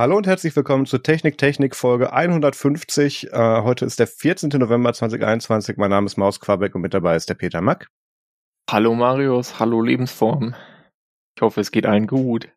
Hallo 0.00 0.16
und 0.16 0.26
herzlich 0.26 0.56
willkommen 0.56 0.86
zur 0.86 1.02
Technik 1.02 1.36
Technik 1.36 1.76
Folge 1.76 2.14
150. 2.14 3.34
Äh, 3.34 3.60
heute 3.60 3.84
ist 3.84 3.98
der 3.98 4.06
14. 4.06 4.48
November 4.48 4.94
2021. 4.94 5.76
Mein 5.76 5.90
Name 5.90 6.06
ist 6.06 6.16
Maus 6.16 6.40
Quabeck 6.40 6.74
und 6.74 6.80
mit 6.80 6.94
dabei 6.94 7.16
ist 7.16 7.28
der 7.28 7.34
Peter 7.34 7.60
Mack. 7.60 7.90
Hallo 8.70 8.94
Marius, 8.94 9.60
hallo 9.60 9.82
Lebensform. 9.82 10.54
Ich 11.36 11.42
hoffe, 11.42 11.60
es 11.60 11.70
geht 11.70 11.84
allen 11.84 12.06
gut. 12.06 12.48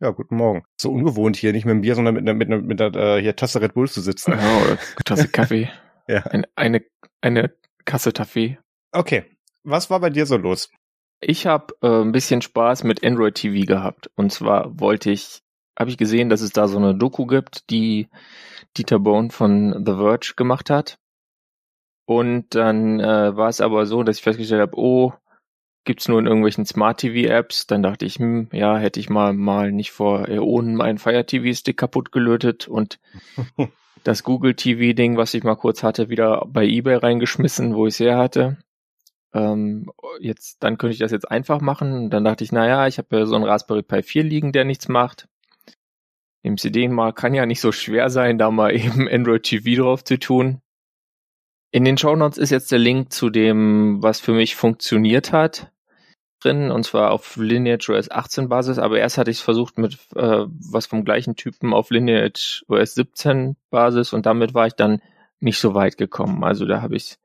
Ja, 0.00 0.10
guten 0.10 0.34
Morgen. 0.34 0.64
So 0.76 0.90
ungewohnt 0.90 1.36
hier, 1.36 1.52
nicht 1.52 1.66
mit 1.66 1.74
dem 1.74 1.82
Bier, 1.82 1.94
sondern 1.94 2.14
mit 2.14 2.22
einer 2.22 2.34
mit 2.34 2.48
einer, 2.48 2.60
mit 2.60 2.82
einer 2.82 2.96
äh, 2.96 3.22
hier 3.22 3.36
Tasse 3.36 3.60
Red 3.60 3.74
Bull 3.74 3.88
zu 3.88 4.00
sitzen. 4.00 4.32
Ja, 4.32 4.62
oder 4.62 4.78
Tasse 5.04 5.28
Kaffee. 5.32 5.70
ja. 6.08 6.22
Ein, 6.22 6.48
eine, 6.56 6.82
eine 7.20 7.54
Kasse 7.84 8.10
Kaffee. 8.10 8.58
Okay. 8.90 9.24
Was 9.62 9.88
war 9.88 10.00
bei 10.00 10.10
dir 10.10 10.26
so 10.26 10.36
los? 10.36 10.68
Ich 11.20 11.46
habe 11.46 11.74
äh, 11.80 12.02
ein 12.02 12.10
bisschen 12.10 12.42
Spaß 12.42 12.82
mit 12.82 13.04
Android 13.04 13.36
TV 13.36 13.64
gehabt. 13.66 14.10
Und 14.16 14.32
zwar 14.32 14.80
wollte 14.80 15.12
ich 15.12 15.44
habe 15.80 15.90
ich 15.90 15.96
gesehen, 15.96 16.28
dass 16.28 16.42
es 16.42 16.52
da 16.52 16.68
so 16.68 16.76
eine 16.76 16.94
Doku 16.94 17.26
gibt, 17.26 17.70
die 17.70 18.08
Dieter 18.76 18.98
Bone 18.98 19.30
von 19.30 19.82
The 19.86 19.94
Verge 19.94 20.34
gemacht 20.36 20.68
hat. 20.68 20.98
Und 22.04 22.54
dann 22.54 23.00
äh, 23.00 23.34
war 23.34 23.48
es 23.48 23.62
aber 23.62 23.86
so, 23.86 24.02
dass 24.02 24.18
ich 24.18 24.22
festgestellt 24.22 24.60
habe, 24.60 24.76
oh, 24.76 25.14
gibt's 25.84 26.06
nur 26.06 26.18
in 26.18 26.26
irgendwelchen 26.26 26.66
Smart 26.66 27.00
TV 27.00 27.32
Apps. 27.32 27.66
Dann 27.66 27.82
dachte 27.82 28.04
ich, 28.04 28.16
hm, 28.16 28.50
ja, 28.52 28.76
hätte 28.76 29.00
ich 29.00 29.08
mal 29.08 29.32
mal 29.32 29.72
nicht 29.72 29.90
vor 29.90 30.28
Äonen 30.28 30.76
meinen 30.76 30.98
Fire 30.98 31.24
TV 31.24 31.54
Stick 31.54 31.78
kaputt 31.78 32.12
gelötet 32.12 32.68
und 32.68 33.00
das 34.04 34.22
Google 34.22 34.54
TV 34.54 34.92
Ding, 34.92 35.16
was 35.16 35.32
ich 35.32 35.44
mal 35.44 35.56
kurz 35.56 35.82
hatte, 35.82 36.10
wieder 36.10 36.44
bei 36.46 36.66
eBay 36.66 36.96
reingeschmissen, 36.96 37.74
wo 37.74 37.86
ich 37.86 37.94
es 37.94 38.00
her 38.00 38.18
hatte. 38.18 38.58
Ähm, 39.32 39.90
jetzt, 40.20 40.62
dann 40.62 40.76
könnte 40.76 40.92
ich 40.92 40.98
das 40.98 41.12
jetzt 41.12 41.30
einfach 41.30 41.62
machen. 41.62 41.94
Und 41.94 42.10
dann 42.10 42.24
dachte 42.24 42.44
ich, 42.44 42.52
naja, 42.52 42.86
ich 42.86 42.98
habe 42.98 43.20
ja 43.20 43.24
so 43.24 43.36
einen 43.36 43.44
Raspberry 43.44 43.82
Pi 43.82 44.02
4 44.02 44.24
liegen, 44.24 44.52
der 44.52 44.66
nichts 44.66 44.88
macht. 44.88 45.26
Im 46.42 46.56
CD 46.56 46.88
mal 46.88 47.12
kann 47.12 47.34
ja 47.34 47.46
nicht 47.46 47.60
so 47.60 47.72
schwer 47.72 48.10
sein, 48.10 48.38
da 48.38 48.50
mal 48.50 48.74
eben 48.74 49.08
Android 49.08 49.42
TV 49.42 49.82
drauf 49.82 50.04
zu 50.04 50.18
tun. 50.18 50.60
In 51.72 51.84
den 51.84 51.98
Show 51.98 52.16
Notes 52.16 52.38
ist 52.38 52.50
jetzt 52.50 52.72
der 52.72 52.80
Link 52.80 53.12
zu 53.12 53.30
dem, 53.30 54.02
was 54.02 54.18
für 54.18 54.32
mich 54.32 54.56
funktioniert 54.56 55.32
hat, 55.32 55.70
drin, 56.40 56.70
und 56.70 56.84
zwar 56.84 57.12
auf 57.12 57.36
Lineage 57.36 57.90
OS 57.90 58.10
18 58.10 58.48
Basis, 58.48 58.78
aber 58.78 58.98
erst 58.98 59.18
hatte 59.18 59.30
ich 59.30 59.36
es 59.36 59.42
versucht 59.42 59.78
mit 59.78 59.94
äh, 60.16 60.46
was 60.48 60.86
vom 60.86 61.04
gleichen 61.04 61.36
Typen 61.36 61.72
auf 61.72 61.90
Lineage 61.90 62.64
OS 62.66 62.94
17 62.94 63.56
Basis 63.70 64.12
und 64.12 64.26
damit 64.26 64.54
war 64.54 64.66
ich 64.66 64.74
dann 64.74 65.00
nicht 65.38 65.58
so 65.58 65.74
weit 65.74 65.96
gekommen. 65.96 66.42
Also 66.42 66.66
da 66.66 66.82
habe 66.82 66.96
ich 66.96 67.18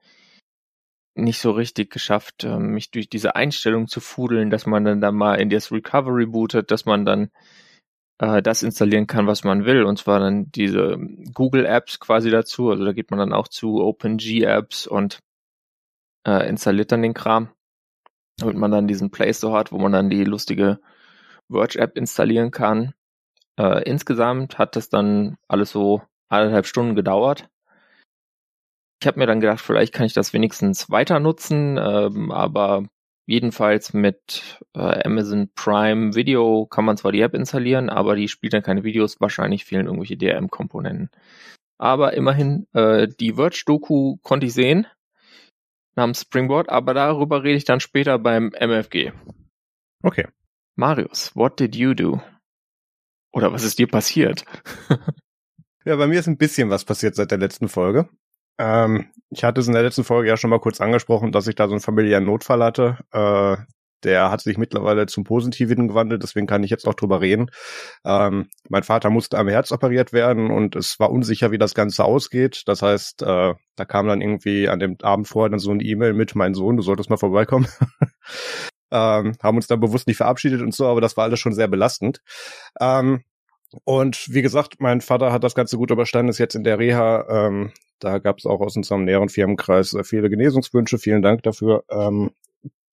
nicht 1.15 1.39
so 1.39 1.51
richtig 1.51 1.91
geschafft, 1.91 2.43
äh, 2.43 2.59
mich 2.59 2.91
durch 2.91 3.09
diese 3.09 3.35
Einstellung 3.35 3.87
zu 3.87 3.99
fudeln, 3.99 4.49
dass 4.49 4.65
man 4.65 4.83
dann 4.83 5.01
da 5.01 5.11
mal 5.11 5.35
in 5.35 5.49
das 5.49 5.71
Recovery 5.71 6.25
bootet, 6.25 6.71
dass 6.71 6.85
man 6.85 7.05
dann 7.05 7.31
äh, 8.19 8.41
das 8.41 8.63
installieren 8.63 9.07
kann, 9.07 9.27
was 9.27 9.43
man 9.43 9.65
will. 9.65 9.83
Und 9.83 9.99
zwar 9.99 10.19
dann 10.19 10.51
diese 10.51 10.97
Google 11.33 11.65
Apps 11.65 11.99
quasi 11.99 12.29
dazu. 12.29 12.69
Also 12.69 12.85
da 12.85 12.93
geht 12.93 13.11
man 13.11 13.19
dann 13.19 13.33
auch 13.33 13.47
zu 13.47 13.83
OpenG 13.83 14.43
Apps 14.43 14.87
und 14.87 15.19
äh, 16.27 16.47
installiert 16.47 16.91
dann 16.91 17.01
den 17.01 17.13
Kram. 17.13 17.49
Damit 18.37 18.57
man 18.57 18.71
dann 18.71 18.87
diesen 18.87 19.11
Play 19.11 19.33
Store 19.33 19.57
hat, 19.57 19.71
wo 19.71 19.77
man 19.77 19.91
dann 19.91 20.09
die 20.09 20.25
lustige 20.25 20.79
Verge 21.49 21.79
App 21.79 21.97
installieren 21.97 22.51
kann. 22.51 22.93
Äh, 23.57 23.83
insgesamt 23.83 24.57
hat 24.57 24.75
das 24.75 24.89
dann 24.89 25.37
alles 25.47 25.71
so 25.71 26.01
eineinhalb 26.29 26.65
Stunden 26.65 26.95
gedauert. 26.95 27.47
Ich 29.01 29.07
habe 29.07 29.19
mir 29.19 29.27
dann 29.27 29.39
gedacht, 29.39 29.61
vielleicht 29.61 29.93
kann 29.93 30.05
ich 30.05 30.13
das 30.13 30.33
wenigstens 30.33 30.89
weiter 30.89 31.19
nutzen, 31.19 31.77
ähm, 31.77 32.31
aber 32.31 32.85
Jedenfalls 33.27 33.93
mit 33.93 34.59
äh, 34.75 35.03
Amazon 35.03 35.49
Prime 35.55 36.13
Video 36.13 36.67
kann 36.67 36.85
man 36.85 36.97
zwar 36.97 37.11
die 37.11 37.21
App 37.21 37.33
installieren, 37.33 37.89
aber 37.89 38.15
die 38.15 38.27
spielt 38.27 38.53
dann 38.53 38.61
keine 38.61 38.83
Videos. 38.83 39.19
Wahrscheinlich 39.19 39.65
fehlen 39.65 39.87
irgendwelche 39.87 40.17
DRM-Komponenten. 40.17 41.09
Aber 41.77 42.13
immerhin, 42.13 42.67
äh, 42.73 43.07
die 43.07 43.33
Verge-Doku 43.33 44.17
konnte 44.17 44.45
ich 44.45 44.53
sehen 44.53 44.87
namens 45.95 46.21
Springboard, 46.21 46.69
aber 46.69 46.93
darüber 46.93 47.43
rede 47.43 47.57
ich 47.57 47.65
dann 47.65 47.79
später 47.79 48.19
beim 48.19 48.51
MFG. 48.51 49.11
Okay. 50.03 50.27
Marius, 50.75 51.35
what 51.35 51.59
did 51.59 51.75
you 51.75 51.93
do? 51.93 52.21
Oder 53.31 53.51
was 53.51 53.63
ist 53.63 53.79
dir 53.79 53.87
passiert? 53.87 54.45
ja, 55.85 55.95
bei 55.95 56.07
mir 56.07 56.19
ist 56.19 56.27
ein 56.27 56.37
bisschen 56.37 56.69
was 56.69 56.85
passiert 56.85 57.15
seit 57.15 57.31
der 57.31 57.37
letzten 57.37 57.69
Folge. 57.69 58.09
Ähm, 58.57 59.11
ich 59.29 59.43
hatte 59.43 59.61
es 59.61 59.67
in 59.67 59.73
der 59.73 59.83
letzten 59.83 60.03
Folge 60.03 60.29
ja 60.29 60.37
schon 60.37 60.49
mal 60.49 60.59
kurz 60.59 60.81
angesprochen, 60.81 61.31
dass 61.31 61.47
ich 61.47 61.55
da 61.55 61.67
so 61.67 61.73
einen 61.73 61.81
familiären 61.81 62.25
Notfall 62.25 62.63
hatte. 62.63 62.97
Äh, 63.11 63.57
der 64.03 64.29
hat 64.29 64.41
sich 64.41 64.57
mittlerweile 64.57 65.07
zum 65.07 65.23
Positiven 65.23 65.87
gewandelt, 65.87 66.21
deswegen 66.21 66.45
kann 66.45 66.63
ich 66.63 66.69
jetzt 66.69 66.87
auch 66.87 66.93
drüber 66.93 67.21
reden. 67.21 67.49
Ähm, 68.05 68.49
mein 68.69 68.83
Vater 68.83 69.09
musste 69.09 69.37
am 69.37 69.47
Herz 69.47 69.71
operiert 69.71 70.13
werden 70.13 70.51
und 70.51 70.75
es 70.75 70.99
war 70.99 71.11
unsicher, 71.11 71.51
wie 71.51 71.57
das 71.57 71.73
Ganze 71.73 72.05
ausgeht. 72.05 72.63
Das 72.67 72.83
heißt, 72.83 73.23
äh, 73.23 73.55
da 73.75 73.85
kam 73.85 74.07
dann 74.07 74.21
irgendwie 74.21 74.69
an 74.69 74.79
dem 74.79 74.97
Abend 75.01 75.27
vorher 75.27 75.49
dann 75.49 75.59
so 75.59 75.71
eine 75.71 75.83
E-Mail 75.83 76.13
mit, 76.13 76.35
mein 76.35 76.53
Sohn, 76.53 76.77
du 76.77 76.83
solltest 76.83 77.09
mal 77.09 77.17
vorbeikommen. 77.17 77.67
ähm, 78.91 79.35
haben 79.41 79.57
uns 79.57 79.67
dann 79.67 79.79
bewusst 79.79 80.07
nicht 80.07 80.17
verabschiedet 80.17 80.61
und 80.61 80.73
so, 80.73 80.85
aber 80.85 81.01
das 81.01 81.17
war 81.17 81.23
alles 81.23 81.39
schon 81.39 81.53
sehr 81.53 81.67
belastend. 81.67 82.21
Ähm, 82.79 83.23
und 83.83 84.33
wie 84.33 84.41
gesagt, 84.41 84.75
mein 84.79 85.01
Vater 85.01 85.31
hat 85.31 85.43
das 85.43 85.55
Ganze 85.55 85.77
gut 85.77 85.91
überstanden, 85.91 86.29
ist 86.29 86.37
jetzt 86.37 86.55
in 86.55 86.63
der 86.63 86.79
Reha. 86.79 87.47
Ähm, 87.47 87.71
da 87.99 88.19
gab 88.19 88.37
es 88.37 88.45
auch 88.45 88.61
aus 88.61 88.75
unserem 88.75 89.05
näheren 89.05 89.29
Firmenkreis 89.29 89.93
äh, 89.93 90.03
viele 90.03 90.29
Genesungswünsche. 90.29 90.97
Vielen 90.97 91.21
Dank 91.21 91.43
dafür. 91.43 91.83
Ähm, 91.89 92.31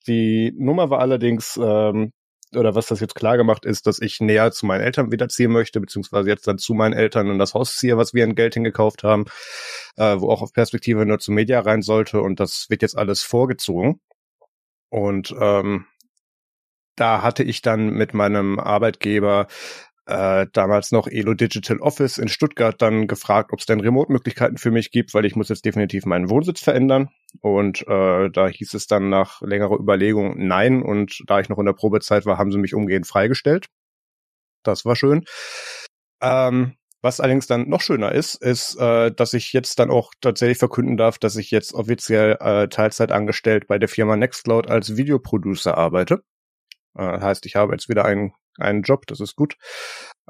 die 0.06 0.53
Nummer 0.56 0.91
war 0.91 1.00
allerdings, 1.00 1.59
ähm, 1.62 2.12
oder 2.54 2.75
was 2.75 2.87
das 2.87 3.00
jetzt 3.00 3.15
klar 3.15 3.37
gemacht 3.37 3.65
ist, 3.65 3.87
dass 3.87 4.00
ich 4.00 4.20
näher 4.20 4.53
zu 4.53 4.66
meinen 4.66 4.82
Eltern 4.82 5.12
wieder 5.12 5.28
ziehen 5.28 5.53
möchte, 5.53 5.81
beziehungsweise 5.81 6.28
jetzt 6.28 6.47
dann 6.47 6.59
zu 6.59 6.75
meinen 6.75 6.93
Eltern 6.93 7.31
in 7.31 7.38
das 7.38 7.54
Haus 7.54 7.76
ziehe, 7.76 7.97
was 7.97 8.12
wir 8.14 8.25
in 8.25 8.34
Geld 8.34 8.54
hingekauft 8.54 9.04
haben, 9.04 9.25
äh, 9.97 10.16
wo 10.19 10.31
auch 10.31 10.43
auf 10.43 10.53
Perspektive 10.53 11.06
nur 11.06 11.19
zu 11.19 11.32
Media 11.32 11.60
rein 11.60 11.82
sollte. 11.82 12.20
Und 12.20 12.41
das 12.41 12.66
wird 12.69 12.82
jetzt 12.82 12.99
alles 12.99 13.22
vorgezogen. 13.22 14.00
Und 14.91 15.34
ähm, 15.41 15.87
da 16.97 17.22
hatte 17.22 17.43
ich 17.43 17.62
dann 17.62 17.91
mit 17.91 18.12
meinem 18.12 18.59
Arbeitgeber 18.59 19.47
äh, 20.06 20.46
damals 20.52 20.90
noch 20.90 21.06
Elo 21.06 21.34
Digital 21.34 21.78
Office 21.78 22.18
in 22.18 22.28
Stuttgart 22.28 22.80
dann 22.80 23.06
gefragt, 23.06 23.52
ob 23.52 23.60
es 23.60 23.66
denn 23.66 23.80
Remote-Möglichkeiten 23.80 24.58
für 24.58 24.70
mich 24.70 24.90
gibt, 24.90 25.14
weil 25.14 25.24
ich 25.24 25.36
muss 25.36 25.48
jetzt 25.48 25.64
definitiv 25.64 26.06
meinen 26.06 26.28
Wohnsitz 26.28 26.60
verändern. 26.60 27.10
Und 27.40 27.86
äh, 27.86 28.30
da 28.30 28.48
hieß 28.48 28.74
es 28.74 28.86
dann 28.86 29.10
nach 29.10 29.40
längerer 29.42 29.78
Überlegung 29.78 30.34
nein. 30.36 30.82
Und 30.82 31.22
da 31.26 31.40
ich 31.40 31.48
noch 31.48 31.58
in 31.58 31.66
der 31.66 31.72
Probezeit 31.72 32.26
war, 32.26 32.38
haben 32.38 32.50
sie 32.50 32.58
mich 32.58 32.74
umgehend 32.74 33.06
freigestellt. 33.06 33.66
Das 34.64 34.84
war 34.84 34.96
schön. 34.96 35.24
Ähm, 36.20 36.74
was 37.00 37.19
allerdings 37.20 37.48
dann 37.48 37.69
noch 37.69 37.80
schöner 37.80 38.12
ist, 38.12 38.36
ist, 38.42 38.76
äh, 38.76 39.10
dass 39.12 39.34
ich 39.34 39.52
jetzt 39.52 39.78
dann 39.78 39.90
auch 39.90 40.12
tatsächlich 40.20 40.58
verkünden 40.58 40.96
darf, 40.96 41.19
dass 41.19 41.36
ich 41.36 41.50
jetzt 41.50 41.74
offiziell 41.74 42.36
äh, 42.40 42.69
Teilzeit 42.69 43.10
angestellt 43.10 43.66
bei 43.66 43.78
der 43.78 43.88
Firma 43.88 44.16
Nextcloud 44.16 44.69
als 44.70 44.96
Videoproducer 44.96 45.76
arbeite. 45.76 46.22
Äh, 46.96 47.20
heißt, 47.20 47.46
ich 47.46 47.56
habe 47.56 47.72
jetzt 47.72 47.88
wieder 47.88 48.04
einen 48.04 48.32
einen 48.58 48.82
Job, 48.82 49.06
das 49.06 49.20
ist 49.20 49.36
gut. 49.36 49.56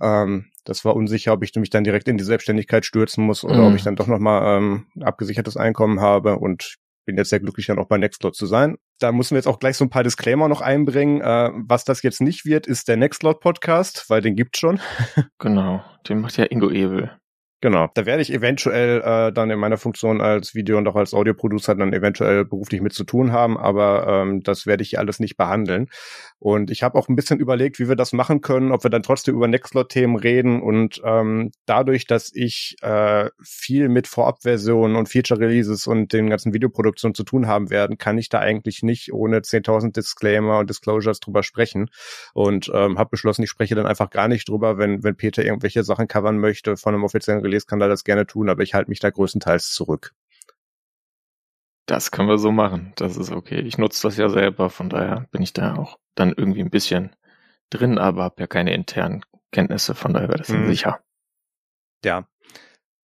Ähm, 0.00 0.47
das 0.65 0.84
war 0.84 0.94
unsicher, 0.97 1.33
ob 1.33 1.43
ich 1.43 1.55
mich 1.55 1.71
dann 1.71 1.84
direkt 1.84 2.09
in 2.09 2.19
die 2.19 2.25
Selbstständigkeit 2.25 2.84
stürzen 2.84 3.25
muss 3.25 3.44
oder 3.44 3.59
mm. 3.59 3.65
ob 3.65 3.71
mhm. 3.71 3.77
ich 3.77 3.83
dann 3.83 3.97
doch 3.97 4.06
nochmal 4.06 4.59
ähm, 4.59 4.87
abgesichertes 5.00 5.56
Einkommen 5.56 6.00
habe 6.00 6.38
und 6.38 6.77
bin 7.05 7.16
jetzt 7.16 7.31
sehr 7.31 7.41
glücklich, 7.41 7.66
dann 7.66 7.78
auch 7.78 7.88
bei 7.88 7.99
Nextcloud 7.99 8.37
zu 8.37 8.47
sein. 8.47 8.77
Da 9.00 9.10
müssen 9.10 9.33
wir 9.33 9.39
jetzt 9.39 9.48
auch 9.48 9.59
gleich 9.59 9.77
so 9.77 9.84
ein 9.84 9.91
paar 9.91 10.04
Disclaimer 10.04 10.48
noch 10.48 10.60
einbringen. 10.60 11.21
Äh, 11.21 11.51
was 11.66 11.84
das 11.84 12.03
jetzt 12.03 12.21
nicht 12.21 12.45
wird, 12.45 12.66
ist 12.66 12.89
der 12.89 12.97
Nextcloud 12.97 13.41
Podcast, 13.41 14.04
weil 14.09 14.21
den 14.21 14.36
gibt's 14.36 14.60
schon. 14.60 14.80
genau, 15.39 15.83
den 16.09 16.21
macht 16.21 16.36
ja 16.36 16.45
Ingo 16.45 16.71
Ebel. 16.71 17.10
Genau, 17.62 17.88
da 17.94 18.06
werde 18.06 18.22
ich 18.22 18.32
eventuell 18.32 19.00
äh, 19.03 19.32
dann 19.32 19.48
in 19.50 19.59
meiner 19.60 19.76
Funktion 19.76 20.20
als 20.20 20.53
Video- 20.53 20.78
und 20.78 20.88
auch 20.88 20.97
als 20.97 21.14
Audioproducer 21.14 21.76
dann 21.76 21.92
eventuell 21.92 22.44
beruflich 22.44 22.80
mit 22.80 22.92
zu 22.92 23.04
tun 23.04 23.30
haben, 23.30 23.56
aber 23.56 24.09
ähm, 24.09 24.42
das 24.42 24.66
werde 24.66 24.82
ich 24.82 24.98
alles 24.98 25.20
nicht 25.20 25.36
behandeln. 25.36 25.88
Und 26.41 26.72
ich 26.72 26.82
habe 26.82 26.98
auch 26.98 27.09
ein 27.09 27.14
bisschen 27.14 27.38
überlegt, 27.38 27.78
wie 27.78 27.88
wir 27.88 27.94
das 27.94 28.12
machen 28.12 28.41
können, 28.41 28.72
ob 28.72 28.82
wir 28.82 28.91
dann 28.91 29.04
trotzdem 29.04 29.36
über 29.36 29.47
Nextcloud-Themen 29.47 30.16
reden 30.16 30.60
und 30.60 31.00
ähm, 31.04 31.53
dadurch, 31.64 32.09
dass 32.09 32.32
ich 32.34 32.74
äh, 32.82 33.30
viel 33.41 33.88
mit 33.88 34.09
Vorabversionen 34.09 34.97
und 34.97 35.09
Feature-Releases 35.09 35.86
und 35.86 36.12
den 36.12 36.30
ganzen 36.30 36.53
Videoproduktionen 36.53 37.14
zu 37.14 37.22
tun 37.22 37.47
haben 37.47 37.70
werden, 37.70 37.97
kann 37.97 38.18
ich 38.18 38.28
da 38.28 38.41
eigentlich 38.41 38.82
nicht 38.82 39.12
ohne 39.12 39.38
10.000 39.38 39.92
Disclaimer 39.92 40.59
und 40.59 40.68
Disclosures 40.68 41.20
drüber 41.20 41.44
sprechen 41.44 41.91
und 42.34 42.72
ähm, 42.74 42.98
habe 42.98 43.10
beschlossen, 43.10 43.44
ich 43.44 43.50
spreche 43.50 43.76
dann 43.76 43.86
einfach 43.86 44.10
gar 44.10 44.26
nicht 44.26 44.48
drüber, 44.48 44.78
wenn, 44.78 45.04
wenn 45.04 45.14
Peter 45.14 45.44
irgendwelche 45.44 45.84
Sachen 45.84 46.09
covern 46.09 46.38
möchte 46.38 46.76
von 46.76 46.92
einem 46.92 47.04
offiziellen 47.04 47.41
Release 47.41 47.52
kann 47.60 47.81
er 47.81 47.89
das 47.89 48.04
gerne 48.04 48.27
tun, 48.27 48.49
aber 48.49 48.63
ich 48.63 48.75
halte 48.75 48.91
mich 48.91 49.01
da 49.01 49.10
größtenteils 49.10 49.72
zurück. 49.72 50.13
Das 51.87 52.10
können 52.10 52.28
wir 52.28 52.39
so 52.39 52.53
machen. 52.53 52.93
Das 52.97 53.16
ist 53.16 53.33
okay. 53.33 53.60
Ich 53.60 53.78
nutze 53.78 54.07
das 54.07 54.16
ja 54.16 54.28
selber, 54.28 54.71
von 54.71 54.89
daher 54.89 55.27
bin 55.31 55.43
ich 55.43 55.53
da 55.53 55.77
auch 55.77 55.99
dann 56.15 56.33
irgendwie 56.37 56.60
ein 56.60 56.71
bisschen 56.71 57.15
drin, 57.71 57.99
aber 57.99 58.25
habe 58.25 58.41
ja 58.41 58.47
keine 58.47 58.75
internen 58.75 59.25
Kenntnisse, 59.51 59.95
von 59.95 60.13
daher 60.13 60.28
wäre 60.28 60.39
das 60.39 60.49
hm. 60.49 60.66
sicher. 60.66 61.01
Ja, 62.04 62.27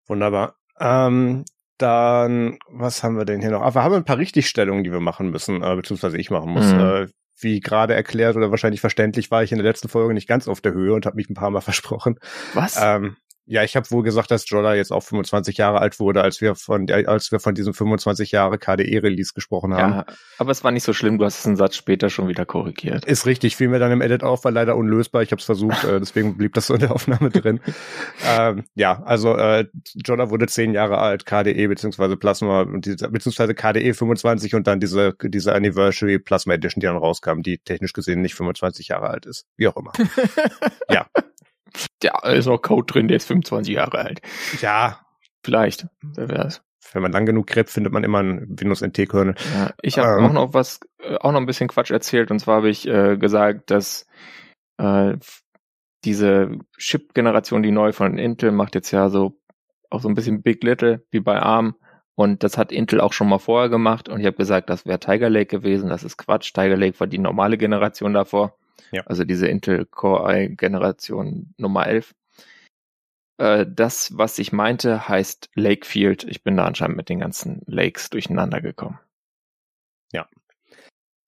wunderbar. 0.07 0.57
Ähm, 0.81 1.45
dann, 1.79 2.59
was 2.69 3.03
haben 3.03 3.17
wir 3.17 3.25
denn 3.25 3.41
hier 3.41 3.51
noch? 3.51 3.63
Aber 3.63 3.69
ah, 3.69 3.75
wir 3.75 3.83
haben 3.83 3.95
ein 3.95 4.05
paar 4.05 4.19
Richtigstellungen, 4.19 4.85
die 4.85 4.93
wir 4.93 5.01
machen 5.01 5.31
müssen, 5.31 5.63
äh, 5.63 5.77
beziehungsweise 5.77 6.19
ich 6.19 6.31
machen 6.31 6.51
muss. 6.51 6.73
Mhm. 6.73 6.81
Äh, 6.81 7.07
wie 7.41 7.61
gerade 7.61 7.95
erklärt 7.95 8.37
oder 8.37 8.51
wahrscheinlich 8.51 8.81
verständlich, 8.81 9.31
war 9.31 9.45
ich 9.45 9.53
in 9.53 9.59
der 9.59 9.67
letzten 9.67 9.89
Folge 9.89 10.13
nicht 10.13 10.27
ganz 10.27 10.49
auf 10.49 10.61
der 10.61 10.73
Höhe 10.73 10.93
und 10.93 11.07
habe 11.07 11.17
mich 11.17 11.31
ein 11.31 11.35
paar 11.35 11.51
Mal 11.51 11.61
versprochen. 11.61 12.19
Was? 12.55 12.77
Ähm, 12.81 13.17
ja, 13.51 13.65
ich 13.65 13.77
habe 13.77 13.91
wohl 13.91 14.03
gesagt, 14.03 14.31
dass 14.31 14.49
Jolla 14.49 14.75
jetzt 14.75 14.93
auch 14.93 15.03
25 15.03 15.57
Jahre 15.57 15.81
alt 15.81 15.99
wurde, 15.99 16.23
als 16.23 16.43
wir 16.43 16.55
von 16.55 16.91
als 16.91 17.33
wir 17.33 17.41
von 17.41 17.55
diesem 17.55 17.73
25 17.73 18.31
Jahre 18.31 18.59
KDE 18.59 19.03
Release 19.03 19.33
gesprochen 19.35 19.73
haben. 19.75 19.93
Ja, 19.93 20.07
aber 20.37 20.51
es 20.51 20.63
war 20.65 20.71
nicht 20.71 20.83
so 20.83 20.93
schlimm, 20.93 21.17
du 21.17 21.25
hast 21.25 21.41
es 21.41 21.47
einen 21.47 21.57
Satz 21.57 21.75
später 21.75 22.11
schon 22.11 22.29
wieder 22.29 22.45
korrigiert. 22.45 23.07
Ist 23.07 23.25
richtig, 23.25 23.57
fiel 23.57 23.69
mir 23.69 23.79
dann 23.79 23.91
im 23.91 24.03
Edit 24.03 24.23
auf, 24.23 24.45
war 24.45 24.53
leider 24.53 24.77
unlösbar. 24.77 25.23
Ich 25.23 25.31
habe 25.31 25.41
es 25.41 25.47
versucht, 25.47 25.83
äh, 25.85 25.99
deswegen 25.99 26.37
blieb 26.37 26.53
das 26.53 26.67
so 26.67 26.75
in 26.75 26.81
der 26.81 26.93
Aufnahme 26.93 27.31
drin. 27.31 27.61
ähm, 28.29 28.65
ja, 28.75 29.03
also 29.03 29.35
äh, 29.35 29.67
Jolla 29.95 30.29
wurde 30.29 30.47
10 30.47 30.75
Jahre 30.75 30.99
alt, 30.99 31.25
KDE 31.25 31.69
beziehungsweise 31.69 32.19
Plasma 32.19 32.65
beziehungsweise 32.65 33.55
KDE 33.55 33.95
25 33.95 34.57
und 34.57 34.67
dann 34.67 34.79
diese 34.79 35.15
diese 35.23 35.55
Anniversary 35.55 36.19
Plasma 36.19 36.53
Edition, 36.53 36.81
die 36.81 36.87
dann 36.87 36.99
rauskam, 36.99 37.41
die 37.41 37.57
technisch 37.57 37.95
gesehen 37.95 38.21
nicht 38.21 38.35
25 38.35 38.89
Jahre 38.89 39.09
alt 39.09 39.25
ist. 39.25 39.47
Wie 39.57 39.69
auch 39.69 39.77
immer. 39.77 39.93
ja. 40.91 41.07
Ja, 42.03 42.27
ist 42.29 42.47
noch 42.47 42.63
Code 42.63 42.93
drin, 42.93 43.09
der 43.09 43.17
ist 43.19 43.27
25 43.27 43.75
Jahre 43.75 43.99
alt. 43.99 44.21
Ja. 44.61 45.01
Vielleicht, 45.45 45.87
wer 46.03 46.29
weiß. 46.29 46.63
Wenn 46.93 47.03
man 47.03 47.13
lang 47.13 47.27
genug 47.27 47.47
gräbt, 47.47 47.71
findet 47.71 47.93
man 47.93 48.05
immer 48.05 48.19
einen 48.19 48.59
Windows 48.59 48.83
NT-Kernel. 48.83 49.35
Ja, 49.55 49.71
ich 49.83 49.99
habe 49.99 50.19
ähm. 50.19 50.27
auch 50.27 50.33
noch 50.33 50.55
was, 50.55 50.81
äh, 51.01 51.17
auch 51.17 51.33
noch 51.33 51.41
ein 51.41 51.47
bisschen 51.47 51.69
Quatsch 51.69 51.91
erzählt. 51.91 52.31
Und 52.31 52.39
zwar 52.39 52.57
habe 52.57 52.71
ich 52.71 52.87
äh, 52.87 53.17
gesagt, 53.17 53.71
dass 53.71 54.07
äh, 54.79 55.17
diese 56.05 56.59
Chip-Generation, 56.79 57.63
die 57.63 57.71
neu 57.71 57.93
von 57.93 58.19
Intel 58.19 58.53
macht 58.53 58.75
jetzt 58.75 58.91
ja 58.91 59.11
so 59.11 59.39
auch 59.91 60.01
so 60.01 60.09
ein 60.09 60.15
bisschen 60.15 60.43
Big 60.43 60.63
Little 60.63 61.05
wie 61.11 61.21
bei 61.21 61.41
ARM. 61.41 61.75
Und 62.15 62.43
das 62.43 62.59
hat 62.59 62.73
Intel 62.73 63.01
auch 63.01 63.13
schon 63.13 63.29
mal 63.29 63.39
vorher 63.39 63.69
gemacht. 63.69 64.09
Und 64.09 64.21
ich 64.21 64.27
habe 64.27 64.37
gesagt, 64.37 64.71
das 64.71 64.87
wäre 64.87 64.99
Tiger 64.99 65.31
Lake 65.31 65.57
gewesen. 65.57 65.89
Das 65.89 66.03
ist 66.03 66.17
Quatsch. 66.17 66.53
Tiger 66.53 66.77
Lake 66.77 66.99
war 66.99 67.07
die 67.07 67.19
normale 67.19 67.57
Generation 67.57 68.13
davor. 68.13 68.57
Ja. 68.91 69.03
Also 69.07 69.25
diese 69.25 69.49
Intel 69.49 69.87
Core 69.87 70.45
i 70.45 70.57
Generation 70.57 71.55
Nummer 71.57 71.87
11. 71.87 72.15
Äh, 73.39 73.67
das, 73.69 74.17
was 74.17 74.39
ich 74.39 74.53
meinte, 74.53 75.09
heißt 75.09 75.51
Lakefield. 75.55 76.25
Ich 76.25 76.43
bin 76.43 76.57
da 76.57 76.65
anscheinend 76.65 76.97
mit 76.97 77.09
den 77.09 77.21
ganzen 77.21 77.63
Lakes 77.67 78.11
durcheinander 78.11 78.61
gekommen. 78.61 78.99
Ja. 80.13 80.27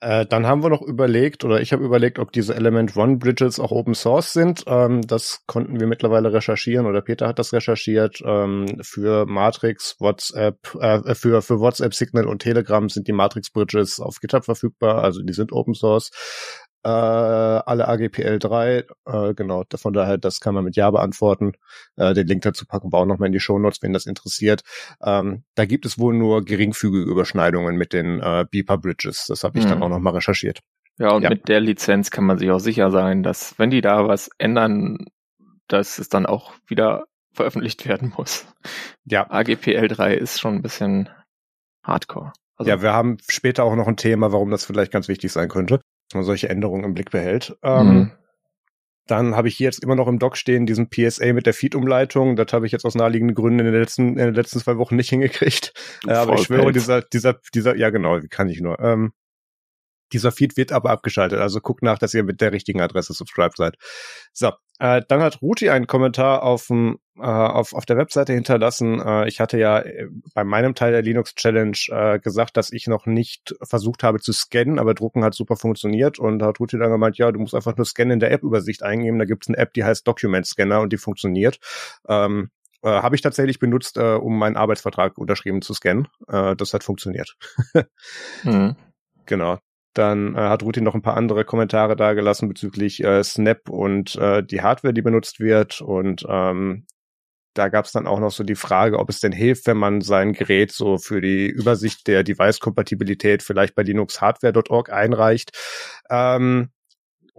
Äh, 0.03 0.25
dann 0.25 0.47
haben 0.47 0.63
wir 0.63 0.71
noch 0.71 0.81
überlegt, 0.81 1.45
oder 1.45 1.61
ich 1.61 1.75
habe 1.75 1.85
überlegt, 1.85 2.19
ob 2.19 2.33
diese 2.33 2.55
Element 2.55 2.97
One 2.97 3.19
Bridges 3.19 3.61
auch 3.61 3.71
Open 3.71 3.95
Source 3.95 4.33
sind. 4.33 4.65
Ähm, 4.67 5.03
das 5.03 5.45
konnten 5.47 5.79
wir 5.79 5.87
mittlerweile 5.87 6.33
recherchieren, 6.33 6.87
oder 6.87 7.03
Peter 7.03 7.29
hat 7.29 7.39
das 7.39 7.53
recherchiert. 7.53 8.23
Ähm, 8.25 8.79
für 8.81 9.27
Matrix, 9.27 9.97
WhatsApp, 10.01 10.75
äh, 10.81 11.15
für, 11.15 11.43
für 11.43 11.61
WhatsApp, 11.61 11.93
Signal 11.93 12.27
und 12.27 12.41
Telegram 12.41 12.89
sind 12.89 13.09
die 13.09 13.13
Matrix 13.13 13.51
Bridges 13.51 14.01
auf 14.01 14.21
GitHub 14.21 14.47
verfügbar, 14.47 15.05
also 15.05 15.23
die 15.23 15.35
sind 15.35 15.53
Open 15.53 15.75
Source 15.75 16.11
äh, 16.83 16.89
alle 16.89 17.89
AGPL 17.89 18.39
3, 18.39 18.85
äh, 19.07 19.35
genau, 19.35 19.65
von 19.75 19.93
daher, 19.93 20.19
das 20.19 20.41
kann 20.41 20.55
man 20.55 20.65
mit 20.65 20.77
Ja 20.77 20.91
beantworten. 20.91 21.53
Äh, 21.97 22.15
den 22.15 22.27
Link 22.27 22.43
dazu 22.43 22.67
packen 22.67 22.93
wir 22.93 22.99
auch 22.99 23.07
nochmal 23.07 23.27
in 23.27 23.33
die 23.33 23.41
Show 23.41 23.59
Notes, 23.59 23.83
wenn 23.83 23.93
das 23.93 24.07
interessiert. 24.07 24.63
Ähm, 25.03 25.45
da 25.55 25.67
gibt 25.67 25.85
es 25.87 25.99
wohl 25.99 26.15
nur 26.15 26.45
geringfügige 26.45 27.09
Überschneidungen 27.11 27.77
mit 27.77 27.93
den 27.93 28.21
äh, 28.21 28.47
Beeper 28.51 28.79
Bridges. 28.79 29.27
Das 29.27 29.45
habe 29.45 29.59
ich 29.59 29.65
mhm. 29.65 29.71
dann 29.71 29.83
auch 29.83 29.89
nochmal 29.89 30.15
recherchiert. 30.15 30.61
Ja, 30.99 31.11
und 31.13 31.23
ja. 31.23 31.31
mit 31.31 31.49
der 31.49 31.61
Lizenz 31.61 32.11
kann 32.11 32.25
man 32.25 32.39
sich 32.39 32.51
auch 32.51 32.59
sicher 32.59 32.91
sein, 32.91 33.23
dass 33.23 33.59
wenn 33.59 33.71
die 33.71 33.81
da 33.81 34.07
was 34.09 34.31
ändern, 34.39 35.07
dass 35.69 35.99
es 35.99 36.09
dann 36.09 36.27
auch 36.27 36.53
wieder 36.67 37.05
veröffentlicht 37.33 37.87
werden 37.87 38.13
muss. 38.17 38.47
Ja. 39.05 39.31
AGPL 39.31 39.89
3 39.89 40.15
ist 40.15 40.41
schon 40.41 40.57
ein 40.57 40.63
bisschen 40.63 41.09
hardcore. 41.85 42.33
Also, 42.57 42.71
ja, 42.71 42.83
wir 42.83 42.93
haben 42.93 43.17
später 43.29 43.65
auch 43.65 43.75
noch 43.77 43.89
ein 43.89 43.97
Thema, 43.97 44.33
warum 44.33 44.51
das 44.51 44.65
vielleicht 44.65 44.93
ganz 44.93 45.09
wichtig 45.09 45.33
sein 45.33 45.49
könnte 45.49 45.81
man 46.15 46.25
solche 46.25 46.49
Änderungen 46.49 46.85
im 46.85 46.95
Blick 46.95 47.11
behält. 47.11 47.57
Ähm, 47.63 47.87
mhm. 47.87 48.13
Dann 49.07 49.35
habe 49.35 49.49
ich 49.49 49.57
hier 49.57 49.65
jetzt 49.65 49.83
immer 49.83 49.97
noch 49.97 50.07
im 50.07 50.21
Doc 50.21 50.37
stehen 50.37 50.67
diesen 50.67 50.89
PSA 50.89 51.33
mit 51.33 51.47
der 51.47 51.55
Feed-Umleitung. 51.55 52.37
Das 52.37 52.53
habe 52.53 52.67
ich 52.67 52.73
jetzt 52.73 52.85
aus 52.85 52.95
naheliegenden 52.95 53.35
Gründen 53.35 53.59
in 53.59 53.65
den 53.67 53.75
letzten, 53.75 54.11
in 54.11 54.27
den 54.27 54.35
letzten 54.35 54.61
zwei 54.61 54.77
Wochen 54.77 54.97
nicht 54.97 55.11
hingekriegt. 55.11 55.73
Äh, 56.07 56.13
aber 56.13 56.35
ich 56.35 56.45
schwöre, 56.45 56.73
dieser, 56.73 57.03
dieser, 57.03 57.39
dieser, 57.55 57.77
ja 57.77 57.91
genau, 57.91 58.23
wie 58.23 58.29
kann 58.29 58.49
ich 58.49 58.61
nur. 58.61 58.81
Ähm, 58.81 59.13
dieser 60.13 60.33
Feed 60.33 60.57
wird 60.57 60.73
aber 60.73 60.91
abgeschaltet. 60.91 61.39
Also 61.41 61.61
guckt 61.61 61.83
nach, 61.83 61.99
dass 61.99 62.15
ihr 62.15 62.25
mit 62.25 62.41
der 62.41 62.53
richtigen 62.53 62.81
Adresse 62.81 63.13
subscribed 63.13 63.57
seid. 63.57 63.77
So, 64.33 64.53
äh, 64.81 65.03
dann 65.07 65.21
hat 65.21 65.43
Ruti 65.43 65.69
einen 65.69 65.87
Kommentar 65.87 66.43
auf, 66.43 66.71
äh, 66.71 66.97
auf, 67.21 67.75
auf 67.75 67.85
der 67.85 67.99
Webseite 67.99 68.33
hinterlassen. 68.33 68.99
Äh, 68.99 69.29
ich 69.29 69.39
hatte 69.39 69.59
ja 69.59 69.81
äh, 69.81 70.09
bei 70.35 70.43
meinem 70.43 70.75
Teil 70.75 70.93
der 70.93 71.03
Linux 71.03 71.35
Challenge 71.35 71.77
äh, 71.89 72.19
gesagt, 72.19 72.57
dass 72.57 72.73
ich 72.73 72.87
noch 72.87 73.05
nicht 73.05 73.55
versucht 73.63 74.03
habe 74.03 74.21
zu 74.21 74.33
scannen, 74.33 74.79
aber 74.79 74.95
drucken 74.95 75.23
hat 75.23 75.35
super 75.35 75.57
funktioniert. 75.57 76.19
Und 76.19 76.43
hat 76.43 76.61
Ruti 76.61 76.79
dann 76.79 76.91
gemeint, 76.91 77.19
ja, 77.19 77.31
du 77.31 77.39
musst 77.39 77.55
einfach 77.55 77.77
nur 77.77 77.85
Scannen 77.85 78.13
in 78.13 78.21
der 78.21 78.33
App-Übersicht 78.33 78.83
eingeben. 78.83 79.19
Da 79.19 79.27
gibt 79.27 79.45
es 79.45 79.49
eine 79.49 79.59
App, 79.59 79.75
die 79.75 79.85
heißt 79.85 80.09
Document 80.09 80.47
Scanner 80.47 80.81
und 80.81 80.95
die 80.95 80.99
funktioniert. 80.99 81.61
Ähm, 82.09 82.51
äh, 82.83 82.89
habe 82.89 83.15
ich 83.15 83.21
tatsächlich 83.21 83.59
benutzt, 83.59 83.99
äh, 83.99 84.15
um 84.15 84.39
meinen 84.39 84.57
Arbeitsvertrag 84.57 85.19
unterschrieben 85.19 85.61
zu 85.61 85.75
scannen. 85.75 86.09
Äh, 86.27 86.57
das 86.57 86.73
hat 86.73 86.85
funktioniert. 86.85 87.37
mhm. 88.45 88.77
Genau. 89.27 89.59
Dann 89.95 90.35
äh, 90.35 90.39
hat 90.39 90.63
Ruti 90.63 90.81
noch 90.81 90.95
ein 90.95 91.03
paar 91.03 91.17
andere 91.17 91.45
Kommentare 91.45 91.97
dargelassen 91.97 92.49
bezüglich 92.49 93.03
äh, 93.03 93.25
Snap 93.25 93.69
und 93.69 94.17
äh, 94.17 94.43
die 94.43 94.63
Hardware, 94.63 94.95
die 94.95 95.03
benutzt 95.03 95.41
wird. 95.41 95.81
Und 95.81 96.25
ähm, 96.29 96.87
da 97.55 97.69
gab 97.69 97.85
es 97.85 97.93
dann 97.93 98.07
auch 98.07 98.21
noch 98.21 98.31
so 98.31 98.45
die 98.45 98.55
Frage, 98.55 98.99
ob 98.99 99.09
es 99.11 99.21
denn 99.21 99.33
hilft, 99.33 99.67
wenn 99.67 99.77
man 99.77 100.01
sein 100.01 100.33
Gerät 100.33 100.71
so 100.71 100.99
für 100.99 101.21
die 101.21 101.49
Übersicht 101.49 102.07
der 102.07 102.23
Device-Kompatibilität 102.23 103.43
vielleicht 103.43 103.75
bei 103.75 103.83
linuxhardware.org 103.83 104.93
einreicht. 104.93 105.51
Ähm, 106.09 106.71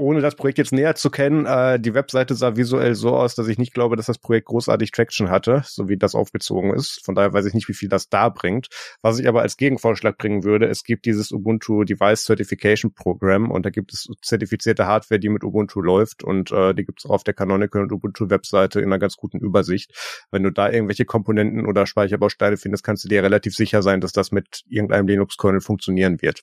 ohne 0.02 0.22
das 0.22 0.36
Projekt 0.36 0.58
jetzt 0.58 0.74
näher 0.74 0.96
zu 0.96 1.10
kennen, 1.10 1.46
äh, 1.46 1.80
die 1.80 1.94
Webseite 1.94 2.36
sah 2.36 2.56
visuell 2.56 2.96
so 2.96 3.16
aus, 3.16 3.36
dass 3.36 3.48
ich 3.48 3.58
nicht 3.58 3.74
glaube, 3.74 3.96
dass 3.96 4.08
das 4.08 4.18
Projekt 4.18 4.48
großartig 4.48 4.92
Traction 4.92 5.30
hatte, 5.30 5.62
so 5.66 5.88
wie 5.88 5.98
das 5.98 6.16
aufgezogen 6.16 6.74
ist. 6.74 7.02
Von 7.06 7.16
daher 7.16 7.34
weiß 7.34 7.46
ich 7.46 7.54
nicht, 7.54 7.70
wie 7.70 7.74
viel 7.74 7.88
das 7.88 8.10
da 8.10 8.30
bringt. 8.30 8.68
Was 9.02 9.20
ich 9.20 9.28
aber 9.28 9.42
als 9.42 9.58
Gegenvorschlag 9.58 10.18
bringen 10.18 10.44
würde, 10.44 10.68
es 10.68 10.84
gibt 10.84 11.06
dieses 11.06 11.32
Ubuntu 11.32 11.84
Device 11.84 12.26
Certification 12.26 12.94
Program 12.94 13.52
und 13.52 13.66
da 13.66 13.70
gibt 13.70 13.94
es 13.94 14.08
zertifizierte 14.22 14.88
Hardware, 14.88 15.20
die 15.20 15.30
mit 15.30 15.44
Ubuntu 15.44 15.82
läuft 15.82 16.24
und 16.24 16.52
äh, 16.52 16.74
die 16.74 16.84
gibt 16.84 17.00
es 17.00 17.06
auch 17.06 17.12
auf 17.12 17.24
der 17.24 17.34
Canonical 17.34 17.84
und 17.84 17.92
Ubuntu 17.92 18.30
Webseite 18.30 18.80
in 18.80 18.88
einer 18.88 19.00
ganz 19.00 19.16
guten 19.16 19.40
Übersicht. 19.40 19.94
Wenn 20.32 20.44
du 20.44 20.52
da 20.52 20.70
irgendwelche 20.70 21.06
Komponenten 21.06 21.66
oder 21.66 21.86
Speicherbausteine 21.86 22.58
findest, 22.58 22.84
kannst 22.84 23.04
du 23.06 23.10
dir 23.10 23.24
relativ 23.24 23.56
sicher 23.56 23.84
sein, 23.84 24.02
dass 24.02 24.12
das 24.12 24.32
mit 24.32 24.64
irgendeinem 24.68 25.08
Linux-Kernel 25.08 25.62
funktionieren 25.62 26.22
wird. 26.22 26.42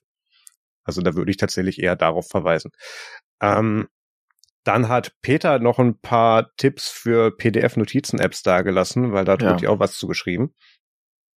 Also 0.89 1.01
da 1.03 1.15
würde 1.15 1.29
ich 1.29 1.37
tatsächlich 1.37 1.81
eher 1.81 1.95
darauf 1.95 2.27
verweisen. 2.27 2.71
Ähm, 3.41 3.87
dann 4.63 4.89
hat 4.89 5.13
Peter 5.21 5.59
noch 5.59 5.79
ein 5.79 5.99
paar 5.99 6.55
Tipps 6.57 6.89
für 6.89 7.35
PDF-Notizen-Apps 7.35 8.43
dargelassen, 8.43 9.13
weil 9.13 9.25
da 9.25 9.33
hat 9.33 9.41
ja. 9.41 9.51
Ruti 9.51 9.67
auch 9.67 9.79
was 9.79 9.97
zugeschrieben. 9.97 10.53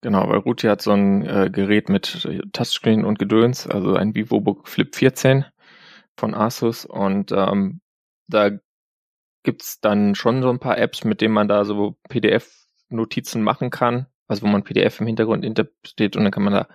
Genau, 0.02 0.28
weil 0.28 0.40
Ruti 0.40 0.68
hat 0.68 0.82
so 0.82 0.92
ein 0.92 1.26
äh, 1.26 1.50
Gerät 1.52 1.88
mit 1.88 2.28
Touchscreen 2.54 3.06
und 3.06 3.20
Gedöns, 3.20 3.68
also 3.68 3.96
ein 3.96 4.16
VivoBook 4.16 4.68
Flip 4.68 4.94
14 4.94 5.46
von 6.18 6.34
Asus 6.34 6.86
und 6.86 7.32
ähm, 7.32 7.82
da 8.28 8.50
gibt's 9.44 9.80
dann 9.80 10.16
schon 10.16 10.42
so 10.42 10.50
ein 10.50 10.60
paar 10.60 10.78
Apps, 10.78 11.04
mit 11.04 11.22
denen 11.22 11.34
man 11.34 11.48
da 11.48 11.66
so 11.66 11.98
PDF-Notizen 12.10 13.44
machen 13.44 13.70
kann, 13.70 14.08
also 14.28 14.44
wo 14.44 14.48
man 14.48 14.64
PDF 14.64 15.00
im 15.00 15.08
Hintergrund 15.08 15.46
interpretiert 15.46 16.16
und 16.16 16.24
dann 16.24 16.32
kann 16.32 16.44
man 16.44 16.54
da 16.54 16.68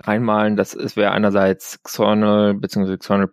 reinmalen. 0.00 0.56
Das 0.56 0.74
wäre 0.96 1.12
einerseits 1.12 1.82
Xornal 1.82 2.54
bzw. 2.54 2.96
Xornal 2.96 3.28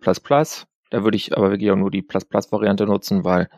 da 0.92 1.04
würde 1.04 1.16
ich 1.16 1.34
aber 1.34 1.50
wirklich 1.50 1.70
auch 1.70 1.76
nur 1.76 1.90
die 1.90 2.02
Plus-Plus-Variante 2.02 2.84
nutzen, 2.84 3.24
weil 3.24 3.48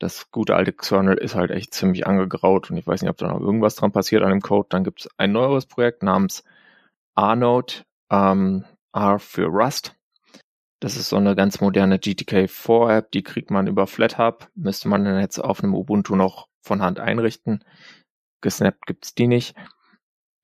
das 0.00 0.32
gute 0.32 0.56
alte 0.56 0.72
Xernel 0.72 1.16
ist 1.16 1.36
halt 1.36 1.52
echt 1.52 1.72
ziemlich 1.72 2.08
angegraut 2.08 2.70
und 2.70 2.76
ich 2.76 2.86
weiß 2.86 3.02
nicht, 3.02 3.10
ob 3.10 3.16
da 3.18 3.28
noch 3.28 3.40
irgendwas 3.40 3.76
dran 3.76 3.92
passiert 3.92 4.24
an 4.24 4.30
dem 4.30 4.40
Code. 4.40 4.66
Dann 4.68 4.82
gibt 4.82 5.02
es 5.02 5.08
ein 5.16 5.30
neueres 5.30 5.66
Projekt 5.66 6.02
namens 6.02 6.42
Arnode, 7.14 7.84
ähm, 8.10 8.64
R 8.92 9.20
für 9.20 9.46
Rust. 9.46 9.94
Das 10.80 10.96
ist 10.96 11.08
so 11.08 11.16
eine 11.16 11.36
ganz 11.36 11.60
moderne 11.60 11.98
GTK4-App, 11.98 13.12
die 13.12 13.22
kriegt 13.22 13.52
man 13.52 13.68
über 13.68 13.86
FlatHub, 13.86 14.48
müsste 14.56 14.88
man 14.88 15.04
dann 15.04 15.20
jetzt 15.20 15.38
auf 15.38 15.62
einem 15.62 15.74
Ubuntu 15.74 16.16
noch 16.16 16.48
von 16.62 16.82
Hand 16.82 16.98
einrichten. 16.98 17.62
Gesnappt 18.40 18.86
gibt's 18.86 19.14
die 19.14 19.28
nicht. 19.28 19.54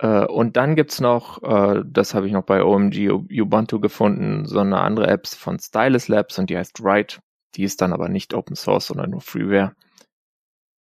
Äh, 0.03 0.27
und 0.27 0.57
dann 0.57 0.75
gibt's 0.75 1.01
noch, 1.01 1.43
äh, 1.45 1.83
das 1.87 2.15
habe 2.15 2.27
ich 2.27 2.33
noch 2.33 2.43
bei 2.43 2.63
OMG 2.63 3.09
Ubuntu 3.11 3.79
gefunden, 3.79 4.47
so 4.47 4.59
eine 4.59 4.81
andere 4.81 5.07
App 5.07 5.29
von 5.29 5.59
Stylus 5.61 6.09
Labs 6.09 6.39
und 6.39 6.51
die 6.51 6.59
heißt 6.59 6.83
Write. 6.83 7.21
Die 7.55 7.63
ist 7.63 7.81
dann 7.81 7.93
aber 7.93 8.09
nicht 8.09 8.35
Open 8.35 8.57
Source, 8.57 8.87
sondern 8.87 9.11
nur 9.11 9.21
Freeware, 9.21 9.75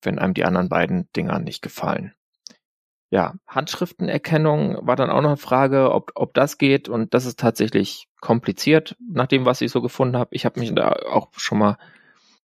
wenn 0.03 0.19
einem 0.19 0.35
die 0.35 0.45
anderen 0.45 0.69
beiden 0.69 1.09
Dinger 1.15 1.39
nicht 1.39 1.63
gefallen. 1.63 2.15
Ja, 3.11 3.35
Handschriftenerkennung 3.47 4.79
war 4.87 4.97
dann 4.97 5.11
auch 5.11 5.21
noch 5.21 5.31
eine 5.31 5.37
Frage, 5.37 5.93
ob, 5.93 6.13
ob 6.15 6.35
das 6.35 6.59
geht 6.59 6.89
und 6.89 7.15
das 7.15 7.27
ist 7.27 7.39
tatsächlich 7.39 8.09
kompliziert, 8.21 8.97
nach 8.99 9.27
dem, 9.27 9.45
was 9.45 9.61
ich 9.61 9.71
so 9.71 9.83
gefunden 9.83 10.17
habe. 10.17 10.35
Ich 10.35 10.47
habe 10.47 10.59
mich 10.59 10.75
da 10.75 10.93
auch 10.93 11.29
schon 11.37 11.59
mal 11.59 11.77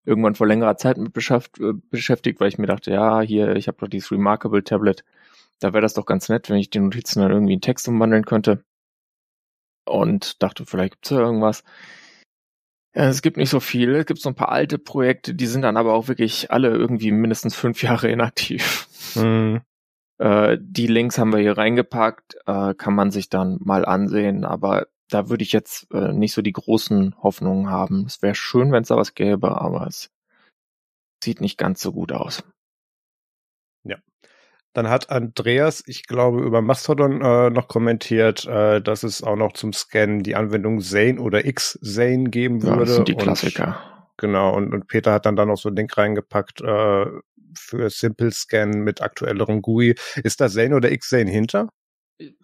irgendwann 0.05 0.35
vor 0.35 0.47
längerer 0.47 0.77
Zeit 0.77 0.99
mit 0.99 1.17
äh, 1.17 1.73
beschäftigt, 1.91 2.39
weil 2.39 2.49
ich 2.49 2.59
mir 2.59 2.67
dachte, 2.67 2.93
ja, 2.93 3.21
hier, 3.23 3.57
ich 3.57 3.67
habe 3.67 3.79
doch 3.81 3.89
dieses 3.89 4.13
Remarkable 4.13 4.63
Tablet 4.63 5.05
da 5.61 5.73
wäre 5.73 5.83
das 5.83 5.95
doch 5.95 6.07
ganz 6.07 6.29
nett, 6.29 6.49
wenn 6.51 6.59
ich 6.59 6.71
die 6.71 6.81
Notizen 6.81 7.21
dann 7.21 7.33
irgendwie 7.33 7.55
in 7.55 7.61
Text 7.61 7.89
umwandeln 7.89 8.25
könnte. 8.25 8.65
Und 9.87 10.43
dachte, 10.43 10.67
vielleicht 10.67 10.95
gibt's 10.95 11.11
ja 11.11 11.19
irgendwas. 11.19 11.65
Es 12.93 13.23
gibt 13.23 13.37
nicht 13.37 13.51
so 13.51 13.61
viel. 13.61 13.95
Es 13.95 14.07
gibt 14.07 14.21
so 14.21 14.29
ein 14.29 14.35
paar 14.35 14.51
alte 14.51 14.79
Projekte, 14.79 15.35
die 15.35 15.47
sind 15.47 15.63
dann 15.63 15.77
aber 15.77 15.95
auch 15.95 16.09
wirklich 16.09 16.51
alle 16.51 16.69
irgendwie 16.69 17.13
mindestens 17.13 17.55
fünf 17.55 17.83
Jahre 17.83 18.11
inaktiv. 18.11 18.89
Mhm. 19.15 19.63
Äh, 20.19 20.59
die 20.61 20.87
Links 20.87 21.19
haben 21.19 21.33
wir 21.33 21.41
hier 21.41 21.57
reingepackt, 21.57 22.37
äh, 22.47 22.75
kann 22.75 22.95
man 22.95 23.11
sich 23.11 23.29
dann 23.29 23.59
mal 23.61 23.85
ansehen, 23.85 24.45
aber 24.45 24.89
da 25.09 25.29
würde 25.31 25.43
ich 25.43 25.53
jetzt 25.53 25.91
äh, 25.93 26.13
nicht 26.13 26.33
so 26.33 26.43
die 26.43 26.53
großen 26.53 27.15
Hoffnungen 27.23 27.71
haben. 27.71 28.05
Es 28.07 28.21
wäre 28.21 28.35
schön, 28.35 28.73
wenn 28.73 28.83
es 28.83 28.89
da 28.89 28.97
was 28.97 29.15
gäbe, 29.15 29.61
aber 29.61 29.87
es 29.87 30.11
sieht 31.23 31.41
nicht 31.41 31.57
ganz 31.57 31.81
so 31.81 31.93
gut 31.93 32.13
aus. 32.13 32.43
Dann 34.75 34.89
hat 34.89 35.11
Andreas, 35.11 35.83
ich 35.87 36.07
glaube, 36.07 36.43
über 36.43 36.63
Mastodon 36.63 37.21
äh, 37.21 37.51
noch 37.51 37.69
kommentiert, 37.69 38.47
äh, 38.47 38.81
dass 38.81 39.03
es 39.03 39.23
auch 39.23 39.37
noch 39.37 39.55
zum 39.55 39.73
Scannen 39.73 40.23
die 40.23 40.37
Anwendung 40.37 40.81
Zane 40.81 41.21
oder 41.21 41.45
X-Zane 41.45 42.31
geben 42.31 42.63
würde. 42.63 42.75
Ja, 42.75 42.85
das 42.85 42.95
sind 42.97 43.09
die 43.09 43.15
Klassiker. 43.15 43.67
Und, 43.67 44.19
genau, 44.19 44.55
und, 44.55 44.73
und 44.75 44.87
Peter 44.87 45.13
hat 45.13 45.27
dann 45.27 45.37
da 45.37 45.47
noch 45.47 45.57
so 45.57 45.71
ein 45.71 45.77
Link 45.77 45.97
reingepackt 45.97 46.61
äh, 46.61 47.07
für 47.55 47.91
Simple 47.91 48.31
Scan 48.31 48.71
mit 48.83 49.01
aktuellerem 49.01 49.63
GUI. 49.63 49.95
Ist 50.23 50.41
da 50.41 50.49
Zane 50.49 50.77
oder 50.77 50.93
X-Zane 50.93 51.31
hinter? 51.31 51.69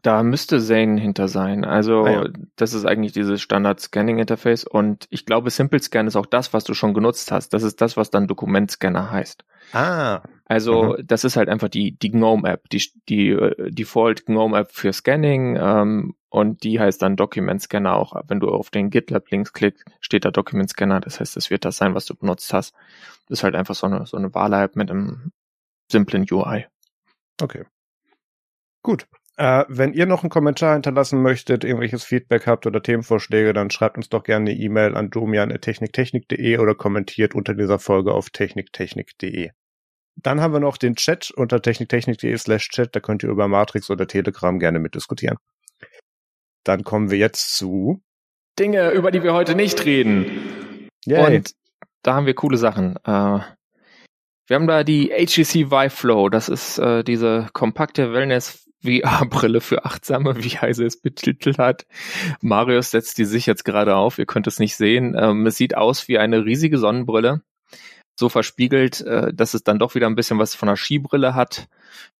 Da 0.02 0.22
müsste 0.22 0.60
Zane 0.60 1.00
hinter 1.00 1.26
sein. 1.26 1.64
Also 1.64 2.04
ah, 2.04 2.10
ja. 2.10 2.28
das 2.54 2.74
ist 2.74 2.84
eigentlich 2.84 3.12
dieses 3.12 3.40
Standard-Scanning-Interface 3.42 4.64
und 4.64 5.06
ich 5.10 5.26
glaube, 5.26 5.50
Simple 5.50 5.80
Scan 5.82 6.06
ist 6.06 6.14
auch 6.14 6.26
das, 6.26 6.52
was 6.52 6.62
du 6.62 6.74
schon 6.74 6.94
genutzt 6.94 7.32
hast. 7.32 7.52
Das 7.54 7.64
ist 7.64 7.80
das, 7.80 7.96
was 7.96 8.10
dann 8.10 8.28
Dokumentscanner 8.28 9.10
heißt. 9.10 9.44
Ah. 9.72 10.22
Also 10.44 10.94
mhm. 10.98 11.06
das 11.06 11.24
ist 11.24 11.36
halt 11.36 11.48
einfach 11.48 11.68
die, 11.68 11.98
die 11.98 12.12
GNOME-App, 12.12 12.68
die, 12.68 12.84
die 13.08 13.34
uh, 13.34 13.50
Default 13.68 14.26
GNOME-App 14.26 14.70
für 14.70 14.92
Scanning 14.92 15.56
ähm, 15.60 16.14
und 16.28 16.62
die 16.62 16.78
heißt 16.78 17.02
dann 17.02 17.16
Document 17.16 17.60
Scanner 17.60 17.96
auch. 17.96 18.14
Wenn 18.28 18.38
du 18.38 18.50
auf 18.50 18.70
den 18.70 18.90
GitLab-Links 18.90 19.52
klickst, 19.52 19.84
steht 20.00 20.24
da 20.24 20.30
Document 20.30 20.70
Scanner. 20.70 21.00
Das 21.00 21.18
heißt, 21.18 21.34
das 21.36 21.50
wird 21.50 21.64
das 21.64 21.78
sein, 21.78 21.94
was 21.96 22.06
du 22.06 22.14
benutzt 22.14 22.52
hast. 22.52 22.74
Das 23.28 23.40
ist 23.40 23.42
halt 23.44 23.56
einfach 23.56 23.74
so 23.74 23.88
eine, 23.88 24.06
so 24.06 24.16
eine 24.16 24.32
Wahl-App 24.34 24.76
mit 24.76 24.90
einem 24.90 25.32
simplen 25.90 26.26
UI. 26.30 26.66
Okay. 27.42 27.64
Gut. 28.82 29.08
Äh, 29.36 29.64
wenn 29.68 29.92
ihr 29.92 30.06
noch 30.06 30.22
einen 30.22 30.30
Kommentar 30.30 30.74
hinterlassen 30.74 31.20
möchtet, 31.20 31.64
irgendwelches 31.64 32.04
Feedback 32.04 32.46
habt 32.46 32.66
oder 32.66 32.82
Themenvorschläge, 32.82 33.52
dann 33.52 33.70
schreibt 33.70 33.96
uns 33.96 34.08
doch 34.08 34.22
gerne 34.22 34.50
eine 34.50 34.58
E-Mail 34.58 34.94
an 34.94 35.10
domian.techniktechnik.de 35.10 36.58
oder 36.58 36.74
kommentiert 36.76 37.34
unter 37.34 37.54
dieser 37.54 37.80
Folge 37.80 38.12
auf 38.12 38.30
techniktechnik.de. 38.30 39.50
Dann 40.16 40.40
haben 40.40 40.52
wir 40.52 40.60
noch 40.60 40.76
den 40.76 40.94
Chat 40.94 41.32
unter 41.32 41.60
techniktechnik.de 41.60 42.36
slash 42.38 42.68
chat, 42.68 42.94
da 42.94 43.00
könnt 43.00 43.24
ihr 43.24 43.28
über 43.28 43.48
Matrix 43.48 43.90
oder 43.90 44.06
Telegram 44.06 44.60
gerne 44.60 44.78
mitdiskutieren. 44.78 45.38
Dann 46.62 46.84
kommen 46.84 47.10
wir 47.10 47.18
jetzt 47.18 47.56
zu 47.56 48.02
Dinge, 48.58 48.90
über 48.92 49.10
die 49.10 49.24
wir 49.24 49.34
heute 49.34 49.56
nicht 49.56 49.84
reden. 49.84 50.88
Yay. 51.06 51.36
Und 51.36 51.52
da 52.02 52.14
haben 52.14 52.26
wir 52.26 52.34
coole 52.34 52.56
Sachen. 52.56 52.96
Äh, 53.04 53.40
wir 54.46 54.56
haben 54.56 54.68
da 54.68 54.84
die 54.84 55.08
HTC 55.08 55.70
Vive 55.70 55.90
Flow. 55.90 56.28
Das 56.28 56.48
ist 56.48 56.78
äh, 56.78 57.02
diese 57.02 57.48
kompakte 57.52 58.12
Wellness 58.12 58.63
VR-Brille 58.84 59.60
für 59.60 59.84
Achtsame, 59.84 60.42
wie 60.44 60.58
Heise 60.58 60.84
es 60.84 61.00
betitelt 61.00 61.58
hat. 61.58 61.86
Marius 62.40 62.90
setzt 62.90 63.18
die 63.18 63.24
sich 63.24 63.46
jetzt 63.46 63.64
gerade 63.64 63.96
auf, 63.96 64.18
ihr 64.18 64.26
könnt 64.26 64.46
es 64.46 64.58
nicht 64.58 64.76
sehen. 64.76 65.16
Ähm, 65.18 65.46
es 65.46 65.56
sieht 65.56 65.76
aus 65.76 66.08
wie 66.08 66.18
eine 66.18 66.44
riesige 66.44 66.78
Sonnenbrille, 66.78 67.42
so 68.18 68.28
verspiegelt, 68.28 69.00
äh, 69.00 69.32
dass 69.32 69.54
es 69.54 69.64
dann 69.64 69.78
doch 69.78 69.94
wieder 69.94 70.06
ein 70.06 70.16
bisschen 70.16 70.38
was 70.38 70.54
von 70.54 70.68
einer 70.68 70.76
Skibrille 70.76 71.34
hat. 71.34 71.68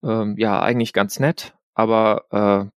Ähm, 0.02 0.36
ja, 0.38 0.62
eigentlich 0.62 0.92
ganz 0.92 1.20
nett, 1.20 1.54
aber 1.74 2.24
äh, 2.30 2.70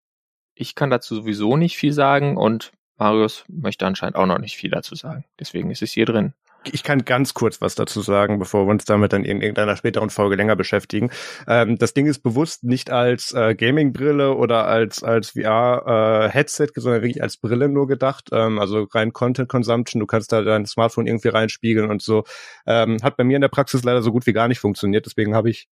ich 0.55 0.75
kann 0.75 0.89
dazu 0.89 1.15
sowieso 1.15 1.57
nicht 1.57 1.77
viel 1.77 1.93
sagen 1.93 2.37
und 2.37 2.71
Marius 2.97 3.45
möchte 3.47 3.85
anscheinend 3.85 4.15
auch 4.15 4.25
noch 4.25 4.39
nicht 4.39 4.57
viel 4.57 4.71
dazu 4.71 4.95
sagen. 4.95 5.25
Deswegen 5.39 5.69
ist 5.69 5.83
es 5.83 5.91
hier 5.91 6.05
drin 6.05 6.33
ich 6.63 6.83
kann 6.83 7.05
ganz 7.05 7.33
kurz 7.33 7.61
was 7.61 7.75
dazu 7.75 8.01
sagen, 8.01 8.39
bevor 8.39 8.65
wir 8.65 8.71
uns 8.71 8.85
damit 8.85 9.13
dann 9.13 9.23
in 9.23 9.41
irgendeiner 9.41 9.75
späteren 9.75 10.09
Folge 10.09 10.35
länger 10.35 10.55
beschäftigen. 10.55 11.11
Ähm, 11.47 11.77
das 11.77 11.93
Ding 11.93 12.07
ist 12.07 12.19
bewusst 12.19 12.63
nicht 12.63 12.89
als 12.89 13.33
äh, 13.33 13.55
Gaming-Brille 13.55 14.35
oder 14.35 14.67
als 14.67 15.03
als 15.03 15.31
VR-Headset, 15.31 16.69
äh, 16.75 16.81
sondern 16.81 17.01
wirklich 17.01 17.21
als 17.21 17.37
Brille 17.37 17.69
nur 17.69 17.87
gedacht. 17.87 18.29
Ähm, 18.31 18.59
also 18.59 18.87
rein 18.93 19.13
Content-Consumption. 19.13 19.99
Du 19.99 20.05
kannst 20.05 20.31
da 20.31 20.41
dein 20.41 20.65
Smartphone 20.65 21.07
irgendwie 21.07 21.29
reinspiegeln 21.29 21.89
und 21.89 22.01
so. 22.01 22.23
Ähm, 22.65 22.97
hat 23.01 23.17
bei 23.17 23.23
mir 23.23 23.35
in 23.35 23.41
der 23.41 23.49
Praxis 23.49 23.83
leider 23.83 24.01
so 24.01 24.11
gut 24.11 24.27
wie 24.27 24.33
gar 24.33 24.47
nicht 24.47 24.59
funktioniert. 24.59 25.05
Deswegen 25.05 25.35
habe 25.35 25.49
ich 25.49 25.67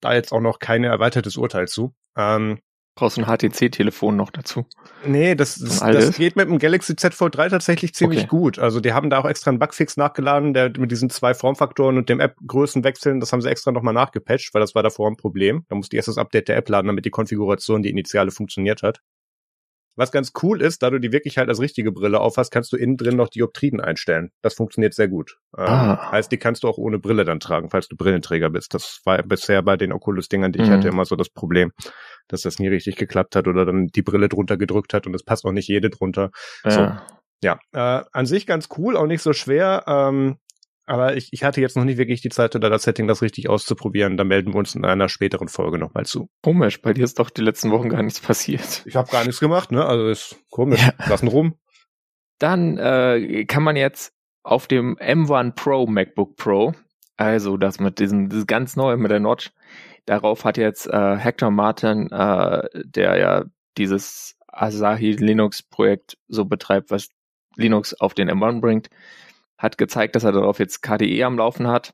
da 0.00 0.14
jetzt 0.14 0.32
auch 0.32 0.40
noch 0.40 0.58
kein 0.58 0.84
erweitertes 0.84 1.36
Urteil 1.36 1.68
zu. 1.68 1.94
Ähm, 2.16 2.60
Brauchst 2.98 3.16
du 3.16 3.22
ein 3.22 3.28
HTC-Telefon 3.28 4.16
noch 4.16 4.32
dazu? 4.32 4.66
Nee, 5.06 5.36
das, 5.36 5.54
das, 5.54 5.78
das 5.78 6.16
geht 6.16 6.34
mit 6.34 6.48
dem 6.48 6.58
Galaxy 6.58 6.96
Z 6.96 7.14
Fold 7.14 7.36
3 7.36 7.48
tatsächlich 7.50 7.94
ziemlich 7.94 8.24
okay. 8.24 8.28
gut. 8.28 8.58
Also 8.58 8.80
die 8.80 8.92
haben 8.92 9.08
da 9.08 9.20
auch 9.20 9.24
extra 9.24 9.50
einen 9.50 9.60
Bugfix 9.60 9.96
nachgeladen, 9.96 10.52
der 10.52 10.72
mit 10.76 10.90
diesen 10.90 11.08
zwei 11.08 11.32
Formfaktoren 11.32 11.96
und 11.96 12.08
dem 12.08 12.18
App-Größenwechseln, 12.18 13.20
das 13.20 13.32
haben 13.32 13.40
sie 13.40 13.50
extra 13.50 13.70
nochmal 13.70 13.94
nachgepatcht, 13.94 14.52
weil 14.52 14.62
das 14.62 14.74
war 14.74 14.82
davor 14.82 15.08
ein 15.08 15.16
Problem. 15.16 15.64
Da 15.68 15.76
musste 15.76 15.94
ich 15.94 15.98
erst 15.98 16.08
das 16.08 16.18
Update 16.18 16.48
der 16.48 16.56
App 16.56 16.68
laden, 16.68 16.88
damit 16.88 17.04
die 17.04 17.10
Konfiguration, 17.10 17.84
die 17.84 17.90
initiale, 17.90 18.32
funktioniert 18.32 18.82
hat. 18.82 19.00
Was 19.98 20.12
ganz 20.12 20.32
cool 20.44 20.62
ist, 20.62 20.84
da 20.84 20.90
du 20.90 21.00
die 21.00 21.10
wirklich 21.10 21.38
halt 21.38 21.48
als 21.48 21.58
richtige 21.58 21.90
Brille 21.90 22.20
aufhast, 22.20 22.52
kannst 22.52 22.72
du 22.72 22.76
innen 22.76 22.96
drin 22.96 23.16
noch 23.16 23.28
Dioptriden 23.28 23.80
einstellen. 23.80 24.30
Das 24.42 24.54
funktioniert 24.54 24.94
sehr 24.94 25.08
gut. 25.08 25.38
Ähm, 25.56 25.64
ah. 25.66 26.12
heißt, 26.12 26.30
die 26.30 26.36
kannst 26.36 26.62
du 26.62 26.68
auch 26.68 26.78
ohne 26.78 27.00
Brille 27.00 27.24
dann 27.24 27.40
tragen, 27.40 27.68
falls 27.68 27.88
du 27.88 27.96
Brillenträger 27.96 28.48
bist. 28.48 28.74
Das 28.74 29.00
war 29.04 29.20
bisher 29.24 29.60
bei 29.60 29.76
den 29.76 29.92
Oculus-Dingern, 29.92 30.52
die 30.52 30.60
ich 30.62 30.68
mhm. 30.68 30.74
hatte, 30.74 30.86
immer 30.86 31.04
so 31.04 31.16
das 31.16 31.30
Problem, 31.30 31.72
dass 32.28 32.42
das 32.42 32.58
nie 32.58 32.68
richtig 32.68 32.96
geklappt 32.96 33.36
hat 33.36 33.48
oder 33.48 33.64
dann 33.64 33.88
die 33.88 34.02
Brille 34.02 34.28
drunter 34.28 34.56
gedrückt 34.56 34.94
hat 34.94 35.06
und 35.06 35.14
es 35.14 35.24
passt 35.24 35.44
auch 35.44 35.52
nicht 35.52 35.68
jede 35.68 35.90
drunter. 35.90 36.30
Ja. 36.64 36.70
So. 36.70 37.14
Ja, 37.40 37.58
äh, 37.72 38.04
an 38.12 38.26
sich 38.26 38.46
ganz 38.46 38.68
cool, 38.76 38.96
auch 38.96 39.06
nicht 39.06 39.22
so 39.22 39.32
schwer. 39.32 39.84
Ähm, 39.86 40.38
aber 40.86 41.16
ich, 41.16 41.28
ich 41.32 41.44
hatte 41.44 41.60
jetzt 41.60 41.76
noch 41.76 41.84
nicht 41.84 41.98
wirklich 41.98 42.22
die 42.22 42.30
Zeit 42.30 42.56
oder 42.56 42.70
das 42.70 42.82
Setting, 42.82 43.06
das 43.06 43.20
richtig 43.20 43.48
auszuprobieren. 43.48 44.16
Da 44.16 44.24
melden 44.24 44.54
wir 44.54 44.58
uns 44.58 44.74
in 44.74 44.86
einer 44.86 45.10
späteren 45.10 45.48
Folge 45.48 45.78
nochmal 45.78 46.06
zu. 46.06 46.30
Komisch, 46.42 46.80
bei 46.80 46.94
dir 46.94 47.04
ist 47.04 47.18
doch 47.18 47.28
die 47.28 47.42
letzten 47.42 47.70
Wochen 47.70 47.90
gar 47.90 48.02
nichts 48.02 48.20
passiert. 48.20 48.82
Ich 48.86 48.96
habe 48.96 49.10
gar 49.10 49.24
nichts 49.24 49.38
gemacht, 49.38 49.70
ne? 49.70 49.84
Also 49.84 50.08
ist 50.08 50.36
komisch. 50.50 50.80
Ja. 50.82 50.94
Lassen 51.08 51.28
rum. 51.28 51.58
Dann 52.38 52.78
äh, 52.78 53.44
kann 53.44 53.62
man 53.62 53.76
jetzt 53.76 54.14
auf 54.42 54.66
dem 54.66 54.96
M1 54.96 55.54
Pro 55.54 55.86
MacBook 55.86 56.36
Pro, 56.36 56.74
also 57.18 57.56
das 57.56 57.80
mit 57.80 57.98
diesem 57.98 58.28
das 58.30 58.46
ganz 58.46 58.76
neu 58.76 58.96
mit 58.96 59.10
der 59.10 59.20
Notch, 59.20 59.50
darauf 60.06 60.44
hat 60.44 60.56
jetzt 60.56 60.86
äh, 60.86 61.16
Hector 61.16 61.50
Martin, 61.50 62.10
äh, 62.12 62.62
der 62.84 63.18
ja 63.18 63.44
dieses 63.76 64.36
Asahi 64.46 65.12
Linux 65.12 65.62
Projekt 65.62 66.16
so 66.28 66.44
betreibt, 66.44 66.90
was 66.90 67.08
Linux 67.56 67.92
auf 67.94 68.14
den 68.14 68.30
M1 68.30 68.60
bringt, 68.60 68.88
hat 69.58 69.78
gezeigt, 69.78 70.14
dass 70.14 70.24
er 70.24 70.32
darauf 70.32 70.60
jetzt 70.60 70.80
KDE 70.82 71.24
am 71.24 71.36
Laufen 71.36 71.66
hat. 71.66 71.92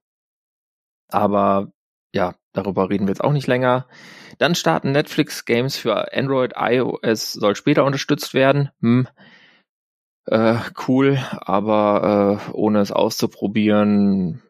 Aber 1.11 1.73
ja, 2.15 2.35
darüber 2.53 2.91
reden 2.91 3.07
wir 3.07 3.13
jetzt 3.13 3.25
auch 3.25 3.33
nicht 3.33 3.47
länger. 3.47 3.89
Dann 4.39 4.55
starten 4.55 4.93
Netflix 4.93 5.47
Games 5.47 5.77
für 5.77 6.13
Android, 6.13 6.53
iOS 6.57 7.33
soll 7.33 7.57
später 7.57 7.85
unterstützt 7.85 8.35
werden. 8.35 8.71
Hm. 8.81 9.09
Äh, 10.27 10.59
cool, 10.87 11.19
aber 11.33 12.41
äh, 12.49 12.53
ohne 12.53 12.81
es 12.81 12.93
auszuprobieren 12.93 14.43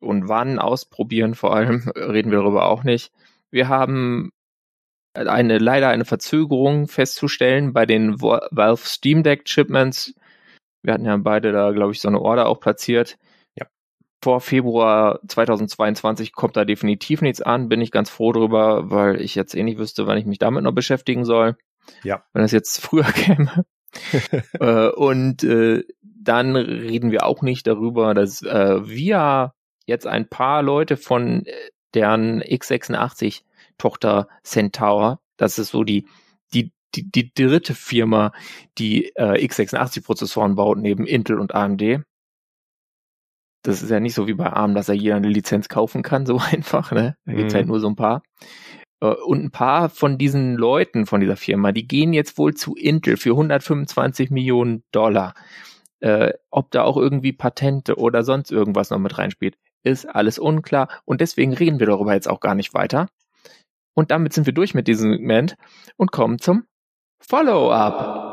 und 0.00 0.28
wann 0.28 0.58
ausprobieren 0.58 1.34
vor 1.34 1.54
allem, 1.54 1.88
reden 1.96 2.30
wir 2.30 2.38
darüber 2.38 2.66
auch 2.66 2.84
nicht. 2.84 3.12
Wir 3.50 3.68
haben 3.68 4.32
eine 5.14 5.58
leider 5.58 5.88
eine 5.88 6.04
Verzögerung 6.04 6.86
festzustellen 6.86 7.72
bei 7.72 7.84
den 7.84 8.20
Valve 8.20 8.86
Steam 8.86 9.22
Deck 9.22 9.48
Shipments 9.48 10.14
wir 10.82 10.94
hatten 10.94 11.04
ja 11.04 11.16
beide 11.16 11.52
da, 11.52 11.72
glaube 11.72 11.92
ich, 11.92 12.00
so 12.00 12.08
eine 12.08 12.20
Order 12.20 12.48
auch 12.48 12.60
platziert. 12.60 13.18
Ja. 13.54 13.66
Vor 14.22 14.40
Februar 14.40 15.20
2022 15.26 16.32
kommt 16.32 16.56
da 16.56 16.64
definitiv 16.64 17.22
nichts 17.22 17.42
an. 17.42 17.68
Bin 17.68 17.80
ich 17.80 17.90
ganz 17.90 18.10
froh 18.10 18.32
drüber, 18.32 18.90
weil 18.90 19.20
ich 19.20 19.34
jetzt 19.34 19.54
eh 19.54 19.62
nicht 19.62 19.78
wüsste, 19.78 20.06
wann 20.06 20.18
ich 20.18 20.26
mich 20.26 20.38
damit 20.38 20.64
noch 20.64 20.72
beschäftigen 20.72 21.24
soll. 21.24 21.56
Ja. 22.02 22.24
Wenn 22.32 22.42
das 22.42 22.52
jetzt 22.52 22.80
früher 22.82 23.04
käme. 23.04 23.64
äh, 24.60 24.88
und 24.88 25.44
äh, 25.44 25.84
dann 26.02 26.56
reden 26.56 27.10
wir 27.10 27.26
auch 27.26 27.42
nicht 27.42 27.66
darüber, 27.66 28.14
dass 28.14 28.42
äh, 28.42 28.86
wir 28.86 29.52
jetzt 29.90 30.06
ein 30.06 30.28
paar 30.28 30.62
Leute 30.62 30.96
von 30.96 31.44
äh, 31.44 31.52
deren 31.94 32.42
x86 32.42 33.42
Tochter 33.76 34.28
Centaur, 34.42 35.20
das 35.36 35.58
ist 35.58 35.70
so 35.70 35.84
die 35.84 36.06
die, 36.94 37.10
die 37.10 37.32
dritte 37.32 37.74
Firma, 37.74 38.32
die 38.78 39.14
äh, 39.16 39.44
x86-Prozessoren 39.46 40.54
baut, 40.54 40.78
neben 40.78 41.06
Intel 41.06 41.38
und 41.38 41.54
AMD. 41.54 42.02
Das 43.62 43.82
ist 43.82 43.90
ja 43.90 44.00
nicht 44.00 44.14
so 44.14 44.26
wie 44.26 44.34
bei 44.34 44.50
ARM, 44.50 44.74
dass 44.74 44.88
er 44.88 44.94
jeder 44.94 45.16
eine 45.16 45.28
Lizenz 45.28 45.68
kaufen 45.68 46.02
kann, 46.02 46.26
so 46.26 46.38
einfach. 46.38 46.92
Ne? 46.92 47.16
Da 47.24 47.32
gibt's 47.32 47.54
halt 47.54 47.66
mhm. 47.66 47.68
halt 47.72 47.80
nur 47.80 47.80
so 47.80 47.88
ein 47.88 47.96
paar. 47.96 48.22
Äh, 49.00 49.14
und 49.26 49.44
ein 49.44 49.50
paar 49.50 49.90
von 49.90 50.18
diesen 50.18 50.56
Leuten 50.56 51.06
von 51.06 51.20
dieser 51.20 51.36
Firma, 51.36 51.72
die 51.72 51.86
gehen 51.86 52.12
jetzt 52.12 52.38
wohl 52.38 52.54
zu 52.54 52.74
Intel 52.74 53.16
für 53.16 53.30
125 53.30 54.30
Millionen 54.30 54.82
Dollar. 54.92 55.34
Äh, 56.00 56.32
ob 56.50 56.70
da 56.70 56.84
auch 56.84 56.96
irgendwie 56.96 57.34
Patente 57.34 57.96
oder 57.96 58.22
sonst 58.22 58.50
irgendwas 58.50 58.88
noch 58.88 58.98
mit 58.98 59.18
reinspielt, 59.18 59.58
ist 59.82 60.06
alles 60.06 60.38
unklar. 60.38 60.88
Und 61.04 61.20
deswegen 61.20 61.52
reden 61.52 61.80
wir 61.80 61.86
darüber 61.86 62.14
jetzt 62.14 62.28
auch 62.28 62.40
gar 62.40 62.54
nicht 62.54 62.74
weiter. 62.74 63.08
Und 63.94 64.10
damit 64.10 64.32
sind 64.32 64.46
wir 64.46 64.52
durch 64.52 64.74
mit 64.74 64.88
diesem 64.88 65.12
Segment 65.12 65.56
und 65.96 66.12
kommen 66.12 66.38
zum 66.38 66.64
Follow-up. 67.20 68.29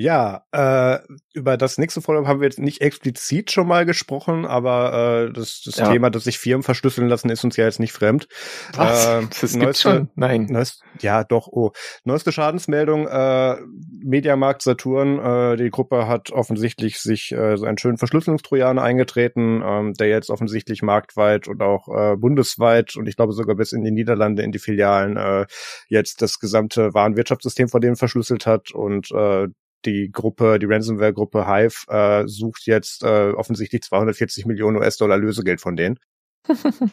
Ja, 0.00 0.44
äh, 0.50 0.98
über 1.34 1.58
das 1.58 1.76
nächste 1.76 2.00
Follow-up 2.00 2.26
haben 2.26 2.40
wir 2.40 2.46
jetzt 2.46 2.58
nicht 2.58 2.80
explizit 2.80 3.50
schon 3.50 3.68
mal 3.68 3.84
gesprochen, 3.84 4.46
aber 4.46 5.26
äh, 5.28 5.32
das, 5.34 5.60
das 5.62 5.76
ja. 5.76 5.92
Thema, 5.92 6.08
dass 6.08 6.24
sich 6.24 6.38
Firmen 6.38 6.62
verschlüsseln 6.62 7.06
lassen, 7.06 7.28
ist 7.28 7.44
uns 7.44 7.58
ja 7.58 7.66
jetzt 7.66 7.80
nicht 7.80 7.92
fremd. 7.92 8.26
Was? 8.72 9.06
Äh, 9.06 9.26
das 9.42 9.54
neueste, 9.54 9.82
schon? 9.82 10.10
Nein. 10.14 10.46
Neueste, 10.48 10.82
ja, 11.00 11.22
doch. 11.22 11.48
Oh, 11.48 11.72
neueste 12.04 12.32
Schadensmeldung: 12.32 13.08
äh, 13.08 13.56
Mediamarkt 14.02 14.62
Saturn. 14.62 15.18
Äh, 15.18 15.56
die 15.58 15.68
Gruppe 15.68 16.08
hat 16.08 16.30
offensichtlich 16.30 16.98
sich 16.98 17.32
äh, 17.32 17.58
so 17.58 17.66
einen 17.66 17.76
schönen 17.76 17.98
Verschlüsselungstrojaner 17.98 18.80
eingetreten, 18.80 19.62
ähm, 19.62 19.92
der 19.92 20.08
jetzt 20.08 20.30
offensichtlich 20.30 20.80
marktweit 20.80 21.46
und 21.46 21.60
auch 21.60 21.88
äh, 21.88 22.16
bundesweit 22.16 22.96
und 22.96 23.06
ich 23.06 23.16
glaube 23.16 23.34
sogar 23.34 23.54
bis 23.54 23.72
in 23.72 23.84
die 23.84 23.90
Niederlande 23.90 24.44
in 24.44 24.50
die 24.50 24.60
Filialen 24.60 25.18
äh, 25.18 25.44
jetzt 25.88 26.22
das 26.22 26.38
gesamte 26.38 26.94
Warenwirtschaftssystem 26.94 27.68
vor 27.68 27.80
denen 27.80 27.96
verschlüsselt 27.96 28.46
hat 28.46 28.70
und 28.70 29.10
äh, 29.10 29.48
die 29.84 30.10
Gruppe, 30.12 30.58
die 30.58 30.66
Ransomware-Gruppe 30.66 31.46
Hive 31.46 31.86
äh, 31.88 32.26
sucht 32.26 32.66
jetzt 32.66 33.02
äh, 33.02 33.30
offensichtlich 33.30 33.82
240 33.82 34.46
Millionen 34.46 34.76
US-Dollar 34.76 35.18
Lösegeld 35.18 35.60
von 35.60 35.76
denen. 35.76 35.98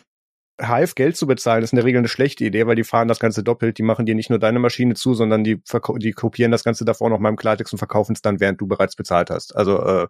Hive 0.59 0.95
Geld 0.95 1.15
zu 1.15 1.27
bezahlen 1.27 1.63
ist 1.63 1.71
in 1.71 1.75
der 1.75 1.85
Regel 1.85 1.99
eine 1.99 2.07
schlechte 2.07 2.43
Idee, 2.43 2.65
weil 2.65 2.75
die 2.75 2.83
fahren 2.83 3.07
das 3.07 3.19
Ganze 3.19 3.43
doppelt. 3.43 3.77
Die 3.77 3.83
machen 3.83 4.07
dir 4.07 4.15
nicht 4.15 4.31
nur 4.31 4.39
deine 4.39 4.57
Maschine 4.57 4.95
zu, 4.95 5.13
sondern 5.13 5.43
die, 5.43 5.61
die 5.97 6.11
kopieren 6.13 6.51
das 6.51 6.63
Ganze 6.63 6.83
davor 6.83 7.11
noch 7.11 7.19
mal 7.19 7.29
im 7.29 7.35
Klartext 7.35 7.73
und 7.73 7.77
verkaufen 7.77 8.13
es 8.13 8.23
dann, 8.23 8.39
während 8.39 8.59
du 8.59 8.65
bereits 8.65 8.95
bezahlt 8.95 9.29
hast. 9.29 9.55
Also 9.55 9.79
äh, 9.83 10.07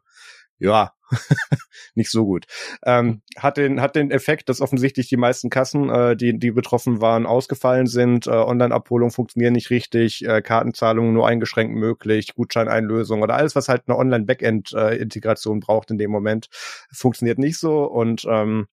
ja, 0.59 0.93
nicht 1.95 2.11
so 2.11 2.25
gut. 2.25 2.45
Ähm, 2.85 3.21
hat 3.37 3.57
den 3.57 3.81
hat 3.81 3.95
den 3.95 4.11
Effekt, 4.11 4.49
dass 4.49 4.61
offensichtlich 4.61 5.07
die 5.07 5.17
meisten 5.17 5.49
Kassen, 5.49 5.89
äh, 5.89 6.15
die 6.15 6.37
die 6.37 6.51
betroffen 6.51 7.01
waren, 7.01 7.25
ausgefallen 7.25 7.87
sind. 7.87 8.27
Äh, 8.27 8.31
Online-Abholung 8.31 9.11
funktionieren 9.11 9.53
nicht 9.53 9.69
richtig, 9.69 10.25
äh, 10.25 10.41
Kartenzahlungen 10.41 11.13
nur 11.13 11.27
eingeschränkt 11.27 11.75
möglich, 11.75 12.35
Gutscheineinlösung 12.35 13.21
oder 13.21 13.35
alles, 13.35 13.55
was 13.55 13.69
halt 13.69 13.83
eine 13.87 13.97
Online-Backend-Integration 13.97 15.59
braucht 15.59 15.91
in 15.91 15.97
dem 15.97 16.11
Moment, 16.11 16.49
funktioniert 16.91 17.37
nicht 17.37 17.57
so 17.57 17.83
und 17.85 18.25
ähm, 18.29 18.67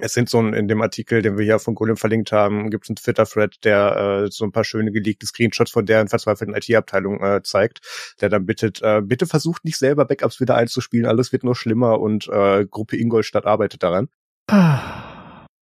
es 0.00 0.14
sind 0.14 0.28
so 0.28 0.38
ein, 0.38 0.52
in 0.52 0.68
dem 0.68 0.82
Artikel, 0.82 1.22
den 1.22 1.38
wir 1.38 1.44
hier 1.44 1.58
von 1.58 1.74
Golem 1.74 1.96
verlinkt 1.96 2.32
haben, 2.32 2.70
gibt 2.70 2.84
es 2.84 2.90
einen 2.90 2.96
Twitter-Thread, 2.96 3.64
der 3.64 4.24
äh, 4.24 4.30
so 4.30 4.44
ein 4.44 4.52
paar 4.52 4.64
schöne 4.64 4.92
geleakte 4.92 5.26
Screenshots 5.26 5.70
von 5.70 5.86
deren 5.86 6.08
verzweifelten 6.08 6.54
IT-Abteilung 6.54 7.22
äh, 7.22 7.42
zeigt, 7.42 7.80
der 8.20 8.28
dann 8.28 8.46
bittet, 8.46 8.82
äh, 8.82 9.02
bitte 9.02 9.26
versucht 9.26 9.64
nicht 9.64 9.78
selber 9.78 10.04
Backups 10.04 10.40
wieder 10.40 10.56
einzuspielen, 10.56 11.06
alles 11.06 11.32
wird 11.32 11.44
nur 11.44 11.56
schlimmer 11.56 12.00
und 12.00 12.28
äh, 12.28 12.66
Gruppe 12.66 12.96
Ingolstadt 12.96 13.46
arbeitet 13.46 13.82
daran. 13.82 14.08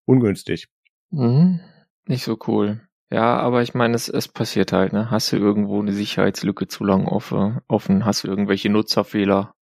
Ungünstig. 0.06 0.68
Mhm. 1.10 1.60
Nicht 2.06 2.24
so 2.24 2.38
cool. 2.46 2.80
Ja, 3.10 3.36
aber 3.36 3.62
ich 3.62 3.74
meine, 3.74 3.94
es, 3.94 4.08
es 4.08 4.28
passiert 4.28 4.72
halt, 4.72 4.92
ne? 4.92 5.10
Hast 5.10 5.32
du 5.32 5.36
irgendwo 5.36 5.80
eine 5.80 5.92
Sicherheitslücke 5.92 6.66
zu 6.66 6.84
lang 6.84 7.06
offen, 7.06 7.60
offen, 7.68 8.04
hast 8.04 8.24
du 8.24 8.28
irgendwelche 8.28 8.70
Nutzerfehler, 8.70 9.54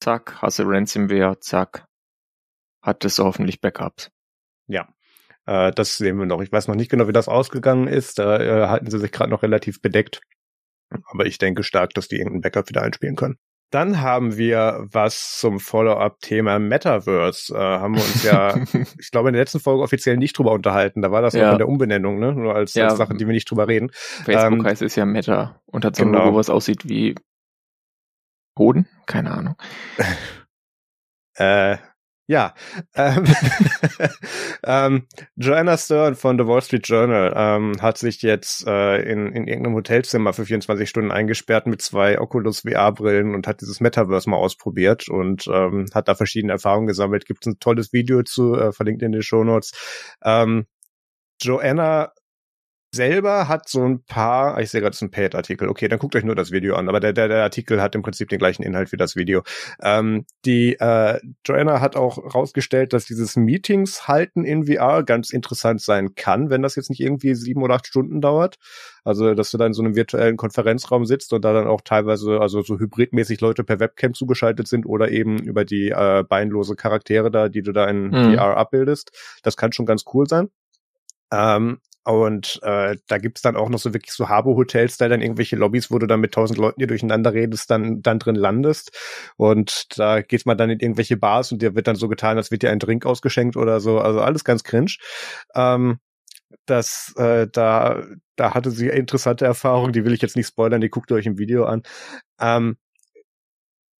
zack, 0.00 0.42
hast 0.42 0.58
du 0.58 0.64
Ransomware, 0.64 1.40
zack, 1.40 1.86
hat 2.82 3.04
es 3.04 3.18
hoffentlich 3.18 3.60
Backups. 3.60 4.10
Ja, 4.66 4.88
äh, 5.46 5.72
das 5.72 5.96
sehen 5.96 6.18
wir 6.18 6.26
noch. 6.26 6.40
Ich 6.40 6.52
weiß 6.52 6.68
noch 6.68 6.74
nicht 6.74 6.90
genau, 6.90 7.08
wie 7.08 7.12
das 7.12 7.28
ausgegangen 7.28 7.88
ist. 7.88 8.18
Da 8.18 8.38
äh, 8.38 8.68
halten 8.68 8.90
sie 8.90 8.98
sich 8.98 9.12
gerade 9.12 9.30
noch 9.30 9.42
relativ 9.42 9.80
bedeckt. 9.80 10.20
Aber 11.06 11.26
ich 11.26 11.38
denke 11.38 11.62
stark, 11.62 11.94
dass 11.94 12.08
die 12.08 12.16
irgendein 12.16 12.40
Backup 12.40 12.68
wieder 12.68 12.82
einspielen 12.82 13.16
können. 13.16 13.36
Dann 13.70 14.00
haben 14.00 14.36
wir 14.36 14.84
was 14.90 15.38
zum 15.38 15.60
Follow-up-Thema 15.60 16.58
Metaverse. 16.58 17.54
Äh, 17.54 17.58
haben 17.58 17.94
wir 17.94 18.02
uns 18.02 18.24
ja, 18.24 18.56
ich 18.98 19.10
glaube, 19.12 19.28
in 19.28 19.34
der 19.34 19.42
letzten 19.42 19.60
Folge 19.60 19.82
offiziell 19.82 20.16
nicht 20.16 20.36
drüber 20.36 20.50
unterhalten. 20.52 21.02
Da 21.02 21.12
war 21.12 21.22
das 21.22 21.34
ja 21.34 21.46
noch 21.46 21.52
in 21.52 21.58
der 21.58 21.68
Umbenennung, 21.68 22.18
ne? 22.18 22.32
Nur 22.32 22.56
als, 22.56 22.74
ja. 22.74 22.88
als 22.88 22.98
Sachen, 22.98 23.16
die 23.16 23.26
wir 23.26 23.32
nicht 23.32 23.48
drüber 23.48 23.68
reden. 23.68 23.90
Facebook 23.92 24.58
ähm, 24.58 24.64
heißt 24.64 24.82
es 24.82 24.96
ja 24.96 25.06
Meta 25.06 25.62
und 25.66 25.84
hat 25.84 25.94
so 25.94 26.02
ein 26.02 26.10
genau. 26.10 26.24
Logo, 26.24 26.38
was 26.38 26.50
aussieht 26.50 26.88
wie 26.88 27.14
Hoden? 28.58 28.88
Keine 29.06 29.30
Ahnung. 29.30 29.54
äh, 31.34 31.76
ja, 32.30 32.54
ähm, 32.94 33.24
ähm, 34.64 35.08
Joanna 35.34 35.76
Stern 35.76 36.14
von 36.14 36.38
The 36.38 36.46
Wall 36.46 36.62
Street 36.62 36.86
Journal 36.86 37.32
ähm, 37.34 37.82
hat 37.82 37.98
sich 37.98 38.22
jetzt 38.22 38.64
äh, 38.68 39.02
in, 39.02 39.32
in 39.32 39.48
irgendeinem 39.48 39.74
Hotelzimmer 39.74 40.32
für 40.32 40.46
24 40.46 40.88
Stunden 40.88 41.10
eingesperrt 41.10 41.66
mit 41.66 41.82
zwei 41.82 42.20
Oculus 42.20 42.60
VR-Brillen 42.60 43.34
und 43.34 43.48
hat 43.48 43.62
dieses 43.62 43.80
Metaverse 43.80 44.30
mal 44.30 44.36
ausprobiert 44.36 45.08
und 45.08 45.48
ähm, 45.52 45.86
hat 45.92 46.06
da 46.06 46.14
verschiedene 46.14 46.52
Erfahrungen 46.52 46.86
gesammelt. 46.86 47.26
Gibt 47.26 47.44
ein 47.46 47.58
tolles 47.58 47.92
Video 47.92 48.22
zu, 48.22 48.54
äh, 48.54 48.70
verlinkt 48.70 49.02
in 49.02 49.10
den 49.10 49.22
Show 49.22 49.42
Notes. 49.42 49.72
Ähm, 50.22 50.66
Joanna 51.42 52.12
selber 52.92 53.48
hat 53.48 53.68
so 53.68 53.84
ein 53.84 54.02
paar, 54.04 54.56
ah, 54.56 54.60
ich 54.60 54.70
sehe 54.70 54.80
gerade, 54.80 54.90
es 54.90 54.96
ist 54.96 55.02
ein 55.02 55.10
Paid-Artikel. 55.10 55.68
Okay, 55.68 55.88
dann 55.88 55.98
guckt 55.98 56.16
euch 56.16 56.24
nur 56.24 56.34
das 56.34 56.50
Video 56.50 56.74
an. 56.74 56.88
Aber 56.88 56.98
der, 56.98 57.12
der, 57.12 57.28
der 57.28 57.42
Artikel 57.42 57.80
hat 57.80 57.94
im 57.94 58.02
Prinzip 58.02 58.28
den 58.28 58.38
gleichen 58.38 58.62
Inhalt 58.62 58.90
wie 58.92 58.96
das 58.96 59.14
Video. 59.14 59.42
Ähm, 59.80 60.24
die 60.44 60.74
äh, 60.80 61.20
Joanna 61.44 61.80
hat 61.80 61.96
auch 61.96 62.34
rausgestellt, 62.34 62.92
dass 62.92 63.04
dieses 63.04 63.36
Meetings 63.36 64.08
halten 64.08 64.44
in 64.44 64.66
VR 64.66 65.04
ganz 65.04 65.30
interessant 65.30 65.80
sein 65.80 66.14
kann, 66.14 66.50
wenn 66.50 66.62
das 66.62 66.74
jetzt 66.74 66.90
nicht 66.90 67.00
irgendwie 67.00 67.34
sieben 67.34 67.62
oder 67.62 67.74
acht 67.74 67.86
Stunden 67.86 68.20
dauert. 68.20 68.56
Also, 69.04 69.34
dass 69.34 69.50
du 69.50 69.58
da 69.58 69.66
in 69.66 69.72
so 69.72 69.82
einem 69.82 69.94
virtuellen 69.94 70.36
Konferenzraum 70.36 71.06
sitzt 71.06 71.32
und 71.32 71.44
da 71.44 71.52
dann 71.52 71.68
auch 71.68 71.80
teilweise, 71.82 72.40
also 72.40 72.62
so 72.62 72.78
hybridmäßig 72.78 73.40
Leute 73.40 73.64
per 73.64 73.80
Webcam 73.80 74.14
zugeschaltet 74.14 74.66
sind 74.66 74.84
oder 74.84 75.10
eben 75.10 75.38
über 75.38 75.64
die 75.64 75.90
äh, 75.90 76.24
beinlose 76.28 76.74
Charaktere 76.74 77.30
da, 77.30 77.48
die 77.48 77.62
du 77.62 77.72
da 77.72 77.86
in 77.86 78.08
mhm. 78.08 78.34
VR 78.34 78.56
abbildest. 78.56 79.12
Das 79.42 79.56
kann 79.56 79.72
schon 79.72 79.86
ganz 79.86 80.04
cool 80.12 80.26
sein. 80.26 80.48
Ähm, 81.32 81.78
und 82.04 82.60
äh, 82.62 82.96
da 83.06 83.18
gibt's 83.18 83.42
dann 83.42 83.56
auch 83.56 83.68
noch 83.68 83.78
so 83.78 83.92
wirklich 83.92 84.12
so 84.12 84.28
Habo-Hotels, 84.28 84.96
da 84.96 85.08
dann 85.08 85.20
irgendwelche 85.20 85.56
Lobbys, 85.56 85.90
wo 85.90 85.98
du 85.98 86.06
dann 86.06 86.20
mit 86.20 86.32
tausend 86.32 86.58
Leuten, 86.58 86.80
die 86.80 86.86
durcheinander 86.86 87.34
redest, 87.34 87.70
dann, 87.70 88.02
dann 88.02 88.18
drin 88.18 88.36
landest. 88.36 88.96
Und 89.36 89.98
da 89.98 90.22
geht 90.22 90.46
man 90.46 90.56
dann 90.56 90.70
in 90.70 90.80
irgendwelche 90.80 91.16
Bars 91.16 91.52
und 91.52 91.60
dir 91.62 91.74
wird 91.74 91.86
dann 91.86 91.96
so 91.96 92.08
getan, 92.08 92.38
als 92.38 92.50
wird 92.50 92.62
dir 92.62 92.70
ein 92.70 92.78
Drink 92.78 93.04
ausgeschenkt 93.04 93.56
oder 93.56 93.80
so. 93.80 93.98
Also 93.98 94.20
alles 94.20 94.44
ganz 94.44 94.64
cringe. 94.64 94.96
Ähm, 95.54 95.98
das, 96.66 97.12
äh, 97.16 97.48
da, 97.52 98.02
da 98.36 98.54
hatte 98.54 98.70
sie 98.70 98.88
interessante 98.88 99.44
Erfahrungen, 99.44 99.92
die 99.92 100.04
will 100.04 100.14
ich 100.14 100.22
jetzt 100.22 100.36
nicht 100.36 100.48
spoilern, 100.48 100.80
die 100.80 100.90
guckt 100.90 101.10
ihr 101.10 101.16
euch 101.16 101.26
im 101.26 101.38
Video 101.38 101.64
an. 101.64 101.82
Ähm, 102.40 102.76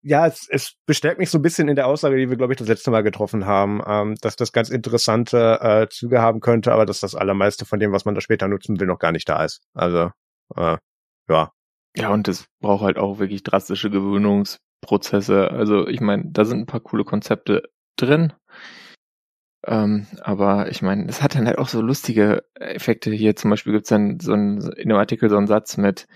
ja, 0.03 0.27
es, 0.27 0.49
es 0.49 0.75
bestärkt 0.87 1.19
mich 1.19 1.31
so 1.31 1.39
ein 1.39 1.43
bisschen 1.43 1.69
in 1.69 1.77
der 1.77 1.87
Aussage, 1.87 2.17
die 2.17 2.31
wir, 2.31 2.37
glaube 2.37 2.53
ich, 2.53 2.59
das 2.59 2.69
letzte 2.69 2.91
Mal 2.91 3.03
getroffen 3.03 3.47
haben, 3.47 3.83
ähm, 3.87 4.15
dass 4.21 4.37
das 4.37 4.53
ganz 4.53 4.71
interessante 4.71 5.59
äh, 5.61 5.89
Züge 5.89 6.21
haben 6.21 6.41
könnte, 6.41 6.73
aber 6.73 6.87
dass 6.87 7.01
das 7.01 7.15
allermeiste 7.15 7.67
von 7.67 7.81
dem, 7.81 7.93
was 7.93 8.05
man 8.05 8.15
da 8.15 8.21
später 8.21 8.49
nutzen 8.49 8.81
will, 8.81 8.87
noch 8.87 8.99
gar 8.99 9.13
nicht 9.13 9.29
da 9.29 9.45
ist. 9.45 9.61
Also, 9.75 10.11
äh, 10.57 10.79
ja. 11.29 11.53
Ja, 11.97 12.11
und 12.11 12.29
es 12.29 12.47
braucht 12.61 12.85
halt 12.85 12.99
auch 12.99 13.19
wirklich 13.19 13.43
drastische 13.43 13.91
Gewöhnungsprozesse. 13.91 15.51
Also, 15.51 15.87
ich 15.87 16.01
meine, 16.01 16.25
da 16.31 16.45
sind 16.45 16.61
ein 16.61 16.67
paar 16.67 16.81
coole 16.81 17.05
Konzepte 17.05 17.65
drin. 17.97 18.33
Ähm, 19.67 20.07
aber 20.23 20.71
ich 20.71 20.81
meine, 20.81 21.07
es 21.09 21.21
hat 21.23 21.35
dann 21.35 21.47
halt 21.47 21.59
auch 21.59 21.69
so 21.69 21.83
lustige 21.83 22.45
Effekte. 22.55 23.11
Hier 23.11 23.37
zum 23.37 23.51
Beispiel 23.51 23.75
gibt's 23.75 23.91
dann 23.91 24.19
so 24.21 24.33
ein, 24.33 24.63
in 24.77 24.89
dem 24.89 24.97
Artikel 24.97 25.29
so 25.29 25.37
einen 25.37 25.47
Satz 25.47 25.77
mit, 25.77 26.07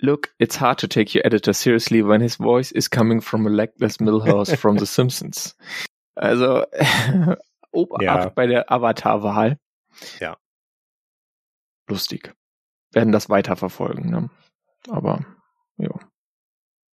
Look, 0.00 0.30
it's 0.38 0.56
hard 0.56 0.78
to 0.78 0.88
take 0.88 1.14
your 1.14 1.26
editor 1.26 1.52
seriously 1.52 2.02
when 2.02 2.20
his 2.20 2.36
voice 2.36 2.70
is 2.70 2.88
coming 2.88 3.20
from 3.20 3.46
a 3.46 3.50
legless 3.50 3.98
Millhouse 3.98 4.56
from 4.56 4.76
The 4.76 4.86
Simpsons. 4.86 5.54
Also, 6.20 6.66
Obacht 7.72 8.02
ja. 8.02 8.28
bei 8.30 8.48
der 8.48 8.72
Avatar-Wahl. 8.72 9.56
Ja. 10.18 10.36
Lustig. 11.88 12.34
Werden 12.92 13.12
das 13.12 13.28
weiterverfolgen, 13.30 14.10
ne? 14.10 14.28
Aber, 14.88 15.24
ja. 15.76 15.90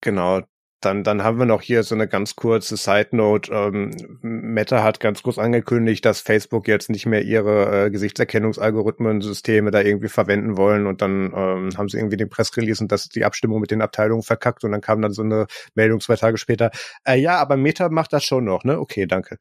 Genau, 0.00 0.42
dann, 0.86 1.02
dann 1.02 1.24
haben 1.24 1.38
wir 1.38 1.46
noch 1.46 1.62
hier 1.62 1.82
so 1.82 1.96
eine 1.96 2.06
ganz 2.06 2.36
kurze 2.36 2.76
Side 2.76 3.08
Note. 3.10 3.52
Ähm, 3.52 3.90
Meta 4.22 4.84
hat 4.84 5.00
ganz 5.00 5.22
kurz 5.22 5.36
angekündigt, 5.36 6.04
dass 6.04 6.20
Facebook 6.20 6.68
jetzt 6.68 6.90
nicht 6.90 7.06
mehr 7.06 7.22
ihre 7.22 7.86
äh, 7.86 7.90
Gesichtserkennungsalgorithmen-Systeme 7.90 9.72
da 9.72 9.80
irgendwie 9.80 10.08
verwenden 10.08 10.56
wollen 10.56 10.86
und 10.86 11.02
dann 11.02 11.32
ähm, 11.34 11.70
haben 11.76 11.88
sie 11.88 11.98
irgendwie 11.98 12.16
den 12.16 12.28
Pressrelease 12.28 12.82
und 12.82 12.92
das 12.92 13.08
die 13.08 13.24
Abstimmung 13.24 13.60
mit 13.60 13.72
den 13.72 13.82
Abteilungen 13.82 14.22
verkackt 14.22 14.62
und 14.62 14.70
dann 14.70 14.80
kam 14.80 15.02
dann 15.02 15.12
so 15.12 15.22
eine 15.22 15.46
Meldung 15.74 16.00
zwei 16.00 16.14
Tage 16.14 16.38
später. 16.38 16.70
Äh, 17.04 17.18
ja, 17.18 17.38
aber 17.38 17.56
Meta 17.56 17.88
macht 17.88 18.12
das 18.12 18.24
schon 18.24 18.44
noch, 18.44 18.62
ne? 18.62 18.78
Okay, 18.78 19.06
danke. 19.06 19.38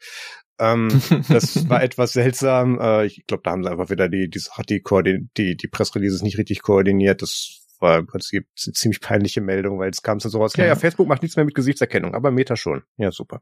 ähm, 0.60 0.89
das 1.29 1.69
war 1.69 1.84
etwas 1.84 2.13
seltsam. 2.13 2.79
Äh, 2.79 3.05
ich 3.05 3.27
glaube, 3.27 3.43
da 3.43 3.51
haben 3.51 3.63
sie 3.63 3.69
einfach 3.69 3.91
wieder 3.91 4.10
die, 4.10 4.29
die, 4.31 4.41
die, 4.67 5.27
die, 5.38 5.58
die 5.58 5.67
Pressreleases 5.67 6.23
nicht 6.23 6.39
richtig 6.39 6.63
koordiniert. 6.63 7.21
Das 7.21 7.64
war 7.79 7.97
im 7.97 8.07
Prinzip 8.07 8.47
eine 8.65 8.73
ziemlich 8.73 9.01
peinliche 9.01 9.41
Meldung, 9.41 9.79
weil 9.79 9.89
es 9.89 10.01
kam 10.01 10.19
so 10.19 10.38
raus, 10.38 10.55
ja. 10.55 10.63
ja, 10.63 10.69
ja, 10.69 10.75
Facebook 10.75 11.07
macht 11.07 11.21
nichts 11.21 11.35
mehr 11.35 11.45
mit 11.45 11.55
Gesichtserkennung, 11.55 12.15
aber 12.15 12.31
Meta 12.31 12.55
schon. 12.55 12.83
Ja, 12.97 13.11
super. 13.11 13.41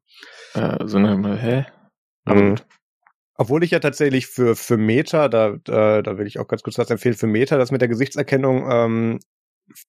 Äh, 0.53 0.87
so 0.87 0.97
eine, 0.97 1.37
hä? 1.37 1.65
Mhm. 2.25 2.55
Obwohl 3.35 3.63
ich 3.63 3.71
ja 3.71 3.79
tatsächlich 3.79 4.27
für, 4.27 4.55
für 4.55 4.77
Meta, 4.77 5.27
da, 5.27 5.57
da, 5.63 6.01
da 6.01 6.17
will 6.17 6.27
ich 6.27 6.39
auch 6.39 6.47
ganz 6.47 6.61
kurz 6.61 6.77
was 6.77 6.89
empfehlen, 6.89 7.15
für 7.15 7.27
Meta, 7.27 7.57
das 7.57 7.71
mit 7.71 7.81
der 7.81 7.87
Gesichtserkennung 7.87 8.69
ähm, 8.69 9.19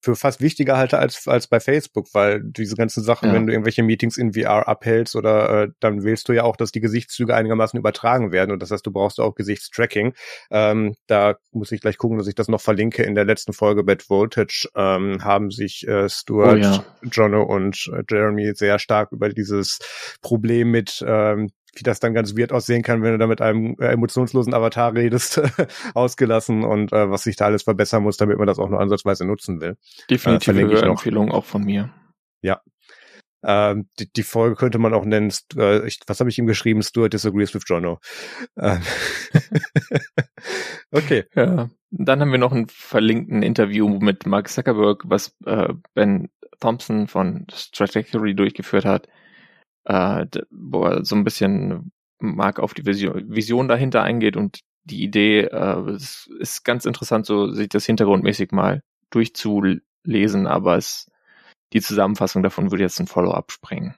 für 0.00 0.16
fast 0.16 0.40
wichtiger 0.40 0.76
halte 0.76 0.98
als, 0.98 1.26
als 1.26 1.46
bei 1.46 1.60
Facebook, 1.60 2.08
weil 2.12 2.42
diese 2.42 2.76
ganzen 2.76 3.02
Sachen, 3.02 3.28
ja. 3.28 3.34
wenn 3.34 3.46
du 3.46 3.52
irgendwelche 3.52 3.82
Meetings 3.82 4.16
in 4.16 4.32
VR 4.34 4.68
abhältst 4.68 5.16
oder 5.16 5.64
äh, 5.64 5.68
dann 5.80 6.04
willst 6.04 6.28
du 6.28 6.32
ja 6.32 6.44
auch, 6.44 6.56
dass 6.56 6.72
die 6.72 6.80
Gesichtszüge 6.80 7.34
einigermaßen 7.34 7.78
übertragen 7.78 8.32
werden 8.32 8.52
und 8.52 8.62
das 8.62 8.70
heißt, 8.70 8.86
du 8.86 8.92
brauchst 8.92 9.20
auch 9.20 9.34
Gesichtstracking. 9.34 10.14
Ähm, 10.50 10.94
da 11.06 11.36
muss 11.52 11.72
ich 11.72 11.80
gleich 11.80 11.98
gucken, 11.98 12.18
dass 12.18 12.28
ich 12.28 12.34
das 12.34 12.48
noch 12.48 12.60
verlinke. 12.60 13.02
In 13.02 13.14
der 13.14 13.24
letzten 13.24 13.52
Folge 13.52 13.84
Bad 13.84 14.08
Voltage 14.08 14.68
ähm, 14.74 15.22
haben 15.24 15.50
sich 15.50 15.86
äh, 15.86 16.08
Stuart, 16.08 16.54
oh, 16.54 16.56
ja. 16.56 16.84
Jono 17.02 17.42
und 17.42 17.90
äh, 17.92 18.02
Jeremy 18.08 18.52
sehr 18.54 18.78
stark 18.78 19.12
über 19.12 19.28
dieses 19.28 19.78
Problem 20.22 20.70
mit 20.70 21.04
ähm, 21.06 21.50
wie 21.76 21.82
das 21.82 22.00
dann 22.00 22.14
ganz 22.14 22.36
weird 22.36 22.52
aussehen 22.52 22.82
kann, 22.82 23.02
wenn 23.02 23.12
du 23.12 23.18
da 23.18 23.26
mit 23.26 23.40
einem 23.40 23.76
äh, 23.78 23.88
emotionslosen 23.88 24.54
Avatar 24.54 24.94
redest, 24.94 25.40
ausgelassen 25.94 26.64
und 26.64 26.92
äh, 26.92 27.10
was 27.10 27.24
sich 27.24 27.36
da 27.36 27.46
alles 27.46 27.62
verbessern 27.62 28.02
muss, 28.02 28.16
damit 28.16 28.38
man 28.38 28.46
das 28.46 28.58
auch 28.58 28.68
nur 28.68 28.80
ansatzweise 28.80 29.24
nutzen 29.24 29.60
will. 29.60 29.76
Definitiv 30.10 30.56
äh, 30.56 30.86
Empfehlung 30.86 31.30
auch 31.30 31.44
von 31.44 31.64
mir. 31.64 31.90
Ja. 32.42 32.60
Ähm, 33.46 33.88
die, 33.98 34.10
die 34.10 34.22
Folge 34.22 34.56
könnte 34.56 34.78
man 34.78 34.94
auch 34.94 35.04
nennen, 35.04 35.32
äh, 35.56 35.86
ich, 35.86 36.00
was 36.06 36.20
habe 36.20 36.30
ich 36.30 36.38
ihm 36.38 36.46
geschrieben? 36.46 36.82
Stuart 36.82 37.12
disagrees 37.12 37.54
with 37.54 37.64
Jono. 37.66 38.00
Ähm. 38.58 38.80
okay. 40.90 41.24
Ja. 41.34 41.68
Dann 41.90 42.20
haben 42.20 42.32
wir 42.32 42.38
noch 42.38 42.52
ein 42.52 42.68
verlinkten 42.68 43.42
Interview 43.42 43.88
mit 44.00 44.26
Mark 44.26 44.48
Zuckerberg, 44.48 45.02
was 45.06 45.36
äh, 45.44 45.74
Ben 45.94 46.30
Thompson 46.60 47.06
von 47.06 47.46
Strategy 47.52 48.34
durchgeführt 48.34 48.86
hat 48.86 49.08
äh, 49.84 50.26
wo 50.50 50.84
er 50.84 51.04
so 51.04 51.16
ein 51.16 51.24
bisschen 51.24 51.92
Mark 52.18 52.58
auf 52.58 52.74
die 52.74 52.86
Vision, 52.86 53.24
Vision 53.28 53.68
dahinter 53.68 54.02
eingeht 54.02 54.36
und 54.36 54.60
die 54.84 55.02
Idee 55.02 55.42
äh, 55.42 55.90
es 55.90 56.28
ist 56.38 56.64
ganz 56.64 56.84
interessant, 56.84 57.26
so 57.26 57.50
sich 57.50 57.68
das 57.68 57.86
hintergrundmäßig 57.86 58.52
mal 58.52 58.82
durchzulesen, 59.10 60.46
aber 60.46 60.76
es 60.76 61.10
die 61.72 61.80
Zusammenfassung 61.80 62.42
davon 62.42 62.70
würde 62.70 62.84
jetzt 62.84 63.00
ein 63.00 63.06
Follow-up 63.06 63.50
sprengen. 63.50 63.96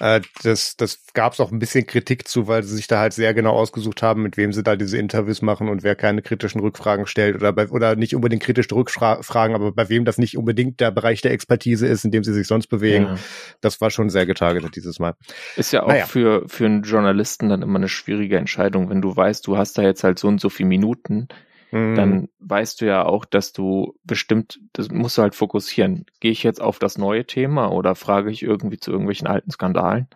Äh, 0.00 0.22
das 0.42 0.76
das 0.76 1.06
gab 1.14 1.34
es 1.34 1.40
auch 1.40 1.52
ein 1.52 1.60
bisschen 1.60 1.86
Kritik 1.86 2.26
zu, 2.26 2.48
weil 2.48 2.64
sie 2.64 2.74
sich 2.74 2.88
da 2.88 2.98
halt 2.98 3.12
sehr 3.12 3.32
genau 3.32 3.52
ausgesucht 3.52 4.02
haben, 4.02 4.22
mit 4.22 4.36
wem 4.36 4.52
sie 4.52 4.64
da 4.64 4.74
diese 4.74 4.98
Interviews 4.98 5.40
machen 5.40 5.68
und 5.68 5.84
wer 5.84 5.94
keine 5.94 6.20
kritischen 6.20 6.60
Rückfragen 6.60 7.06
stellt 7.06 7.36
oder 7.36 7.52
bei, 7.52 7.68
oder 7.68 7.94
nicht 7.94 8.14
unbedingt 8.16 8.42
kritische 8.42 8.74
Rückfragen, 8.74 9.54
aber 9.54 9.70
bei 9.70 9.88
wem 9.88 10.04
das 10.04 10.18
nicht 10.18 10.36
unbedingt 10.36 10.80
der 10.80 10.90
Bereich 10.90 11.20
der 11.20 11.30
Expertise 11.30 11.86
ist, 11.86 12.04
in 12.04 12.10
dem 12.10 12.24
sie 12.24 12.32
sich 12.32 12.48
sonst 12.48 12.66
bewegen. 12.66 13.04
Ja. 13.04 13.18
Das 13.60 13.80
war 13.80 13.90
schon 13.90 14.10
sehr 14.10 14.26
getargetet 14.26 14.74
dieses 14.74 14.98
Mal. 14.98 15.14
Ist 15.56 15.72
ja 15.72 15.84
auch 15.84 15.88
naja. 15.88 16.06
für 16.06 16.48
für 16.48 16.66
einen 16.66 16.82
Journalisten 16.82 17.48
dann 17.48 17.62
immer 17.62 17.78
eine 17.78 17.88
schwierige 17.88 18.36
Entscheidung, 18.36 18.90
wenn 18.90 19.00
du 19.00 19.14
weißt, 19.14 19.46
du 19.46 19.56
hast 19.56 19.78
da 19.78 19.82
jetzt 19.82 20.02
halt 20.02 20.18
so 20.18 20.26
und 20.26 20.40
so 20.40 20.48
viele 20.48 20.68
Minuten 20.68 21.28
dann 21.74 22.10
mhm. 22.10 22.28
weißt 22.38 22.80
du 22.80 22.86
ja 22.86 23.04
auch, 23.04 23.24
dass 23.24 23.52
du 23.52 23.98
bestimmt, 24.04 24.60
das 24.72 24.90
musst 24.90 25.18
du 25.18 25.22
halt 25.22 25.34
fokussieren. 25.34 26.06
Gehe 26.20 26.30
ich 26.30 26.44
jetzt 26.44 26.60
auf 26.60 26.78
das 26.78 26.98
neue 26.98 27.26
Thema 27.26 27.72
oder 27.72 27.96
frage 27.96 28.30
ich 28.30 28.42
irgendwie 28.42 28.78
zu 28.78 28.92
irgendwelchen 28.92 29.26
alten 29.26 29.50
Skandalen? 29.50 30.08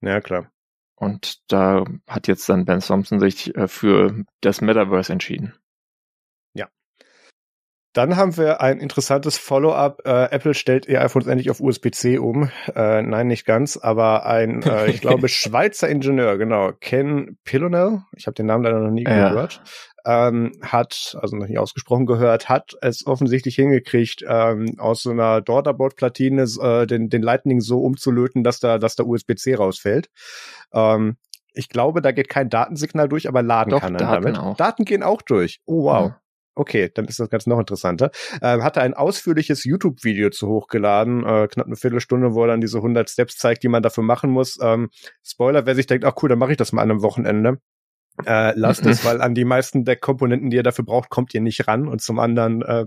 Ja, 0.00 0.20
klar. 0.20 0.50
Und 0.96 1.42
da 1.52 1.84
hat 2.08 2.28
jetzt 2.28 2.48
dann 2.48 2.64
Ben 2.64 2.80
Thompson 2.80 3.20
sich 3.20 3.54
äh, 3.56 3.68
für 3.68 4.24
das 4.40 4.60
Metaverse 4.60 5.12
entschieden. 5.12 5.54
Dann 7.98 8.16
haben 8.16 8.36
wir 8.36 8.60
ein 8.60 8.78
interessantes 8.78 9.38
Follow-up. 9.38 10.02
Äh, 10.04 10.30
Apple 10.30 10.54
stellt 10.54 10.86
ihr 10.86 11.02
iPhones 11.02 11.26
endlich 11.26 11.50
auf 11.50 11.60
USB-C 11.60 12.18
um. 12.18 12.50
Äh, 12.74 13.02
nein, 13.02 13.26
nicht 13.26 13.44
ganz, 13.44 13.76
aber 13.76 14.24
ein, 14.24 14.62
äh, 14.62 14.90
ich 14.90 15.00
glaube, 15.00 15.28
Schweizer 15.28 15.88
Ingenieur, 15.88 16.36
genau, 16.38 16.72
Ken 16.78 17.38
Pillonel, 17.42 18.04
ich 18.14 18.26
habe 18.26 18.34
den 18.34 18.46
Namen 18.46 18.62
leider 18.62 18.78
noch 18.78 18.92
nie 18.92 19.02
ja. 19.02 19.30
gehört, 19.30 19.62
ähm, 20.04 20.52
hat, 20.62 21.16
also 21.20 21.36
noch 21.36 21.48
nie 21.48 21.58
ausgesprochen 21.58 22.06
gehört, 22.06 22.48
hat 22.48 22.76
es 22.80 23.06
offensichtlich 23.06 23.56
hingekriegt, 23.56 24.24
ähm, 24.26 24.74
aus 24.78 25.02
so 25.02 25.10
einer 25.10 25.40
Daughterboard-Platine 25.40 26.46
äh, 26.60 26.86
den, 26.86 27.08
den 27.08 27.22
Lightning 27.22 27.60
so 27.60 27.80
umzulöten, 27.80 28.44
dass 28.44 28.60
da, 28.60 28.78
dass 28.78 28.96
da 28.96 29.04
USB-C 29.04 29.54
rausfällt. 29.54 30.08
Ähm, 30.72 31.16
ich 31.52 31.68
glaube, 31.68 32.02
da 32.02 32.12
geht 32.12 32.28
kein 32.28 32.50
Datensignal 32.50 33.08
durch, 33.08 33.28
aber 33.28 33.42
laden 33.42 33.70
Doch, 33.70 33.80
kann 33.80 33.94
er 33.94 33.98
Daten 33.98 34.22
damit. 34.22 34.38
Auch. 34.38 34.56
Daten 34.56 34.84
gehen 34.84 35.02
auch 35.02 35.22
durch. 35.22 35.60
Oh 35.66 35.84
wow. 35.84 36.08
Ja. 36.08 36.20
Okay, 36.54 36.90
dann 36.92 37.04
ist 37.04 37.20
das 37.20 37.30
Ganze 37.30 37.48
noch 37.50 37.60
interessanter. 37.60 38.10
Ähm, 38.42 38.64
hatte 38.64 38.80
ein 38.80 38.94
ausführliches 38.94 39.62
YouTube-Video 39.62 40.30
zu 40.30 40.48
hochgeladen, 40.48 41.24
äh, 41.24 41.46
knapp 41.46 41.66
eine 41.66 41.76
Viertelstunde, 41.76 42.34
wo 42.34 42.42
er 42.42 42.48
dann 42.48 42.60
diese 42.60 42.78
100 42.78 43.08
Steps 43.08 43.36
zeigt, 43.36 43.62
die 43.62 43.68
man 43.68 43.82
dafür 43.82 44.02
machen 44.02 44.30
muss. 44.30 44.58
Ähm, 44.60 44.90
Spoiler, 45.22 45.66
wer 45.66 45.76
sich 45.76 45.86
denkt, 45.86 46.04
ach 46.04 46.14
cool, 46.20 46.28
dann 46.28 46.38
mache 46.40 46.50
ich 46.50 46.56
das 46.56 46.72
mal 46.72 46.82
an 46.82 46.90
einem 46.90 47.02
Wochenende. 47.02 47.58
Äh, 48.26 48.52
lasst 48.56 48.84
es, 48.86 49.04
weil 49.04 49.20
an 49.20 49.34
die 49.34 49.44
meisten 49.44 49.84
der 49.84 49.96
Komponenten, 49.96 50.50
die 50.50 50.56
ihr 50.56 50.62
dafür 50.62 50.84
braucht, 50.84 51.10
kommt 51.10 51.34
ihr 51.34 51.40
nicht 51.40 51.68
ran. 51.68 51.88
Und 51.88 52.00
zum 52.00 52.18
anderen 52.18 52.62
äh, 52.62 52.86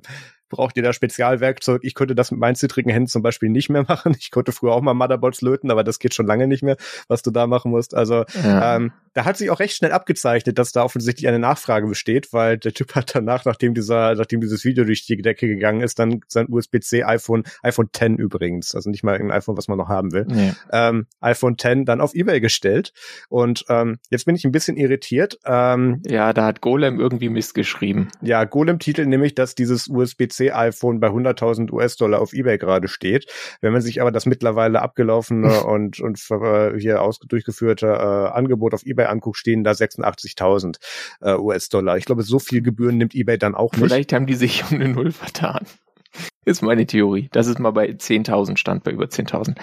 braucht 0.51 0.77
ihr 0.77 0.83
da 0.83 0.93
Spezialwerkzeug. 0.93 1.81
Ich 1.83 1.95
könnte 1.95 2.13
das 2.13 2.29
mit 2.31 2.39
meinen 2.39 2.55
zittrigen 2.55 2.91
Händen 2.91 3.07
zum 3.07 3.23
Beispiel 3.23 3.49
nicht 3.49 3.69
mehr 3.69 3.83
machen. 3.87 4.15
Ich 4.19 4.29
konnte 4.29 4.51
früher 4.51 4.73
auch 4.73 4.81
mal 4.81 4.93
Motherboards 4.93 5.41
löten, 5.41 5.71
aber 5.71 5.83
das 5.83 5.99
geht 5.99 6.13
schon 6.13 6.27
lange 6.27 6.47
nicht 6.47 6.63
mehr, 6.63 6.77
was 7.07 7.23
du 7.23 7.31
da 7.31 7.47
machen 7.47 7.71
musst. 7.71 7.95
Also 7.95 8.25
ja. 8.43 8.75
ähm, 8.75 8.91
da 9.13 9.25
hat 9.25 9.37
sich 9.37 9.49
auch 9.49 9.59
recht 9.59 9.75
schnell 9.75 9.91
abgezeichnet, 9.91 10.57
dass 10.57 10.71
da 10.71 10.83
offensichtlich 10.83 11.27
eine 11.27 11.39
Nachfrage 11.39 11.87
besteht, 11.87 12.31
weil 12.31 12.57
der 12.57 12.73
Typ 12.73 12.95
hat 12.95 13.15
danach, 13.15 13.45
nachdem 13.45 13.73
dieser, 13.73 14.15
nachdem 14.15 14.41
dieses 14.41 14.63
Video 14.63 14.85
durch 14.85 15.05
die 15.05 15.17
Decke 15.17 15.47
gegangen 15.47 15.81
ist, 15.81 15.99
dann 15.99 16.21
sein 16.27 16.47
USB-C 16.49 17.03
iPhone, 17.03 17.43
iPhone 17.63 17.89
10 17.91 18.17
übrigens, 18.17 18.75
also 18.75 18.89
nicht 18.89 19.03
mal 19.03 19.17
ein 19.17 19.31
iPhone, 19.31 19.57
was 19.57 19.67
man 19.67 19.77
noch 19.77 19.89
haben 19.89 20.11
will, 20.11 20.25
nee. 20.27 20.53
ähm, 20.71 21.07
iPhone 21.19 21.57
10 21.57 21.85
dann 21.85 22.01
auf 22.01 22.13
eBay 22.13 22.39
gestellt. 22.39 22.93
Und 23.29 23.65
ähm, 23.69 23.99
jetzt 24.09 24.25
bin 24.25 24.35
ich 24.35 24.45
ein 24.45 24.51
bisschen 24.51 24.77
irritiert. 24.77 25.39
Ähm, 25.45 26.01
ja, 26.05 26.33
da 26.33 26.45
hat 26.45 26.61
Golem 26.61 26.99
irgendwie 26.99 27.29
Mist 27.29 27.53
geschrieben. 27.53 28.09
Ja, 28.21 28.43
Golem 28.45 28.79
titelt 28.79 29.09
nämlich, 29.09 29.35
dass 29.35 29.55
dieses 29.55 29.87
USB-C 29.87 30.40
iPhone 30.49 30.99
bei 30.99 31.07
100.000 31.07 31.71
US-Dollar 31.71 32.21
auf 32.21 32.33
eBay 32.33 32.57
gerade 32.57 32.87
steht. 32.87 33.25
Wenn 33.59 33.73
man 33.73 33.81
sich 33.81 34.01
aber 34.01 34.11
das 34.11 34.25
mittlerweile 34.25 34.81
abgelaufene 34.81 35.63
und 35.65 35.99
und 35.99 36.19
äh, 36.31 36.79
hier 36.79 37.01
aus, 37.01 37.19
durchgeführte 37.19 37.87
äh, 37.87 38.37
Angebot 38.37 38.73
auf 38.73 38.85
eBay 38.85 39.01
eBay 39.01 39.05
anguckt, 39.05 39.37
stehen 39.37 39.63
da 39.63 39.71
86.000 39.71 40.77
äh, 41.21 41.35
US-Dollar. 41.35 41.97
Ich 41.97 42.05
glaube, 42.05 42.23
so 42.23 42.39
viel 42.39 42.61
Gebühren 42.61 42.97
nimmt 42.97 43.15
eBay 43.15 43.37
dann 43.37 43.55
auch 43.55 43.71
nicht. 43.73 43.83
Vielleicht 43.83 44.13
haben 44.13 44.27
die 44.27 44.35
sich 44.35 44.63
um 44.69 44.79
eine 44.79 44.89
Null 44.89 45.11
vertan. 45.11 45.65
Ist 46.45 46.61
meine 46.61 46.85
Theorie. 46.85 47.29
Das 47.31 47.47
ist 47.47 47.59
mal 47.59 47.71
bei 47.71 47.87
10.000 47.87 48.57
stand, 48.57 48.83
bei 48.83 48.91
über 48.91 49.05
10.000. 49.05 49.55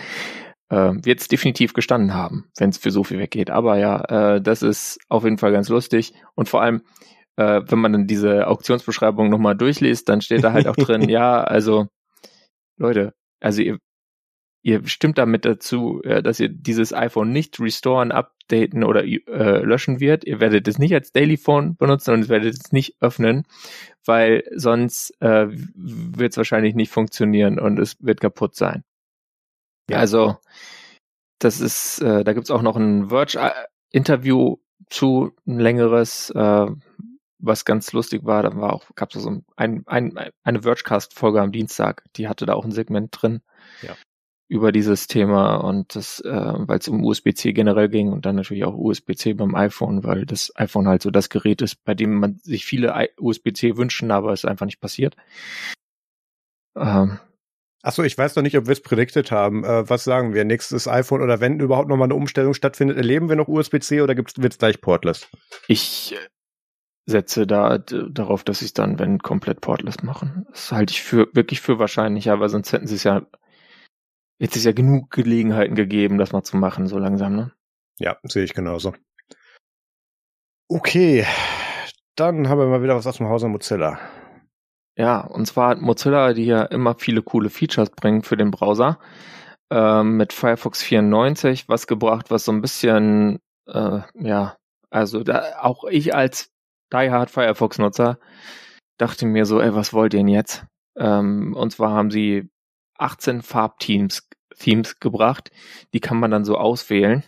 Äh, 0.71 1.05
wird 1.05 1.21
es 1.21 1.29
definitiv 1.29 1.73
gestanden 1.73 2.15
haben, 2.15 2.47
wenn 2.57 2.71
es 2.71 2.79
für 2.79 2.91
so 2.91 3.05
viel 3.05 3.19
weggeht. 3.19 3.51
Aber 3.51 3.79
ja, 3.79 4.37
äh, 4.37 4.41
das 4.41 4.63
ist 4.63 4.99
auf 5.09 5.25
jeden 5.25 5.39
Fall 5.39 5.53
ganz 5.53 5.69
lustig. 5.69 6.15
Und 6.35 6.49
vor 6.49 6.63
allem, 6.63 6.83
äh, 7.39 7.63
wenn 7.71 7.79
man 7.79 7.93
dann 7.93 8.07
diese 8.09 8.49
Auktionsbeschreibung 8.49 9.31
nochmal 9.31 9.57
durchliest, 9.57 10.09
dann 10.09 10.21
steht 10.21 10.43
da 10.43 10.53
halt 10.53 10.67
auch 10.67 10.77
drin, 10.77 11.03
ja, 11.09 11.43
also 11.43 11.87
Leute, 12.77 13.15
also 13.41 13.63
ihr, 13.63 13.79
ihr 14.63 14.87
stimmt 14.89 15.19
damit 15.19 15.45
dazu, 15.45 16.03
äh, 16.03 16.21
dass 16.21 16.41
ihr 16.41 16.49
dieses 16.49 16.93
iPhone 16.93 17.31
nicht 17.31 17.61
restoren, 17.61 18.11
updaten 18.11 18.83
oder 18.83 19.05
äh, 19.05 19.63
löschen 19.63 20.01
wird. 20.01 20.25
Ihr 20.25 20.41
werdet 20.41 20.67
es 20.67 20.79
nicht 20.79 20.93
als 20.95 21.13
Daily 21.13 21.37
Phone 21.37 21.77
benutzen 21.77 22.13
und 22.13 22.23
ihr 22.23 22.29
werdet 22.29 22.55
es 22.55 22.73
nicht 22.73 22.97
öffnen, 23.01 23.45
weil 24.05 24.43
sonst 24.57 25.15
äh, 25.21 25.47
wird 25.49 26.33
es 26.33 26.37
wahrscheinlich 26.37 26.75
nicht 26.75 26.91
funktionieren 26.91 27.61
und 27.61 27.79
es 27.79 27.97
wird 28.01 28.21
kaputt 28.21 28.57
sein. 28.57 28.83
Ja. 29.89 29.99
Also 29.99 30.37
das 31.39 31.61
ist, 31.61 32.01
äh, 32.01 32.25
da 32.25 32.33
gibt's 32.33 32.51
auch 32.51 32.63
noch 32.63 32.77
ein 32.77 33.11
Verge-Interview 33.11 34.57
zu, 34.91 35.33
ein 35.47 35.61
längeres, 35.61 36.31
äh, 36.31 36.67
was 37.39 37.65
ganz 37.65 37.93
lustig 37.93 38.25
war. 38.25 38.43
Da 38.43 38.57
war 38.57 38.73
auch, 38.73 38.87
gab's 38.95 39.15
so 39.15 39.43
ein, 39.57 39.85
ein, 39.87 40.15
eine 40.43 40.63
Vergecast-Folge 40.63 41.41
am 41.41 41.53
Dienstag, 41.53 42.05
die 42.17 42.29
hatte 42.29 42.47
da 42.47 42.55
auch 42.55 42.65
ein 42.65 42.73
Segment 42.73 43.11
drin. 43.13 43.43
Ja 43.83 43.97
über 44.49 44.73
dieses 44.73 45.07
Thema 45.07 45.57
und 45.57 45.95
das, 45.95 46.21
äh, 46.21 46.31
weil 46.31 46.79
es 46.79 46.89
um 46.89 47.05
USB-C 47.05 47.53
generell 47.53 47.91
ging 47.91 48.11
und 48.13 48.25
dann 48.25 48.37
natürlich 48.37 48.65
auch 48.65 48.75
USB-C 48.75 49.35
beim 49.35 49.55
iPhone, 49.55 50.05
weil 50.05 50.25
das 50.25 50.51
iPhone 50.57 50.89
halt 50.89 51.03
so 51.03 51.11
das 51.11 51.29
Gerät 51.29 51.61
ist, 51.61 51.85
bei 51.85 51.95
dem 51.95 52.15
man 52.15 52.39
sich 52.43 52.65
viele 52.65 52.95
USB-C 53.19 53.77
wünschen, 53.77 54.11
aber 54.11 54.33
es 54.33 54.47
einfach 54.47 54.65
nicht 54.65 54.81
passiert. 54.81 55.17
Ähm, 56.77 57.19
Achso, 57.83 58.03
ich 58.03 58.19
weiß 58.19 58.35
noch 58.37 58.43
nicht, 58.43 58.57
ob 58.57 58.67
wir 58.67 58.73
es 58.73 58.83
prediktet 58.83 59.31
haben. 59.31 59.65
Äh, 59.65 59.89
was 59.89 60.05
sagen 60.05 60.35
wir? 60.35 60.45
Nächstes 60.45 60.89
iPhone 60.89 61.23
oder 61.23 61.41
wenn 61.41 61.61
überhaupt 61.61 61.89
nochmal 61.89 62.07
eine 62.07 62.15
Umstellung 62.15 62.55
stattfindet, 62.55 62.97
erleben 62.97 63.29
wir 63.29 63.37
noch 63.37 63.49
USB-C 63.49 64.01
oder 64.01 64.17
wird 64.17 64.53
es 64.53 64.59
gleich 64.59 64.81
portless? 64.81 65.29
Ich 65.69 66.17
setze 67.09 67.47
da 67.47 67.79
darauf, 67.79 68.45
dass 68.45 68.61
sie 68.61 68.67
es 68.67 68.75
dann, 68.75 68.99
wenn 68.99 69.19
komplett 69.19 69.61
portless 69.61 70.03
machen. 70.03 70.47
Das 70.51 70.73
halte 70.73 70.93
ich 70.93 71.03
für 71.03 71.29
wirklich 71.33 71.61
für 71.61 71.79
wahrscheinlich, 71.79 72.31
aber 72.31 72.49
sonst 72.49 72.73
hätten 72.73 72.87
sie 72.87 72.97
es 72.97 73.05
ja 73.05 73.23
Jetzt 74.39 74.55
ist 74.55 74.65
ja 74.65 74.73
genug 74.73 75.11
Gelegenheiten 75.11 75.75
gegeben, 75.75 76.17
das 76.17 76.33
mal 76.33 76.45
zu 76.45 76.57
machen, 76.57 76.87
so 76.87 76.99
langsam, 76.99 77.35
ne? 77.35 77.53
Ja, 77.99 78.17
sehe 78.23 78.45
ich 78.45 78.55
genauso. 78.55 78.95
Okay, 80.69 81.27
dann 82.15 82.49
haben 82.49 82.59
wir 82.59 82.67
mal 82.67 82.83
wieder 82.83 82.95
was 82.95 83.07
aus 83.07 83.17
dem 83.17 83.29
Hause 83.29 83.49
Mozilla. 83.49 83.99
Ja, 84.97 85.21
und 85.21 85.47
zwar 85.47 85.71
hat 85.71 85.81
Mozilla, 85.81 86.35
die 86.35 86.47
ja 86.47 86.63
immer 86.63 86.95
viele 86.95 87.23
coole 87.23 87.51
Features 87.51 87.91
bringen 87.91 88.23
für 88.23 88.37
den 88.37 88.53
Browser, 88.53 89.01
ähm, 89.71 90.17
mit 90.17 90.33
Firefox 90.33 90.83
94 90.83 91.69
was 91.69 91.87
gebracht, 91.89 92.31
was 92.31 92.45
so 92.45 92.53
ein 92.53 92.61
bisschen, 92.61 93.41
äh, 93.67 94.01
ja, 94.15 94.57
also 94.91 95.25
da, 95.25 95.59
auch 95.61 95.85
ich 95.85 96.15
als 96.15 96.53
Die 96.93 97.11
Hard 97.11 97.31
Firefox-Nutzer 97.31 98.19
dachte 98.97 99.27
mir 99.27 99.47
so, 99.47 99.61
ey, 99.61 99.75
was 99.75 99.93
wollt 99.93 100.15
ihr 100.15 100.21
denn 100.21 100.29
jetzt? 100.29 100.65
Ähm, 100.97 101.55
und 101.55 101.71
zwar 101.71 101.93
haben 101.93 102.11
sie 102.11 102.51
18 102.99 103.43
Farbteams 103.43 104.29
Themes 104.59 104.99
gebracht. 105.01 105.51
Die 105.93 106.01
kann 106.01 106.19
man 106.19 106.31
dann 106.31 106.45
so 106.45 106.57
auswählen. 106.57 107.25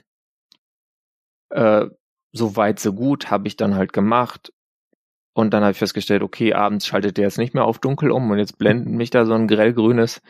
Äh, 1.51 1.87
so 2.33 2.57
weit, 2.57 2.79
so 2.79 2.93
gut, 2.93 3.31
habe 3.31 3.49
ich 3.49 3.57
dann 3.57 3.75
halt 3.75 3.93
gemacht. 3.93 4.53
Und 5.33 5.55
dann 5.55 5.63
habe 5.63 5.73
ich 5.73 5.79
festgestellt, 5.79 6.23
okay, 6.23 6.55
abends 6.55 6.87
schaltet 6.87 7.17
der 7.17 7.25
jetzt 7.25 7.39
nicht 7.39 7.55
mehr 7.55 7.65
auf 7.65 7.79
dunkel 7.79 8.11
um 8.11 8.31
und 8.31 8.39
jetzt 8.39 8.59
blendet 8.59 8.93
mich 8.93 9.11
da 9.11 9.25
so 9.25 9.33
ein 9.33 9.47
grellgrünes 9.47 10.23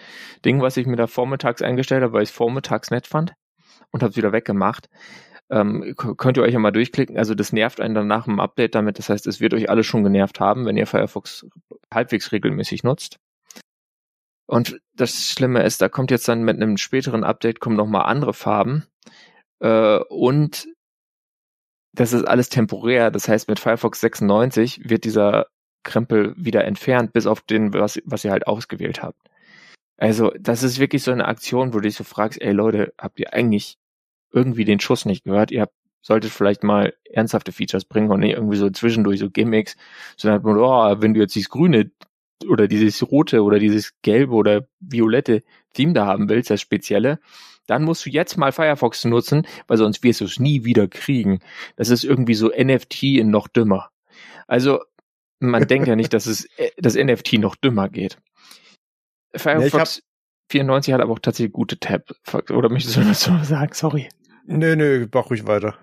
Ding, 0.45 0.61
was 0.61 0.77
ich 0.77 0.87
mir 0.87 0.97
da 0.97 1.07
vormittags 1.07 1.63
eingestellt 1.63 2.03
habe, 2.03 2.13
weil 2.13 2.23
ich 2.23 2.33
vormittags 2.33 2.91
nett 2.91 3.07
fand 3.07 3.33
und 3.91 4.03
habe 4.03 4.11
es 4.11 4.17
wieder 4.17 4.33
weggemacht. 4.33 4.89
Ähm, 5.51 5.95
könnt 5.97 6.37
ihr 6.37 6.43
euch 6.43 6.53
ja 6.53 6.61
mal 6.61 6.71
durchklicken. 6.71 7.19
Also 7.19 7.35
das 7.35 7.53
nervt 7.53 7.81
einen 7.81 7.95
dann 7.95 8.07
nach 8.07 8.25
dem 8.25 8.39
Update 8.39 8.75
damit. 8.75 8.99
Das 8.99 9.09
heißt, 9.09 9.27
es 9.27 9.41
wird 9.41 9.53
euch 9.53 9.69
alles 9.69 9.87
schon 9.87 10.05
genervt 10.05 10.39
haben, 10.39 10.65
wenn 10.65 10.77
ihr 10.77 10.87
Firefox 10.87 11.47
halbwegs 11.93 12.31
regelmäßig 12.31 12.85
nutzt. 12.85 13.19
Und 14.47 14.81
das 14.95 15.29
Schlimme 15.31 15.63
ist, 15.63 15.81
da 15.81 15.89
kommt 15.89 16.11
jetzt 16.11 16.29
dann 16.29 16.43
mit 16.43 16.57
einem 16.57 16.77
späteren 16.77 17.25
Update 17.25 17.61
kommen 17.61 17.77
nochmal 17.77 18.07
andere 18.07 18.35
Farben. 18.35 18.87
Äh, 19.61 19.99
und 20.09 20.69
das 21.93 22.13
ist 22.13 22.25
alles 22.25 22.49
temporär. 22.49 23.11
Das 23.11 23.29
heißt, 23.29 23.49
mit 23.49 23.59
Firefox 23.59 24.01
96 24.01 24.89
wird 24.89 25.05
dieser 25.05 25.47
Krempel 25.83 26.35
wieder 26.37 26.65
entfernt, 26.65 27.13
bis 27.13 27.27
auf 27.27 27.41
den, 27.41 27.73
was, 27.73 28.01
was 28.05 28.25
ihr 28.25 28.31
halt 28.31 28.47
ausgewählt 28.47 29.03
habt. 29.03 29.19
Also, 29.97 30.33
das 30.39 30.63
ist 30.63 30.79
wirklich 30.79 31.03
so 31.03 31.13
eine 31.13 31.27
Aktion, 31.27 31.73
wo 31.73 31.79
du 31.79 31.83
dich 31.83 31.97
so 31.97 32.05
fragst, 32.05 32.41
ey 32.41 32.53
Leute, 32.53 32.93
habt 32.99 33.19
ihr 33.21 33.33
eigentlich 33.33 33.79
irgendwie 34.33 34.65
den 34.65 34.81
Schuss 34.81 35.05
nicht 35.05 35.25
gehört? 35.25 35.51
Ihr 35.51 35.63
habt, 35.63 35.75
solltet 36.03 36.31
vielleicht 36.31 36.63
mal 36.63 36.95
ernsthafte 37.05 37.53
Features 37.53 37.85
bringen 37.85 38.11
und 38.11 38.21
nicht 38.21 38.35
irgendwie 38.35 38.57
so 38.57 38.71
zwischendurch 38.71 39.21
so 39.21 39.31
Gimmicks, 39.31 39.77
sondern, 40.17 40.45
oh, 40.57 41.01
wenn 41.01 41.15
du 41.15 41.21
jetzt 41.21 41.35
dieses 41.35 41.51
grüne 41.51 41.91
oder 42.49 42.69
dieses 42.69 43.03
rote 43.11 43.43
oder 43.43 43.59
dieses 43.59 43.93
gelbe 44.03 44.35
oder 44.35 44.67
violette 44.81 45.43
Theme 45.75 45.93
da 45.93 46.07
haben 46.07 46.29
willst, 46.29 46.51
das 46.51 46.61
spezielle, 46.61 47.19
dann 47.67 47.85
musst 47.85 48.07
du 48.07 48.11
jetzt 48.11 48.37
mal 48.37 48.53
Firefox 48.53 49.05
nutzen, 49.05 49.47
weil 49.67 49.77
sonst 49.77 50.03
wirst 50.03 50.21
du 50.21 50.25
es 50.25 50.41
nie 50.41 50.65
wieder 50.65 50.89
kriegen. 50.89 51.41
Das 51.77 51.91
ist 51.91 52.05
irgendwie 52.05 52.35
so 52.35 52.49
NFT 52.49 53.03
in 53.05 53.31
noch 53.31 53.47
dümmer. 53.47 53.91
Also 54.47 54.81
man 55.39 55.67
denkt 55.67 55.89
ja 55.89 55.97
nicht, 55.97 56.13
dass 56.13 56.27
es 56.27 56.47
äh, 56.57 56.71
das 56.77 56.95
NFT 56.95 57.35
noch 57.35 57.57
dümmer 57.57 57.89
geht. 57.89 58.19
Firefox 59.35 59.97
ja, 59.99 60.03
94 60.51 60.95
hat 60.95 61.01
aber 61.01 61.13
auch 61.13 61.19
tatsächlich 61.21 61.53
gute 61.53 61.79
Tab. 61.79 62.11
Oder 62.51 62.69
möchtest 62.69 62.97
du 62.97 63.03
das 63.03 63.23
so 63.23 63.39
sagen? 63.45 63.73
Sorry. 63.73 64.09
Nö, 64.53 64.75
nö, 64.75 65.07
mach 65.15 65.31
ruhig 65.31 65.47
weiter. 65.47 65.79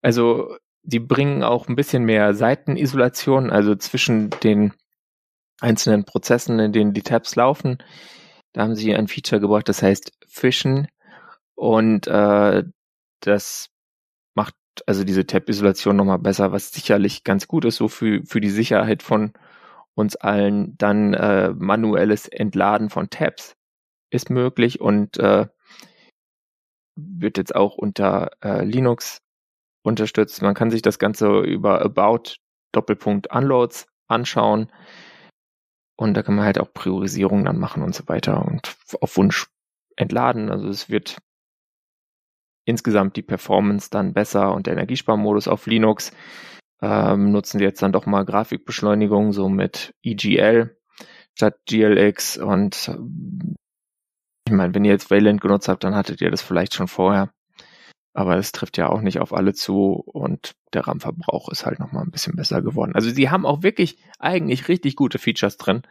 Also, 0.00 0.56
die 0.82 1.00
bringen 1.00 1.42
auch 1.42 1.68
ein 1.68 1.76
bisschen 1.76 2.04
mehr 2.04 2.32
Seitenisolation, 2.32 3.50
also 3.50 3.74
zwischen 3.74 4.30
den 4.42 4.72
einzelnen 5.60 6.04
Prozessen, 6.04 6.58
in 6.58 6.72
denen 6.72 6.94
die 6.94 7.02
Tabs 7.02 7.36
laufen. 7.36 7.76
Da 8.54 8.62
haben 8.62 8.74
sie 8.74 8.94
ein 8.94 9.06
Feature 9.06 9.38
gebracht, 9.38 9.68
das 9.68 9.82
heißt 9.82 10.12
Fischen 10.26 10.88
und 11.54 12.06
äh, 12.06 12.64
das 13.20 13.68
macht 14.34 14.54
also 14.86 15.04
diese 15.04 15.26
Tab-Isolation 15.26 15.96
nochmal 15.96 16.18
besser, 16.18 16.52
was 16.52 16.72
sicherlich 16.72 17.22
ganz 17.22 17.48
gut 17.48 17.66
ist, 17.66 17.76
so 17.76 17.88
für, 17.88 18.22
für 18.24 18.40
die 18.40 18.50
Sicherheit 18.50 19.02
von 19.02 19.34
uns 19.94 20.16
allen. 20.16 20.76
Dann 20.78 21.12
äh, 21.12 21.50
manuelles 21.50 22.28
Entladen 22.28 22.88
von 22.88 23.10
Tabs 23.10 23.56
ist 24.10 24.30
möglich 24.30 24.80
und 24.80 25.18
äh, 25.18 25.48
wird 26.96 27.38
jetzt 27.38 27.54
auch 27.54 27.76
unter 27.76 28.30
äh, 28.42 28.64
Linux 28.64 29.18
unterstützt. 29.82 30.42
Man 30.42 30.54
kann 30.54 30.70
sich 30.70 30.82
das 30.82 30.98
Ganze 30.98 31.40
über 31.40 31.82
About 31.82 32.36
Doppelpunkt 32.72 33.32
Unloads 33.32 33.86
anschauen. 34.08 34.70
Und 35.96 36.14
da 36.14 36.22
kann 36.22 36.34
man 36.34 36.44
halt 36.44 36.58
auch 36.58 36.72
Priorisierungen 36.72 37.44
dann 37.44 37.58
machen 37.58 37.82
und 37.82 37.94
so 37.94 38.08
weiter 38.08 38.44
und 38.44 38.76
auf 39.00 39.16
Wunsch 39.16 39.46
entladen. 39.96 40.50
Also 40.50 40.68
es 40.68 40.88
wird 40.88 41.18
insgesamt 42.64 43.16
die 43.16 43.22
Performance 43.22 43.90
dann 43.90 44.12
besser 44.12 44.54
und 44.54 44.66
der 44.66 44.72
Energiesparmodus 44.72 45.48
auf 45.48 45.66
Linux 45.66 46.12
ähm, 46.82 47.30
nutzen 47.30 47.60
wir 47.60 47.68
jetzt 47.68 47.82
dann 47.82 47.92
doch 47.92 48.06
mal 48.06 48.24
Grafikbeschleunigung 48.24 49.32
so 49.32 49.48
mit 49.48 49.94
EGL 50.02 50.76
statt 51.34 51.58
GLX 51.66 52.38
und 52.38 52.90
ich 54.46 54.52
meine, 54.52 54.74
wenn 54.74 54.84
ihr 54.84 54.92
jetzt 54.92 55.10
Wayland 55.10 55.40
genutzt 55.40 55.68
habt, 55.68 55.84
dann 55.84 55.94
hattet 55.94 56.20
ihr 56.20 56.30
das 56.30 56.42
vielleicht 56.42 56.74
schon 56.74 56.88
vorher. 56.88 57.30
Aber 58.12 58.36
es 58.36 58.52
trifft 58.52 58.78
ja 58.78 58.88
auch 58.88 59.00
nicht 59.00 59.18
auf 59.18 59.32
alle 59.32 59.54
zu 59.54 60.02
und 60.06 60.52
der 60.72 60.86
RAM-Verbrauch 60.86 61.48
ist 61.48 61.66
halt 61.66 61.80
nochmal 61.80 62.04
ein 62.04 62.12
bisschen 62.12 62.36
besser 62.36 62.62
geworden. 62.62 62.94
Also 62.94 63.10
sie 63.10 63.30
haben 63.30 63.46
auch 63.46 63.62
wirklich 63.62 63.98
eigentlich 64.20 64.68
richtig 64.68 64.94
gute 64.94 65.18
Features 65.18 65.56
drin, 65.56 65.82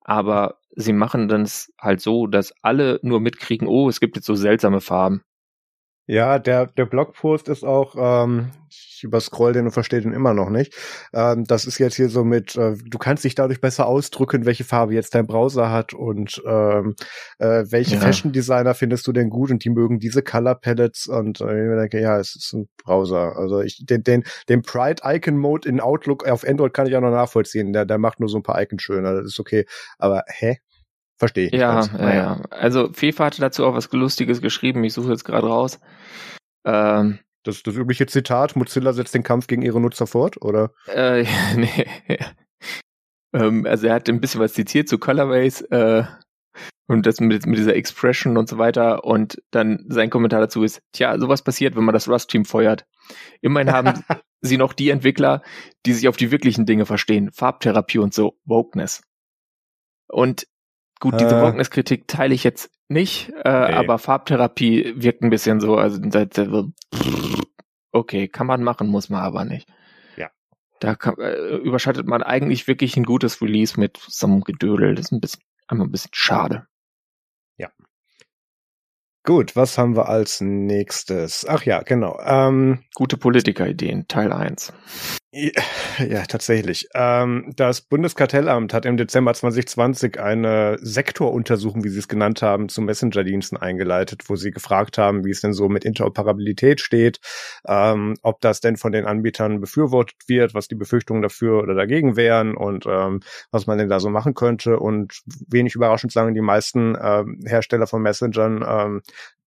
aber 0.00 0.60
sie 0.76 0.92
machen 0.92 1.28
das 1.28 1.72
halt 1.80 2.00
so, 2.00 2.26
dass 2.26 2.54
alle 2.62 3.00
nur 3.02 3.20
mitkriegen, 3.20 3.66
oh, 3.66 3.88
es 3.88 4.00
gibt 4.00 4.16
jetzt 4.16 4.26
so 4.26 4.34
seltsame 4.34 4.80
Farben. 4.80 5.22
Ja, 6.06 6.38
der, 6.38 6.66
der 6.66 6.84
Blogpost 6.84 7.48
ist 7.48 7.64
auch, 7.64 7.94
ähm, 7.96 8.50
ich 8.68 9.04
überscroll 9.04 9.54
den 9.54 9.64
und 9.64 9.70
verstehe 9.70 10.02
den 10.02 10.12
immer 10.12 10.34
noch 10.34 10.50
nicht. 10.50 10.74
Ähm, 11.14 11.44
das 11.44 11.66
ist 11.66 11.78
jetzt 11.78 11.94
hier 11.94 12.10
so 12.10 12.24
mit, 12.24 12.56
äh, 12.56 12.76
du 12.76 12.98
kannst 12.98 13.24
dich 13.24 13.34
dadurch 13.34 13.60
besser 13.60 13.86
ausdrücken, 13.86 14.44
welche 14.44 14.64
Farbe 14.64 14.92
jetzt 14.92 15.14
dein 15.14 15.26
Browser 15.26 15.70
hat 15.70 15.94
und 15.94 16.42
ähm, 16.46 16.94
äh, 17.38 17.64
welche 17.70 17.94
ja. 17.94 18.00
Fashion 18.02 18.32
Designer 18.32 18.74
findest 18.74 19.06
du 19.06 19.12
denn 19.12 19.30
gut 19.30 19.50
und 19.50 19.64
die 19.64 19.70
mögen 19.70 19.98
diese 19.98 20.22
Color 20.22 20.56
Palettes 20.56 21.06
und 21.06 21.40
äh, 21.40 21.72
ich 21.72 21.80
denke, 21.80 22.00
ja, 22.00 22.18
es 22.18 22.36
ist 22.36 22.52
ein 22.52 22.68
Browser. 22.84 23.36
Also 23.36 23.62
ich 23.62 23.84
den, 23.86 24.02
den, 24.02 24.24
den 24.50 24.60
Pride 24.60 25.02
Icon 25.04 25.38
Mode 25.38 25.66
in 25.66 25.80
Outlook 25.80 26.28
auf 26.28 26.46
Android 26.46 26.74
kann 26.74 26.86
ich 26.86 26.94
auch 26.96 27.00
noch 27.00 27.10
nachvollziehen. 27.10 27.72
Der, 27.72 27.86
der 27.86 27.96
macht 27.96 28.20
nur 28.20 28.28
so 28.28 28.38
ein 28.38 28.42
paar 28.42 28.60
Icons 28.60 28.82
schöner, 28.82 29.14
das 29.14 29.24
ist 29.24 29.40
okay. 29.40 29.64
Aber 29.98 30.24
hä? 30.28 30.58
Verstehe 31.16 31.46
ich. 31.46 31.52
Ja, 31.52 31.86
ja, 31.98 32.14
ja. 32.14 32.42
Also 32.50 32.92
FIFA 32.92 33.26
hatte 33.26 33.40
dazu 33.40 33.64
auch 33.64 33.74
was 33.74 33.90
Lustiges 33.92 34.40
geschrieben. 34.40 34.82
Ich 34.84 34.94
suche 34.94 35.10
jetzt 35.10 35.24
gerade 35.24 35.46
raus. 35.46 35.78
Ähm, 36.64 37.20
das, 37.44 37.62
das 37.62 37.76
übliche 37.76 38.06
Zitat, 38.06 38.56
Mozilla 38.56 38.92
setzt 38.92 39.14
den 39.14 39.22
Kampf 39.22 39.46
gegen 39.46 39.62
ihre 39.62 39.80
Nutzer 39.80 40.06
fort, 40.06 40.40
oder? 40.40 40.72
Äh, 40.88 41.24
nee. 41.56 41.86
ähm, 43.32 43.66
also 43.66 43.86
er 43.86 43.94
hat 43.94 44.08
ein 44.08 44.20
bisschen 44.20 44.40
was 44.40 44.54
zitiert 44.54 44.88
zu 44.88 44.98
Colorways 44.98 45.60
äh, 45.60 46.04
und 46.86 47.06
das 47.06 47.20
mit, 47.20 47.46
mit 47.46 47.58
dieser 47.58 47.76
Expression 47.76 48.36
und 48.36 48.48
so 48.48 48.58
weiter. 48.58 49.04
Und 49.04 49.42
dann 49.50 49.84
sein 49.88 50.10
Kommentar 50.10 50.40
dazu 50.40 50.64
ist, 50.64 50.80
tja, 50.92 51.18
sowas 51.18 51.42
passiert, 51.42 51.76
wenn 51.76 51.84
man 51.84 51.92
das 51.92 52.08
Rust-Team 52.08 52.44
feuert. 52.44 52.86
Immerhin 53.40 53.72
haben 53.72 54.02
sie 54.40 54.56
noch 54.56 54.72
die 54.72 54.90
Entwickler, 54.90 55.42
die 55.86 55.92
sich 55.92 56.08
auf 56.08 56.16
die 56.16 56.30
wirklichen 56.30 56.66
Dinge 56.66 56.86
verstehen. 56.86 57.30
Farbtherapie 57.30 57.98
und 57.98 58.14
so, 58.14 58.38
Wokeness. 58.44 59.02
Und 60.08 60.46
Gut, 61.04 61.20
diese 61.20 61.36
äh, 61.36 61.42
Wokeness-Kritik 61.42 62.08
teile 62.08 62.32
ich 62.32 62.44
jetzt 62.44 62.70
nicht, 62.88 63.28
äh, 63.28 63.68
nee. 63.68 63.74
aber 63.74 63.98
Farbtherapie 63.98 64.94
wirkt 64.96 65.20
ein 65.20 65.28
bisschen 65.28 65.60
so, 65.60 65.76
also 65.76 66.00
okay, 67.92 68.26
kann 68.26 68.46
man 68.46 68.62
machen, 68.62 68.88
muss 68.88 69.10
man 69.10 69.20
aber 69.20 69.44
nicht. 69.44 69.68
Ja. 70.16 70.30
Da 70.80 70.94
kann, 70.94 71.16
äh, 71.18 71.56
überschattet 71.56 72.06
man 72.06 72.22
eigentlich 72.22 72.66
wirklich 72.68 72.96
ein 72.96 73.04
gutes 73.04 73.42
Release 73.42 73.78
mit 73.78 73.98
so 73.98 74.26
einem 74.26 74.40
Gedödel. 74.40 74.94
Das 74.94 75.04
ist 75.04 75.12
ein 75.12 75.20
bisschen, 75.20 75.42
einmal 75.68 75.88
ein 75.88 75.92
bisschen 75.92 76.12
schade. 76.14 76.68
Ja. 77.58 77.68
Gut, 79.24 79.56
was 79.56 79.76
haben 79.76 79.96
wir 79.96 80.08
als 80.08 80.40
nächstes? 80.40 81.44
Ach 81.46 81.64
ja, 81.64 81.82
genau. 81.82 82.18
Ähm, 82.24 82.82
Gute 82.94 83.18
Politikerideen, 83.18 84.08
Teil 84.08 84.32
1. 84.32 84.72
Ja, 85.98 86.24
tatsächlich. 86.26 86.88
Ähm, 86.94 87.52
das 87.56 87.80
Bundeskartellamt 87.80 88.72
hat 88.72 88.84
im 88.86 88.96
Dezember 88.96 89.34
2020 89.34 90.20
eine 90.20 90.76
Sektoruntersuchung, 90.80 91.82
wie 91.82 91.88
sie 91.88 91.98
es 91.98 92.08
genannt 92.08 92.42
haben, 92.42 92.68
zu 92.68 92.82
Messenger-Diensten 92.82 93.56
eingeleitet, 93.56 94.22
wo 94.28 94.36
sie 94.36 94.50
gefragt 94.52 94.96
haben, 94.98 95.24
wie 95.24 95.30
es 95.30 95.40
denn 95.40 95.52
so 95.52 95.68
mit 95.68 95.84
Interoperabilität 95.84 96.80
steht, 96.80 97.18
ähm, 97.66 98.14
ob 98.22 98.40
das 98.40 98.60
denn 98.60 98.76
von 98.76 98.92
den 98.92 99.06
Anbietern 99.06 99.60
befürwortet 99.60 100.16
wird, 100.28 100.54
was 100.54 100.68
die 100.68 100.76
Befürchtungen 100.76 101.22
dafür 101.22 101.62
oder 101.62 101.74
dagegen 101.74 102.16
wären 102.16 102.56
und 102.56 102.86
ähm, 102.86 103.20
was 103.50 103.66
man 103.66 103.78
denn 103.78 103.88
da 103.88 103.98
so 103.98 104.10
machen 104.10 104.34
könnte. 104.34 104.78
Und 104.78 105.20
wenig 105.48 105.74
überraschend 105.74 106.12
sagen 106.12 106.34
die 106.34 106.40
meisten 106.40 106.96
Hersteller 107.44 107.86
von 107.86 108.02
Messengern, 108.02 109.02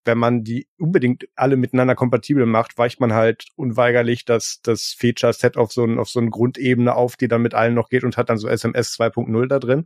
wenn 0.07 0.17
man 0.17 0.43
die 0.43 0.67
unbedingt 0.79 1.27
alle 1.35 1.57
miteinander 1.57 1.95
kompatibel 1.95 2.45
macht, 2.45 2.77
weicht 2.77 2.99
man 2.99 3.13
halt 3.13 3.45
unweigerlich 3.55 4.25
das, 4.25 4.61
das 4.63 4.95
Feature-Set 4.97 5.57
auf 5.57 5.71
so, 5.71 5.83
ein, 5.83 5.99
auf 5.99 6.09
so 6.09 6.19
eine 6.19 6.29
Grundebene 6.29 6.95
auf, 6.95 7.17
die 7.17 7.27
dann 7.27 7.41
mit 7.41 7.53
allen 7.53 7.75
noch 7.75 7.89
geht 7.89 8.03
und 8.03 8.17
hat 8.17 8.29
dann 8.29 8.37
so 8.37 8.47
SMS 8.47 8.97
2.0 8.97 9.47
da 9.47 9.59
drin. 9.59 9.85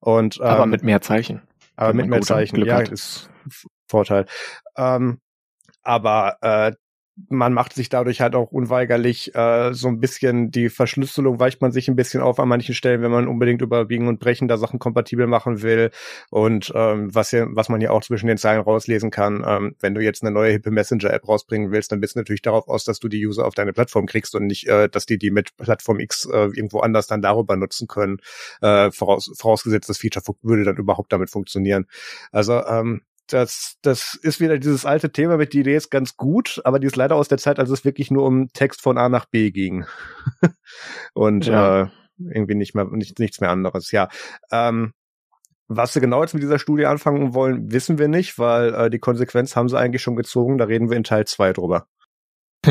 Und, 0.00 0.38
ähm, 0.38 0.46
aber 0.46 0.66
mit 0.66 0.82
mehr 0.82 1.00
Zeichen. 1.00 1.42
Aber 1.76 1.92
mit 1.92 2.08
mehr 2.08 2.22
Zeichen, 2.22 2.64
ja, 2.64 2.78
hat. 2.78 2.88
ist 2.88 3.30
Vorteil. 3.86 4.26
Ähm, 4.76 5.20
aber 5.82 6.36
äh, 6.40 6.72
man 7.28 7.52
macht 7.52 7.74
sich 7.74 7.88
dadurch 7.88 8.20
halt 8.20 8.34
auch 8.34 8.50
unweigerlich 8.50 9.34
äh, 9.34 9.72
so 9.72 9.88
ein 9.88 10.00
bisschen 10.00 10.50
die 10.50 10.68
Verschlüsselung 10.68 11.40
weicht 11.40 11.60
man 11.60 11.72
sich 11.72 11.88
ein 11.88 11.96
bisschen 11.96 12.20
auf 12.20 12.38
an 12.40 12.48
manchen 12.48 12.74
Stellen, 12.74 13.02
wenn 13.02 13.10
man 13.10 13.28
unbedingt 13.28 13.62
überbiegen 13.62 14.08
und 14.08 14.20
brechen 14.20 14.48
da 14.48 14.56
Sachen 14.56 14.78
kompatibel 14.78 15.26
machen 15.26 15.62
will. 15.62 15.90
Und 16.30 16.72
ähm, 16.74 17.14
was 17.14 17.30
hier, 17.30 17.48
was 17.50 17.68
man 17.68 17.80
ja 17.80 17.90
auch 17.90 18.02
zwischen 18.02 18.26
den 18.26 18.38
Zeilen 18.38 18.60
rauslesen 18.60 19.10
kann, 19.10 19.44
ähm, 19.46 19.76
wenn 19.80 19.94
du 19.94 20.00
jetzt 20.00 20.22
eine 20.22 20.30
neue 20.30 20.52
hippe 20.52 20.70
Messenger-App 20.70 21.26
rausbringen 21.28 21.70
willst, 21.70 21.92
dann 21.92 22.00
bist 22.00 22.14
du 22.14 22.20
natürlich 22.20 22.42
darauf 22.42 22.68
aus, 22.68 22.84
dass 22.84 23.00
du 23.00 23.08
die 23.08 23.26
User 23.26 23.46
auf 23.46 23.54
deine 23.54 23.72
Plattform 23.72 24.06
kriegst 24.06 24.34
und 24.34 24.46
nicht, 24.46 24.66
äh, 24.68 24.88
dass 24.88 25.06
die 25.06 25.18
die 25.18 25.30
mit 25.30 25.56
Plattform 25.56 26.00
X 26.00 26.26
äh, 26.26 26.48
irgendwo 26.54 26.80
anders 26.80 27.06
dann 27.06 27.22
darüber 27.22 27.56
nutzen 27.56 27.88
können. 27.88 28.18
Äh, 28.62 28.90
voraus, 28.90 29.30
vorausgesetzt, 29.36 29.88
das 29.88 29.98
Feature 29.98 30.24
würde 30.42 30.64
dann 30.64 30.76
überhaupt 30.76 31.12
damit 31.12 31.30
funktionieren. 31.30 31.86
Also 32.32 32.64
ähm, 32.64 33.02
das, 33.32 33.76
das 33.82 34.18
ist 34.22 34.40
wieder 34.40 34.58
dieses 34.58 34.84
alte 34.84 35.10
Thema 35.12 35.36
mit 35.36 35.52
die 35.52 35.60
Idee 35.60 35.76
ist 35.76 35.90
ganz 35.90 36.16
gut, 36.16 36.60
aber 36.64 36.78
die 36.78 36.86
ist 36.86 36.96
leider 36.96 37.16
aus 37.16 37.28
der 37.28 37.38
Zeit, 37.38 37.58
als 37.58 37.70
es 37.70 37.84
wirklich 37.84 38.10
nur 38.10 38.24
um 38.26 38.52
Text 38.52 38.80
von 38.82 38.98
A 38.98 39.08
nach 39.08 39.26
B 39.26 39.50
ging. 39.50 39.84
und 41.14 41.46
ja. 41.46 41.82
äh, 41.82 41.88
irgendwie 42.18 42.54
nicht 42.54 42.74
mehr, 42.74 42.84
nicht, 42.86 43.18
nichts 43.18 43.40
mehr 43.40 43.50
anderes. 43.50 43.90
Ja. 43.90 44.08
Ähm, 44.50 44.92
was 45.68 45.92
sie 45.92 46.00
genau 46.00 46.22
jetzt 46.22 46.34
mit 46.34 46.42
dieser 46.42 46.58
Studie 46.58 46.86
anfangen 46.86 47.32
wollen, 47.32 47.70
wissen 47.70 47.98
wir 47.98 48.08
nicht, 48.08 48.38
weil 48.38 48.74
äh, 48.74 48.90
die 48.90 48.98
Konsequenz 48.98 49.54
haben 49.54 49.68
sie 49.68 49.78
eigentlich 49.78 50.02
schon 50.02 50.16
gezogen. 50.16 50.58
Da 50.58 50.64
reden 50.64 50.90
wir 50.90 50.96
in 50.96 51.04
Teil 51.04 51.26
zwei 51.26 51.52
drüber. 51.52 51.86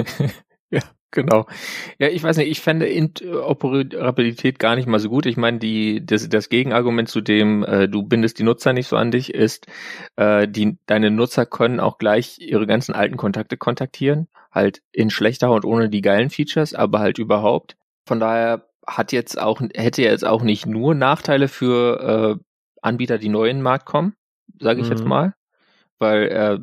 ja. 0.69 0.82
Genau. 1.12 1.48
Ja, 1.98 2.08
ich 2.08 2.22
weiß 2.22 2.38
nicht, 2.38 2.50
ich 2.50 2.62
fände 2.62 2.88
Interoperabilität 2.88 4.60
gar 4.60 4.76
nicht 4.76 4.88
mal 4.88 5.00
so 5.00 5.10
gut. 5.10 5.26
Ich 5.26 5.38
meine, 5.38 5.58
die, 5.58 6.06
das, 6.06 6.30
das 6.30 6.50
Gegenargument 6.50 7.10
zu 7.10 7.22
dem, 7.22 7.63
äh, 7.63 7.88
du 7.88 8.04
bindest 8.04 8.38
die 8.38 8.43
Nutzer 8.43 8.74
nicht 8.74 8.88
so 8.88 8.95
an 8.95 9.10
dich, 9.10 9.34
ist, 9.34 9.65
äh, 10.17 10.48
die, 10.48 10.78
deine 10.86 11.10
Nutzer 11.10 11.48
können 11.48 11.80
auch 11.80 11.98
gleich 11.98 12.38
ihre 12.39 12.67
ganzen 12.67 12.93
alten 12.93 13.17
Kontakte 13.17 13.58
kontaktieren. 13.58 14.28
Halt 14.52 14.82
in 14.91 15.10
schlechter 15.10 15.52
und 15.52 15.65
ohne 15.65 15.89
die 15.89 16.02
geilen 16.02 16.30
Features, 16.30 16.76
aber 16.76 17.00
halt 17.00 17.17
überhaupt. 17.17 17.76
Von 18.06 18.19
daher 18.19 18.67
hat 18.86 19.12
jetzt 19.12 19.39
auch, 19.39 19.62
hätte 19.76 20.04
jetzt 20.04 20.26
auch 20.26 20.43
nicht 20.43 20.67
nur 20.67 20.93
Nachteile 20.93 21.48
für 21.48 22.39
äh, 22.39 22.43
Anbieter, 22.82 23.17
die 23.17 23.30
neu 23.30 23.50
in 23.50 23.58
den 23.58 23.63
Markt 23.63 23.86
kommen, 23.86 24.13
sage 24.60 24.82
ich 24.82 24.88
mhm. 24.88 24.91
jetzt 24.91 25.06
mal. 25.06 25.34
Weil 25.98 26.24
äh, 26.28 26.60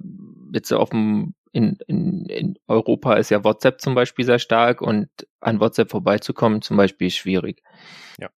jetzt 0.52 0.72
auf 0.72 0.90
dem 0.90 1.34
in, 1.56 1.78
in, 1.86 2.26
in 2.26 2.58
Europa 2.68 3.14
ist 3.14 3.30
ja 3.30 3.42
WhatsApp 3.42 3.80
zum 3.80 3.94
Beispiel 3.94 4.26
sehr 4.26 4.38
stark 4.38 4.82
und 4.82 5.08
an 5.40 5.58
WhatsApp 5.58 5.90
vorbeizukommen 5.90 6.60
zum 6.60 6.76
Beispiel 6.76 7.06
ist 7.06 7.16
schwierig. 7.16 7.62
Ja. 8.20 8.28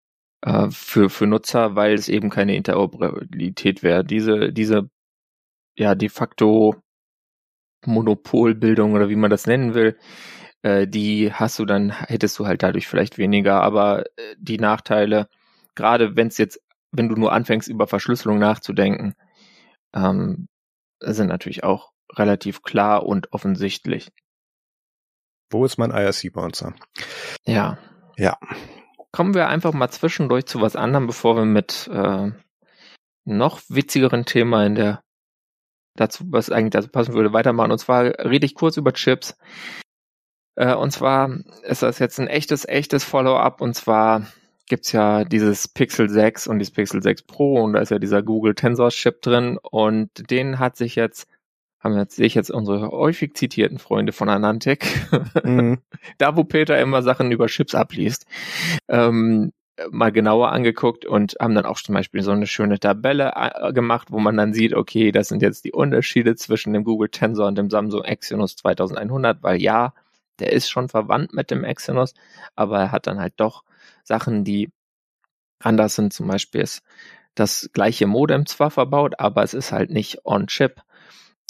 Äh, 0.43 0.71
für, 0.71 1.11
für 1.11 1.27
Nutzer, 1.27 1.75
weil 1.75 1.95
es 1.95 2.09
eben 2.09 2.31
keine 2.31 2.55
Interoperabilität 2.55 3.83
wäre. 3.83 4.05
Diese, 4.05 4.53
diese, 4.53 4.89
ja, 5.77 5.97
de 5.97 6.09
facto 6.09 6.77
Monopolbildung 7.87 8.93
oder 8.93 9.09
wie 9.09 9.17
man 9.17 9.31
das 9.31 9.49
nennen 9.49 9.75
will, 9.75 9.99
äh, 10.63 10.87
die 10.87 11.33
hast 11.33 11.59
du 11.59 11.65
dann, 11.65 11.91
hättest 11.91 12.39
du 12.39 12.47
halt 12.47 12.63
dadurch 12.63 12.87
vielleicht 12.87 13.19
weniger, 13.19 13.63
aber 13.63 14.05
äh, 14.17 14.37
die 14.39 14.59
Nachteile, 14.59 15.29
gerade 15.75 16.15
wenn 16.15 16.29
es 16.29 16.39
jetzt, 16.39 16.61
wenn 16.93 17.09
du 17.09 17.17
nur 17.17 17.33
anfängst, 17.33 17.69
über 17.69 17.89
Verschlüsselung 17.89 18.39
nachzudenken, 18.39 19.15
ähm, 19.93 20.47
sind 21.01 21.27
natürlich 21.27 21.65
auch 21.65 21.91
relativ 22.15 22.63
klar 22.63 23.05
und 23.05 23.33
offensichtlich. 23.33 24.11
Wo 25.51 25.65
ist 25.65 25.79
mein 25.79 25.91
IRC-Bouncer? 25.91 26.75
Ja. 27.47 27.79
Ja. 28.17 28.37
Kommen 29.13 29.35
wir 29.35 29.49
einfach 29.49 29.73
mal 29.73 29.91
zwischendurch 29.91 30.47
zu 30.47 30.61
was 30.61 30.77
anderem, 30.77 31.07
bevor 31.07 31.37
wir 31.37 31.45
mit 31.45 31.89
äh, 31.93 32.31
noch 33.25 33.61
witzigeren 33.69 34.25
Thema 34.27 34.67
in 34.67 34.75
der 34.75 35.03
dazu, 35.97 36.25
was 36.31 36.51
eigentlich 36.51 36.73
dazu 36.73 36.89
passen 36.89 37.15
würde, 37.15 37.33
weitermachen. 37.33 37.73
Und 37.73 37.79
zwar 37.79 38.05
rede 38.05 38.47
ich 38.47 38.55
kurz 38.55 38.77
über 38.77 38.93
Chips. 38.93 39.37
Äh, 40.57 40.75
und 40.75 40.91
zwar 40.91 41.31
ist 41.63 41.83
das 41.83 41.99
jetzt 41.99 42.19
ein 42.21 42.29
echtes, 42.29 42.67
echtes 42.67 43.05
Follow-up. 43.05 43.61
Und 43.61 43.75
zwar 43.75 44.27
gibt's 44.67 44.93
ja 44.93 45.25
dieses 45.25 45.69
Pixel 45.69 46.09
6 46.09 46.47
und 46.47 46.59
dieses 46.59 46.73
Pixel 46.73 47.03
6 47.03 47.23
Pro 47.23 47.63
und 47.63 47.73
da 47.73 47.81
ist 47.81 47.91
ja 47.91 47.99
dieser 47.99 48.23
Google 48.23 48.55
Tensor 48.55 48.91
Chip 48.91 49.23
drin 49.23 49.59
und 49.63 50.31
den 50.31 50.59
hat 50.59 50.77
sich 50.77 50.95
jetzt 50.95 51.27
haben 51.89 51.99
jetzt, 51.99 52.17
sehe 52.17 52.27
ich 52.27 52.35
jetzt 52.35 52.51
unsere 52.51 52.91
häufig 52.91 53.35
zitierten 53.35 53.79
Freunde 53.79 54.13
von 54.13 54.29
Anantec, 54.29 54.87
mhm. 55.45 55.79
da 56.19 56.37
wo 56.37 56.45
Peter 56.45 56.81
immer 56.81 57.03
Sachen 57.03 57.33
über 57.33 57.47
Chips 57.47 57.75
abliest, 57.75 58.27
ähm, 58.89 59.53
mal 59.91 60.11
genauer 60.11 60.51
angeguckt 60.51 61.05
und 61.05 61.37
haben 61.41 61.55
dann 61.55 61.65
auch 61.65 61.79
zum 61.79 61.95
Beispiel 61.95 62.23
so 62.23 62.33
eine 62.33 62.47
schöne 62.47 62.79
Tabelle 62.79 63.33
äh, 63.37 63.73
gemacht, 63.73 64.09
wo 64.11 64.19
man 64.19 64.37
dann 64.37 64.53
sieht, 64.53 64.75
okay, 64.75 65.13
das 65.13 65.29
sind 65.29 65.43
jetzt 65.43 65.65
die 65.65 65.73
Unterschiede 65.73 66.35
zwischen 66.37 66.73
dem 66.73 66.85
Google 66.85 67.11
Tensor 67.11 67.47
und 67.47 67.57
dem 67.57 67.71
Samsung 67.71 68.05
Exynos 68.05 68.57
2100, 68.57 69.43
weil 69.43 69.61
ja, 69.63 69.95
der 70.41 70.53
ist 70.53 70.69
schon 70.69 70.89
verwandt 70.89 71.33
mit 71.33 71.51
dem 71.51 71.65
Exynos, 71.65 72.15
aber 72.57 72.79
er 72.79 72.93
hat 72.93 73.07
dann 73.07 73.21
halt 73.21 73.35
doch 73.37 73.65
Sachen, 74.05 74.45
die 74.45 74.71
anders 75.61 75.95
sind. 75.95 76.13
Zum 76.13 76.29
Beispiel 76.29 76.61
ist 76.61 76.83
das 77.35 77.71
gleiche 77.73 78.07
Modem 78.07 78.47
zwar 78.47 78.71
verbaut, 78.71 79.15
aber 79.19 79.43
es 79.43 79.55
ist 79.55 79.73
halt 79.73 79.91
nicht 79.91 80.25
on-chip 80.25 80.83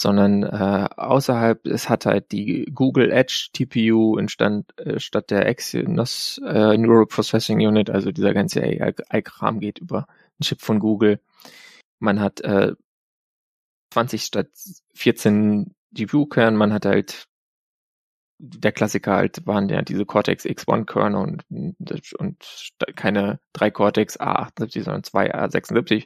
sondern 0.01 0.43
äh, 0.43 0.87
außerhalb, 0.95 1.65
es 1.65 1.89
hat 1.89 2.05
halt 2.05 2.31
die 2.31 2.65
Google 2.73 3.11
Edge 3.11 3.49
TPU 3.53 4.17
instand, 4.17 4.77
äh, 4.79 4.99
statt 4.99 5.29
der 5.29 5.45
Exynos 5.47 6.39
äh, 6.45 6.77
Neural 6.77 7.05
Processing 7.05 7.59
Unit, 7.59 7.89
also 7.89 8.11
dieser 8.11 8.33
ganze 8.33 8.61
AI-Kram 8.61 9.59
geht 9.59 9.79
über 9.79 10.07
einen 10.07 10.43
Chip 10.43 10.61
von 10.61 10.79
Google. 10.79 11.19
Man 11.99 12.21
hat 12.21 12.39
äh, 12.41 12.73
20 13.91 14.23
statt 14.23 14.47
14 14.93 15.75
GPU-Kern, 15.91 16.55
man 16.55 16.71
hat 16.71 16.85
halt 16.85 17.25
der 18.41 18.71
Klassiker 18.71 19.15
halt 19.15 19.45
waren 19.45 19.67
ja 19.67 19.81
diese 19.81 20.05
Cortex 20.05 20.45
X1-Kerne 20.45 21.19
und, 21.19 21.43
und 22.17 22.71
keine 22.95 23.41
drei 23.51 23.69
Cortex 23.69 24.17
A78, 24.17 24.83
sondern 24.83 25.03
zwei 25.03 25.35
A76 25.35 26.05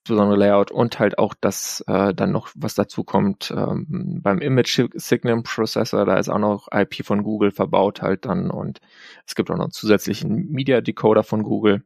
insbesondere 0.00 0.38
Layout 0.38 0.70
und 0.70 0.98
halt 0.98 1.18
auch 1.18 1.34
das 1.40 1.82
äh, 1.86 2.14
dann 2.14 2.32
noch, 2.32 2.50
was 2.54 2.74
dazu 2.74 3.04
kommt, 3.04 3.52
ähm, 3.56 4.20
beim 4.22 4.38
Image 4.38 4.80
Signal 4.94 5.42
Processor, 5.42 6.04
da 6.04 6.16
ist 6.18 6.28
auch 6.28 6.38
noch 6.38 6.68
IP 6.72 7.04
von 7.04 7.22
Google 7.22 7.50
verbaut 7.50 8.02
halt 8.02 8.24
dann 8.24 8.50
und 8.50 8.80
es 9.26 9.34
gibt 9.34 9.50
auch 9.50 9.56
noch 9.56 9.64
einen 9.64 9.72
zusätzlichen 9.72 10.50
Media 10.50 10.80
Decoder 10.80 11.22
von 11.22 11.42
Google, 11.42 11.84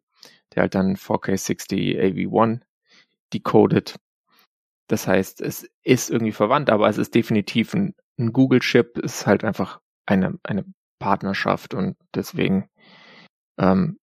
der 0.55 0.63
halt 0.63 0.75
dann 0.75 0.97
4K60 0.97 1.99
AV1 1.99 2.61
decodet. 3.33 3.97
Das 4.89 5.07
heißt, 5.07 5.41
es 5.41 5.69
ist 5.85 6.11
irgendwie 6.11 6.33
verwandt, 6.33 6.69
aber 6.69 6.89
es 6.89 6.99
ist 6.99 7.15
definitiv 7.15 7.75
ein, 7.75 7.95
ein 8.19 8.33
Google-Chip, 8.33 8.99
ist 8.99 9.27
halt 9.27 9.45
einfach 9.45 9.81
eine, 10.05 10.39
eine 10.43 10.65
Partnerschaft 10.99 11.75
und 11.75 11.97
deswegen 12.15 12.69
ähm, 13.59 13.99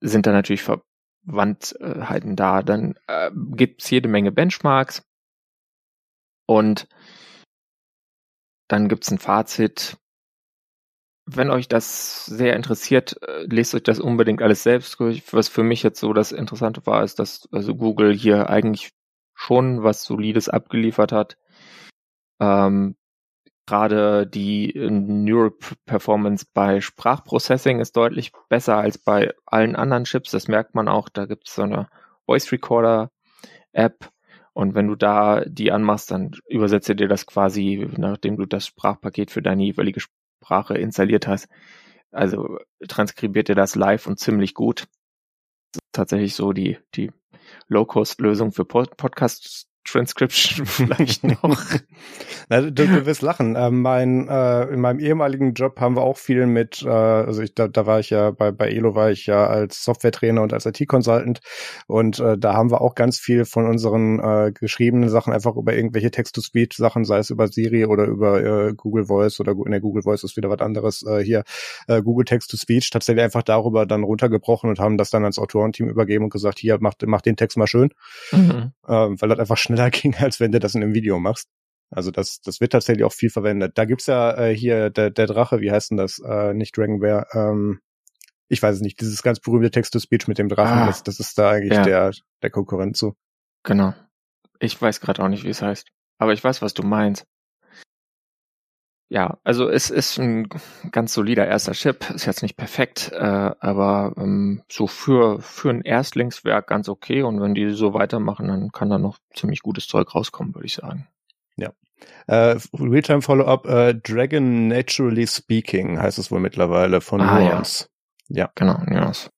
sind 0.00 0.26
da 0.26 0.32
natürlich 0.32 0.62
ver 0.62 0.82
Wandhalten 1.24 2.36
da. 2.36 2.62
Dann 2.62 2.94
äh, 3.06 3.30
gibt's 3.34 3.90
jede 3.90 4.08
Menge 4.08 4.32
Benchmarks 4.32 5.02
und 6.46 6.88
dann 8.68 8.88
gibt's 8.88 9.10
ein 9.10 9.18
Fazit. 9.18 9.96
Wenn 11.26 11.50
euch 11.50 11.68
das 11.68 12.26
sehr 12.26 12.54
interessiert, 12.54 13.20
äh, 13.22 13.44
lest 13.44 13.74
euch 13.74 13.82
das 13.82 13.98
unbedingt 13.98 14.42
alles 14.42 14.62
selbst 14.62 14.98
durch. 15.00 15.32
Was 15.32 15.48
für 15.48 15.62
mich 15.62 15.82
jetzt 15.82 16.00
so 16.00 16.12
das 16.12 16.32
Interessante 16.32 16.84
war, 16.86 17.02
ist, 17.02 17.18
dass 17.18 17.48
also 17.50 17.74
Google 17.74 18.14
hier 18.14 18.50
eigentlich 18.50 18.90
schon 19.34 19.82
was 19.82 20.04
Solides 20.04 20.48
abgeliefert 20.48 21.12
hat. 21.12 21.38
Ähm, 22.40 22.96
Gerade 23.66 24.26
die 24.26 24.74
äh, 24.76 24.90
Neural 24.90 25.52
Performance 25.86 26.46
bei 26.52 26.80
Sprachprocessing 26.80 27.80
ist 27.80 27.96
deutlich 27.96 28.32
besser 28.48 28.76
als 28.76 28.98
bei 28.98 29.32
allen 29.46 29.74
anderen 29.76 30.04
Chips. 30.04 30.30
Das 30.30 30.48
merkt 30.48 30.74
man 30.74 30.88
auch. 30.88 31.08
Da 31.08 31.24
gibt 31.26 31.48
es 31.48 31.54
so 31.54 31.62
eine 31.62 31.88
Voice 32.26 32.52
Recorder 32.52 33.10
App. 33.72 34.10
Und 34.52 34.74
wenn 34.74 34.86
du 34.86 34.94
da 34.94 35.44
die 35.46 35.72
anmachst, 35.72 36.10
dann 36.10 36.32
übersetze 36.48 36.94
dir 36.94 37.08
das 37.08 37.26
quasi, 37.26 37.88
nachdem 37.96 38.36
du 38.36 38.46
das 38.46 38.66
Sprachpaket 38.66 39.30
für 39.30 39.42
deine 39.42 39.64
jeweilige 39.64 40.00
Sprache 40.00 40.78
installiert 40.78 41.26
hast. 41.26 41.48
Also 42.12 42.58
transkribiert 42.86 43.48
dir 43.48 43.56
das 43.56 43.74
live 43.74 44.06
und 44.06 44.20
ziemlich 44.20 44.54
gut. 44.54 44.86
Das 45.72 45.82
ist 45.82 45.92
tatsächlich 45.92 46.34
so 46.34 46.52
die, 46.52 46.78
die 46.94 47.10
Low-Cost-Lösung 47.66 48.52
für 48.52 48.64
Podcast 48.64 49.68
Transcription 49.84 50.66
vielleicht 50.66 51.24
noch. 51.24 51.60
Na, 52.48 52.60
du, 52.60 52.72
du 52.72 53.06
wirst 53.06 53.22
lachen. 53.22 53.54
Äh, 53.56 53.70
mein, 53.70 54.28
äh, 54.28 54.64
in 54.64 54.80
meinem 54.80 54.98
ehemaligen 54.98 55.54
Job 55.54 55.80
haben 55.80 55.96
wir 55.96 56.02
auch 56.02 56.16
viel 56.16 56.46
mit, 56.46 56.82
äh, 56.82 56.88
also 56.88 57.42
ich, 57.42 57.54
da, 57.54 57.68
da 57.68 57.86
war 57.86 58.00
ich 58.00 58.10
ja, 58.10 58.30
bei, 58.30 58.50
bei 58.50 58.70
Elo 58.70 58.94
war 58.94 59.10
ich 59.10 59.26
ja 59.26 59.46
als 59.46 59.84
Softwaretrainer 59.84 60.42
und 60.42 60.52
als 60.52 60.66
IT-Consultant 60.66 61.40
und 61.86 62.18
äh, 62.18 62.38
da 62.38 62.54
haben 62.54 62.70
wir 62.70 62.80
auch 62.80 62.94
ganz 62.94 63.18
viel 63.18 63.44
von 63.44 63.66
unseren 63.66 64.20
äh, 64.20 64.52
geschriebenen 64.52 65.08
Sachen 65.08 65.32
einfach 65.32 65.56
über 65.56 65.74
irgendwelche 65.74 66.10
Text-to-Speech-Sachen, 66.10 67.04
sei 67.04 67.18
es 67.18 67.30
über 67.30 67.48
Siri 67.48 67.84
oder 67.84 68.04
über 68.04 68.42
äh, 68.42 68.74
Google 68.74 69.06
Voice 69.06 69.40
oder 69.40 69.52
in 69.52 69.70
der 69.70 69.80
Google 69.80 70.02
Voice 70.02 70.24
ist 70.24 70.36
wieder 70.36 70.50
was 70.50 70.60
anderes 70.60 71.04
äh, 71.06 71.22
hier, 71.22 71.44
äh, 71.88 72.02
Google 72.02 72.24
Text-to-Speech 72.24 72.90
tatsächlich 72.90 73.22
einfach 73.22 73.42
darüber 73.42 73.86
dann 73.86 74.02
runtergebrochen 74.02 74.70
und 74.70 74.78
haben 74.78 74.96
das 74.96 75.10
dann 75.10 75.24
ans 75.24 75.38
Autorenteam 75.38 75.88
übergeben 75.88 76.24
und 76.24 76.30
gesagt, 76.30 76.58
hier, 76.58 76.78
mach, 76.80 76.94
mach 77.04 77.20
den 77.20 77.36
Text 77.36 77.56
mal 77.56 77.66
schön, 77.66 77.90
mhm. 78.32 78.72
äh, 78.86 78.90
weil 78.92 79.28
das 79.28 79.38
einfach 79.38 79.56
schnell 79.56 79.73
schneller 79.74 79.90
ging, 79.90 80.14
als 80.16 80.40
wenn 80.40 80.52
du 80.52 80.60
das 80.60 80.74
in 80.74 80.82
einem 80.82 80.94
Video 80.94 81.18
machst. 81.18 81.48
Also 81.90 82.10
das, 82.10 82.40
das 82.40 82.60
wird 82.60 82.72
tatsächlich 82.72 83.04
auch 83.04 83.12
viel 83.12 83.30
verwendet. 83.30 83.72
Da 83.76 83.84
gibt's 83.84 84.06
ja 84.06 84.36
äh, 84.36 84.56
hier 84.56 84.90
der, 84.90 85.10
der 85.10 85.26
Drache, 85.26 85.60
wie 85.60 85.70
heißt 85.70 85.90
denn 85.90 85.96
das? 85.96 86.18
Äh, 86.18 86.54
nicht 86.54 86.76
Dragon 86.76 86.98
Bear, 86.98 87.26
ähm, 87.34 87.80
ich 88.48 88.62
weiß 88.62 88.76
es 88.76 88.82
nicht, 88.82 89.00
dieses 89.00 89.22
ganz 89.22 89.40
berühmte 89.40 89.70
Text-to-Speech 89.70 90.28
mit 90.28 90.38
dem 90.38 90.48
Drachen, 90.48 90.78
ah, 90.78 90.86
das, 90.86 91.02
das 91.02 91.18
ist 91.20 91.38
da 91.38 91.50
eigentlich 91.50 91.72
ja. 91.72 91.82
der, 91.82 92.12
der 92.42 92.50
Konkurrent 92.50 92.96
zu. 92.96 93.14
Genau. 93.62 93.94
Ich 94.60 94.80
weiß 94.80 95.00
gerade 95.00 95.22
auch 95.22 95.28
nicht, 95.28 95.44
wie 95.44 95.50
es 95.50 95.62
heißt. 95.62 95.88
Aber 96.18 96.32
ich 96.32 96.44
weiß, 96.44 96.62
was 96.62 96.74
du 96.74 96.82
meinst. 96.82 97.24
Ja, 99.14 99.38
also 99.44 99.68
es 99.68 99.90
ist 99.90 100.18
ein 100.18 100.48
ganz 100.90 101.14
solider 101.14 101.46
erster 101.46 101.70
Chip, 101.70 102.10
ist 102.10 102.26
jetzt 102.26 102.42
nicht 102.42 102.56
perfekt, 102.56 103.12
äh, 103.12 103.16
aber 103.60 104.12
ähm, 104.16 104.62
so 104.68 104.88
für, 104.88 105.40
für 105.40 105.70
ein 105.70 105.82
Erstlingswerk 105.82 106.66
ganz 106.66 106.88
okay 106.88 107.22
und 107.22 107.40
wenn 107.40 107.54
die 107.54 107.70
so 107.70 107.94
weitermachen, 107.94 108.48
dann 108.48 108.72
kann 108.72 108.90
da 108.90 108.98
noch 108.98 109.18
ziemlich 109.32 109.62
gutes 109.62 109.86
Zeug 109.86 110.12
rauskommen, 110.16 110.52
würde 110.56 110.66
ich 110.66 110.74
sagen. 110.74 111.06
Ja. 111.56 111.70
Äh, 112.26 112.58
Realtime 112.76 113.22
Follow-up, 113.22 113.66
äh, 113.66 113.94
Dragon 113.94 114.66
Naturally 114.66 115.28
Speaking 115.28 116.00
heißt 116.00 116.18
es 116.18 116.32
wohl 116.32 116.40
mittlerweile 116.40 117.00
von 117.00 117.20
ah, 117.20 117.38
Nuance. 117.38 117.86
Ja. 118.26 118.46
ja. 118.46 118.50
Genau, 118.56 118.82
Nuance. 118.84 119.30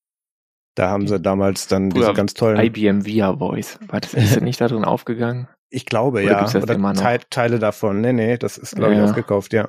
Da 0.74 0.88
haben 0.88 1.06
sie 1.06 1.20
damals 1.20 1.68
dann 1.68 1.90
diese 1.90 2.14
ganz 2.14 2.32
tollen. 2.32 2.58
IBM 2.58 3.04
Via 3.04 3.36
Voice. 3.36 3.78
War 3.88 4.00
das 4.00 4.14
ist 4.14 4.40
nicht 4.40 4.58
da 4.58 4.68
drin 4.68 4.84
aufgegangen? 4.84 5.48
Ich 5.68 5.84
glaube, 5.84 6.22
Oder 6.22 6.46
ja. 6.46 6.62
Oder 6.62 6.94
Teil, 6.94 7.20
Teile 7.28 7.58
davon. 7.58 8.00
Nee, 8.00 8.12
nee, 8.12 8.38
das 8.38 8.56
ist, 8.56 8.76
glaube 8.76 8.94
ja. 8.94 9.02
ich, 9.02 9.10
aufgekauft, 9.10 9.52
ja. 9.52 9.68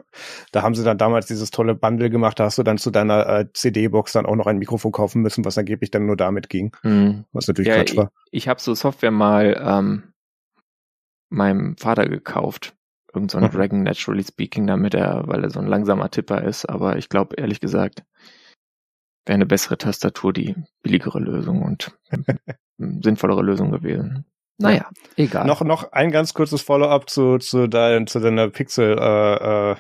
Da 0.52 0.62
haben 0.62 0.76
sie 0.76 0.84
dann 0.84 1.00
damals 1.00 1.26
dieses 1.26 1.50
tolle 1.50 1.74
Bundle 1.74 2.12
gemacht, 2.12 2.40
da 2.40 2.46
hast 2.46 2.58
du 2.60 2.64
dann 2.64 2.78
zu 2.78 2.92
deiner 2.92 3.28
äh, 3.28 3.46
CD-Box 3.52 4.12
dann 4.12 4.28
auch 4.28 4.36
noch 4.36 4.46
ein 4.46 4.60
Mikrofon 4.60 4.92
kaufen 4.92 5.24
müssen, 5.24 5.44
was 5.44 5.58
angeblich 5.58 5.90
dann 5.90 6.06
nur 6.06 6.16
damit 6.16 6.50
ging. 6.50 6.76
Mhm. 6.84 7.26
Was 7.32 7.48
natürlich 7.48 7.70
ja, 7.70 7.78
Quatsch 7.78 7.98
war. 7.98 8.12
Ich, 8.32 8.44
ich 8.44 8.48
habe 8.48 8.62
so 8.62 8.76
Software 8.76 9.12
mal 9.12 9.60
ähm, 9.60 10.14
meinem 11.30 11.76
Vater 11.78 12.08
gekauft. 12.08 12.76
Irgend 13.14 13.32
so 13.32 13.40
ein 13.40 13.46
mhm. 13.46 13.52
Dragon 13.52 13.84
Naturally 13.84 14.24
Speaking, 14.24 14.68
damit 14.68 14.94
er, 14.94 15.28
weil 15.28 15.44
er 15.44 15.50
so 15.50 15.60
ein 15.60 15.68
langsamer 15.68 16.12
Tipper 16.12 16.44
ist, 16.44 16.66
aber 16.66 16.98
ich 16.98 17.10
glaube, 17.10 17.36
ehrlich 17.38 17.60
gesagt, 17.60 18.04
wäre 19.26 19.36
eine 19.36 19.46
bessere 19.46 19.78
Tastatur 19.78 20.32
die 20.32 20.56
billigere 20.84 21.20
Lösung 21.20 21.64
und 21.64 21.98
sinnvollere 22.78 23.42
Lösung 23.42 23.72
gewesen. 23.72 24.26
Naja, 24.58 24.90
egal. 25.16 25.46
Noch, 25.46 25.62
noch 25.62 25.92
ein 25.92 26.12
ganz 26.12 26.34
kurzes 26.34 26.62
Follow-up 26.62 27.10
zu, 27.10 27.38
zu, 27.38 27.68
dein, 27.68 28.08
zu 28.08 28.20
deiner 28.20 28.50
Pixel, 28.50 28.98
äh, 28.98 29.72
äh, 29.72 29.76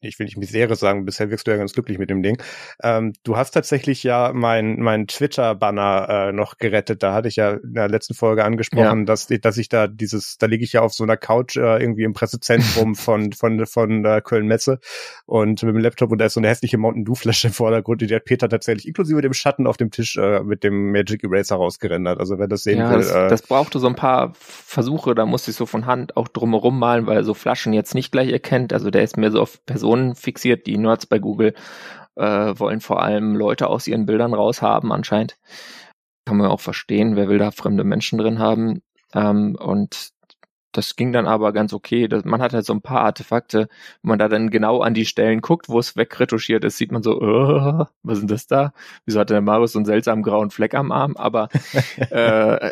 ich 0.00 0.18
will 0.18 0.26
nicht 0.26 0.36
Misere 0.36 0.76
sagen, 0.76 1.04
bisher 1.04 1.30
wirkst 1.30 1.46
du 1.46 1.50
ja 1.50 1.56
ganz 1.56 1.72
glücklich 1.72 1.98
mit 1.98 2.10
dem 2.10 2.22
Ding. 2.22 2.40
Ähm, 2.82 3.12
du 3.24 3.36
hast 3.36 3.52
tatsächlich 3.52 4.02
ja 4.02 4.32
mein, 4.34 4.78
mein 4.80 5.06
Twitter-Banner 5.06 6.28
äh, 6.28 6.32
noch 6.32 6.58
gerettet. 6.58 7.02
Da 7.02 7.14
hatte 7.14 7.28
ich 7.28 7.36
ja 7.36 7.52
in 7.52 7.74
der 7.74 7.88
letzten 7.88 8.14
Folge 8.14 8.44
angesprochen, 8.44 9.00
ja. 9.00 9.04
dass, 9.04 9.26
dass 9.26 9.56
ich 9.56 9.68
da 9.68 9.86
dieses, 9.86 10.36
da 10.38 10.46
liege 10.46 10.64
ich 10.64 10.74
ja 10.74 10.82
auf 10.82 10.92
so 10.92 11.04
einer 11.04 11.16
Couch 11.16 11.56
äh, 11.56 11.80
irgendwie 11.80 12.04
im 12.04 12.12
Pressezentrum 12.12 12.94
von, 12.94 13.32
von, 13.32 13.64
von 13.66 14.04
äh, 14.04 14.20
Köln-Messe 14.22 14.80
und 15.24 15.62
mit 15.62 15.74
dem 15.74 15.80
Laptop 15.80 16.12
und 16.12 16.18
da 16.18 16.26
ist 16.26 16.34
so 16.34 16.40
eine 16.40 16.48
hässliche 16.48 16.78
Mountain 16.78 17.04
Dew-Flasche 17.04 17.46
im 17.48 17.52
Vordergrund, 17.52 18.02
die 18.02 18.14
hat 18.14 18.24
Peter 18.24 18.48
tatsächlich 18.48 18.86
inklusive 18.86 19.22
dem 19.22 19.32
Schatten 19.32 19.66
auf 19.66 19.76
dem 19.76 19.90
Tisch 19.90 20.16
äh, 20.16 20.40
mit 20.42 20.62
dem 20.62 20.92
Magic 20.92 21.24
Eraser 21.24 21.56
rausgerendert. 21.56 22.20
Also 22.20 22.38
wer 22.38 22.48
das 22.48 22.62
sehen 22.62 22.78
ja, 22.78 22.90
will. 22.90 22.98
Das, 22.98 23.10
äh, 23.10 23.28
das 23.28 23.42
brauchte 23.42 23.78
so 23.78 23.86
ein 23.86 23.96
paar 23.96 24.32
Versuche, 24.34 25.14
da 25.14 25.24
musste 25.24 25.50
ich 25.50 25.56
so 25.56 25.64
von 25.64 25.86
Hand 25.86 26.16
auch 26.16 26.28
drumherum 26.28 26.78
malen, 26.78 27.06
weil 27.06 27.24
so 27.24 27.34
Flaschen 27.34 27.72
jetzt 27.72 27.94
nicht 27.94 28.12
gleich 28.12 28.30
erkennt. 28.30 28.72
Also 28.72 28.90
der 28.90 29.02
ist 29.02 29.16
mir 29.16 29.30
so 29.30 29.40
auf 29.40 29.64
Personen 29.64 29.85
Personen 29.86 30.16
fixiert. 30.16 30.66
Die 30.66 30.78
Nerds 30.78 31.06
bei 31.06 31.20
Google 31.20 31.54
äh, 32.16 32.24
wollen 32.58 32.80
vor 32.80 33.02
allem 33.02 33.36
Leute 33.36 33.68
aus 33.68 33.86
ihren 33.86 34.04
Bildern 34.04 34.34
raushaben, 34.34 34.90
anscheinend. 34.90 35.38
Kann 36.26 36.38
man 36.38 36.48
auch 36.48 36.60
verstehen, 36.60 37.14
wer 37.14 37.28
will 37.28 37.38
da 37.38 37.52
fremde 37.52 37.84
Menschen 37.84 38.18
drin 38.18 38.40
haben. 38.40 38.82
Ähm, 39.14 39.56
und 39.56 40.10
das 40.72 40.96
ging 40.96 41.12
dann 41.12 41.28
aber 41.28 41.52
ganz 41.52 41.72
okay. 41.72 42.08
Das, 42.08 42.24
man 42.24 42.42
hat 42.42 42.52
halt 42.52 42.66
so 42.66 42.72
ein 42.72 42.82
paar 42.82 43.02
Artefakte, 43.02 43.68
wenn 44.02 44.08
man 44.08 44.18
da 44.18 44.28
dann 44.28 44.50
genau 44.50 44.80
an 44.80 44.92
die 44.92 45.06
Stellen 45.06 45.40
guckt, 45.40 45.68
wo 45.68 45.78
es 45.78 45.96
wegretuschiert 45.96 46.64
ist, 46.64 46.78
sieht 46.78 46.90
man 46.90 47.04
so, 47.04 47.20
uh, 47.20 47.84
was 48.02 48.18
ist 48.18 48.22
denn 48.22 48.28
das 48.28 48.46
da? 48.48 48.72
Wieso 49.04 49.20
hat 49.20 49.30
der 49.30 49.40
Marius 49.40 49.72
so 49.72 49.78
einen 49.78 49.86
seltsamen 49.86 50.24
grauen 50.24 50.50
Fleck 50.50 50.74
am 50.74 50.90
Arm? 50.90 51.16
Aber 51.16 51.48
äh, 52.10 52.70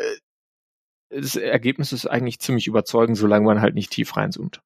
das 1.10 1.36
Ergebnis 1.36 1.92
ist 1.92 2.06
eigentlich 2.06 2.40
ziemlich 2.40 2.66
überzeugend, 2.66 3.16
solange 3.16 3.46
man 3.46 3.60
halt 3.60 3.76
nicht 3.76 3.92
tief 3.92 4.16
reinzoomt. 4.16 4.63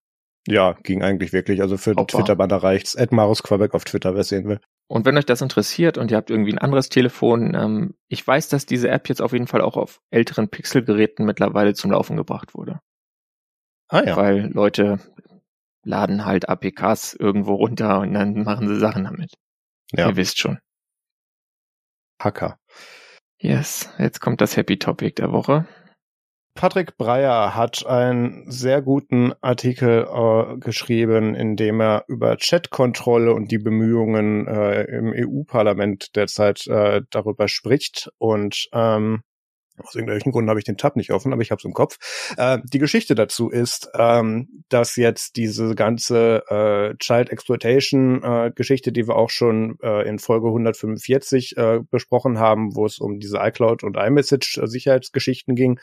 Ja, 0.51 0.73
ging 0.83 1.03
eigentlich 1.03 1.33
wirklich. 1.33 1.61
Also 1.61 1.77
für. 1.77 1.95
Twitter-Banner 1.95 2.57
reicht's. 2.57 2.95
Ed 2.95 3.13
Marus 3.13 3.43
Quebec 3.43 3.75
auf 3.75 3.85
Twitter, 3.85 4.15
wer 4.15 4.25
sehen 4.25 4.49
will. 4.49 4.61
Und 4.89 5.05
wenn 5.05 5.19
euch 5.19 5.27
das 5.27 5.43
interessiert 5.43 5.99
und 5.99 6.11
ihr 6.11 6.17
habt 6.17 6.31
irgendwie 6.31 6.53
ein 6.53 6.59
anderes 6.59 6.89
Telefon, 6.89 7.55
ähm, 7.55 7.95
ich 8.09 8.27
weiß, 8.27 8.49
dass 8.49 8.65
diese 8.65 8.89
App 8.89 9.11
jetzt 9.11 9.21
auf 9.21 9.33
jeden 9.33 9.47
Fall 9.47 9.61
auch 9.61 9.77
auf 9.77 10.01
älteren 10.11 10.49
Pixel-Geräten 10.49 11.27
mittlerweile 11.27 11.75
zum 11.75 11.91
Laufen 11.91 12.17
gebracht 12.17 12.55
wurde. 12.55 12.81
Ah 13.89 14.03
ja. 14.03 14.17
Weil 14.17 14.51
Leute 14.51 15.01
laden 15.85 16.25
halt 16.25 16.49
APKs 16.49 17.13
irgendwo 17.13 17.55
runter 17.55 18.01
und 18.01 18.15
dann 18.15 18.43
machen 18.43 18.69
sie 18.69 18.79
Sachen 18.79 19.05
damit. 19.05 19.35
Ja. 19.93 20.09
Ihr 20.09 20.17
wisst 20.17 20.39
schon. 20.39 20.59
Hacker. 22.21 22.59
Yes, 23.39 23.91
jetzt 23.99 24.21
kommt 24.21 24.41
das 24.41 24.57
Happy 24.57 24.79
Topic 24.79 25.15
der 25.17 25.31
Woche. 25.31 25.67
Patrick 26.59 26.97
Breyer 26.97 27.55
hat 27.55 27.87
einen 27.87 28.51
sehr 28.51 28.83
guten 28.83 29.33
Artikel 29.43 30.09
äh, 30.13 30.57
geschrieben, 30.59 31.37
in 31.37 31.55
dem 31.55 31.81
er 31.81 32.05
über 32.09 32.37
Chatkontrolle 32.37 33.33
und 33.33 33.53
die 33.53 33.59
Bemühungen 33.59 34.49
äh, 34.49 34.83
im 34.87 35.13
EU-Parlament 35.15 36.17
derzeit 36.17 36.67
äh, 36.67 37.03
darüber 37.11 37.47
spricht. 37.47 38.11
Und 38.19 38.69
ähm, 38.73 39.23
aus 39.83 39.95
irgendwelchen 39.95 40.33
Gründen 40.33 40.51
habe 40.51 40.61
ich 40.61 40.65
den 40.65 40.77
Tab 40.77 40.97
nicht 40.97 41.13
offen, 41.13 41.33
aber 41.33 41.43
ich 41.43 41.51
habe 41.51 41.59
es 41.59 41.65
im 41.65 41.73
Kopf. 41.73 41.99
Äh, 42.37 42.59
die 42.65 42.79
Geschichte 42.79 43.15
dazu 43.15 43.51
ist, 43.51 43.91
ähm, 43.95 44.65
dass 44.69 44.97
jetzt 44.97 45.37
diese 45.37 45.75
ganze 45.75 46.43
äh, 46.49 46.97
Child 46.99 47.31
Exploitation 47.31 48.23
äh, 48.23 48.53
Geschichte, 48.55 48.93
die 48.93 49.07
wir 49.07 49.17
auch 49.17 49.31
schon 49.31 49.79
äh, 49.83 50.09
in 50.09 50.19
Folge 50.19 50.49
145 50.49 51.57
äh, 51.57 51.81
besprochen 51.91 52.39
haben, 52.39 52.75
wo 52.75 52.87
es 52.87 52.99
um 52.99 53.19
diese 53.19 53.39
iCloud 53.39 53.85
und 53.85 53.97
iMessage 53.97 54.61
Sicherheitsgeschichten 54.65 55.55
ging, 55.55 55.81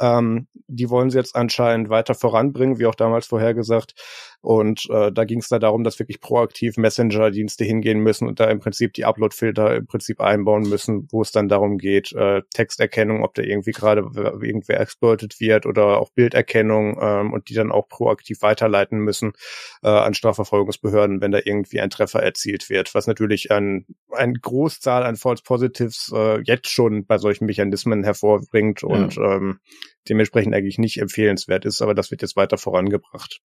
ähm, 0.00 0.46
die 0.66 0.90
wollen 0.90 1.10
sie 1.10 1.18
jetzt 1.18 1.36
anscheinend 1.36 1.88
weiter 1.88 2.14
voranbringen, 2.14 2.78
wie 2.78 2.86
auch 2.86 2.94
damals 2.94 3.26
vorhergesagt. 3.26 3.94
Und 4.40 4.88
äh, 4.90 5.10
da 5.10 5.24
ging 5.24 5.38
es 5.38 5.48
da 5.48 5.58
darum, 5.58 5.84
dass 5.84 5.98
wirklich 5.98 6.20
proaktiv 6.20 6.76
Messenger-Dienste 6.76 7.64
hingehen 7.64 8.00
müssen 8.00 8.28
und 8.28 8.40
da 8.40 8.50
im 8.50 8.60
Prinzip 8.60 8.92
die 8.92 9.06
Upload-Filter 9.06 9.76
im 9.76 9.86
Prinzip 9.86 10.20
einbauen 10.20 10.68
müssen, 10.68 11.08
wo 11.10 11.22
es 11.22 11.32
dann 11.32 11.48
darum 11.48 11.78
geht, 11.78 12.12
äh, 12.12 12.42
Texterkennung, 12.52 13.23
ob 13.24 13.34
da 13.34 13.42
irgendwie 13.42 13.72
gerade 13.72 14.00
irgendwer 14.14 14.80
exploitet 14.80 15.40
wird 15.40 15.66
oder 15.66 16.00
auch 16.00 16.10
Bilderkennung 16.10 16.98
ähm, 17.00 17.32
und 17.32 17.48
die 17.48 17.54
dann 17.54 17.72
auch 17.72 17.88
proaktiv 17.88 18.42
weiterleiten 18.42 18.98
müssen 18.98 19.32
äh, 19.82 19.88
an 19.88 20.14
Strafverfolgungsbehörden, 20.14 21.20
wenn 21.20 21.32
da 21.32 21.40
irgendwie 21.44 21.80
ein 21.80 21.90
Treffer 21.90 22.22
erzielt 22.22 22.70
wird, 22.70 22.94
was 22.94 23.06
natürlich 23.06 23.50
ein, 23.50 23.86
ein 24.10 24.34
Großzahl 24.34 25.02
an 25.02 25.16
False 25.16 25.42
Positives 25.42 26.12
äh, 26.14 26.40
jetzt 26.42 26.68
schon 26.68 27.06
bei 27.06 27.18
solchen 27.18 27.46
Mechanismen 27.46 28.04
hervorbringt 28.04 28.82
ja. 28.82 28.88
und 28.88 29.16
ähm, 29.18 29.60
dementsprechend 30.08 30.54
eigentlich 30.54 30.78
nicht 30.78 31.00
empfehlenswert 31.00 31.64
ist, 31.64 31.82
aber 31.82 31.94
das 31.94 32.10
wird 32.10 32.22
jetzt 32.22 32.36
weiter 32.36 32.58
vorangebracht. 32.58 33.40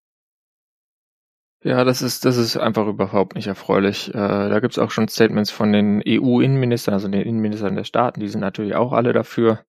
Ja, 1.64 1.83
das 1.83 2.03
ist, 2.03 2.24
das 2.24 2.37
ist 2.37 2.57
einfach 2.57 2.87
überhaupt 2.87 3.35
nicht 3.35 3.49
erfreulich. 3.49 4.11
Äh, 4.11 4.12
da 4.12 4.61
gibt's 4.61 4.79
auch 4.79 4.93
schon 4.93 5.09
Statements 5.09 5.51
von 5.51 5.72
den 5.72 6.03
EU-Innenministern, 6.07 6.95
also 6.95 7.09
den 7.09 7.22
Innenministern 7.22 7.74
der 7.74 7.85
Staaten, 7.85 8.20
die 8.20 8.29
sind 8.29 8.41
natürlich 8.41 8.76
auch 8.76 8.93
alle 8.93 9.12
dafür. 9.12 9.64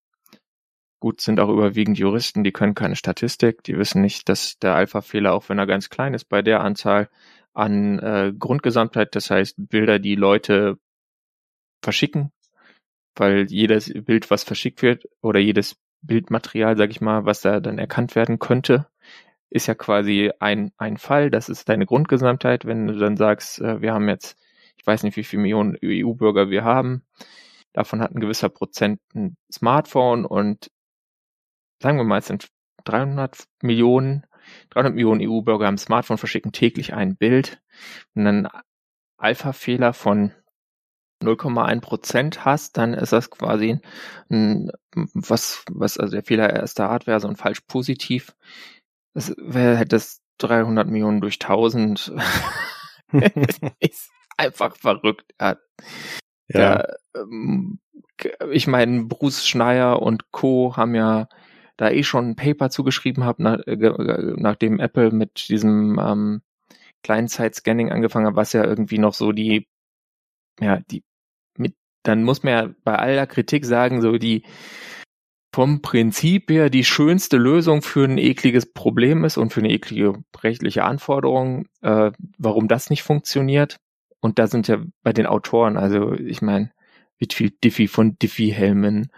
Gut, 1.00 1.22
sind 1.22 1.39
auch 1.39 1.50
überwiegend 1.50 1.97
Juristen, 1.97 2.43
die 2.43 2.52
können 2.52 2.76
keine 2.76 2.97
Statistik, 2.97 3.64
die 3.64 3.78
wissen 3.78 4.02
nicht, 4.02 4.28
dass 4.28 4.60
der 4.60 4.76
Alpha-Fehler, 4.76 5.34
auch 5.34 5.47
wenn 5.47 5.58
er 5.58 5.66
ganz 5.66 5.89
klein 5.89 6.14
ist, 6.14 6.26
bei 6.26 6.41
der 6.41 6.60
Anzahl 6.62 7.10
an 7.54 8.00
äh, 8.00 8.34
Grundgesamtheit, 8.38 9.16
das 9.16 9.30
heißt 9.30 9.56
Bilder, 9.58 10.00
die 10.00 10.16
Leute 10.16 10.78
verschicken, 11.82 12.32
weil 13.16 13.47
jedes 13.50 13.93
Bild, 13.93 14.30
was 14.30 14.43
verschickt 14.43 14.82
wird, 14.82 15.08
oder 15.22 15.39
jedes 15.39 15.78
Bildmaterial, 16.02 16.78
sag 16.78 16.89
ich 16.91 17.02
mal, 17.02 17.26
was 17.26 17.41
da 17.41 17.60
dann 17.62 17.80
erkannt 17.80 18.16
werden 18.16 18.39
könnte, 18.39 18.88
ist 19.50 19.68
ja 19.68 19.76
quasi 19.76 20.32
ein, 20.39 20.72
ein 20.78 20.97
Fall, 20.97 21.30
das 21.32 21.50
ist 21.50 21.70
deine 21.70 21.86
Grundgesamtheit, 21.86 22.66
wenn 22.66 22.88
du 22.88 22.97
dann 22.97 23.18
sagst, 23.18 23.60
äh, 23.62 23.82
wir 23.82 23.93
haben 23.93 24.10
jetzt, 24.10 24.38
ich 24.78 24.86
weiß 24.86 25.04
nicht, 25.04 25.18
wie 25.18 25.24
viele 25.24 25.43
Millionen 25.43 25.78
EU-Bürger 25.84 26.50
wir 26.50 26.64
haben, 26.66 27.04
davon 27.74 28.02
hat 28.02 28.12
ein 28.12 28.20
gewisser 28.20 28.50
Prozent 28.50 29.00
ein 29.16 29.38
Smartphone 29.52 30.26
und 30.26 30.70
sagen 31.82 31.97
wir 31.97 32.03
mal, 32.03 32.19
es 32.19 32.27
sind 32.27 32.49
300 32.86 33.47
Millionen, 33.61 34.25
300 34.71 34.93
Millionen 34.93 35.21
EU-Bürger 35.21 35.67
haben 35.67 35.77
Smartphone, 35.77 36.17
verschicken 36.17 36.51
täglich 36.51 36.93
ein 36.93 37.15
Bild 37.15 37.61
und 38.15 38.25
dann 38.25 38.49
Alpha-Fehler 39.17 39.93
von 39.93 40.34
0,1 41.21 41.82
Prozent 41.82 42.45
hast, 42.45 42.77
dann 42.77 42.93
ist 42.93 43.11
das 43.11 43.30
quasi 43.30 43.80
ein, 44.30 44.71
was, 45.13 45.63
was, 45.69 45.97
also 45.97 46.13
der 46.13 46.23
Fehler 46.23 46.49
erster 46.49 46.89
Art 46.89 47.07
wäre 47.07 47.19
so 47.19 47.27
ein 47.27 47.36
falsch 47.36 47.61
positiv. 47.61 48.36
Das 49.13 49.36
wäre 49.38 49.75
hätte 49.75 49.95
das 49.97 50.21
300 50.38 50.88
Millionen 50.88 51.19
durch 51.19 51.39
1000. 51.41 52.13
ist 53.80 54.11
einfach 54.38 54.77
verrückt. 54.77 55.34
Ja. 55.39 55.57
ja. 56.47 56.88
Ähm, 57.15 57.80
ich 58.51 58.67
meine, 58.67 59.03
Bruce 59.03 59.45
Schneier 59.45 60.01
und 60.01 60.32
Co. 60.32 60.77
haben 60.77 60.95
ja 60.95 61.27
da 61.80 61.89
eh 61.89 62.03
schon 62.03 62.32
ein 62.32 62.36
Paper 62.36 62.69
zugeschrieben 62.69 63.23
habe, 63.23 63.41
nach, 63.41 63.59
äh, 63.65 64.34
nachdem 64.36 64.80
Apple 64.80 65.11
mit 65.11 65.47
diesem 65.47 65.97
ähm, 65.97 66.41
Client-Side-Scanning 67.03 67.89
angefangen 67.89 68.27
hat, 68.27 68.36
was 68.36 68.51
ja 68.51 68.65
irgendwie 68.65 68.97
noch 68.97 69.13
so 69.13 69.32
die, 69.32 69.65
ja, 70.59 70.82
die 70.91 71.03
mit, 71.57 71.75
dann 72.03 72.23
muss 72.23 72.43
man 72.43 72.53
ja 72.53 72.73
bei 72.84 72.95
aller 72.95 73.27
Kritik 73.27 73.65
sagen, 73.65 74.01
so 74.01 74.17
die 74.17 74.43
vom 75.53 75.82
Prinzip 75.82 76.51
her 76.51 76.69
die 76.69 76.84
schönste 76.84 77.38
Lösung 77.38 77.82
für 77.82 78.03
ein 78.03 78.17
ekliges 78.17 78.71
Problem 78.71 79.23
ist 79.23 79.38
und 79.38 79.53
für 79.53 79.61
eine 79.61 79.71
eklige 79.71 80.21
rechtliche 80.38 80.84
Anforderung, 80.84 81.67
äh, 81.82 82.11
warum 82.38 82.67
das 82.67 82.89
nicht 82.89 83.03
funktioniert. 83.03 83.77
Und 84.19 84.38
da 84.38 84.47
sind 84.47 84.67
ja 84.67 84.84
bei 85.01 85.13
den 85.13 85.25
Autoren, 85.25 85.77
also 85.77 86.11
ich 86.13 86.41
meine, 86.41 86.73
wie 87.17 87.27
viel 87.32 87.51
Diffie 87.51 87.88
von 87.88 88.19
Diffie-Helmen, 88.19 89.11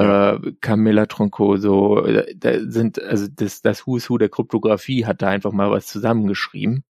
äh, 0.00 0.52
Camilla 0.60 1.06
Troncoso, 1.06 2.00
da, 2.00 2.22
da 2.34 2.60
sind, 2.70 3.02
also 3.02 3.26
das, 3.30 3.62
das 3.62 3.86
Who's 3.86 4.08
Who 4.08 4.18
der 4.18 4.28
Kryptographie 4.28 5.04
hat 5.06 5.22
da 5.22 5.28
einfach 5.28 5.52
mal 5.52 5.70
was 5.70 5.86
zusammengeschrieben. 5.86 6.84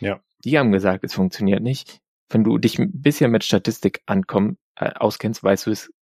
Ja. 0.00 0.20
Die 0.44 0.58
haben 0.58 0.72
gesagt, 0.72 1.04
es 1.04 1.14
funktioniert 1.14 1.62
nicht. 1.62 2.00
Wenn 2.28 2.44
du 2.44 2.58
dich 2.58 2.78
ein 2.78 2.90
bisschen 3.00 3.30
mit 3.30 3.44
Statistik 3.44 4.02
ankommen, 4.06 4.56
äh, 4.76 4.92
auskennst, 4.94 5.44
weißt 5.44 5.66
du 5.66 5.70
es, 5.70 5.92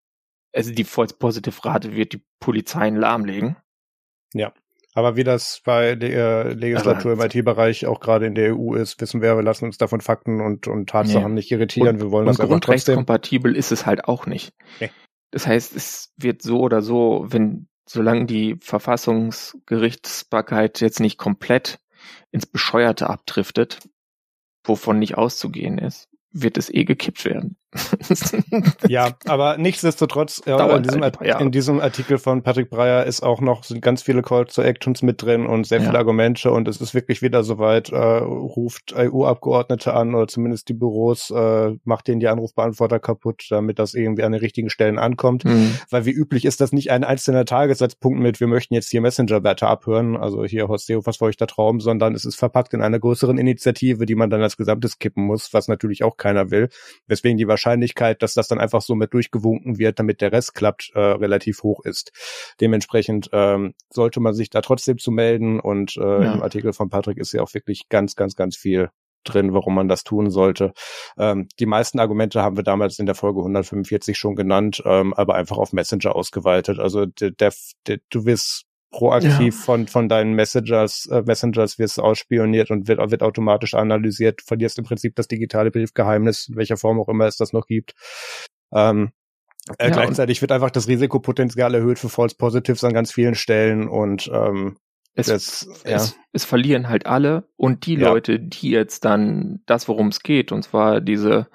also 0.55 0.73
die 0.73 0.85
False 0.85 1.15
Positive 1.19 1.65
Rate 1.65 1.97
wird 1.97 2.13
die 2.13 2.23
Polizeien 2.39 2.97
lahmlegen. 2.97 3.57
Ja. 4.35 4.53
Aber 4.95 5.17
wie 5.17 5.25
das 5.25 5.63
bei 5.65 5.95
der 5.95 6.55
Legislatur 6.55 7.13
Aber, 7.13 7.25
im 7.25 7.31
IT-Bereich 7.31 7.87
auch 7.87 8.01
gerade 8.01 8.27
in 8.27 8.35
der 8.35 8.55
EU 8.55 8.75
ist, 8.75 9.01
wissen 9.01 9.23
wir, 9.23 9.37
wir 9.37 9.43
lassen 9.43 9.65
uns 9.65 9.79
davon 9.79 10.03
Fakten 10.03 10.43
und, 10.43 10.69
und 10.69 10.91
Tatsachen 10.91 11.29
nee. 11.29 11.37
nicht 11.37 11.51
irritieren. 11.51 11.97
Und, 11.97 12.03
wir 12.03 12.11
wollen 12.11 12.29
und 12.29 12.39
das 12.39 12.41
einfach 12.41 12.61
trotzdem. 12.61 12.97
kompatibel 12.97 13.57
ist 13.57 13.73
es 13.73 13.87
halt 13.87 14.05
auch 14.05 14.27
nicht. 14.27 14.53
Nee. 14.81 14.91
Das 15.33 15.47
heißt, 15.47 15.75
es 15.75 16.13
wird 16.17 16.43
so 16.43 16.61
oder 16.61 16.83
so, 16.83 17.25
wenn, 17.29 17.69
solange 17.89 18.27
die 18.27 18.57
Verfassungsgerichtsbarkeit 18.61 20.81
jetzt 20.81 21.01
nicht 21.01 21.19
komplett 21.19 21.81
ins 22.31 22.47
Bescheuerte 22.47 23.11
abdriftet, 23.11 23.81
wovon 24.63 25.01
nicht 25.01 25.17
auszugehen 25.17 25.79
ist, 25.79 26.09
wird 26.31 26.59
es 26.59 26.73
eh 26.73 26.85
gekippt 26.85 27.25
werden. 27.25 27.57
ja, 28.89 29.13
aber 29.27 29.57
nichtsdestotrotz, 29.57 30.43
ja, 30.47 30.77
in, 30.77 30.83
diesem, 30.83 31.03
ja. 31.23 31.39
in 31.39 31.51
diesem 31.51 31.81
Artikel 31.81 32.19
von 32.19 32.43
Patrick 32.43 32.69
Breyer 32.69 33.05
ist 33.05 33.23
auch 33.23 33.41
noch, 33.41 33.65
sind 33.65 33.81
ganz 33.81 34.03
viele 34.03 34.23
Call 34.23 34.45
to 34.45 34.63
Actions 34.63 35.03
mit 35.03 35.23
drin 35.23 35.47
und 35.47 35.67
sehr 35.67 35.79
ja. 35.79 35.87
viele 35.87 35.99
Argumente 35.99 36.51
und 36.51 36.69
es 36.69 36.81
ist 36.81 36.95
wirklich 36.95 37.23
wieder 37.23 37.45
soweit, 37.45 37.91
äh, 37.91 37.97
ruft 37.97 38.95
EU-Abgeordnete 38.95 39.95
an 39.95 40.15
oder 40.15 40.29
zumindest 40.29 40.69
die 40.69 40.75
Büros, 40.75 41.31
äh, 41.31 41.73
macht 41.85 42.09
denen 42.09 42.21
die 42.21 42.29
Anrufbeantworter 42.29 42.99
kaputt, 43.01 43.47
damit 43.49 43.79
das 43.79 43.95
irgendwie 43.95 44.23
an 44.23 44.33
den 44.33 44.41
richtigen 44.41 44.69
Stellen 44.69 44.99
ankommt. 44.99 45.45
Mhm. 45.45 45.77
Weil 45.89 46.05
wie 46.05 46.11
üblich 46.11 46.45
ist 46.45 46.61
das 46.61 46.73
nicht 46.73 46.91
ein 46.91 47.05
einzelner 47.05 47.45
Tagessatzpunkt 47.45 48.21
mit, 48.21 48.41
wir 48.41 48.49
möchten 48.49 48.75
jetzt 48.75 48.91
hier 48.91 49.01
Messenger-Werte 49.01 49.67
abhören, 49.67 50.17
also 50.17 50.45
hier 50.45 50.69
Horst 50.69 50.87
Seehofer, 50.87 51.13
feuchter 51.13 51.47
Traum, 51.47 51.81
sondern 51.81 52.15
es 52.15 52.25
ist 52.25 52.37
verpackt 52.37 52.75
in 52.75 52.83
einer 52.83 52.99
größeren 52.99 53.39
Initiative, 53.39 54.05
die 54.05 54.15
man 54.15 54.29
dann 54.29 54.43
als 54.43 54.57
Gesamtes 54.57 54.99
kippen 54.99 55.25
muss, 55.25 55.55
was 55.55 55.69
natürlich 55.69 56.05
auch 56.05 56.17
keiner 56.17 56.51
will. 56.51 56.69
Weswegen 57.07 57.39
die 57.39 57.49
Wahrscheinlichkeit, 57.63 58.23
dass 58.23 58.35
das 58.35 58.49
dann 58.49 58.59
einfach 58.59 58.83
so 58.83 58.95
mit 58.95 59.15
durchgewunken 59.15 59.79
wird, 59.79 59.99
damit 59.99 60.21
der 60.21 60.33
Rest 60.33 60.55
klappt, 60.55 60.93
äh, 60.95 61.01
relativ 61.01 61.63
hoch 61.63 61.85
ist. 61.85 62.13
Dementsprechend 62.61 63.31
ähm, 63.33 63.75
sollte 63.91 64.21
man 64.21 64.35
sich 64.35 64.51
da 64.51 64.61
trotzdem 64.61 64.99
zu 64.99 65.11
melden 65.11 65.61
und 65.61 65.97
äh, 65.97 66.01
ja. 66.01 66.33
im 66.35 66.43
Artikel 66.43 66.73
von 66.73 66.91
Patrick 66.91 67.19
ist 67.19 67.33
ja 67.33 67.43
auch 67.43 67.55
wirklich 67.55 67.89
ganz, 67.89 68.17
ganz, 68.17 68.37
ganz 68.37 68.57
viel 68.57 68.91
drin, 69.25 69.55
warum 69.55 69.77
man 69.77 69.89
das 69.89 70.03
tun 70.03 70.31
sollte. 70.31 70.73
Ähm, 71.17 71.47
die 71.61 71.67
meisten 71.67 72.01
Argumente 72.01 72.43
haben 72.43 72.57
wir 72.57 72.65
damals 72.65 72.99
in 72.99 73.07
der 73.07 73.15
Folge 73.15 73.39
145 73.39 74.19
schon 74.19 74.35
genannt, 74.35 74.83
ähm, 74.85 75.15
aber 75.15 75.37
einfach 75.37 75.59
auf 75.59 75.73
Messenger 75.73 76.17
ausgeweitet. 76.17 76.81
Also 76.81 77.07
der, 77.07 77.31
der, 77.31 77.53
der, 77.87 77.99
du 78.11 78.25
wirst 78.25 78.65
proaktiv 78.93 79.57
ja. 79.57 79.65
von, 79.65 79.89
von 79.89 80.09
deinen 80.09 80.35
Messengers, 80.35 81.07
äh, 81.07 81.23
Messengers 81.27 81.79
wirst 81.79 81.99
ausspioniert 81.99 82.71
und 82.71 82.87
wird, 82.87 82.99
wird 83.11 83.23
automatisch 83.23 83.75
analysiert, 83.75 84.43
verlierst 84.43 84.79
im 84.79 84.85
Prinzip 84.85 85.17
das 85.17 85.27
digitale 85.27 85.71
Briefgeheimnis, 85.71 86.49
in 86.49 86.57
welcher 86.57 86.77
Form 86.77 87.01
auch 87.01 87.09
immer 87.09 87.27
es 87.27 87.37
das 87.37 87.53
noch 87.53 87.67
gibt. 87.67 87.95
Ähm, 88.73 89.11
äh, 89.79 89.89
ja, 89.89 89.91
gleichzeitig 89.91 90.41
wird 90.41 90.53
einfach 90.53 90.71
das 90.71 90.89
Risikopotenzial 90.89 91.75
erhöht 91.75 91.99
für 91.99 92.09
False 92.09 92.37
Positives 92.37 92.85
an 92.85 92.93
ganz 92.93 93.13
vielen 93.13 93.35
Stellen 93.35 93.89
und 93.89 94.31
ähm, 94.33 94.77
es, 95.15 95.27
das, 95.27 95.69
ja. 95.85 95.97
es, 95.97 96.17
es 96.33 96.45
verlieren 96.45 96.89
halt 96.89 97.07
alle 97.07 97.49
und 97.57 97.87
die 97.87 97.97
ja. 97.97 98.09
Leute, 98.09 98.41
die 98.41 98.71
jetzt 98.71 99.05
dann 99.05 99.61
das, 99.67 99.89
worum 99.89 100.09
es 100.09 100.21
geht, 100.21 100.53
und 100.53 100.63
zwar 100.63 101.01
diese 101.01 101.49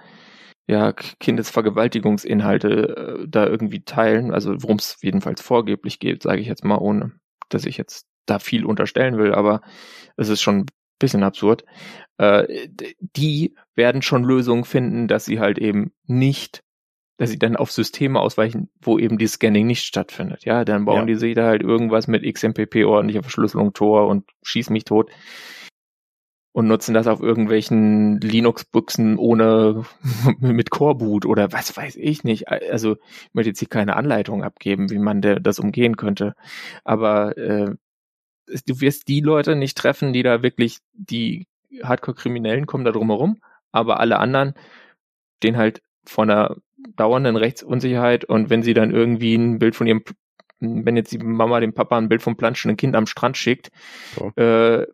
ja, 0.67 0.93
Kindesvergewaltigungsinhalte 0.93 3.23
äh, 3.23 3.27
da 3.27 3.45
irgendwie 3.45 3.83
teilen, 3.83 4.33
also 4.33 4.61
worum 4.61 4.77
es 4.77 4.97
jedenfalls 5.01 5.41
vorgeblich 5.41 5.99
geht, 5.99 6.23
sage 6.23 6.41
ich 6.41 6.47
jetzt 6.47 6.65
mal, 6.65 6.77
ohne 6.77 7.13
dass 7.49 7.65
ich 7.65 7.77
jetzt 7.77 8.05
da 8.25 8.39
viel 8.39 8.65
unterstellen 8.65 9.17
will, 9.17 9.33
aber 9.33 9.61
es 10.17 10.29
ist 10.29 10.41
schon 10.41 10.59
ein 10.59 10.65
bisschen 10.99 11.23
absurd. 11.23 11.63
Äh, 12.17 12.67
die 12.99 13.55
werden 13.75 14.01
schon 14.01 14.23
Lösungen 14.23 14.65
finden, 14.65 15.07
dass 15.07 15.25
sie 15.25 15.39
halt 15.39 15.57
eben 15.59 15.93
nicht, 16.05 16.63
dass 17.17 17.29
sie 17.29 17.39
dann 17.39 17.55
auf 17.55 17.71
Systeme 17.71 18.19
ausweichen, 18.19 18.69
wo 18.81 18.99
eben 18.99 19.17
die 19.17 19.27
Scanning 19.27 19.65
nicht 19.65 19.85
stattfindet. 19.85 20.45
Ja, 20.45 20.65
dann 20.65 20.85
bauen 20.85 21.01
ja. 21.01 21.05
die 21.05 21.15
sich 21.15 21.35
da 21.35 21.45
halt 21.45 21.61
irgendwas 21.61 22.07
mit 22.07 22.23
XMPP 22.23 22.85
ordentlicher 22.85 23.23
Verschlüsselung 23.23 23.73
Tor 23.73 24.07
und 24.07 24.25
schieß 24.43 24.69
mich 24.69 24.85
tot 24.85 25.09
und 26.57 26.65
nutzen 26.65 26.95
das 26.95 27.05
auf 27.05 27.21
irgendwelchen 27.21 28.19
Linux-Büchsen 28.19 29.19
ohne 29.19 29.83
mit 30.39 30.71
Core-Boot 30.71 31.27
oder 31.27 31.51
was 31.51 31.77
weiß 31.77 31.97
ich 31.97 32.23
nicht. 32.23 32.47
Also 32.47 32.93
ich 32.95 33.33
möchte 33.33 33.49
jetzt 33.51 33.59
hier 33.59 33.67
keine 33.67 33.95
Anleitung 33.95 34.43
abgeben, 34.43 34.89
wie 34.89 34.97
man 34.97 35.21
das 35.21 35.59
umgehen 35.59 35.97
könnte. 35.97 36.33
Aber 36.83 37.37
äh, 37.37 37.75
du 38.47 38.81
wirst 38.81 39.07
die 39.07 39.21
Leute 39.21 39.55
nicht 39.55 39.77
treffen, 39.77 40.13
die 40.13 40.23
da 40.23 40.41
wirklich, 40.41 40.79
die 40.93 41.45
Hardcore-Kriminellen 41.83 42.65
kommen 42.65 42.85
da 42.85 42.91
drumherum, 42.91 43.39
aber 43.71 43.99
alle 43.99 44.17
anderen 44.17 44.55
stehen 45.35 45.57
halt 45.57 45.83
vor 46.05 46.23
einer 46.23 46.55
dauernden 46.95 47.35
Rechtsunsicherheit 47.35 48.25
und 48.25 48.49
wenn 48.49 48.63
sie 48.63 48.73
dann 48.73 48.89
irgendwie 48.89 49.35
ein 49.35 49.59
Bild 49.59 49.75
von 49.75 49.85
ihrem 49.85 50.01
wenn 50.59 50.97
jetzt 50.97 51.11
die 51.11 51.19
Mama 51.19 51.59
dem 51.59 51.73
Papa 51.75 51.99
ein 51.99 52.09
Bild 52.09 52.23
vom 52.23 52.35
planschenden 52.35 52.77
Kind 52.77 52.95
am 52.95 53.05
Strand 53.05 53.37
schickt, 53.37 53.69
so. 54.15 54.31
äh, 54.41 54.87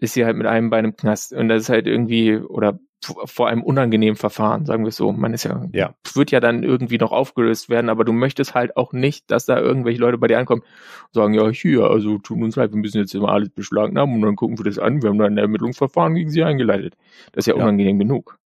ist 0.00 0.14
sie 0.14 0.24
halt 0.24 0.36
mit 0.36 0.46
einem 0.46 0.70
Bein 0.70 0.84
im 0.84 0.96
Knast. 0.96 1.32
Und 1.32 1.48
das 1.48 1.62
ist 1.62 1.68
halt 1.68 1.86
irgendwie, 1.86 2.36
oder 2.36 2.78
vor 3.02 3.48
einem 3.48 3.62
unangenehmen 3.62 4.16
Verfahren, 4.16 4.66
sagen 4.66 4.84
wir 4.84 4.88
es 4.88 4.96
so. 4.96 5.10
Man 5.12 5.32
ist 5.32 5.44
ja, 5.44 5.64
ja, 5.72 5.94
wird 6.14 6.30
ja 6.30 6.40
dann 6.40 6.62
irgendwie 6.62 6.98
noch 6.98 7.12
aufgelöst 7.12 7.70
werden, 7.70 7.88
aber 7.88 8.04
du 8.04 8.12
möchtest 8.12 8.54
halt 8.54 8.76
auch 8.76 8.92
nicht, 8.92 9.30
dass 9.30 9.46
da 9.46 9.58
irgendwelche 9.58 10.00
Leute 10.00 10.18
bei 10.18 10.26
dir 10.26 10.38
ankommen 10.38 10.62
und 10.62 11.14
sagen, 11.14 11.34
ja, 11.34 11.48
hier, 11.48 11.84
also 11.84 12.18
tut 12.18 12.42
uns 12.42 12.56
leid, 12.56 12.72
wir 12.72 12.78
müssen 12.78 12.98
jetzt 12.98 13.14
immer 13.14 13.30
alles 13.30 13.50
beschlagnahmen 13.50 14.16
und 14.16 14.22
dann 14.22 14.36
gucken 14.36 14.58
wir 14.58 14.64
das 14.64 14.78
an, 14.78 15.02
wir 15.02 15.08
haben 15.08 15.18
dann 15.18 15.34
ein 15.34 15.38
Ermittlungsverfahren 15.38 16.14
gegen 16.14 16.30
sie 16.30 16.44
eingeleitet. 16.44 16.94
Das 17.32 17.42
ist 17.42 17.46
ja, 17.46 17.56
ja. 17.56 17.62
unangenehm 17.62 17.98
genug. 17.98 18.39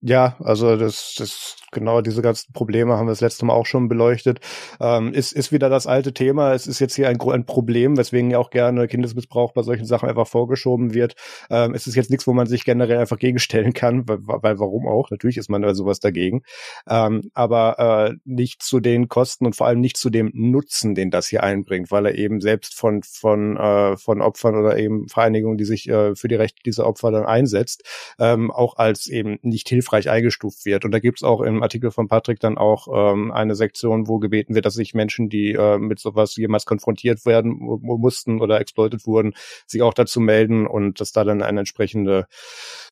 Ja, 0.00 0.36
also 0.38 0.76
das, 0.76 1.16
das 1.18 1.56
genau 1.72 2.00
diese 2.02 2.22
ganzen 2.22 2.52
Probleme 2.52 2.96
haben 2.96 3.06
wir 3.06 3.12
das 3.12 3.20
letzte 3.20 3.44
Mal 3.44 3.54
auch 3.54 3.66
schon 3.66 3.88
beleuchtet. 3.88 4.38
Ähm, 4.80 5.12
ist, 5.12 5.32
ist 5.32 5.50
wieder 5.50 5.68
das 5.68 5.88
alte 5.88 6.14
Thema. 6.14 6.54
Es 6.54 6.68
ist 6.68 6.78
jetzt 6.78 6.94
hier 6.94 7.08
ein, 7.08 7.20
ein 7.20 7.44
Problem, 7.46 7.96
weswegen 7.96 8.30
ja 8.30 8.38
auch 8.38 8.50
gerne 8.50 8.86
Kindesmissbrauch 8.86 9.52
bei 9.52 9.62
solchen 9.62 9.86
Sachen 9.86 10.08
einfach 10.08 10.28
vorgeschoben 10.28 10.94
wird. 10.94 11.14
Ähm, 11.50 11.74
es 11.74 11.88
ist 11.88 11.96
jetzt 11.96 12.10
nichts, 12.10 12.28
wo 12.28 12.32
man 12.32 12.46
sich 12.46 12.64
generell 12.64 12.98
einfach 12.98 13.18
gegenstellen 13.18 13.72
kann, 13.72 14.08
weil, 14.08 14.18
weil 14.20 14.60
warum 14.60 14.86
auch? 14.86 15.10
Natürlich 15.10 15.36
ist 15.36 15.50
man 15.50 15.62
da 15.62 15.74
sowas 15.74 15.98
dagegen. 15.98 16.42
Ähm, 16.88 17.30
aber 17.34 18.10
äh, 18.10 18.14
nicht 18.24 18.62
zu 18.62 18.78
den 18.78 19.08
Kosten 19.08 19.46
und 19.46 19.56
vor 19.56 19.66
allem 19.66 19.80
nicht 19.80 19.96
zu 19.96 20.10
dem 20.10 20.30
Nutzen, 20.32 20.94
den 20.94 21.10
das 21.10 21.26
hier 21.26 21.42
einbringt, 21.42 21.90
weil 21.90 22.06
er 22.06 22.14
eben 22.14 22.40
selbst 22.40 22.76
von, 22.76 23.02
von, 23.02 23.56
äh, 23.56 23.96
von 23.96 24.22
Opfern 24.22 24.54
oder 24.54 24.78
eben 24.78 25.08
Vereinigungen, 25.08 25.58
die 25.58 25.64
sich 25.64 25.88
äh, 25.88 26.14
für 26.14 26.28
die 26.28 26.36
Rechte 26.36 26.62
dieser 26.64 26.86
Opfer 26.86 27.10
dann 27.10 27.26
einsetzt, 27.26 27.82
ähm, 28.20 28.52
auch 28.52 28.76
als 28.76 29.08
eben 29.08 29.40
nicht 29.42 29.68
hilfreich 29.68 29.87
hilfreich 29.88 30.10
eingestuft 30.10 30.64
wird. 30.64 30.84
Und 30.84 30.92
da 30.92 30.98
gibt's 30.98 31.22
auch 31.22 31.40
im 31.40 31.62
Artikel 31.62 31.90
von 31.90 32.08
Patrick 32.08 32.40
dann 32.40 32.58
auch 32.58 32.88
ähm, 32.92 33.32
eine 33.32 33.54
Sektion, 33.54 34.06
wo 34.06 34.18
gebeten 34.18 34.54
wird, 34.54 34.66
dass 34.66 34.74
sich 34.74 34.94
Menschen, 34.94 35.28
die 35.28 35.52
äh, 35.52 35.78
mit 35.78 35.98
sowas 35.98 36.36
jemals 36.36 36.66
konfrontiert 36.66 37.24
werden 37.26 37.56
mussten 37.58 38.40
oder 38.40 38.60
exploitet 38.60 39.06
wurden, 39.06 39.34
sich 39.66 39.82
auch 39.82 39.94
dazu 39.94 40.20
melden 40.20 40.66
und 40.66 41.00
dass 41.00 41.12
da 41.12 41.24
dann 41.24 41.42
eine 41.42 41.60
entsprechende 41.60 42.26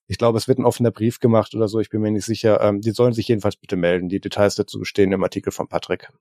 ich 0.08 0.18
glaube, 0.18 0.38
es 0.38 0.46
wird 0.46 0.60
ein 0.60 0.64
offener 0.64 0.92
Brief 0.92 1.18
gemacht 1.18 1.52
oder 1.56 1.66
so, 1.66 1.80
ich 1.80 1.90
bin 1.90 2.00
mir 2.00 2.12
nicht 2.12 2.24
sicher. 2.24 2.60
Ähm, 2.60 2.80
die 2.80 2.92
sollen 2.92 3.12
sich 3.12 3.26
jedenfalls 3.26 3.56
bitte 3.56 3.74
melden. 3.74 4.08
Die 4.08 4.20
Details 4.20 4.54
dazu 4.54 4.84
stehen 4.84 5.10
im 5.10 5.24
Artikel 5.24 5.50
von 5.50 5.66
Patrick. 5.66 6.12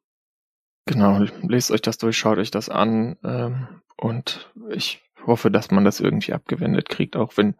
Genau, 0.87 1.23
lest 1.43 1.69
euch 1.69 1.81
das 1.81 1.99
durch, 1.99 2.17
schaut 2.17 2.39
euch 2.39 2.49
das 2.49 2.69
an 2.69 3.15
ähm, 3.23 3.67
und 3.95 4.51
ich 4.71 5.03
hoffe, 5.27 5.51
dass 5.51 5.69
man 5.69 5.85
das 5.85 5.99
irgendwie 5.99 6.33
abgewendet 6.33 6.89
kriegt, 6.89 7.15
auch 7.15 7.37
wenn 7.37 7.55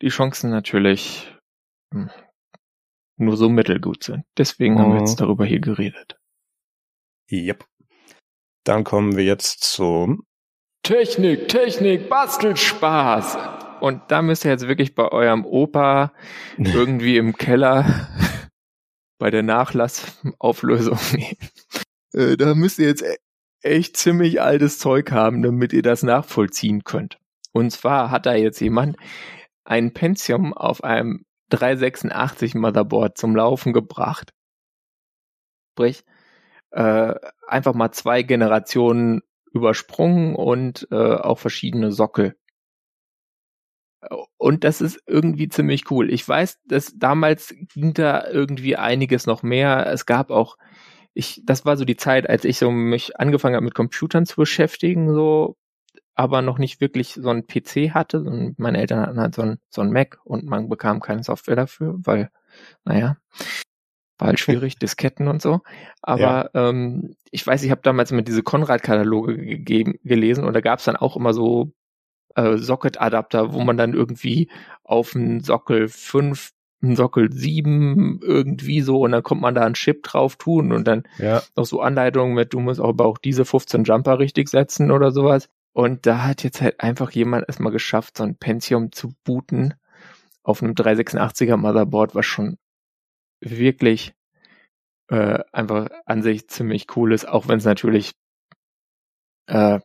die 0.00 0.08
Chancen 0.08 0.50
natürlich 0.50 1.35
nur 3.16 3.36
so 3.36 3.48
mittelgut 3.48 4.04
sind. 4.04 4.24
Deswegen 4.36 4.76
oh. 4.76 4.78
haben 4.80 4.92
wir 4.92 5.00
jetzt 5.00 5.18
mhm. 5.18 5.24
darüber 5.24 5.44
hier 5.44 5.60
geredet. 5.60 6.18
Yep. 7.30 7.64
Dann 8.64 8.84
kommen 8.84 9.16
wir 9.16 9.24
jetzt 9.24 9.64
zum 9.64 10.26
Technik, 10.82 11.48
Technik, 11.48 12.08
Bastelspaß. 12.08 13.38
Und 13.80 14.02
da 14.08 14.22
müsst 14.22 14.44
ihr 14.44 14.50
jetzt 14.50 14.68
wirklich 14.68 14.94
bei 14.94 15.08
eurem 15.10 15.44
Opa 15.44 16.12
irgendwie 16.56 17.16
im 17.16 17.36
Keller 17.36 18.08
bei 19.18 19.30
der 19.30 19.42
Nachlassauflösung 19.42 20.98
nehmen. 21.12 21.36
Äh, 22.12 22.36
da 22.36 22.54
müsst 22.54 22.78
ihr 22.78 22.86
jetzt 22.86 23.04
echt 23.62 23.96
ziemlich 23.96 24.40
altes 24.40 24.78
Zeug 24.78 25.10
haben, 25.10 25.42
damit 25.42 25.72
ihr 25.72 25.82
das 25.82 26.02
nachvollziehen 26.02 26.84
könnt. 26.84 27.18
Und 27.52 27.70
zwar 27.70 28.10
hat 28.10 28.26
da 28.26 28.34
jetzt 28.34 28.60
jemand 28.60 28.96
ein 29.64 29.92
Pentium 29.92 30.52
auf 30.54 30.84
einem 30.84 31.24
386 31.50 32.54
Motherboard 32.54 33.16
zum 33.18 33.36
Laufen 33.36 33.72
gebracht. 33.72 34.32
Sprich, 35.72 36.04
äh, 36.70 37.14
einfach 37.46 37.74
mal 37.74 37.92
zwei 37.92 38.22
Generationen 38.22 39.22
übersprungen 39.52 40.34
und 40.34 40.88
äh, 40.90 40.96
auch 41.14 41.38
verschiedene 41.38 41.92
Sockel. 41.92 42.36
Und 44.36 44.64
das 44.64 44.80
ist 44.80 45.00
irgendwie 45.06 45.48
ziemlich 45.48 45.90
cool. 45.90 46.12
Ich 46.12 46.26
weiß, 46.28 46.60
dass 46.66 46.96
damals 46.96 47.54
ging 47.74 47.94
da 47.94 48.28
irgendwie 48.28 48.76
einiges 48.76 49.26
noch 49.26 49.42
mehr. 49.42 49.86
Es 49.86 50.06
gab 50.06 50.30
auch, 50.30 50.56
ich, 51.14 51.42
das 51.44 51.64
war 51.64 51.76
so 51.76 51.84
die 51.84 51.96
Zeit, 51.96 52.28
als 52.28 52.44
ich 52.44 52.58
so 52.58 52.70
mich 52.70 53.18
angefangen 53.18 53.56
habe 53.56 53.64
mit 53.64 53.74
Computern 53.74 54.26
zu 54.26 54.36
beschäftigen, 54.36 55.12
so, 55.12 55.56
aber 56.16 56.42
noch 56.42 56.58
nicht 56.58 56.80
wirklich 56.80 57.14
so 57.14 57.28
ein 57.28 57.46
PC 57.46 57.94
hatte. 57.94 58.20
Und 58.22 58.58
meine 58.58 58.78
Eltern 58.78 59.00
hatten 59.00 59.20
halt 59.20 59.34
so 59.34 59.42
ein, 59.42 59.58
so 59.68 59.82
ein 59.82 59.92
Mac 59.92 60.18
und 60.24 60.44
man 60.44 60.68
bekam 60.68 61.00
keine 61.00 61.22
Software 61.22 61.56
dafür, 61.56 61.94
weil, 61.98 62.30
naja, 62.84 63.18
war 64.18 64.28
halt 64.28 64.40
schwierig, 64.40 64.78
Disketten 64.80 65.28
und 65.28 65.42
so. 65.42 65.60
Aber 66.00 66.50
ja. 66.54 66.68
ähm, 66.68 67.14
ich 67.30 67.46
weiß, 67.46 67.62
ich 67.62 67.70
habe 67.70 67.82
damals 67.82 68.10
immer 68.10 68.22
diese 68.22 68.42
Konrad-Kataloge 68.42 69.36
gegeben, 69.36 69.96
gelesen 70.02 70.44
und 70.44 70.54
da 70.54 70.60
gab 70.62 70.78
es 70.78 70.86
dann 70.86 70.96
auch 70.96 71.16
immer 71.16 71.34
so 71.34 71.72
äh, 72.34 72.56
Socket-Adapter, 72.56 73.52
wo 73.52 73.60
man 73.60 73.76
dann 73.76 73.92
irgendwie 73.92 74.50
auf 74.84 75.14
einen 75.14 75.40
Sockel 75.40 75.88
5 75.88 76.52
einen 76.82 76.96
Sockel 76.96 77.32
7 77.32 78.20
irgendwie 78.22 78.80
so 78.80 79.00
und 79.00 79.12
dann 79.12 79.22
kommt 79.22 79.40
man 79.40 79.54
da 79.54 79.64
einen 79.64 79.74
Chip 79.74 80.02
drauf 80.02 80.36
tun 80.36 80.72
und 80.72 80.86
dann 80.86 81.04
ja. 81.18 81.42
noch 81.56 81.64
so 81.64 81.80
Anleitungen 81.80 82.34
mit, 82.34 82.52
du 82.52 82.60
musst 82.60 82.80
aber 82.80 83.06
auch 83.06 83.18
diese 83.18 83.44
15 83.44 83.84
Jumper 83.84 84.18
richtig 84.18 84.48
setzen 84.48 84.90
oder 84.90 85.10
sowas. 85.10 85.48
Und 85.76 86.06
da 86.06 86.24
hat 86.24 86.42
jetzt 86.42 86.62
halt 86.62 86.80
einfach 86.80 87.10
jemand 87.10 87.46
erstmal 87.48 87.70
geschafft, 87.70 88.16
so 88.16 88.24
ein 88.24 88.36
Pentium 88.36 88.92
zu 88.92 89.14
booten 89.24 89.74
auf 90.42 90.62
einem 90.62 90.72
386er 90.72 91.58
Motherboard, 91.58 92.14
was 92.14 92.24
schon 92.24 92.56
wirklich 93.42 94.14
äh, 95.10 95.40
einfach 95.52 95.90
an 96.06 96.22
sich 96.22 96.48
ziemlich 96.48 96.96
cool 96.96 97.12
ist, 97.12 97.28
auch 97.28 97.46
wenn 97.48 97.58
es 97.58 97.66
natürlich 97.66 98.12
äh, 99.48 99.80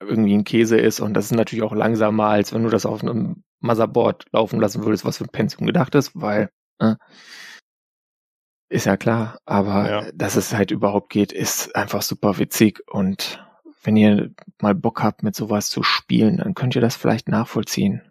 irgendwie 0.00 0.34
ein 0.34 0.42
Käse 0.42 0.76
ist 0.76 0.98
und 0.98 1.14
das 1.14 1.26
ist 1.26 1.36
natürlich 1.36 1.62
auch 1.62 1.72
langsamer, 1.72 2.26
als 2.26 2.52
wenn 2.52 2.64
du 2.64 2.68
das 2.68 2.84
auf 2.84 3.00
einem 3.00 3.44
Motherboard 3.60 4.26
laufen 4.32 4.58
lassen 4.58 4.84
würdest, 4.84 5.04
was 5.04 5.18
für 5.18 5.24
ein 5.24 5.30
Pentium 5.30 5.66
gedacht 5.66 5.94
ist, 5.94 6.20
weil 6.20 6.50
äh, 6.80 6.96
ist 8.68 8.86
ja 8.86 8.96
klar, 8.96 9.38
aber 9.44 9.88
ja. 9.88 10.12
dass 10.12 10.34
es 10.34 10.52
halt 10.52 10.72
überhaupt 10.72 11.10
geht, 11.10 11.30
ist 11.30 11.76
einfach 11.76 12.02
super 12.02 12.38
witzig 12.38 12.82
und 12.88 13.45
wenn 13.86 13.96
ihr 13.96 14.30
mal 14.60 14.74
Bock 14.74 15.02
habt, 15.02 15.22
mit 15.22 15.36
sowas 15.36 15.70
zu 15.70 15.84
spielen, 15.84 16.38
dann 16.38 16.54
könnt 16.54 16.74
ihr 16.74 16.80
das 16.80 16.96
vielleicht 16.96 17.28
nachvollziehen. 17.28 18.02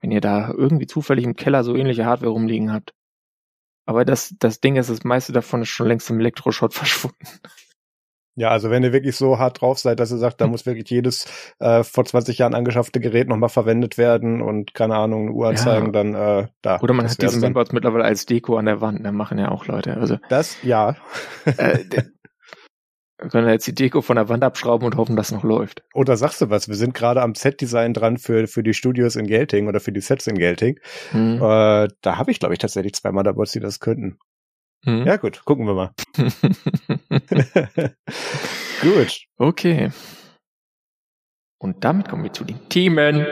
Wenn 0.00 0.10
ihr 0.10 0.20
da 0.20 0.50
irgendwie 0.50 0.86
zufällig 0.86 1.24
im 1.24 1.36
Keller 1.36 1.62
so 1.62 1.76
ähnliche 1.76 2.04
Hardware 2.04 2.32
rumliegen 2.32 2.72
habt. 2.72 2.94
Aber 3.86 4.04
das, 4.04 4.34
das 4.38 4.60
Ding 4.60 4.76
ist, 4.76 4.90
das 4.90 5.04
meiste 5.04 5.32
davon 5.32 5.62
ist 5.62 5.68
schon 5.68 5.86
längst 5.86 6.10
im 6.10 6.18
Elektroschrott 6.18 6.74
verschwunden. 6.74 7.26
Ja, 8.34 8.50
also 8.50 8.70
wenn 8.70 8.84
ihr 8.84 8.92
wirklich 8.92 9.16
so 9.16 9.38
hart 9.38 9.60
drauf 9.60 9.80
seid, 9.80 9.98
dass 9.98 10.12
ihr 10.12 10.18
sagt, 10.18 10.40
da 10.40 10.46
muss 10.46 10.64
wirklich 10.64 10.88
jedes 10.90 11.26
äh, 11.58 11.82
vor 11.82 12.04
20 12.04 12.38
Jahren 12.38 12.54
angeschaffte 12.54 13.00
Gerät 13.00 13.28
nochmal 13.28 13.48
verwendet 13.48 13.98
werden 13.98 14.42
und 14.42 14.74
keine 14.74 14.94
Ahnung, 14.96 15.22
eine 15.22 15.32
Uhr 15.32 15.48
anzeigen, 15.48 15.86
ja. 15.86 15.92
dann 15.92 16.14
äh, 16.14 16.46
da. 16.62 16.80
Oder 16.80 16.94
man 16.94 17.08
hat 17.08 17.20
diese 17.20 17.40
Mainboards 17.40 17.72
mittlerweile 17.72 18.04
als 18.04 18.26
Deko 18.26 18.56
an 18.56 18.66
der 18.66 18.80
Wand, 18.80 19.04
da 19.04 19.10
machen 19.10 19.38
ja 19.38 19.50
auch 19.50 19.66
Leute. 19.66 19.96
Also 19.96 20.18
Das, 20.28 20.56
ja. 20.62 20.94
äh, 21.44 21.78
wir 23.20 23.30
können 23.30 23.48
jetzt 23.48 23.66
die 23.66 23.74
Deko 23.74 24.00
von 24.00 24.16
der 24.16 24.28
Wand 24.28 24.44
abschrauben 24.44 24.86
und 24.86 24.96
hoffen, 24.96 25.16
dass 25.16 25.32
noch 25.32 25.42
läuft. 25.42 25.82
Oder 25.92 26.16
sagst 26.16 26.40
du 26.40 26.50
was? 26.50 26.68
Wir 26.68 26.76
sind 26.76 26.94
gerade 26.94 27.20
am 27.20 27.34
Set-Design 27.34 27.92
dran 27.92 28.16
für, 28.16 28.46
für 28.46 28.62
die 28.62 28.74
Studios 28.74 29.16
in 29.16 29.26
Gelting 29.26 29.66
oder 29.66 29.80
für 29.80 29.90
die 29.90 30.00
Sets 30.00 30.28
in 30.28 30.38
Gelting. 30.38 30.78
Hm. 31.10 31.36
Äh, 31.36 31.88
da 32.00 32.16
habe 32.16 32.30
ich, 32.30 32.38
glaube 32.38 32.54
ich, 32.54 32.60
tatsächlich 32.60 32.94
zwei 32.94 33.10
Motherboards, 33.10 33.52
die 33.52 33.60
das 33.60 33.80
könnten. 33.80 34.18
Hm. 34.84 35.04
Ja, 35.04 35.16
gut, 35.16 35.44
gucken 35.44 35.66
wir 35.66 35.74
mal. 35.74 35.90
gut. 38.82 39.20
Okay. 39.36 39.90
Und 41.58 41.84
damit 41.84 42.08
kommen 42.08 42.22
wir 42.22 42.32
zu 42.32 42.44
den 42.44 42.68
Themen 42.68 43.26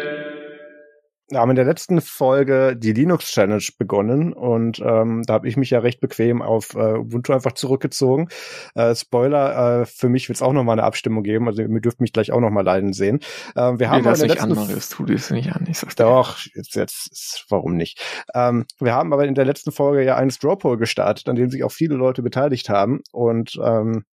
wir 1.28 1.40
haben 1.40 1.50
in 1.50 1.56
der 1.56 1.64
letzten 1.64 2.00
Folge 2.00 2.76
die 2.76 2.92
Linux 2.92 3.26
Challenge 3.32 3.62
begonnen 3.78 4.32
und 4.32 4.80
ähm, 4.80 5.22
da 5.26 5.34
habe 5.34 5.48
ich 5.48 5.56
mich 5.56 5.70
ja 5.70 5.80
recht 5.80 6.00
bequem 6.00 6.40
auf 6.40 6.74
äh, 6.74 6.98
Ubuntu 6.98 7.32
einfach 7.32 7.52
zurückgezogen. 7.52 8.28
Äh, 8.74 8.94
Spoiler, 8.94 9.82
äh, 9.82 9.86
für 9.86 10.08
mich 10.08 10.28
wird 10.28 10.36
es 10.36 10.42
auch 10.42 10.52
nochmal 10.52 10.74
eine 10.74 10.84
Abstimmung 10.84 11.24
geben, 11.24 11.48
also 11.48 11.62
ihr 11.62 11.80
dürft 11.80 12.00
mich 12.00 12.12
gleich 12.12 12.30
auch 12.30 12.40
nochmal 12.40 12.64
leiden 12.64 12.92
sehen. 12.92 13.20
Äh, 13.56 13.72
wir 13.78 13.90
haben 13.90 14.02
nee, 14.02 14.08
das 14.08 14.20
in 14.20 14.28
der 14.28 14.36
letzten 14.36 14.52
an, 14.52 14.56
Marius, 14.56 14.88
tu 14.88 15.02
nicht 15.04 15.52
an. 15.52 15.66
Ich 15.68 15.78
sag's 15.78 15.96
Doch, 15.96 16.38
jetzt, 16.54 16.76
jetzt, 16.76 17.44
warum 17.48 17.76
nicht? 17.76 18.00
Ähm, 18.34 18.64
wir 18.78 18.94
haben 18.94 19.12
aber 19.12 19.26
in 19.26 19.34
der 19.34 19.44
letzten 19.44 19.72
Folge 19.72 20.04
ja 20.04 20.16
einen 20.16 20.30
Strawpoll 20.30 20.76
gestartet, 20.76 21.28
an 21.28 21.36
dem 21.36 21.50
sich 21.50 21.64
auch 21.64 21.72
viele 21.72 21.96
Leute 21.96 22.22
beteiligt 22.22 22.68
haben 22.68 23.00
und 23.12 23.58
ähm, 23.62 24.04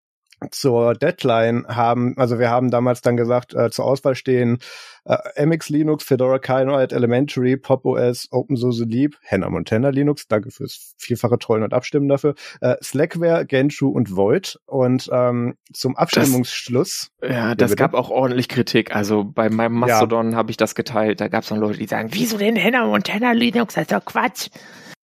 zur 0.51 0.93
Deadline 0.93 1.65
haben, 1.67 2.15
also 2.17 2.39
wir 2.39 2.49
haben 2.49 2.71
damals 2.71 3.01
dann 3.01 3.17
gesagt, 3.17 3.53
äh, 3.53 3.69
zur 3.69 3.85
Auswahl 3.85 4.15
stehen 4.15 4.59
äh, 5.05 5.45
MX 5.45 5.69
Linux, 5.69 6.03
Fedora 6.03 6.39
Kinoite, 6.39 6.95
Elementary, 6.95 7.57
Pop 7.57 7.85
OS, 7.85 8.27
OpenSUSE 8.31 8.85
Leap, 8.85 9.17
Hannah 9.29 9.49
Montana 9.49 9.89
Linux, 9.89 10.27
danke 10.27 10.51
fürs 10.51 10.93
vielfache 10.97 11.37
Trollen 11.37 11.63
und 11.63 11.73
Abstimmen 11.73 12.07
dafür, 12.07 12.35
äh, 12.61 12.75
Slackware, 12.81 13.45
Genshu 13.45 13.89
und 13.89 14.15
Void. 14.15 14.59
Und 14.65 15.09
ähm, 15.11 15.55
zum 15.73 15.95
Abstimmungsschluss. 15.97 17.11
Das, 17.19 17.29
ja, 17.29 17.55
das 17.55 17.75
gab 17.75 17.93
auch 17.93 18.09
ordentlich 18.09 18.47
Kritik. 18.47 18.95
Also 18.95 19.23
bei 19.23 19.49
meinem 19.49 19.75
Mastodon 19.75 20.31
ja. 20.31 20.37
habe 20.37 20.51
ich 20.51 20.57
das 20.57 20.75
geteilt. 20.75 21.21
Da 21.21 21.27
gab 21.27 21.43
es 21.43 21.49
dann 21.49 21.59
Leute, 21.59 21.79
die 21.79 21.87
sagen, 21.87 22.09
wieso 22.11 22.37
denn 22.37 22.61
Hannah 22.61 22.85
Montana 22.85 23.33
Linux? 23.33 23.75
Das 23.75 23.83
ist 23.83 23.91
doch 23.91 24.05
Quatsch. 24.05 24.49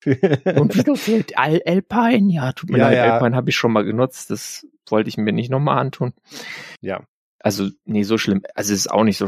und 0.04 0.74
wieso 0.74 0.94
fehlt 0.94 1.36
Alpine? 1.36 2.32
Ja, 2.32 2.52
tut 2.52 2.70
mir 2.70 2.78
ja, 2.78 2.88
leid, 2.88 2.96
ja. 2.96 3.14
Alpine 3.14 3.36
habe 3.36 3.50
ich 3.50 3.56
schon 3.56 3.72
mal 3.72 3.84
genutzt. 3.84 4.30
Das 4.30 4.66
wollte 4.90 5.08
ich 5.08 5.16
mir 5.16 5.32
nicht 5.32 5.50
nochmal 5.50 5.78
antun. 5.78 6.12
Ja. 6.80 7.04
Also, 7.38 7.68
nee, 7.84 8.02
so 8.02 8.18
schlimm. 8.18 8.42
Also, 8.54 8.72
es 8.72 8.80
ist 8.80 8.90
auch 8.90 9.04
nicht 9.04 9.18
so, 9.18 9.26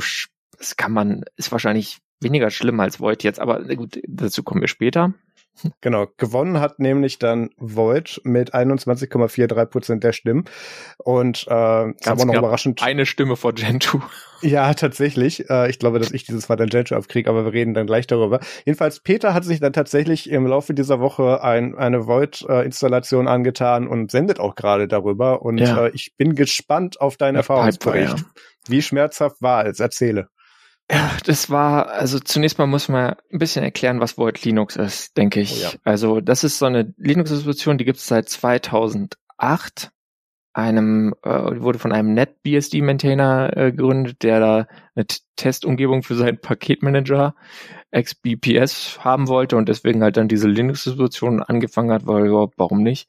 das 0.59 0.77
kann 0.77 0.93
man, 0.93 1.25
ist 1.37 1.53
wahrscheinlich 1.53 1.99
weniger 2.21 2.51
schlimm 2.51 2.79
als 2.81 3.01
Void 3.01 3.23
jetzt, 3.23 3.41
aber 3.41 3.63
gut, 3.75 4.01
dazu 4.07 4.43
kommen 4.43 4.61
wir 4.61 4.69
später. 4.69 5.15
Genau, 5.83 6.07
gewonnen 6.17 6.61
hat 6.61 6.79
nämlich 6.79 7.19
dann 7.19 7.51
Void 7.59 8.21
mit 8.25 8.55
21,43 8.55 9.67
Prozent 9.67 10.05
der 10.05 10.13
Stimmen 10.13 10.45
und 10.99 11.45
äh, 11.47 11.51
Ganz 11.51 12.07
aber 12.07 12.25
noch 12.25 12.35
überraschend 12.35 12.83
eine 12.83 13.05
Stimme 13.05 13.37
vor 13.37 13.53
Gentoo. 13.53 14.01
Ja, 14.43 14.75
tatsächlich. 14.75 15.49
Äh, 15.49 15.71
ich 15.71 15.79
glaube, 15.79 15.99
dass 15.99 16.11
ich 16.11 16.25
dieses 16.25 16.49
Mal 16.49 16.57
dann 16.57 16.69
Gentoo 16.69 16.95
abkriege, 16.95 17.31
aber 17.31 17.45
wir 17.45 17.53
reden 17.53 17.75
dann 17.75 17.87
gleich 17.87 18.07
darüber. 18.07 18.41
Jedenfalls 18.65 19.01
Peter 19.01 19.35
hat 19.35 19.45
sich 19.45 19.61
dann 19.61 19.73
tatsächlich 19.73 20.29
im 20.31 20.47
Laufe 20.47 20.75
dieser 20.75 21.01
Woche 21.01 21.43
ein, 21.43 21.77
eine 21.77 22.07
Void-Installation 22.07 23.29
angetan 23.29 23.87
und 23.87 24.11
sendet 24.11 24.41
auch 24.41 24.55
gerade 24.55 24.89
darüber 24.89 25.43
und 25.43 25.59
ja. 25.59 25.87
äh, 25.87 25.91
ich 25.95 26.15
bin 26.17 26.35
gespannt 26.35 27.01
auf 27.01 27.17
deinen 27.17 27.37
Erfahrungsbericht. 27.37 28.19
Ja. 28.19 28.25
Wie 28.69 28.83
schmerzhaft 28.83 29.41
war 29.41 29.67
es? 29.67 29.81
Erzähle. 29.81 30.29
Ja, 30.91 31.11
das 31.25 31.49
war, 31.49 31.89
also 31.89 32.19
zunächst 32.19 32.59
mal 32.59 32.67
muss 32.67 32.89
man 32.89 33.15
ein 33.33 33.39
bisschen 33.39 33.65
erklären, 33.65 34.01
was 34.01 34.19
Void 34.19 34.45
Linux 34.45 34.77
ist, 34.77 35.17
denke 35.17 35.41
ich. 35.41 35.61
Oh 35.61 35.63
ja. 35.63 35.71
Also 35.85 36.21
das 36.21 36.45
ist 36.45 36.59
so 36.59 36.67
eine 36.67 36.93
Linux-Distribution, 36.99 37.79
die 37.79 37.85
gibt 37.85 37.99
es 37.99 38.07
seit 38.07 38.29
2008. 38.29 39.92
Einem 40.55 41.15
äh, 41.23 41.61
wurde 41.61 41.79
von 41.79 41.93
einem 41.93 42.13
NetBSD-Maintainer 42.15 43.57
äh, 43.57 43.73
gegründet, 43.73 44.23
der 44.23 44.41
da 44.41 44.67
eine 44.95 45.07
Testumgebung 45.37 46.03
für 46.03 46.15
seinen 46.15 46.41
Paketmanager 46.41 47.35
XBPS 47.95 48.99
haben 49.03 49.29
wollte 49.29 49.57
und 49.57 49.69
deswegen 49.69 50.03
halt 50.03 50.17
dann 50.17 50.29
diese 50.29 50.49
Linux-Distribution 50.49 51.43
angefangen 51.43 51.91
hat, 51.91 52.07
weil 52.07 52.27
überhaupt, 52.27 52.55
warum 52.59 52.83
nicht? 52.83 53.09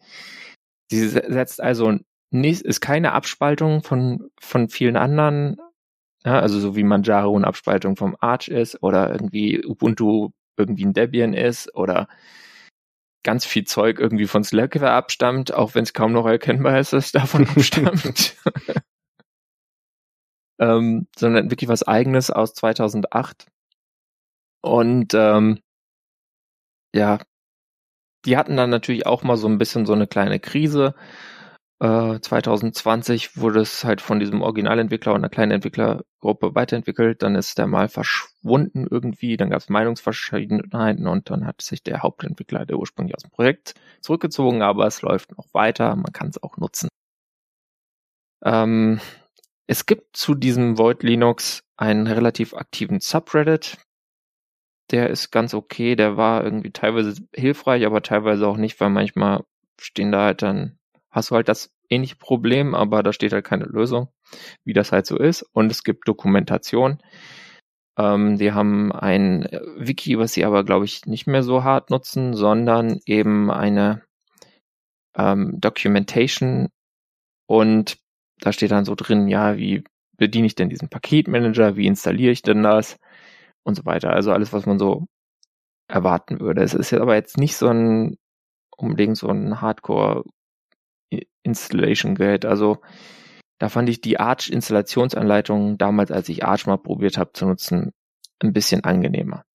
Sie 0.90 1.08
setzt 1.08 1.62
also 1.62 1.98
nicht, 2.32 2.62
ist 2.62 2.82
keine 2.82 3.14
Abspaltung 3.14 3.84
von 3.84 4.30
von 4.40 4.70
vielen 4.70 4.98
anderen 4.98 5.58
ja, 6.26 6.40
also 6.40 6.60
so 6.60 6.76
wie 6.76 6.84
Manjaro 6.84 7.36
eine 7.36 7.48
Abspaltung 7.48 7.96
vom 7.96 8.16
Arch 8.20 8.48
ist 8.48 8.82
oder 8.82 9.12
irgendwie 9.12 9.64
Ubuntu 9.66 10.30
irgendwie 10.58 10.86
ein 10.86 10.94
Debian 10.94 11.34
ist 11.34 11.76
oder 11.76 12.08
ganz 13.24 13.46
viel 13.46 13.64
Zeug 13.66 14.00
irgendwie 14.00 14.28
von 14.28 14.44
Slackware 14.44 14.92
abstammt, 14.92 15.54
auch 15.54 15.76
wenn 15.76 15.84
es 15.84 15.94
kaum 15.94 16.12
noch 16.12 16.26
erkennbar 16.26 16.80
ist, 16.80 16.94
dass 16.94 17.06
es 17.06 17.12
davon 17.12 17.48
abstammt. 17.56 18.36
ähm, 20.60 21.08
sondern 21.18 21.50
wirklich 21.50 21.70
was 21.70 21.84
eigenes 21.84 22.30
aus 22.30 22.54
2008. 22.54 23.48
Und 24.62 25.14
ähm, 25.14 25.60
ja, 26.96 27.20
die 28.26 28.38
hatten 28.38 28.56
dann 28.56 28.70
natürlich 28.70 29.06
auch 29.06 29.24
mal 29.24 29.38
so 29.38 29.48
ein 29.48 29.58
bisschen 29.58 29.86
so 29.86 29.94
eine 29.94 30.08
kleine 30.08 30.40
Krise, 30.40 30.96
2020 31.80 33.26
äh, 33.36 33.42
wurde 33.42 33.60
es 33.60 33.84
halt 33.84 34.00
von 34.00 34.20
diesem 34.20 34.42
Originalentwickler 34.42 35.14
und 35.14 35.20
einer 35.22 35.30
kleinen 35.30 35.52
Entwicklergruppe 35.52 36.56
weiterentwickelt. 36.56 37.22
Dann 37.22 37.36
ist 37.36 37.58
der 37.58 37.68
mal 37.68 37.90
verschwunden 37.90 38.88
irgendwie. 38.90 39.36
Dann 39.38 39.50
gab 39.50 39.60
es 39.60 39.70
Meinungsverschiedenheiten 39.70 41.08
und 41.08 41.30
dann 41.30 41.46
hat 41.46 41.62
sich 41.62 41.84
der 41.84 42.02
Hauptentwickler, 42.02 42.66
der 42.66 42.78
ursprünglich 42.78 43.16
aus 43.16 43.24
dem 43.24 43.32
Projekt, 43.32 43.74
zurückgezogen. 44.02 44.62
Aber 44.62 44.88
es 44.88 45.02
läuft 45.02 45.36
noch 45.38 45.54
weiter. 45.54 45.96
Man 45.96 46.14
kann 46.14 46.30
es 46.30 46.42
auch 46.42 46.58
nutzen. 46.58 46.88
Ähm, 48.44 49.00
es 49.68 49.86
gibt 49.86 50.16
zu 50.16 50.36
diesem 50.36 50.78
Void 50.78 51.04
Linux 51.04 51.64
einen 51.78 52.08
relativ 52.08 52.54
aktiven 52.54 53.00
Subreddit. 53.00 53.78
Der 54.92 55.10
ist 55.10 55.32
ganz 55.32 55.54
okay. 55.54 55.96
Der 55.96 56.18
war 56.18 56.44
irgendwie 56.44 56.72
teilweise 56.72 57.16
hilfreich, 57.34 57.86
aber 57.86 58.02
teilweise 58.02 58.48
auch 58.48 58.58
nicht, 58.58 58.80
weil 58.80 58.90
manchmal 58.90 59.44
stehen 59.82 60.12
da 60.12 60.26
halt 60.26 60.42
dann, 60.42 60.78
hast 61.14 61.32
du 61.32 61.36
halt 61.36 61.48
das 61.48 61.72
ähnliche 61.90 62.18
Problem, 62.18 62.76
aber 62.76 63.04
da 63.04 63.14
steht 63.14 63.32
halt 63.34 63.46
keine 63.46 63.66
Lösung, 63.66 64.10
wie 64.66 64.74
das 64.74 64.92
halt 64.92 65.06
so 65.06 65.18
ist. 65.18 65.44
Und 65.54 65.72
es 65.72 65.84
gibt 65.84 66.08
Dokumentation. 66.08 66.98
Ähm, 67.98 68.38
die 68.38 68.52
haben 68.52 68.92
ein 68.92 69.48
Wiki, 69.78 70.18
was 70.20 70.34
sie 70.34 70.44
aber, 70.46 70.64
glaube 70.64 70.86
ich, 70.86 71.06
nicht 71.06 71.28
mehr 71.28 71.44
so 71.44 71.64
hart 71.64 71.92
nutzen, 71.92 72.34
sondern 72.34 73.00
eben 73.06 73.52
eine 73.52 74.04
ähm, 75.16 75.60
Documentation 75.60 76.70
und 77.48 77.98
da 78.40 78.52
steht 78.52 78.72
dann 78.72 78.86
so 78.86 78.96
drin, 78.96 79.28
ja, 79.28 79.58
wie 79.58 79.84
bediene 80.18 80.48
ich 80.48 80.56
denn 80.56 80.70
diesen 80.70 80.90
Paketmanager, 80.90 81.76
wie 81.76 81.88
installiere 81.88 82.32
ich 82.32 82.42
denn 82.42 82.64
das 82.64 82.98
und 83.64 83.76
so 83.76 83.86
weiter. 83.86 84.12
Also 84.12 84.32
alles, 84.32 84.54
was 84.54 84.66
man 84.66 84.80
so 84.80 85.06
erwarten 85.88 86.40
würde. 86.40 86.64
Es 86.64 86.74
ist 86.74 86.92
jetzt 86.92 87.02
aber 87.02 87.16
jetzt 87.16 87.38
nicht 87.38 87.56
so 87.56 87.68
ein 87.68 88.18
unbedingt 88.78 89.18
so 89.18 89.28
ein 89.30 89.62
Hardcore 89.62 90.24
Installation 91.44 92.16
Guide. 92.16 92.48
Also 92.48 92.80
da 93.60 93.70
fand 93.70 93.90
ich 93.90 94.02
die 94.02 94.20
Arch 94.20 94.50
Installationsanleitung 94.50 95.78
damals, 95.78 96.12
als 96.12 96.30
ich 96.30 96.44
Arch 96.44 96.66
mal 96.66 96.78
probiert 96.78 97.18
habe 97.18 97.32
zu 97.34 97.46
nutzen, 97.46 97.92
ein 98.42 98.54
bisschen 98.54 98.84
angenehmer. 98.84 99.46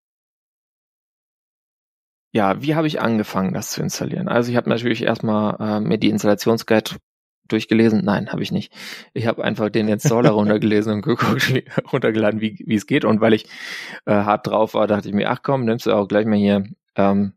Ja, 2.32 2.60
wie 2.62 2.74
habe 2.74 2.86
ich 2.86 3.00
angefangen, 3.00 3.54
das 3.54 3.70
zu 3.70 3.82
installieren? 3.82 4.28
Also 4.28 4.50
ich 4.50 4.56
habe 4.56 4.68
natürlich 4.68 5.02
erstmal 5.02 5.56
äh, 5.60 5.80
mir 5.80 5.98
die 5.98 6.10
Installationsguide 6.10 6.96
durchgelesen. 7.48 8.04
Nein, 8.04 8.30
habe 8.30 8.42
ich 8.42 8.52
nicht. 8.52 8.72
Ich 9.14 9.26
habe 9.26 9.42
einfach 9.42 9.70
den 9.70 9.88
Installer 9.88 10.30
runtergelesen 10.32 10.92
und 10.92 11.02
geguckt, 11.02 11.52
runtergeladen, 11.92 12.40
wie 12.40 12.62
wie 12.66 12.74
es 12.74 12.86
geht. 12.86 13.04
Und 13.04 13.20
weil 13.20 13.32
ich 13.32 13.46
äh, 14.04 14.12
hart 14.12 14.46
drauf 14.46 14.74
war, 14.74 14.86
dachte 14.86 15.08
ich 15.08 15.14
mir, 15.14 15.30
ach 15.30 15.40
komm, 15.42 15.64
nimmst 15.64 15.86
du 15.86 15.92
auch 15.92 16.06
gleich 16.06 16.26
mal 16.26 16.36
hier 16.36 16.64
ähm, 16.96 17.32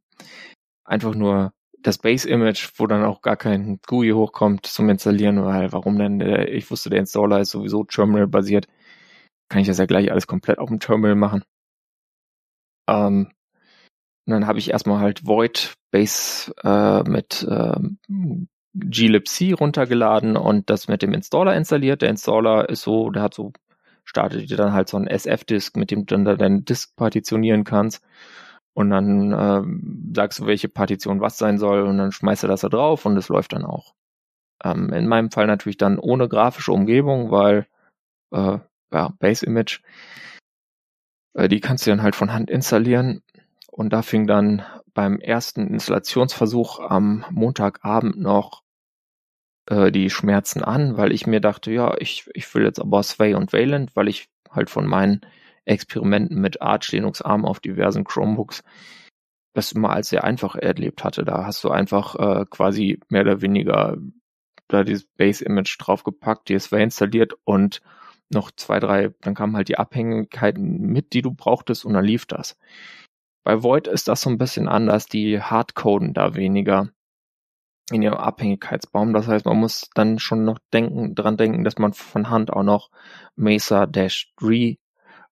einfach 0.84 1.16
nur 1.16 1.54
das 1.84 1.98
Base-Image, 1.98 2.72
wo 2.76 2.88
dann 2.88 3.04
auch 3.04 3.22
gar 3.22 3.38
kein 3.38 3.80
GUI 3.88 4.12
hochkommt 4.12 4.66
zum 4.66 4.90
Installieren, 4.90 5.44
weil 5.44 5.72
warum 5.72 5.98
denn? 5.98 6.22
Ich 6.22 6.70
wusste, 6.72 6.90
der 6.90 7.00
Installer 7.00 7.40
ist 7.40 7.52
sowieso 7.52 7.84
Terminal-basiert. 7.84 8.68
Kann 9.50 9.62
ich 9.62 9.68
das 9.68 9.80
ja 9.80 9.86
gleich 9.86 10.12
alles 10.12 10.28
komplett 10.28 10.60
auf 10.60 10.70
dem 10.70 10.80
Terminal 10.80 11.16
machen. 11.16 11.44
Ähm, 12.88 13.32
und 14.26 14.34
dann 14.34 14.48
habe 14.48 14.60
ich 14.60 14.72
erstmal 14.72 15.00
halt 15.00 15.26
Void 15.26 15.74
Base 15.92 16.54
äh, 16.64 17.04
mit 17.10 17.44
äh, 17.44 17.80
glibc 18.74 19.60
runtergeladen 19.60 20.38
und 20.38 20.70
das 20.70 20.88
mit 20.88 21.02
dem 21.02 21.14
Installer 21.14 21.56
installiert. 21.56 22.02
Der 22.02 22.10
Installer 22.10 22.70
ist 22.70 22.84
so, 22.84 23.10
der 23.10 23.24
hat 23.24 23.34
so, 23.34 23.52
startet 24.06 24.50
dir 24.50 24.58
dann 24.58 24.74
halt 24.74 24.90
so 24.90 24.98
ein 24.98 25.08
SF-Disk, 25.08 25.76
mit 25.76 25.92
dem 25.92 26.06
du 26.06 26.16
dann 26.16 26.38
deinen 26.38 26.66
Disk 26.66 26.96
partitionieren 26.96 27.64
kannst. 27.64 28.04
Und 28.74 28.90
dann 28.90 29.32
äh, 29.34 30.16
sagst 30.16 30.40
du, 30.40 30.46
welche 30.46 30.70
Partition 30.70 31.20
was 31.20 31.38
sein 31.38 31.58
soll 31.58 31.82
und 31.82 31.98
dann 31.98 32.12
schmeißt 32.12 32.44
du 32.44 32.48
das 32.48 32.62
da 32.62 32.70
drauf 32.70 33.06
und 33.06 33.18
es 33.18 33.30
läuft 33.30 33.54
dann 33.54 33.66
auch. 33.66 33.94
Ähm, 34.64 34.94
in 34.94 35.08
meinem 35.08 35.32
Fall 35.32 35.48
natürlich 35.48 35.78
dann 35.78 36.00
ohne 36.00 36.30
grafische 36.30 36.72
Umgebung, 36.72 37.32
weil 37.32 37.68
äh, 38.32 38.60
ja, 38.94 39.10
Base 39.20 39.46
Image, 39.46 39.82
äh, 41.34 41.50
die 41.50 41.60
kannst 41.60 41.86
du 41.86 41.92
dann 41.92 42.02
halt 42.02 42.16
von 42.16 42.34
Hand 42.34 42.50
installieren. 42.50 43.24
Und 43.68 43.92
da 43.92 44.02
fing 44.02 44.28
dann 44.28 44.64
beim 44.94 45.20
ersten 45.20 45.68
Installationsversuch 45.68 46.80
am 46.80 47.26
Montagabend 47.32 48.20
noch 48.20 48.64
äh, 49.68 49.92
die 49.92 50.10
Schmerzen 50.10 50.64
an, 50.64 50.98
weil 50.98 51.12
ich 51.12 51.28
mir 51.28 51.40
dachte, 51.40 51.72
ja, 51.72 51.96
ich, 51.98 52.30
ich 52.34 52.54
will 52.54 52.64
jetzt 52.64 52.80
aber 52.80 53.02
Sway 53.04 53.34
und 53.34 53.54
Wayland, 53.54 53.96
weil 53.96 54.10
ich 54.10 54.30
halt 54.50 54.70
von 54.70 54.86
meinen 54.86 55.22
Experimenten 55.72 56.40
mit 56.40 56.62
Arch 56.62 56.92
Linux 56.92 57.22
ARM 57.22 57.46
auf 57.46 57.60
diversen 57.60 58.04
Chromebooks 58.04 58.64
das 59.54 59.72
immer 59.72 59.92
als 59.92 60.10
sehr 60.10 60.24
einfach 60.24 60.56
erlebt 60.56 61.04
hatte. 61.04 61.26
Da 61.26 61.46
hast 61.46 61.64
du 61.64 61.70
einfach 61.70 62.16
äh, 62.16 62.46
quasi 62.50 63.00
mehr 63.10 63.22
oder 63.22 63.42
weniger 63.42 63.98
da 64.68 64.84
dieses 64.84 65.06
Base 65.18 65.44
Image 65.44 65.76
draufgepackt, 65.80 66.48
die 66.48 66.56
DSW 66.56 66.82
installiert 66.82 67.34
und 67.44 67.82
noch 68.30 68.52
zwei, 68.52 68.80
drei, 68.80 69.14
dann 69.22 69.36
kamen 69.36 69.58
halt 69.58 69.68
die 69.68 69.78
Abhängigkeiten 69.78 70.80
mit, 70.80 71.12
die 71.12 71.22
du 71.22 71.34
brauchtest 71.34 71.84
und 71.84 71.94
dann 71.94 72.06
lief 72.06 72.26
das. 72.26 72.58
Bei 73.44 73.62
Void 73.62 73.88
ist 73.88 74.08
das 74.08 74.22
so 74.22 74.30
ein 74.30 74.38
bisschen 74.38 74.70
anders, 74.70 75.08
die 75.08 75.42
hardcoden 75.42 76.14
da 76.14 76.36
weniger 76.36 76.90
in 77.92 78.02
ihrem 78.02 78.18
Abhängigkeitsbaum. 78.18 79.12
Das 79.12 79.28
heißt, 79.28 79.46
man 79.46 79.58
muss 79.58 79.90
dann 79.96 80.20
schon 80.20 80.46
noch 80.46 80.60
denken, 80.72 81.14
dran 81.14 81.36
denken, 81.36 81.66
dass 81.66 81.78
man 81.78 81.92
von 81.92 82.30
Hand 82.30 82.54
auch 82.54 82.64
noch 82.64 82.90
Mesa-3 83.36 84.78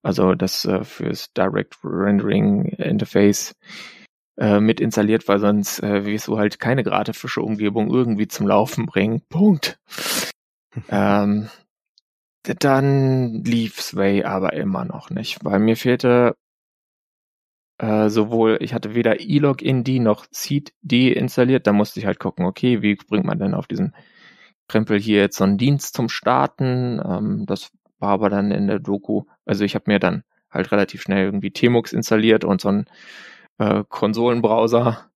also 0.01 0.35
das 0.35 0.65
äh, 0.65 0.83
fürs 0.83 1.33
Direct 1.33 1.77
Rendering 1.83 2.65
Interface 2.65 3.53
äh, 4.37 4.59
mit 4.59 4.79
installiert, 4.79 5.27
weil 5.27 5.39
sonst 5.39 5.83
äh, 5.83 6.05
wirst 6.05 6.27
du 6.27 6.37
halt 6.37 6.59
keine 6.59 6.83
grafische 6.83 7.41
Umgebung 7.41 7.91
irgendwie 7.91 8.27
zum 8.27 8.47
Laufen 8.47 8.85
bringen. 8.85 9.21
Punkt. 9.29 9.79
ähm, 10.89 11.49
dann 12.43 13.43
lief 13.43 13.81
Sway 13.81 14.23
aber 14.23 14.53
immer 14.53 14.85
noch 14.85 15.09
nicht, 15.09 15.43
weil 15.43 15.59
mir 15.59 15.75
fehlte 15.75 16.35
äh, 17.79 18.09
sowohl, 18.09 18.57
ich 18.61 18.73
hatte 18.73 18.93
weder 18.95 19.19
E-Login-D 19.19 19.99
noch 19.99 20.25
Seed-D 20.31 21.13
installiert, 21.13 21.67
da 21.67 21.73
musste 21.73 21.99
ich 21.99 22.05
halt 22.05 22.19
gucken, 22.19 22.45
okay, 22.45 22.81
wie 22.81 22.95
bringt 22.95 23.25
man 23.25 23.39
denn 23.39 23.53
auf 23.53 23.67
diesen 23.67 23.95
Krempel 24.67 24.99
hier 24.99 25.19
jetzt 25.19 25.37
so 25.37 25.43
einen 25.45 25.57
Dienst 25.57 25.95
zum 25.95 26.09
Starten? 26.09 27.01
Ähm, 27.03 27.45
das 27.45 27.71
war 27.99 28.09
aber 28.09 28.29
dann 28.29 28.51
in 28.51 28.67
der 28.67 28.79
Doku, 28.79 29.23
also 29.45 29.63
ich 29.63 29.75
habe 29.75 29.85
mir 29.87 29.99
dann 29.99 30.23
halt 30.49 30.71
relativ 30.71 31.01
schnell 31.01 31.25
irgendwie 31.25 31.51
Tmux 31.51 31.93
installiert 31.93 32.43
und 32.43 32.61
so 32.61 32.69
einen 32.69 32.85
äh, 33.59 33.83
Konsolenbrowser, 33.87 35.09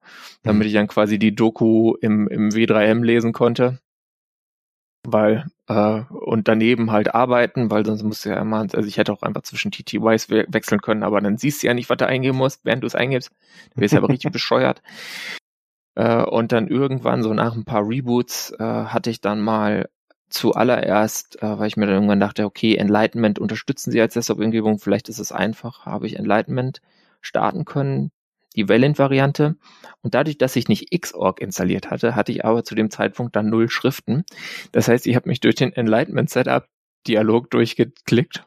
damit 0.43 0.63
mhm. 0.63 0.67
ich 0.67 0.73
dann 0.73 0.87
quasi 0.87 1.17
die 1.17 1.35
Doku 1.35 1.95
im, 2.01 2.27
im 2.27 2.49
W3M 2.49 3.03
lesen 3.03 3.33
konnte. 3.33 3.79
Weil, 5.05 5.45
äh, 5.67 6.01
und 6.09 6.47
daneben 6.47 6.91
halt 6.91 7.13
arbeiten, 7.13 7.69
weil 7.69 7.85
sonst 7.85 8.03
musst 8.03 8.23
du 8.23 8.29
ja 8.29 8.39
immer, 8.39 8.59
also 8.59 8.87
ich 8.87 8.97
hätte 8.97 9.11
auch 9.11 9.21
einfach 9.21 9.41
zwischen 9.41 9.71
TTYs 9.71 10.29
we 10.29 10.45
wechseln 10.47 10.79
können, 10.81 11.03
aber 11.03 11.19
dann 11.19 11.37
siehst 11.37 11.61
du 11.61 11.67
ja 11.67 11.73
nicht, 11.73 11.89
was 11.89 11.97
du 11.97 12.07
eingeben 12.07 12.37
musst, 12.37 12.63
während 12.63 12.83
du 12.83 12.87
es 12.87 12.95
eingibst. 12.95 13.31
Du 13.75 13.81
wirst 13.81 13.93
ja 13.93 13.99
aber 13.99 14.09
richtig 14.09 14.31
bescheuert. 14.31 14.81
Äh, 15.95 16.23
und 16.23 16.51
dann 16.51 16.67
irgendwann, 16.67 17.21
so 17.21 17.33
nach 17.33 17.55
ein 17.55 17.65
paar 17.65 17.85
Reboots, 17.87 18.51
äh, 18.57 18.63
hatte 18.63 19.09
ich 19.09 19.19
dann 19.19 19.41
mal 19.41 19.89
zuallererst, 20.33 21.41
äh, 21.41 21.59
weil 21.59 21.67
ich 21.67 21.77
mir 21.77 21.85
dann 21.85 21.95
irgendwann 21.95 22.19
dachte, 22.19 22.45
okay, 22.45 22.75
Enlightenment 22.75 23.39
unterstützen 23.39 23.91
sie 23.91 24.01
als 24.01 24.15
Desktop-Umgebung, 24.15 24.79
vielleicht 24.79 25.09
ist 25.09 25.19
es 25.19 25.31
einfach, 25.31 25.85
habe 25.85 26.07
ich 26.07 26.17
Enlightenment 26.17 26.81
starten 27.21 27.65
können, 27.65 28.11
die 28.55 28.67
Valent-Variante. 28.67 29.55
Und 30.01 30.13
dadurch, 30.15 30.37
dass 30.37 30.55
ich 30.55 30.67
nicht 30.67 30.89
Xorg 30.91 31.39
installiert 31.39 31.89
hatte, 31.89 32.15
hatte 32.15 32.31
ich 32.31 32.45
aber 32.45 32.63
zu 32.63 32.75
dem 32.75 32.89
Zeitpunkt 32.89 33.35
dann 33.35 33.49
null 33.49 33.69
Schriften. 33.69 34.25
Das 34.71 34.87
heißt, 34.87 35.07
ich 35.07 35.15
habe 35.15 35.29
mich 35.29 35.39
durch 35.39 35.55
den 35.55 35.71
Enlightenment-Setup-Dialog 35.71 37.49
durchgeklickt, 37.49 38.45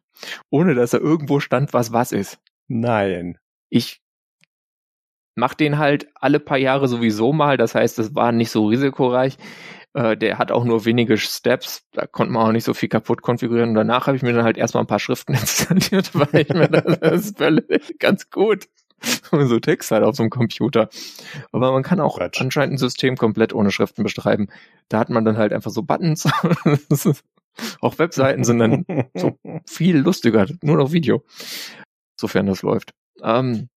ohne 0.50 0.74
dass 0.74 0.92
er 0.92 1.00
irgendwo 1.00 1.40
stand, 1.40 1.72
was 1.72 1.92
was 1.92 2.12
ist. 2.12 2.38
Nein. 2.68 3.38
Ich 3.68 4.00
mach 5.36 5.54
den 5.54 5.78
halt 5.78 6.08
alle 6.14 6.40
paar 6.40 6.58
Jahre 6.58 6.88
sowieso 6.88 7.32
mal. 7.32 7.56
Das 7.56 7.74
heißt, 7.74 7.98
es 8.00 8.14
war 8.14 8.32
nicht 8.32 8.50
so 8.50 8.66
risikoreich. 8.66 9.36
Äh, 9.96 10.14
der 10.14 10.36
hat 10.36 10.52
auch 10.52 10.64
nur 10.64 10.84
wenige 10.84 11.16
Steps, 11.16 11.86
da 11.92 12.06
konnte 12.06 12.30
man 12.30 12.46
auch 12.46 12.52
nicht 12.52 12.64
so 12.64 12.74
viel 12.74 12.90
kaputt 12.90 13.22
konfigurieren. 13.22 13.70
Und 13.70 13.76
danach 13.76 14.06
habe 14.06 14.16
ich 14.16 14.22
mir 14.22 14.34
dann 14.34 14.44
halt 14.44 14.58
erstmal 14.58 14.84
ein 14.84 14.86
paar 14.86 14.98
Schriften 15.00 15.32
installiert, 15.32 16.10
weil 16.14 16.42
ich 16.42 16.50
mir 16.50 16.68
das, 16.68 17.00
das 17.00 17.30
ist 17.30 17.98
ganz 17.98 18.28
gut. 18.28 18.68
so 19.32 19.58
Text 19.58 19.90
halt 19.90 20.04
auf 20.04 20.14
so 20.14 20.22
einem 20.22 20.28
Computer. 20.28 20.90
Aber 21.50 21.72
man 21.72 21.82
kann 21.82 22.00
auch 22.00 22.18
Quatsch. 22.18 22.42
anscheinend 22.42 22.74
ein 22.74 22.78
System 22.78 23.16
komplett 23.16 23.54
ohne 23.54 23.70
Schriften 23.70 24.02
beschreiben. 24.02 24.48
Da 24.90 24.98
hat 24.98 25.08
man 25.08 25.24
dann 25.24 25.38
halt 25.38 25.54
einfach 25.54 25.70
so 25.70 25.82
Buttons. 25.82 26.28
auch 27.80 27.98
Webseiten 27.98 28.44
sind 28.44 28.58
dann 28.58 28.84
so 29.14 29.38
viel 29.66 29.96
lustiger, 29.96 30.46
nur 30.62 30.76
noch 30.76 30.92
Video. 30.92 31.24
Sofern 32.20 32.44
das 32.44 32.60
läuft. 32.60 32.92
Ähm, 33.22 33.70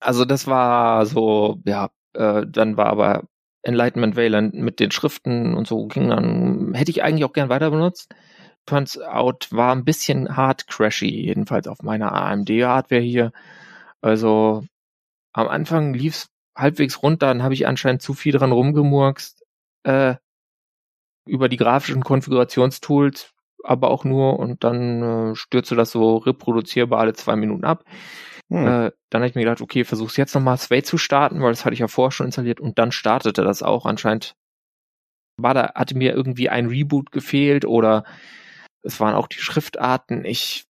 also 0.00 0.24
das 0.24 0.48
war 0.48 1.06
so, 1.06 1.60
ja, 1.64 1.90
äh, 2.14 2.44
dann 2.48 2.76
war 2.76 2.86
aber 2.86 3.28
Enlightenment 3.64 4.16
Wayland 4.16 4.54
mit 4.54 4.80
den 4.80 4.90
Schriften 4.90 5.54
und 5.54 5.66
so 5.66 5.86
ging 5.86 6.08
dann, 6.10 6.74
hätte 6.74 6.90
ich 6.90 7.02
eigentlich 7.02 7.24
auch 7.24 7.32
gern 7.32 7.48
weiter 7.48 7.70
benutzt. 7.70 8.14
Turns 8.66 8.98
out 8.98 9.48
war 9.50 9.74
ein 9.74 9.84
bisschen 9.84 10.36
hard 10.36 10.68
crashy, 10.68 11.08
jedenfalls 11.08 11.66
auf 11.66 11.82
meiner 11.82 12.12
AMD-Hardware 12.12 13.00
hier. 13.00 13.32
Also 14.00 14.64
am 15.32 15.48
Anfang 15.48 15.94
lief's 15.94 16.28
halbwegs 16.56 17.02
runter, 17.02 17.26
dann 17.28 17.42
habe 17.42 17.54
ich 17.54 17.66
anscheinend 17.66 18.02
zu 18.02 18.14
viel 18.14 18.32
dran 18.32 18.52
rumgemurkst. 18.52 19.42
Äh, 19.84 20.16
über 21.26 21.48
die 21.48 21.56
grafischen 21.56 22.04
Konfigurationstools, 22.04 23.32
aber 23.62 23.90
auch 23.90 24.04
nur 24.04 24.38
und 24.38 24.62
dann 24.64 25.32
äh, 25.32 25.34
stürzte 25.34 25.74
das 25.74 25.90
so 25.90 26.18
reproduzierbar 26.18 27.00
alle 27.00 27.14
zwei 27.14 27.36
Minuten 27.36 27.64
ab. 27.64 27.84
Hm. 28.50 28.66
Äh, 28.66 28.92
dann 29.10 29.22
habe 29.22 29.28
ich 29.28 29.34
mir 29.34 29.42
gedacht, 29.42 29.60
okay, 29.60 29.84
versuch's 29.84 30.16
jetzt 30.16 30.34
nochmal 30.34 30.58
Sway 30.58 30.82
zu 30.82 30.98
starten, 30.98 31.40
weil 31.42 31.52
das 31.52 31.64
hatte 31.64 31.74
ich 31.74 31.80
ja 31.80 31.88
vorher 31.88 32.12
schon 32.12 32.26
installiert 32.26 32.60
und 32.60 32.78
dann 32.78 32.92
startete 32.92 33.42
das 33.42 33.62
auch 33.62 33.86
anscheinend 33.86 34.36
war 35.36 35.54
da, 35.54 35.72
hatte 35.74 35.96
mir 35.96 36.14
irgendwie 36.14 36.48
ein 36.48 36.66
Reboot 36.66 37.10
gefehlt 37.10 37.64
oder 37.64 38.04
es 38.82 39.00
waren 39.00 39.14
auch 39.14 39.26
die 39.26 39.40
Schriftarten. 39.40 40.24
Ich 40.24 40.66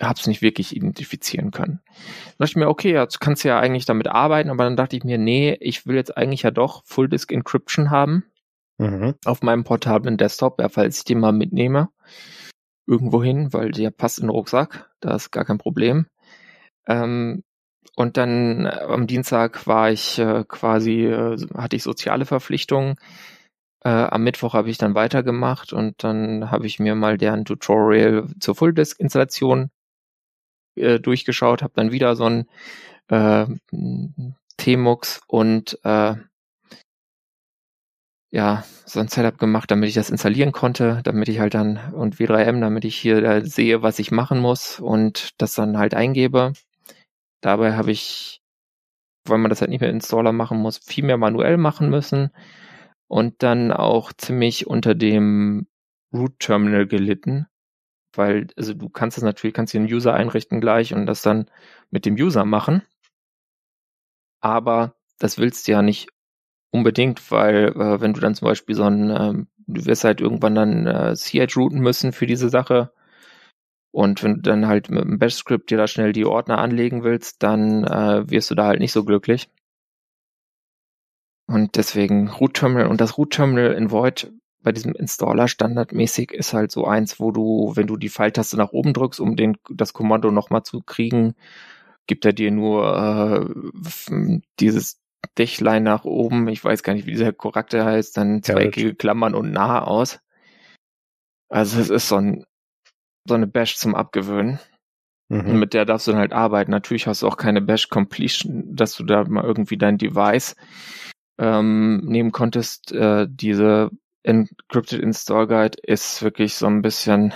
habe 0.00 0.18
es 0.18 0.26
nicht 0.26 0.42
wirklich 0.42 0.74
identifizieren 0.74 1.50
können. 1.50 1.80
Da 1.86 2.44
dachte 2.44 2.50
ich 2.50 2.56
mir, 2.56 2.68
okay, 2.68 2.92
jetzt 2.92 3.20
kannst 3.20 3.44
du 3.44 3.48
ja 3.48 3.58
eigentlich 3.58 3.86
damit 3.86 4.08
arbeiten, 4.08 4.50
aber 4.50 4.64
dann 4.64 4.76
dachte 4.76 4.96
ich 4.96 5.04
mir, 5.04 5.18
nee, 5.18 5.56
ich 5.60 5.86
will 5.86 5.96
jetzt 5.96 6.16
eigentlich 6.16 6.42
ja 6.42 6.50
doch 6.50 6.84
Full 6.84 7.08
Disk 7.08 7.32
Encryption 7.32 7.90
haben 7.90 8.24
mhm. 8.78 9.14
auf 9.24 9.42
meinem 9.42 9.64
portablen 9.64 10.16
Desktop, 10.16 10.60
ja, 10.60 10.68
falls 10.68 10.98
ich 10.98 11.04
den 11.04 11.20
mal 11.20 11.32
mitnehme 11.32 11.88
irgendwo 12.86 13.22
hin, 13.22 13.52
weil 13.52 13.72
der 13.72 13.90
passt 13.90 14.18
in 14.18 14.26
den 14.26 14.30
Rucksack, 14.30 14.88
da 15.00 15.14
ist 15.16 15.32
gar 15.32 15.44
kein 15.44 15.58
Problem. 15.58 16.06
Ähm, 16.86 17.42
und 17.96 18.16
dann 18.16 18.66
äh, 18.66 18.68
am 18.88 19.06
Dienstag 19.06 19.66
war 19.66 19.90
ich 19.90 20.18
äh, 20.18 20.44
quasi, 20.46 21.06
äh, 21.06 21.36
hatte 21.56 21.76
ich 21.76 21.82
soziale 21.82 22.26
Verpflichtungen. 22.26 22.96
Äh, 23.84 23.88
am 23.90 24.24
Mittwoch 24.24 24.54
habe 24.54 24.70
ich 24.70 24.78
dann 24.78 24.94
weitergemacht 24.94 25.72
und 25.72 26.02
dann 26.04 26.50
habe 26.50 26.66
ich 26.66 26.78
mir 26.78 26.94
mal 26.94 27.18
deren 27.18 27.44
Tutorial 27.44 28.28
zur 28.40 28.54
Full 28.54 28.74
Disk 28.74 29.00
Installation 29.00 29.70
äh, 30.76 31.00
durchgeschaut, 31.00 31.62
habe 31.62 31.72
dann 31.76 31.92
wieder 31.92 32.16
so 32.16 32.24
ein 32.26 32.46
äh, 33.08 33.46
Tmux 34.58 35.20
und 35.28 35.78
äh, 35.84 36.16
ja, 38.32 38.64
so 38.84 39.00
ein 39.00 39.08
Setup 39.08 39.38
gemacht, 39.38 39.70
damit 39.70 39.88
ich 39.88 39.94
das 39.94 40.10
installieren 40.10 40.52
konnte, 40.52 41.00
damit 41.04 41.28
ich 41.28 41.38
halt 41.38 41.54
dann 41.54 41.94
und 41.94 42.16
W3M, 42.16 42.60
damit 42.60 42.84
ich 42.84 42.96
hier 42.96 43.20
da 43.20 43.44
sehe, 43.44 43.82
was 43.82 43.98
ich 43.98 44.10
machen 44.10 44.40
muss 44.40 44.80
und 44.80 45.30
das 45.40 45.54
dann 45.54 45.78
halt 45.78 45.94
eingebe. 45.94 46.52
Dabei 47.46 47.76
habe 47.76 47.92
ich, 47.92 48.42
weil 49.24 49.38
man 49.38 49.50
das 49.50 49.60
halt 49.60 49.70
nicht 49.70 49.80
mehr 49.80 49.90
Installer 49.90 50.32
machen 50.32 50.58
muss, 50.58 50.78
viel 50.78 51.04
mehr 51.04 51.16
manuell 51.16 51.58
machen 51.58 51.88
müssen 51.90 52.32
und 53.06 53.40
dann 53.44 53.70
auch 53.70 54.12
ziemlich 54.12 54.66
unter 54.66 54.96
dem 54.96 55.68
Root 56.12 56.40
Terminal 56.40 56.88
gelitten, 56.88 57.46
weil 58.16 58.48
also 58.56 58.74
du 58.74 58.88
kannst 58.88 59.16
es 59.16 59.22
natürlich, 59.22 59.54
kannst 59.54 59.74
den 59.74 59.84
User 59.84 60.12
einrichten 60.12 60.60
gleich 60.60 60.92
und 60.92 61.06
das 61.06 61.22
dann 61.22 61.48
mit 61.92 62.04
dem 62.04 62.16
User 62.16 62.44
machen, 62.44 62.82
aber 64.40 64.96
das 65.20 65.38
willst 65.38 65.68
du 65.68 65.72
ja 65.72 65.82
nicht 65.82 66.08
unbedingt, 66.72 67.30
weil 67.30 67.66
äh, 67.76 68.00
wenn 68.00 68.12
du 68.12 68.20
dann 68.20 68.34
zum 68.34 68.46
Beispiel 68.46 68.74
so 68.74 68.82
ein, 68.82 69.10
ähm, 69.10 69.46
du 69.68 69.86
wirst 69.86 70.02
halt 70.02 70.20
irgendwann 70.20 70.56
dann 70.56 70.86
äh, 70.88 71.14
CH 71.14 71.56
routen 71.56 71.78
müssen 71.78 72.10
für 72.10 72.26
diese 72.26 72.48
Sache 72.48 72.90
und 73.90 74.22
wenn 74.22 74.36
du 74.36 74.40
dann 74.42 74.66
halt 74.66 74.90
mit 74.90 75.04
dem 75.04 75.18
Bash-Script 75.18 75.70
dir 75.70 75.78
da 75.78 75.86
schnell 75.86 76.12
die 76.12 76.26
Ordner 76.26 76.58
anlegen 76.58 77.02
willst, 77.02 77.42
dann 77.42 77.84
äh, 77.84 78.28
wirst 78.30 78.50
du 78.50 78.54
da 78.54 78.66
halt 78.66 78.80
nicht 78.80 78.92
so 78.92 79.04
glücklich. 79.04 79.48
Und 81.46 81.76
deswegen 81.76 82.28
Root 82.28 82.54
Terminal 82.54 82.88
und 82.88 83.00
das 83.00 83.16
Root 83.18 83.32
Terminal 83.32 83.72
in 83.72 83.90
Void 83.90 84.32
bei 84.62 84.72
diesem 84.72 84.94
Installer 84.96 85.46
standardmäßig 85.46 86.32
ist 86.32 86.52
halt 86.52 86.72
so 86.72 86.86
eins, 86.86 87.20
wo 87.20 87.30
du, 87.30 87.72
wenn 87.76 87.86
du 87.86 87.96
die 87.96 88.08
Pfeiltaste 88.08 88.56
nach 88.56 88.72
oben 88.72 88.92
drückst, 88.92 89.20
um 89.20 89.36
den, 89.36 89.56
das 89.70 89.92
Kommando 89.92 90.32
nochmal 90.32 90.64
zu 90.64 90.82
kriegen, 90.82 91.36
gibt 92.08 92.24
er 92.24 92.32
dir 92.32 92.50
nur 92.50 93.54
äh, 93.78 94.40
dieses 94.58 95.00
Dächlein 95.38 95.84
nach 95.84 96.04
oben, 96.04 96.48
ich 96.48 96.64
weiß 96.64 96.82
gar 96.82 96.94
nicht, 96.94 97.06
wie 97.06 97.12
dieser 97.12 97.32
Charakter 97.32 97.84
heißt, 97.84 98.16
dann 98.16 98.42
zweieckige 98.42 98.94
Klammern 98.94 99.34
und 99.34 99.52
nah 99.52 99.82
aus. 99.82 100.20
Also 101.48 101.80
es 101.80 101.90
ist 101.90 102.08
so, 102.08 102.16
ein, 102.16 102.44
so 103.28 103.34
eine 103.34 103.46
Bash 103.46 103.76
zum 103.76 103.94
Abgewöhnen. 103.94 104.58
Mhm. 105.28 105.58
mit 105.58 105.74
der 105.74 105.84
darfst 105.84 106.06
du 106.06 106.12
dann 106.12 106.20
halt 106.20 106.32
arbeiten. 106.32 106.70
Natürlich 106.70 107.06
hast 107.06 107.22
du 107.22 107.26
auch 107.26 107.36
keine 107.36 107.60
Bash 107.60 107.88
Completion, 107.88 108.76
dass 108.76 108.94
du 108.94 109.04
da 109.04 109.24
mal 109.24 109.44
irgendwie 109.44 109.76
dein 109.76 109.98
Device 109.98 110.54
ähm, 111.38 112.02
nehmen 112.04 112.30
konntest. 112.32 112.92
Äh, 112.92 113.26
diese 113.28 113.90
Encrypted 114.22 115.00
Install 115.00 115.48
Guide 115.48 115.78
ist 115.82 116.22
wirklich 116.22 116.54
so 116.54 116.66
ein 116.66 116.80
bisschen, 116.82 117.34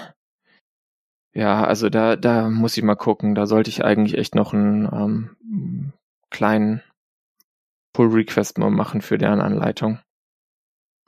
ja, 1.33 1.65
also 1.65 1.89
da, 1.89 2.17
da 2.17 2.49
muss 2.49 2.77
ich 2.77 2.83
mal 2.85 2.95
gucken. 2.97 3.35
Da 3.35 3.47
sollte 3.47 3.71
ich 3.71 3.85
eigentlich 3.85 4.17
echt 4.17 4.37
noch 4.37 4.53
einen 4.53 4.87
ähm, 4.87 5.93
kleinen 6.31 6.83
Pull-Request 7.93 8.59
mal 8.59 8.71
machen 8.71 9.03
für 9.03 9.19
deren 9.19 9.41
Anleitung. 9.41 9.99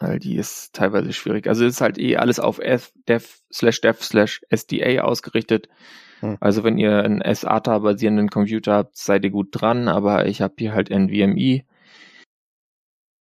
Weil 0.03 0.19
die 0.19 0.35
ist 0.35 0.73
teilweise 0.73 1.13
schwierig. 1.13 1.47
Also 1.47 1.65
ist 1.65 1.81
halt 1.81 1.97
eh 1.97 2.17
alles 2.17 2.41
auf 2.41 2.61
dev 3.09 3.25
slash 3.53 3.81
dev 3.83 4.03
slash 4.03 4.41
SDA 4.51 5.03
ausgerichtet. 5.03 5.69
Hm. 6.19 6.39
Also 6.41 6.65
wenn 6.65 6.77
ihr 6.77 7.05
einen 7.05 7.23
SATA-basierenden 7.23 8.29
Computer 8.29 8.75
habt, 8.75 8.97
seid 8.97 9.23
ihr 9.23 9.31
gut 9.31 9.49
dran, 9.53 9.87
aber 9.87 10.27
ich 10.27 10.43
habe 10.43 10.55
hier 10.59 10.75
halt 10.75 10.91
NVMe. 10.91 11.63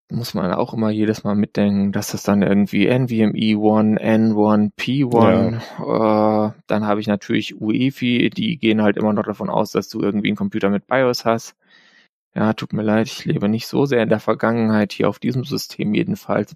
Muss 0.09 0.33
man 0.33 0.51
auch 0.53 0.73
immer 0.73 0.89
jedes 0.89 1.23
Mal 1.23 1.35
mitdenken, 1.35 1.91
dass 1.91 2.11
das 2.11 2.23
dann 2.23 2.41
irgendwie 2.41 2.87
NVMe 2.87 3.29
1, 3.29 4.01
N1, 4.01 4.71
P1, 4.75 5.61
ja. 5.79 6.47
äh, 6.47 6.51
dann 6.65 6.85
habe 6.87 6.99
ich 6.99 7.07
natürlich 7.07 7.61
UEFI, 7.61 8.31
die 8.31 8.57
gehen 8.57 8.81
halt 8.81 8.97
immer 8.97 9.13
noch 9.13 9.23
davon 9.23 9.51
aus, 9.51 9.71
dass 9.71 9.87
du 9.87 10.01
irgendwie 10.01 10.29
einen 10.29 10.35
Computer 10.35 10.71
mit 10.71 10.87
BIOS 10.87 11.25
hast. 11.25 11.55
Ja, 12.33 12.53
tut 12.53 12.71
mir 12.73 12.81
leid, 12.81 13.07
ich 13.07 13.25
lebe 13.25 13.49
nicht 13.49 13.67
so 13.67 13.85
sehr 13.85 14.01
in 14.01 14.09
der 14.09 14.21
Vergangenheit, 14.21 14.93
hier 14.93 15.09
auf 15.09 15.19
diesem 15.19 15.43
System 15.43 15.93
jedenfalls. 15.93 16.55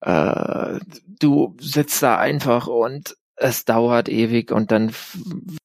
Äh, 0.00 0.80
du 1.06 1.56
sitzt 1.60 2.02
da 2.02 2.18
einfach 2.18 2.66
und 2.66 3.16
es 3.36 3.64
dauert 3.64 4.08
ewig 4.08 4.52
und 4.52 4.70
dann 4.70 4.92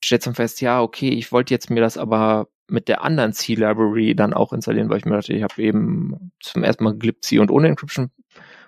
stellst 0.04 0.28
du 0.28 0.34
fest, 0.34 0.62
ja, 0.62 0.82
okay, 0.82 1.10
ich 1.10 1.32
wollte 1.32 1.54
jetzt 1.54 1.70
mir 1.70 1.82
das 1.82 1.98
aber 1.98 2.48
mit 2.70 2.88
der 2.88 3.04
anderen 3.04 3.34
C-Library 3.34 4.16
dann 4.16 4.34
auch 4.34 4.54
installieren, 4.54 4.90
weil 4.90 5.00
ich 5.00 5.06
mir 5.06 5.16
dachte, 5.16 5.34
ich 5.34 5.44
habe 5.44 5.62
eben 5.62 6.32
zum 6.40 6.64
ersten 6.64 6.84
Mal 6.84 6.96
glibc 6.96 7.40
und 7.40 7.52
ohne 7.52 7.68
Encryption 7.68 8.12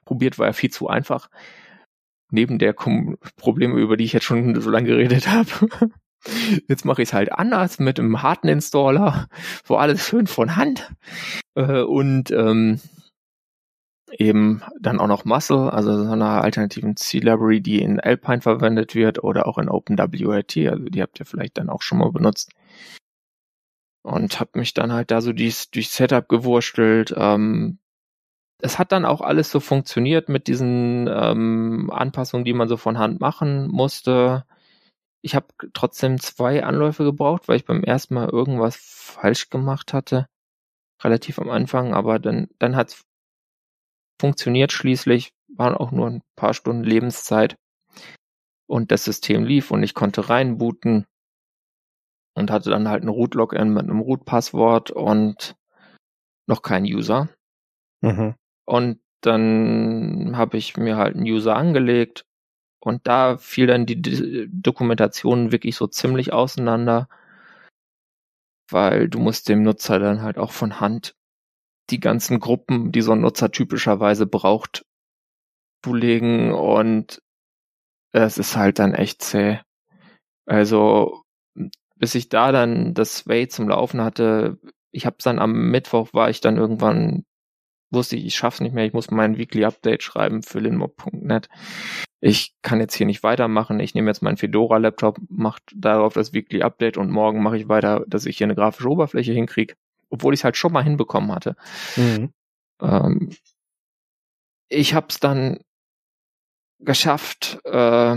probiert, 0.05 0.37
war 0.37 0.47
ja 0.47 0.53
viel 0.53 0.71
zu 0.71 0.87
einfach. 0.87 1.29
Neben 2.29 2.59
der 2.59 2.73
Kom 2.73 3.17
Probleme, 3.37 3.79
über 3.79 3.95
die 3.95 4.03
ich 4.03 4.13
jetzt 4.13 4.25
schon 4.25 4.59
so 4.59 4.69
lange 4.69 4.87
geredet 4.87 5.27
habe. 5.27 5.49
Jetzt 6.67 6.83
mache 6.83 7.03
ich 7.03 7.09
es 7.09 7.13
halt 7.13 7.31
anders 7.31 7.79
mit 7.79 7.99
einem 7.99 8.21
harten 8.21 8.49
Installer, 8.49 9.29
wo 9.65 9.75
alles 9.75 10.05
schön 10.05 10.27
von 10.27 10.57
Hand 10.57 10.91
äh, 11.55 11.81
und 11.81 12.31
ähm, 12.31 12.81
eben 14.19 14.61
dann 14.79 14.99
auch 14.99 15.07
noch 15.07 15.25
Muscle, 15.25 15.71
also 15.71 16.03
so 16.03 16.11
einer 16.11 16.43
alternativen 16.43 16.95
C-Library, 16.95 17.61
die 17.61 17.81
in 17.81 17.99
Alpine 17.99 18.41
verwendet 18.41 18.95
wird 18.95 19.23
oder 19.23 19.47
auch 19.47 19.57
in 19.57 19.69
OpenWRT, 19.69 20.57
also 20.67 20.85
die 20.85 21.01
habt 21.01 21.19
ihr 21.19 21.25
vielleicht 21.25 21.57
dann 21.57 21.69
auch 21.69 21.81
schon 21.81 21.99
mal 21.99 22.11
benutzt. 22.11 22.51
Und 24.03 24.39
habe 24.39 24.59
mich 24.59 24.73
dann 24.73 24.93
halt 24.93 25.11
da 25.11 25.21
so 25.21 25.33
dies, 25.33 25.69
durch 25.69 25.89
Setup 25.89 26.29
gewurstelt. 26.29 27.13
Ähm, 27.17 27.79
es 28.59 28.79
hat 28.79 28.91
dann 28.91 29.05
auch 29.05 29.21
alles 29.21 29.51
so 29.51 29.59
funktioniert 29.59 30.29
mit 30.29 30.47
diesen 30.47 31.07
ähm, 31.11 31.91
Anpassungen, 31.91 32.45
die 32.45 32.53
man 32.53 32.69
so 32.69 32.77
von 32.77 32.97
Hand 32.97 33.19
machen 33.19 33.67
musste 33.67 34.45
ich 35.27 35.35
habe 35.35 35.47
trotzdem 35.73 36.19
zwei 36.19 36.63
Anläufe 36.63 37.03
gebraucht, 37.03 37.47
weil 37.47 37.57
ich 37.57 37.65
beim 37.65 37.83
ersten 37.83 38.13
Mal 38.13 38.29
irgendwas 38.29 38.77
falsch 38.77 39.49
gemacht 39.49 39.93
hatte. 39.93 40.27
Relativ 41.03 41.39
am 41.39 41.49
Anfang, 41.49 41.93
aber 41.93 42.19
dann, 42.19 42.47
dann 42.59 42.75
hat's 42.75 43.03
funktioniert 44.19 44.71
schließlich, 44.71 45.31
waren 45.47 45.75
auch 45.75 45.91
nur 45.91 46.07
ein 46.07 46.21
paar 46.35 46.53
Stunden 46.53 46.83
Lebenszeit. 46.83 47.55
Und 48.67 48.91
das 48.91 49.05
System 49.05 49.45
lief 49.45 49.71
und 49.71 49.83
ich 49.83 49.93
konnte 49.93 50.29
reinbooten 50.29 51.05
und 52.35 52.51
hatte 52.51 52.69
dann 52.69 52.89
halt 52.89 53.03
ein 53.03 53.09
Root-Login 53.09 53.73
mit 53.73 53.83
einem 53.83 53.99
Root-Passwort 53.99 54.91
und 54.91 55.55
noch 56.47 56.61
kein 56.61 56.83
User. 56.83 57.29
Mhm. 58.01 58.35
Und 58.65 58.99
dann 59.21 60.37
habe 60.37 60.57
ich 60.57 60.77
mir 60.77 60.97
halt 60.97 61.15
einen 61.15 61.25
User 61.25 61.55
angelegt 61.55 62.25
und 62.79 63.07
da 63.07 63.37
fiel 63.37 63.67
dann 63.67 63.85
die 63.85 64.47
Dokumentation 64.51 65.51
wirklich 65.51 65.75
so 65.75 65.87
ziemlich 65.87 66.31
auseinander, 66.31 67.09
weil 68.69 69.09
du 69.09 69.19
musst 69.19 69.49
dem 69.49 69.63
Nutzer 69.63 69.99
dann 69.99 70.21
halt 70.21 70.37
auch 70.37 70.51
von 70.51 70.79
Hand 70.79 71.16
die 71.89 71.99
ganzen 71.99 72.39
Gruppen, 72.39 72.91
die 72.91 73.01
so 73.01 73.13
ein 73.13 73.21
Nutzer 73.21 73.51
typischerweise 73.51 74.25
braucht, 74.25 74.85
zulegen 75.83 76.51
und 76.53 77.21
es 78.11 78.37
ist 78.37 78.57
halt 78.57 78.79
dann 78.79 78.93
echt 78.93 79.21
zäh. 79.21 79.59
Also 80.45 81.23
bis 81.95 82.15
ich 82.15 82.29
da 82.29 82.51
dann 82.51 82.93
das 82.93 83.17
Sway 83.17 83.47
zum 83.47 83.69
Laufen 83.69 84.01
hatte, 84.01 84.59
ich 84.91 85.05
habe 85.05 85.17
dann 85.23 85.39
am 85.39 85.69
Mittwoch 85.71 86.13
war 86.13 86.29
ich 86.29 86.41
dann 86.41 86.57
irgendwann 86.57 87.25
wusste 87.91 88.15
ich, 88.15 88.25
ich 88.25 88.35
schaff's 88.35 88.59
nicht 88.59 88.73
mehr, 88.73 88.85
ich 88.85 88.93
muss 88.93 89.11
mein 89.11 89.37
Weekly 89.37 89.65
Update 89.65 90.03
schreiben 90.03 90.43
für 90.43 90.59
linmob.net. 90.59 91.49
Ich 92.19 92.55
kann 92.61 92.79
jetzt 92.79 92.95
hier 92.95 93.05
nicht 93.05 93.23
weitermachen. 93.23 93.79
Ich 93.79 93.93
nehme 93.93 94.09
jetzt 94.09 94.21
meinen 94.21 94.37
Fedora 94.37 94.77
Laptop, 94.77 95.19
mache 95.29 95.61
darauf 95.73 96.13
das 96.13 96.33
Weekly 96.33 96.63
Update 96.63 96.97
und 96.97 97.11
morgen 97.11 97.41
mache 97.43 97.57
ich 97.57 97.69
weiter, 97.69 98.03
dass 98.07 98.25
ich 98.25 98.37
hier 98.37 98.47
eine 98.47 98.55
grafische 98.55 98.89
Oberfläche 98.89 99.33
hinkriege, 99.33 99.75
obwohl 100.09 100.33
ich 100.33 100.41
es 100.41 100.43
halt 100.43 100.57
schon 100.57 100.73
mal 100.73 100.83
hinbekommen 100.83 101.31
hatte. 101.31 101.55
Mhm. 101.95 102.33
Ähm, 102.81 103.35
ich 104.69 104.93
habe 104.93 105.07
es 105.09 105.19
dann 105.19 105.59
geschafft 106.79 107.59
äh, 107.65 108.15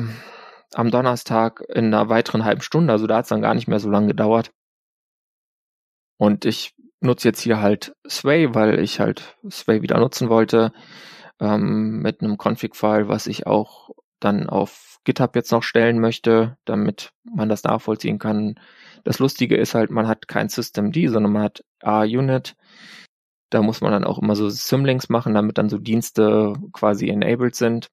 am 0.74 0.90
Donnerstag 0.90 1.62
in 1.68 1.86
einer 1.86 2.08
weiteren 2.08 2.44
halben 2.44 2.60
Stunde, 2.62 2.92
also 2.92 3.06
da 3.06 3.16
hat 3.16 3.24
es 3.24 3.30
dann 3.30 3.42
gar 3.42 3.54
nicht 3.54 3.68
mehr 3.68 3.80
so 3.80 3.90
lange 3.90 4.08
gedauert. 4.08 4.52
Und 6.18 6.44
ich 6.44 6.74
nutze 7.00 7.28
jetzt 7.28 7.40
hier 7.40 7.60
halt 7.60 7.94
Sway, 8.08 8.54
weil 8.54 8.78
ich 8.78 9.00
halt 9.00 9.36
Sway 9.50 9.82
wieder 9.82 9.98
nutzen 9.98 10.28
wollte. 10.28 10.72
ähm, 11.40 12.00
mit 12.02 12.22
einem 12.22 12.36
Config-File, 12.36 13.08
was 13.08 13.26
ich 13.26 13.46
auch 13.46 13.90
dann 14.20 14.48
auf 14.48 14.98
GitHub 15.04 15.34
jetzt 15.34 15.50
noch 15.50 15.62
stellen 15.62 15.98
möchte, 15.98 16.58
damit 16.66 17.12
man 17.24 17.48
das 17.48 17.64
nachvollziehen 17.64 18.18
kann. 18.18 18.60
Das 19.04 19.18
Lustige 19.18 19.56
ist 19.56 19.74
halt, 19.74 19.90
man 19.90 20.06
hat 20.08 20.28
kein 20.28 20.48
Systemd, 20.48 20.96
sondern 20.96 21.32
man 21.32 21.42
hat 21.42 21.64
A-Unit. 21.82 22.56
Da 23.50 23.62
muss 23.62 23.80
man 23.80 23.92
dann 23.92 24.04
auch 24.04 24.18
immer 24.18 24.36
so 24.36 24.48
Symlinks 24.48 25.08
machen, 25.08 25.34
damit 25.34 25.58
dann 25.58 25.68
so 25.68 25.78
Dienste 25.78 26.54
quasi 26.72 27.08
enabled 27.08 27.54
sind. 27.56 27.88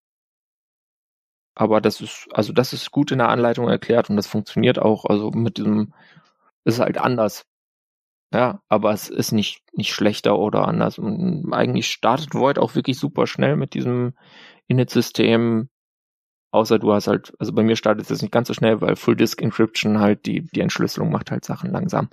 Aber 1.56 1.82
das 1.82 2.02
ist, 2.02 2.28
also 2.32 2.54
das 2.54 2.74
ist 2.74 2.92
gut 2.92 3.12
in 3.12 3.18
der 3.18 3.30
Anleitung 3.30 3.68
erklärt 3.68 4.10
und 4.10 4.16
das 4.16 4.28
funktioniert 4.28 4.78
auch. 4.78 5.06
Also 5.06 5.32
mit 5.32 5.58
diesem, 5.58 5.94
ist 6.66 6.80
halt 6.80 6.98
anders. 7.00 7.46
Ja, 8.34 8.62
aber 8.70 8.92
es 8.92 9.10
ist 9.10 9.32
nicht, 9.32 9.64
nicht 9.74 9.94
schlechter 9.94 10.38
oder 10.38 10.68
anders. 10.68 11.00
Und 11.00 11.54
eigentlich 11.54 11.88
startet 11.88 12.36
Void 12.36 12.60
auch 12.60 12.76
wirklich 12.76 13.00
super 13.00 13.26
schnell 13.26 13.56
mit 13.56 13.74
diesem 13.74 14.14
Init-System. 14.68 15.70
Außer 16.58 16.80
du 16.80 16.92
hast 16.92 17.08
halt, 17.08 17.34
also 17.38 17.54
bei 17.54 17.62
mir 17.62 17.76
startet 17.76 18.10
es 18.10 18.22
nicht 18.22 18.32
ganz 18.32 18.48
so 18.48 18.54
schnell, 18.56 18.82
weil 18.82 18.96
Full 18.96 19.16
Disk 19.16 19.42
Encryption 19.42 20.00
halt 20.00 20.26
die, 20.26 20.42
die 20.42 20.62
Entschlüsselung 20.62 21.12
macht 21.12 21.30
halt 21.30 21.46
Sachen 21.46 21.72
langsam. 21.72 22.10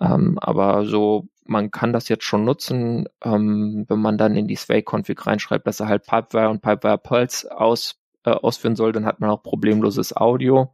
Ähm, 0.00 0.38
aber 0.40 0.86
so, 0.86 1.26
man 1.44 1.72
kann 1.72 1.92
das 1.92 2.08
jetzt 2.08 2.22
schon 2.24 2.44
nutzen, 2.44 3.08
ähm, 3.24 3.84
wenn 3.88 3.98
man 3.98 4.16
dann 4.16 4.36
in 4.36 4.46
die 4.46 4.54
Sway-Config 4.54 5.26
reinschreibt, 5.26 5.66
dass 5.66 5.80
er 5.80 5.88
halt 5.88 6.06
Pipewire 6.06 6.50
und 6.50 6.62
Pipewire 6.62 6.98
Pulse 6.98 7.50
aus, 7.50 7.96
äh, 8.24 8.30
ausführen 8.30 8.76
soll, 8.76 8.92
dann 8.92 9.06
hat 9.06 9.18
man 9.18 9.30
auch 9.30 9.42
problemloses 9.42 10.16
Audio. 10.16 10.72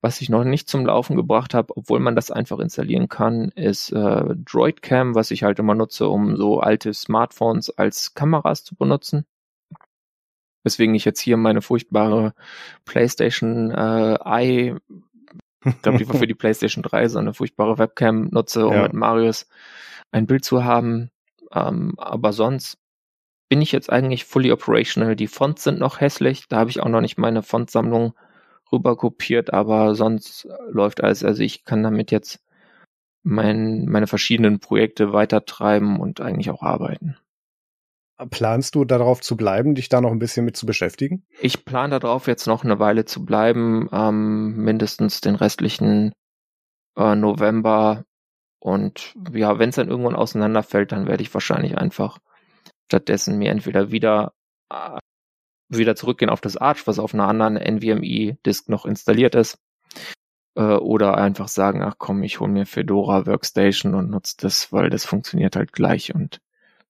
Was 0.00 0.20
ich 0.22 0.30
noch 0.30 0.44
nicht 0.44 0.68
zum 0.68 0.86
Laufen 0.86 1.16
gebracht 1.16 1.52
habe, 1.52 1.76
obwohl 1.76 2.00
man 2.00 2.14
das 2.16 2.30
einfach 2.30 2.60
installieren 2.60 3.08
kann, 3.08 3.50
ist 3.56 3.92
äh, 3.92 4.24
DroidCam, 4.34 5.14
was 5.14 5.30
ich 5.30 5.42
halt 5.42 5.58
immer 5.58 5.74
nutze, 5.74 6.08
um 6.08 6.36
so 6.36 6.60
alte 6.60 6.94
Smartphones 6.94 7.68
als 7.76 8.14
Kameras 8.14 8.64
zu 8.64 8.76
benutzen. 8.76 9.26
Weswegen 10.64 10.94
ich 10.94 11.04
jetzt 11.04 11.20
hier 11.20 11.36
meine 11.36 11.62
furchtbare 11.62 12.34
PlayStation 12.84 13.70
äh, 13.70 14.18
i, 14.26 14.74
ich 15.64 15.82
glaube, 15.82 15.98
die 15.98 16.08
war 16.08 16.16
für 16.16 16.26
die 16.26 16.34
PlayStation 16.34 16.82
3, 16.82 17.08
so 17.08 17.18
eine 17.18 17.34
furchtbare 17.34 17.78
Webcam 17.78 18.28
nutze, 18.30 18.66
um 18.66 18.74
ja. 18.74 18.82
mit 18.82 18.92
Marius 18.92 19.48
ein 20.10 20.26
Bild 20.26 20.44
zu 20.44 20.64
haben. 20.64 21.10
Ähm, 21.52 21.94
aber 21.98 22.32
sonst 22.32 22.78
bin 23.48 23.62
ich 23.62 23.72
jetzt 23.72 23.90
eigentlich 23.90 24.24
fully 24.24 24.52
operational. 24.52 25.16
Die 25.16 25.26
Fonts 25.26 25.64
sind 25.64 25.78
noch 25.78 26.00
hässlich, 26.00 26.48
da 26.48 26.58
habe 26.58 26.70
ich 26.70 26.80
auch 26.80 26.88
noch 26.88 27.00
nicht 27.00 27.18
meine 27.18 27.42
Fontsammlung 27.42 28.14
rüber 28.70 28.96
kopiert, 28.96 29.52
aber 29.52 29.94
sonst 29.94 30.46
läuft 30.68 31.02
alles. 31.02 31.24
Also 31.24 31.42
ich 31.42 31.64
kann 31.64 31.82
damit 31.82 32.10
jetzt 32.10 32.44
mein, 33.22 33.86
meine 33.86 34.06
verschiedenen 34.06 34.60
Projekte 34.60 35.12
weitertreiben 35.12 35.98
und 36.00 36.20
eigentlich 36.20 36.50
auch 36.50 36.62
arbeiten. 36.62 37.16
Planst 38.30 38.74
du 38.74 38.84
darauf 38.84 39.20
zu 39.20 39.36
bleiben, 39.36 39.74
dich 39.74 39.88
da 39.88 40.00
noch 40.00 40.10
ein 40.10 40.18
bisschen 40.18 40.44
mit 40.44 40.56
zu 40.56 40.66
beschäftigen? 40.66 41.24
Ich 41.40 41.64
plane 41.64 42.00
darauf 42.00 42.26
jetzt 42.26 42.46
noch 42.46 42.64
eine 42.64 42.78
Weile 42.80 43.04
zu 43.04 43.24
bleiben, 43.24 43.88
ähm, 43.92 44.56
mindestens 44.56 45.20
den 45.20 45.36
restlichen 45.36 46.12
äh, 46.96 47.14
November. 47.14 48.04
Und 48.58 49.14
ja, 49.32 49.58
wenn 49.60 49.68
es 49.68 49.76
dann 49.76 49.88
irgendwann 49.88 50.16
auseinanderfällt, 50.16 50.90
dann 50.90 51.06
werde 51.06 51.22
ich 51.22 51.32
wahrscheinlich 51.32 51.78
einfach 51.78 52.18
stattdessen 52.86 53.38
mir 53.38 53.50
entweder 53.52 53.92
wieder 53.92 54.32
äh, 54.70 54.98
wieder 55.68 55.94
zurückgehen 55.94 56.30
auf 56.30 56.40
das 56.40 56.56
Arch, 56.56 56.86
was 56.86 56.98
auf 56.98 57.14
einer 57.14 57.28
anderen 57.28 57.56
NVMe-Disk 57.56 58.68
noch 58.68 58.86
installiert 58.86 59.34
ist. 59.34 59.58
Äh, 60.56 60.62
oder 60.62 61.16
einfach 61.16 61.48
sagen, 61.48 61.82
ach 61.82 61.96
komm, 61.98 62.22
ich 62.22 62.40
hole 62.40 62.50
mir 62.50 62.66
Fedora 62.66 63.26
Workstation 63.26 63.94
und 63.94 64.10
nutze 64.10 64.36
das, 64.40 64.72
weil 64.72 64.90
das 64.90 65.04
funktioniert 65.04 65.56
halt 65.56 65.72
gleich 65.72 66.14
und 66.14 66.40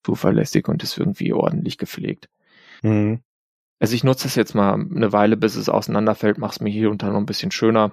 zuverlässig 0.08 0.68
und 0.68 0.82
ist 0.82 0.96
irgendwie 0.96 1.34
ordentlich 1.34 1.76
gepflegt. 1.76 2.30
Mhm. 2.82 3.20
Also 3.78 3.94
ich 3.94 4.04
nutze 4.04 4.24
das 4.24 4.36
jetzt 4.36 4.54
mal 4.54 4.72
eine 4.72 5.12
Weile, 5.12 5.36
bis 5.36 5.54
es 5.54 5.68
auseinanderfällt, 5.68 6.38
mache 6.38 6.52
es 6.52 6.60
mir 6.60 6.70
hier 6.70 6.90
und 6.90 7.02
da 7.02 7.10
noch 7.10 7.18
ein 7.18 7.26
bisschen 7.26 7.50
schöner. 7.50 7.92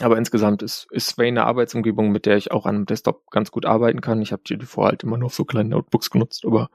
Aber 0.00 0.18
insgesamt 0.18 0.62
ist, 0.62 0.86
ist 0.90 1.08
Sway 1.08 1.28
eine 1.28 1.44
Arbeitsumgebung, 1.44 2.12
mit 2.12 2.26
der 2.26 2.36
ich 2.36 2.50
auch 2.50 2.66
an 2.66 2.76
einem 2.76 2.86
Desktop 2.86 3.30
ganz 3.30 3.50
gut 3.50 3.64
arbeiten 3.64 4.02
kann. 4.02 4.20
Ich 4.20 4.32
habe 4.32 4.42
die 4.46 4.58
davor 4.58 4.86
halt 4.86 5.02
immer 5.04 5.16
nur 5.16 5.26
auf 5.26 5.34
so 5.34 5.44
kleinen 5.44 5.70
Notebooks 5.70 6.10
genutzt, 6.10 6.44
aber 6.44 6.68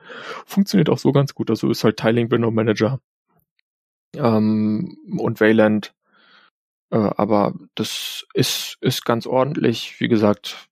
funktioniert 0.45 0.89
auch 0.89 0.97
so 0.97 1.11
ganz 1.11 1.35
gut. 1.35 1.49
Also 1.49 1.69
ist 1.69 1.83
halt 1.83 1.97
Tiling 1.97 2.31
Window 2.31 2.51
Manager 2.51 2.99
ähm, 4.15 4.97
und 5.19 5.39
Wayland. 5.39 5.93
Äh, 6.89 6.97
aber 6.97 7.53
das 7.75 8.25
ist, 8.33 8.77
ist 8.81 9.05
ganz 9.05 9.27
ordentlich. 9.27 9.99
Wie 9.99 10.07
gesagt, 10.07 10.69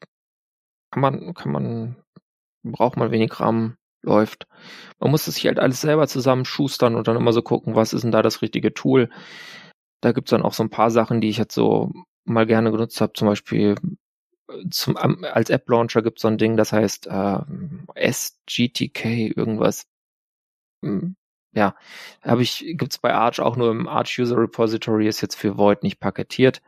kann 0.91 1.01
man, 1.01 1.33
kann 1.33 1.51
man, 1.51 1.95
braucht 2.71 2.97
man 2.97 3.11
wenig 3.11 3.39
RAM, 3.39 3.77
läuft. 4.05 4.47
Man 4.99 5.11
muss 5.11 5.27
es 5.27 5.35
sich 5.35 5.47
halt 5.47 5.59
alles 5.59 5.81
selber 5.81 6.07
zusammenschustern 6.07 6.95
und 6.95 7.07
dann 7.07 7.17
immer 7.17 7.33
so 7.33 7.41
gucken, 7.41 7.75
was 7.75 7.93
ist 7.93 8.03
denn 8.03 8.11
da 8.11 8.21
das 8.21 8.41
richtige 8.41 8.73
Tool. 8.73 9.09
Da 10.01 10.11
gibt's 10.11 10.31
dann 10.31 10.43
auch 10.43 10.53
so 10.53 10.63
ein 10.63 10.69
paar 10.69 10.91
Sachen, 10.91 11.21
die 11.21 11.29
ich 11.29 11.37
jetzt 11.37 11.55
so 11.55 11.91
mal 12.25 12.45
gerne 12.45 12.71
genutzt 12.71 13.01
habe. 13.01 13.13
Zum 13.13 13.27
Beispiel 13.27 13.75
äh, 14.49 14.69
zum, 14.69 14.97
als 14.97 15.49
App-Launcher 15.49 16.01
gibt's 16.01 16.21
so 16.21 16.27
ein 16.27 16.37
Ding, 16.37 16.57
das 16.57 16.71
heißt 16.71 17.07
äh, 17.07 17.39
SGTK 17.95 19.35
irgendwas. 19.35 19.87
Hm, 20.83 21.15
ja, 21.53 21.75
habe 22.21 22.41
ich, 22.41 22.65
gibt's 22.77 22.97
bei 22.97 23.13
Arch 23.13 23.39
auch 23.39 23.55
nur 23.55 23.71
im 23.71 23.87
Arch 23.87 24.19
User 24.19 24.37
Repository, 24.37 25.07
ist 25.07 25.21
jetzt 25.21 25.35
für 25.35 25.57
Void 25.57 25.83
nicht 25.83 25.99
paketiert. 25.99 26.61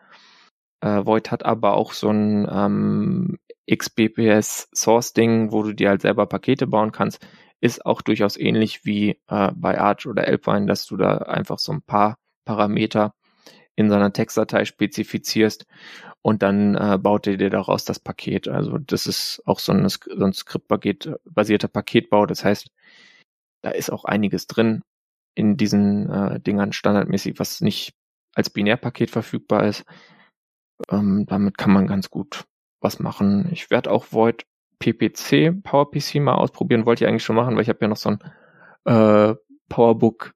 Äh, 0.81 1.05
Void 1.05 1.31
hat 1.31 1.43
aber 1.45 1.73
auch 1.73 1.93
so 1.93 2.09
ein 2.09 2.47
ähm, 2.49 3.39
XBPS 3.69 4.69
Source 4.73 5.13
Ding, 5.13 5.51
wo 5.51 5.63
du 5.63 5.73
dir 5.73 5.89
halt 5.89 6.01
selber 6.01 6.25
Pakete 6.25 6.67
bauen 6.67 6.91
kannst. 6.91 7.25
Ist 7.59 7.85
auch 7.85 8.01
durchaus 8.01 8.37
ähnlich 8.37 8.85
wie 8.85 9.19
äh, 9.27 9.51
bei 9.55 9.79
Arch 9.79 10.05
oder 10.07 10.27
Alpine, 10.27 10.67
dass 10.67 10.85
du 10.85 10.97
da 10.97 11.17
einfach 11.17 11.59
so 11.59 11.71
ein 11.71 11.81
paar 11.81 12.17
Parameter 12.45 13.13
in 13.75 13.89
so 13.89 13.95
einer 13.95 14.13
Textdatei 14.13 14.65
spezifizierst 14.65 15.65
und 16.21 16.41
dann 16.43 16.75
äh, 16.75 16.97
baut 16.97 17.27
er 17.27 17.37
dir 17.37 17.49
daraus 17.49 17.85
das 17.85 17.99
Paket. 17.99 18.47
Also 18.47 18.77
das 18.77 19.07
ist 19.07 19.41
auch 19.45 19.59
so 19.59 19.71
ein, 19.71 19.87
so 19.87 19.99
ein 20.05 20.33
Skriptpaket 20.33 21.11
basierter 21.25 21.67
Paketbau. 21.67 22.25
Das 22.25 22.43
heißt, 22.43 22.69
da 23.61 23.69
ist 23.69 23.91
auch 23.91 24.05
einiges 24.05 24.47
drin 24.47 24.83
in 25.35 25.57
diesen 25.57 26.09
äh, 26.09 26.39
Dingern 26.39 26.73
standardmäßig, 26.73 27.39
was 27.39 27.61
nicht 27.61 27.93
als 28.33 28.49
Binärpaket 28.49 29.11
verfügbar 29.11 29.65
ist. 29.67 29.85
Ähm, 30.89 31.25
damit 31.27 31.57
kann 31.57 31.71
man 31.71 31.87
ganz 31.87 32.09
gut 32.09 32.45
was 32.79 32.99
machen. 32.99 33.49
Ich 33.51 33.69
werde 33.69 33.91
auch 33.91 34.07
Void 34.11 34.45
PPC, 34.79 35.63
PowerPC 35.63 36.15
mal 36.15 36.35
ausprobieren, 36.35 36.85
wollte 36.85 37.03
ich 37.03 37.09
eigentlich 37.09 37.23
schon 37.23 37.35
machen, 37.35 37.55
weil 37.55 37.63
ich 37.63 37.69
habe 37.69 37.79
ja 37.81 37.87
noch 37.87 37.97
so 37.97 38.09
ein 38.09 38.19
äh, 38.85 39.35
PowerBook 39.69 40.33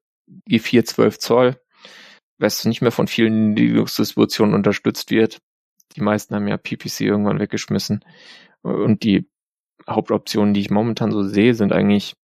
i4 0.48 0.84
12 0.84 1.18
Zoll, 1.18 1.60
was 2.38 2.64
nicht 2.64 2.82
mehr 2.82 2.92
von 2.92 3.06
vielen 3.06 3.54
Linux-Distributionen 3.54 4.54
unterstützt 4.54 5.10
wird. 5.10 5.38
Die 5.96 6.00
meisten 6.00 6.34
haben 6.34 6.48
ja 6.48 6.56
PPC 6.56 7.02
irgendwann 7.02 7.38
weggeschmissen. 7.38 8.04
Und 8.62 9.02
die 9.04 9.28
Hauptoptionen, 9.88 10.54
die 10.54 10.60
ich 10.60 10.70
momentan 10.70 11.12
so 11.12 11.22
sehe, 11.22 11.54
sind 11.54 11.72
eigentlich 11.72 12.14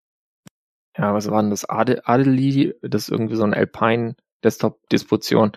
ja, 0.98 1.14
was 1.14 1.30
war 1.30 1.40
denn 1.40 1.50
das? 1.50 1.68
Ade, 1.68 2.06
Adeli, 2.06 2.74
das 2.82 3.04
ist 3.04 3.10
irgendwie 3.10 3.36
so 3.36 3.44
ein 3.44 3.54
Alpine 3.54 4.16
Desktop-Distribution 4.42 5.52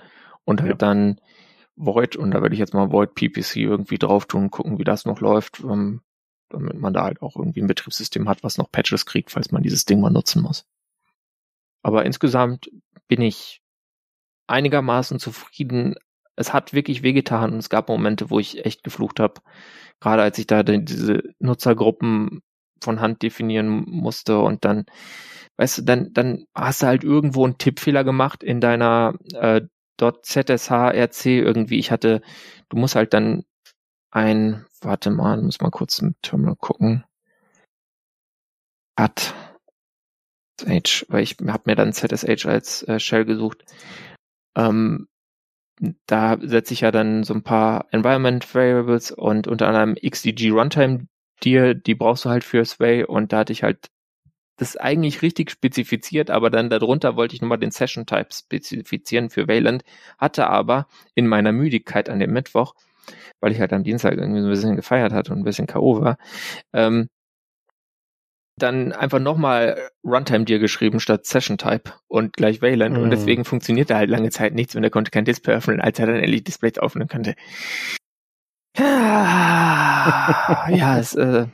und 0.45 0.61
halt 0.61 0.71
ja. 0.71 0.77
dann 0.77 1.19
Void 1.83 2.15
und 2.15 2.31
da 2.31 2.41
werde 2.41 2.53
ich 2.53 2.59
jetzt 2.59 2.73
mal 2.73 2.91
Void 2.91 3.15
PPC 3.15 3.57
irgendwie 3.57 3.97
drauf 3.97 4.25
tun 4.27 4.51
gucken, 4.51 4.77
wie 4.77 4.83
das 4.83 5.05
noch 5.05 5.19
läuft, 5.19 5.61
ähm, 5.61 6.01
damit 6.49 6.79
man 6.79 6.93
da 6.93 7.03
halt 7.03 7.21
auch 7.21 7.35
irgendwie 7.35 7.61
ein 7.61 7.67
Betriebssystem 7.67 8.29
hat, 8.29 8.43
was 8.43 8.57
noch 8.57 8.71
Patches 8.71 9.05
kriegt, 9.05 9.31
falls 9.31 9.51
man 9.51 9.63
dieses 9.63 9.85
Ding 9.85 9.99
mal 9.99 10.11
nutzen 10.11 10.41
muss. 10.41 10.65
Aber 11.81 12.05
insgesamt 12.05 12.69
bin 13.07 13.21
ich 13.21 13.61
einigermaßen 14.47 15.19
zufrieden. 15.19 15.95
Es 16.35 16.53
hat 16.53 16.73
wirklich 16.73 17.03
wehgetan 17.03 17.53
und 17.53 17.59
es 17.59 17.69
gab 17.69 17.89
Momente, 17.89 18.29
wo 18.29 18.39
ich 18.39 18.63
echt 18.65 18.83
geflucht 18.83 19.19
habe. 19.19 19.41
Gerade 19.99 20.21
als 20.21 20.37
ich 20.37 20.47
da 20.47 20.63
diese 20.63 21.23
Nutzergruppen 21.39 22.41
von 22.83 22.99
Hand 22.99 23.21
definieren 23.23 23.83
musste 23.87 24.39
und 24.39 24.65
dann, 24.65 24.85
weißt 25.57 25.79
du, 25.79 25.81
dann, 25.83 26.13
dann 26.13 26.45
hast 26.53 26.81
du 26.81 26.87
halt 26.87 27.03
irgendwo 27.03 27.45
einen 27.45 27.57
Tippfehler 27.57 28.03
gemacht 28.03 28.43
in 28.43 28.59
deiner 28.59 29.15
äh, 29.33 29.61
.zshrc 29.99 31.25
irgendwie. 31.25 31.79
Ich 31.79 31.91
hatte, 31.91 32.21
du 32.69 32.77
musst 32.77 32.95
halt 32.95 33.13
dann 33.13 33.43
ein, 34.11 34.65
warte 34.81 35.09
mal, 35.09 35.41
muss 35.41 35.61
mal 35.61 35.71
kurz 35.71 35.99
im 35.99 36.15
Terminal 36.21 36.55
gucken. 36.55 37.03
Hat 38.97 39.33
H, 40.67 41.05
weil 41.07 41.23
ich 41.23 41.37
habe 41.47 41.63
mir 41.65 41.75
dann 41.75 41.93
ZSH 41.93 42.45
als 42.45 42.83
äh, 42.83 42.99
Shell 42.99 43.25
gesucht. 43.25 43.63
Ähm, 44.55 45.07
da 46.05 46.37
setze 46.39 46.73
ich 46.73 46.81
ja 46.81 46.91
dann 46.91 47.23
so 47.23 47.33
ein 47.33 47.43
paar 47.43 47.87
Environment 47.91 48.53
Variables 48.53 49.11
und 49.11 49.47
unter 49.47 49.67
anderem 49.67 49.95
XDG 49.95 50.51
Runtime 50.51 51.07
dir, 51.43 51.73
die 51.73 51.95
brauchst 51.95 52.25
du 52.25 52.29
halt 52.29 52.43
für 52.43 52.63
Sway 52.65 53.03
und 53.03 53.33
da 53.33 53.39
hatte 53.39 53.53
ich 53.53 53.63
halt 53.63 53.89
das 54.61 54.77
eigentlich 54.77 55.23
richtig 55.23 55.49
spezifiziert, 55.49 56.29
aber 56.29 56.51
dann 56.51 56.69
darunter 56.69 57.15
wollte 57.15 57.33
ich 57.35 57.41
nochmal 57.41 57.57
den 57.57 57.71
Session 57.71 58.05
Type 58.05 58.27
spezifizieren 58.31 59.31
für 59.31 59.47
Wayland, 59.47 59.83
hatte 60.19 60.47
aber 60.47 60.87
in 61.15 61.25
meiner 61.27 61.51
Müdigkeit 61.51 62.09
an 62.09 62.19
dem 62.19 62.31
Mittwoch, 62.31 62.75
weil 63.39 63.51
ich 63.51 63.59
halt 63.59 63.73
am 63.73 63.83
Dienstag 63.83 64.13
irgendwie 64.17 64.41
so 64.41 64.47
ein 64.47 64.51
bisschen 64.51 64.75
gefeiert 64.75 65.13
hatte 65.13 65.33
und 65.33 65.39
ein 65.39 65.43
bisschen 65.43 65.65
K.O. 65.65 66.01
war, 66.01 66.17
ähm, 66.73 67.07
dann 68.59 68.91
einfach 68.91 69.17
nochmal 69.17 69.89
Runtime 70.03 70.45
dir 70.45 70.59
geschrieben 70.59 70.99
statt 70.99 71.25
Session 71.25 71.57
Type 71.57 71.93
und 72.07 72.33
gleich 72.33 72.61
Wayland 72.61 72.97
Mhm. 72.97 73.03
und 73.05 73.09
deswegen 73.09 73.45
funktionierte 73.45 73.95
halt 73.95 74.11
lange 74.11 74.29
Zeit 74.29 74.53
nichts 74.53 74.75
und 74.75 74.83
er 74.83 74.91
konnte 74.91 75.09
kein 75.09 75.25
Display 75.25 75.55
öffnen, 75.55 75.81
als 75.81 75.97
er 75.97 76.05
dann 76.05 76.17
endlich 76.17 76.43
Displays 76.43 76.77
öffnen 76.77 77.07
konnte. 77.07 77.33
Ja, 80.69 80.97
es, 80.99 81.15
äh, 81.15 81.47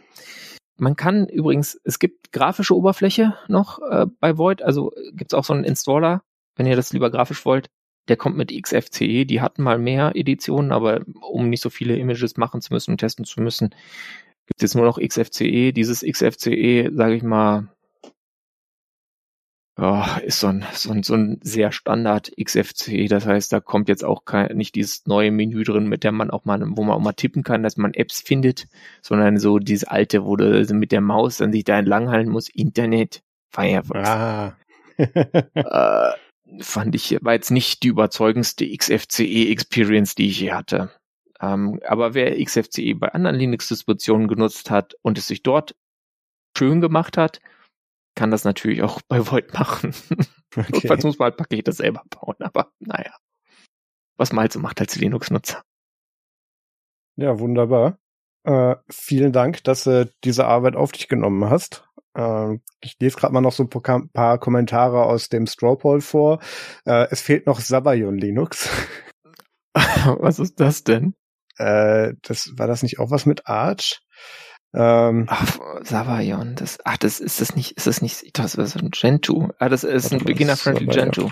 man 0.77 0.95
kann 0.95 1.27
übrigens, 1.27 1.79
es 1.83 1.99
gibt 1.99 2.31
grafische 2.31 2.75
Oberfläche 2.75 3.35
noch 3.47 3.79
äh, 3.79 4.05
bei 4.19 4.37
Void, 4.37 4.61
also 4.61 4.91
gibt's 5.13 5.33
auch 5.33 5.43
so 5.43 5.53
einen 5.53 5.63
Installer, 5.63 6.21
wenn 6.55 6.65
ihr 6.65 6.75
das 6.75 6.93
lieber 6.93 7.09
grafisch 7.09 7.45
wollt. 7.45 7.67
Der 8.07 8.15
kommt 8.15 8.37
mit 8.37 8.51
XFCE, 8.51 9.25
die 9.25 9.41
hatten 9.41 9.63
mal 9.63 9.77
mehr 9.77 10.13
Editionen, 10.15 10.71
aber 10.71 11.01
um 11.21 11.49
nicht 11.49 11.61
so 11.61 11.69
viele 11.69 11.97
Images 11.97 12.37
machen 12.37 12.61
zu 12.61 12.73
müssen 12.73 12.91
und 12.91 12.99
testen 12.99 13.25
zu 13.25 13.41
müssen, 13.41 13.75
gibt 14.47 14.63
es 14.63 14.75
nur 14.75 14.85
noch 14.85 14.99
XFCE. 14.99 15.73
Dieses 15.73 16.01
XFCE, 16.01 16.91
sage 16.93 17.15
ich 17.15 17.23
mal, 17.23 17.67
ja, 19.79 20.17
ist 20.17 20.39
so 20.39 20.47
ein, 20.47 20.65
so 20.73 20.91
ein, 20.91 21.03
so 21.03 21.13
ein 21.13 21.39
sehr 21.43 21.71
Standard 21.71 22.31
XFCE. 22.41 23.07
Das 23.07 23.27
heißt, 23.27 23.53
da 23.53 23.59
kommt 23.59 23.89
jetzt 23.89 24.03
auch 24.03 24.25
kein, 24.25 24.57
nicht 24.57 24.73
dieses 24.73 25.05
neue 25.05 25.29
Menü 25.31 25.63
drin, 25.63 25.87
mit 25.87 26.03
dem 26.03 26.15
man 26.15 26.31
auch 26.31 26.45
mal, 26.45 26.59
wo 26.61 26.83
man 26.83 26.95
auch 26.95 27.01
mal 27.01 27.13
tippen 27.13 27.43
kann, 27.43 27.61
dass 27.61 27.77
man 27.77 27.93
Apps 27.93 28.21
findet, 28.21 28.67
sondern 29.01 29.37
so 29.37 29.59
dieses 29.59 29.87
alte, 29.87 30.25
wo 30.25 30.35
du 30.35 30.65
mit 30.73 30.91
der 30.91 31.01
Maus 31.01 31.37
dann 31.37 31.51
sich 31.51 31.63
da 31.63 31.77
entlanghalten 31.77 32.31
muss, 32.31 32.49
Internet, 32.49 33.21
Firefox. 33.49 34.07
Ah. 34.07 34.57
Äh, 34.97 36.13
fand 36.59 36.95
ich, 36.95 37.17
war 37.21 37.33
jetzt 37.33 37.51
nicht 37.51 37.83
die 37.83 37.89
überzeugendste 37.89 38.65
XFCE-Experience, 38.65 40.15
die 40.15 40.29
ich 40.29 40.39
je 40.39 40.53
hatte. 40.53 40.89
Ähm, 41.39 41.79
aber 41.85 42.15
wer 42.15 42.43
XFCE 42.43 42.95
bei 42.95 43.09
anderen 43.09 43.35
Linux-Distributionen 43.35 44.27
genutzt 44.27 44.71
hat 44.71 44.95
und 45.03 45.19
es 45.19 45.27
sich 45.27 45.43
dort 45.43 45.75
schön 46.57 46.81
gemacht 46.81 47.15
hat, 47.15 47.41
kann 48.17 48.31
das 48.31 48.43
natürlich 48.43 48.81
auch 48.81 48.99
bei 49.07 49.25
Void 49.25 49.53
machen. 49.53 49.93
Okay. 50.55 50.71
Notfalls 50.71 51.03
muss 51.03 51.19
man 51.19 51.25
halt 51.27 51.37
Pakete 51.37 51.71
selber 51.71 52.01
bauen, 52.09 52.37
aber 52.39 52.71
naja. 52.79 53.13
Was 54.15 54.31
man 54.31 54.41
halt 54.41 54.53
so 54.53 54.59
macht 54.59 54.81
als 54.81 54.95
Linux-Nutzer. 54.95 55.61
Ja, 57.15 57.37
wunderbar. 57.37 57.99
Äh, 58.43 58.77
vielen 58.89 59.33
Dank, 59.33 59.63
dass 59.65 59.83
du 59.83 60.09
diese 60.23 60.47
Arbeit 60.47 60.75
auf 60.75 60.93
dich 60.93 61.09
genommen 61.09 61.47
hast. 61.47 61.87
Ähm, 62.15 62.63
ich 62.81 62.97
lese 62.99 63.17
gerade 63.17 63.33
mal 63.33 63.41
noch 63.41 63.51
so 63.51 63.63
ein 63.63 64.09
paar, 64.11 64.39
Kommentare 64.39 65.03
aus 65.03 65.29
dem 65.29 65.45
Strawpoll 65.45 66.01
vor. 66.01 66.39
Äh, 66.85 67.07
es 67.11 67.21
fehlt 67.21 67.45
noch 67.45 67.59
Sabayon 67.59 68.17
Linux. 68.17 68.67
Was 69.73 70.39
ist 70.39 70.59
das 70.59 70.83
denn? 70.83 71.13
Äh, 71.57 72.13
das 72.23 72.53
war 72.57 72.65
das 72.65 72.81
nicht 72.81 72.97
auch 72.97 73.11
was 73.11 73.27
mit 73.27 73.47
Arch? 73.47 74.01
Ähm, 74.79 75.25
Ach, 75.27 75.57
Sabayon, 75.81 76.53
das, 76.53 76.77
ach, 76.85 76.97
das 76.97 77.19
ist 77.19 77.41
das 77.41 77.55
nicht, 77.55 77.71
ist 77.77 77.87
das 77.87 78.03
nicht, 78.03 78.37
das 78.37 78.53
ist 78.53 78.75
ein 78.77 78.91
Gentoo. 78.91 79.49
Ah, 79.57 79.69
das 79.69 79.83
ist 79.83 80.13
ein 80.13 80.19
Beginner-friendly. 80.19 80.85
Gentoo. 80.85 81.31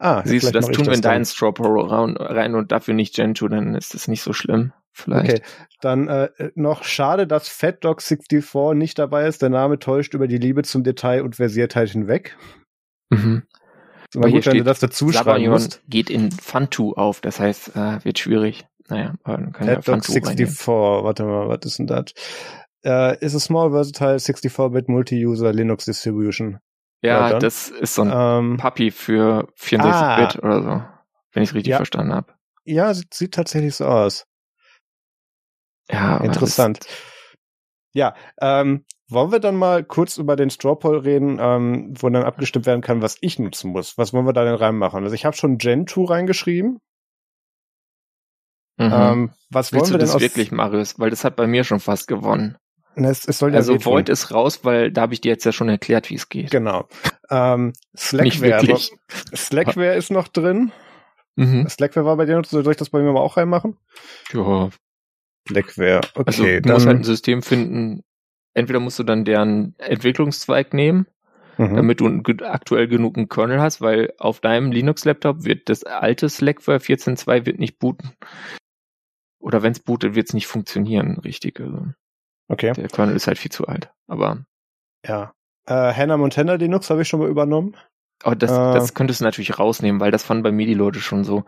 ah, 0.00 0.22
Siehst 0.24 0.48
du, 0.48 0.50
das 0.50 0.66
tun 0.66 0.86
wir 0.86 0.94
in 0.94 1.00
deinen 1.00 1.24
Straw 1.24 1.52
Poll 1.52 1.80
rein, 1.88 2.54
und 2.56 2.72
dafür 2.72 2.94
nicht 2.94 3.14
Gentoo, 3.14 3.46
dann 3.46 3.76
ist 3.76 3.94
das 3.94 4.08
nicht 4.08 4.22
so 4.22 4.32
schlimm. 4.32 4.72
Vielleicht. 4.90 5.30
Okay, 5.30 5.42
dann 5.80 6.08
äh, 6.08 6.28
noch 6.56 6.82
schade, 6.82 7.28
dass 7.28 7.48
FatDog64 7.48 8.74
nicht 8.74 8.98
dabei 8.98 9.26
ist. 9.26 9.42
Der 9.42 9.50
Name 9.50 9.78
täuscht 9.78 10.14
über 10.14 10.26
die 10.26 10.38
Liebe 10.38 10.62
zum 10.64 10.82
Detail 10.82 11.22
und 11.22 11.36
Versiertheit 11.36 11.90
hinweg. 11.90 12.36
Mhm. 13.10 13.44
Ist 14.08 14.16
immer 14.16 14.24
Aber 14.26 14.32
gut, 14.32 14.46
wenn 14.46 14.58
du 14.58 14.64
das 14.64 14.80
dazu 14.80 15.12
schreiben 15.12 15.48
musst. 15.48 15.80
geht 15.88 16.10
in 16.10 16.32
Fantu 16.32 16.92
auf, 16.94 17.20
das 17.20 17.38
heißt, 17.38 17.76
äh, 17.76 18.04
wird 18.04 18.18
schwierig. 18.18 18.66
Naja, 18.88 19.14
aber 19.24 19.38
dann 19.38 19.52
kann 19.52 19.66
ja 19.68 19.80
Fantu 19.80 20.12
reingehen. 20.12 20.48
FatDog64, 20.48 21.04
warte 21.04 21.24
mal, 21.24 21.48
was 21.48 21.60
ist 21.64 21.78
denn 21.78 21.86
das? 21.86 22.04
Äh, 22.84 23.18
is 23.24 23.34
a 23.34 23.40
small 23.40 23.70
versatile 23.70 24.16
64-bit 24.16 24.88
multi-user 24.88 25.52
Linux 25.52 25.86
distribution. 25.86 26.58
Ja, 27.02 27.30
Ja, 27.30 27.38
das 27.38 27.68
ist 27.70 27.94
so 27.94 28.02
ein 28.02 28.10
Ähm, 28.12 28.56
Puppy 28.58 28.90
für 28.90 29.48
64-Bit 29.58 30.42
oder 30.42 30.62
so, 30.62 30.68
wenn 31.32 31.42
ich 31.42 31.50
es 31.50 31.54
richtig 31.54 31.70
Ja. 31.72 31.76
verstanden 31.78 32.12
habe. 32.14 32.32
ja, 32.64 32.92
sieht, 32.94 33.12
sieht 33.14 33.34
tatsächlich 33.34 33.74
so 33.74 33.86
aus. 33.86 34.26
Ja, 35.90 36.16
Interessant. 36.18 36.80
Ja, 37.94 38.14
ähm, 38.40 38.84
wollen 39.08 39.32
wir 39.32 39.38
dann 39.38 39.54
mal 39.56 39.84
kurz 39.84 40.16
über 40.16 40.34
den 40.34 40.50
Strawpoll 40.50 40.98
reden, 40.98 41.38
ähm, 41.40 41.94
wo 41.98 42.08
dann 42.08 42.24
abgestimmt 42.24 42.66
werden 42.66 42.80
kann, 42.80 43.02
was 43.02 43.16
ich 43.20 43.38
nutzen 43.38 43.70
muss. 43.70 43.96
Was 43.98 44.12
wollen 44.12 44.26
wir 44.26 44.32
da 44.32 44.44
denn 44.44 44.54
reinmachen? 44.54 45.04
Also 45.04 45.14
ich 45.14 45.24
habe 45.26 45.36
schon 45.36 45.58
Gentoo 45.58 46.04
reingeschrieben. 46.04 46.78
Das, 48.76 48.88
mhm. 48.88 48.92
Ähm, 48.94 49.30
was 49.50 49.72
wollen 49.72 49.80
Willst 49.82 49.92
wir 49.92 49.98
du 49.98 49.98
denn 49.98 50.06
das 50.08 50.16
aus... 50.16 50.22
wirklich, 50.22 50.50
Marius? 50.50 50.98
Weil 50.98 51.10
das 51.10 51.22
hat 51.24 51.36
bei 51.36 51.46
mir 51.46 51.62
schon 51.64 51.80
fast 51.80 52.08
gewonnen. 52.08 52.56
Na, 52.96 53.10
es, 53.10 53.26
es 53.26 53.40
ja 53.40 53.48
Also 53.48 53.74
wehtun. 53.74 53.92
Void 53.92 54.08
ist 54.08 54.32
raus, 54.32 54.60
weil 54.64 54.90
da 54.92 55.02
habe 55.02 55.14
ich 55.14 55.20
dir 55.20 55.30
jetzt 55.30 55.44
ja 55.44 55.52
schon 55.52 55.68
erklärt, 55.68 56.10
wie 56.10 56.14
es 56.14 56.28
geht. 56.28 56.50
Genau. 56.50 56.88
Ähm, 57.30 57.72
Slackware. 57.96 58.62
wirklich. 58.62 58.92
Slackware 59.34 59.96
ist 59.96 60.10
noch 60.10 60.28
drin. 60.28 60.72
Mhm. 61.36 61.68
Slackware 61.68 62.06
war 62.06 62.16
bei 62.16 62.26
dir 62.26 62.36
noch, 62.36 62.44
soll 62.44 62.68
ich 62.70 62.76
das 62.76 62.90
bei 62.90 63.00
mir 63.00 63.12
mal 63.12 63.20
auch 63.20 63.36
reinmachen? 63.36 63.76
Ja, 64.32 64.70
Slackware, 65.48 66.00
okay. 66.14 66.22
also 66.26 66.44
du 66.44 66.60
dann, 66.62 66.72
musst 66.72 66.86
halt 66.86 66.98
ein 66.98 67.04
System 67.04 67.42
finden. 67.42 68.02
Entweder 68.54 68.80
musst 68.80 68.98
du 68.98 69.02
dann 69.02 69.24
deren 69.24 69.74
Entwicklungszweig 69.78 70.74
nehmen, 70.74 71.06
mhm. 71.58 71.74
damit 71.74 72.00
du 72.00 72.06
aktuell 72.44 72.86
genug 72.86 73.16
einen 73.16 73.28
Kernel 73.28 73.60
hast, 73.60 73.80
weil 73.80 74.14
auf 74.18 74.40
deinem 74.40 74.70
Linux-Laptop 74.70 75.44
wird 75.44 75.68
das 75.68 75.82
alte 75.82 76.28
Slackware 76.28 76.78
14.2 76.78 77.46
wird 77.46 77.58
nicht 77.58 77.80
booten. 77.80 78.12
Oder 79.40 79.62
wenn 79.62 79.72
es 79.72 79.80
bootet, 79.80 80.14
wird 80.14 80.28
es 80.28 80.34
nicht 80.34 80.46
funktionieren, 80.46 81.18
richtig. 81.18 81.60
Also 81.60 81.88
Okay, 82.48 82.72
der 82.72 82.88
Kernel 82.88 83.16
ist 83.16 83.26
halt 83.26 83.38
viel 83.38 83.50
zu 83.52 83.66
alt. 83.66 83.90
Aber, 84.06 84.44
ja. 85.06 85.32
Äh, 85.66 85.94
Hannah 85.94 86.16
Montana 86.18 86.54
Linux 86.54 86.90
habe 86.90 87.02
ich 87.02 87.08
schon 87.08 87.20
mal 87.20 87.28
übernommen. 87.28 87.76
aber 88.22 88.36
das, 88.36 88.50
Äh. 88.50 88.54
das 88.74 88.94
könntest 88.94 89.20
du 89.20 89.24
natürlich 89.24 89.58
rausnehmen, 89.58 90.00
weil 90.00 90.10
das 90.10 90.22
fanden 90.24 90.42
bei 90.42 90.52
mir 90.52 90.66
die 90.66 90.74
Leute 90.74 91.00
schon 91.00 91.24
so. 91.24 91.44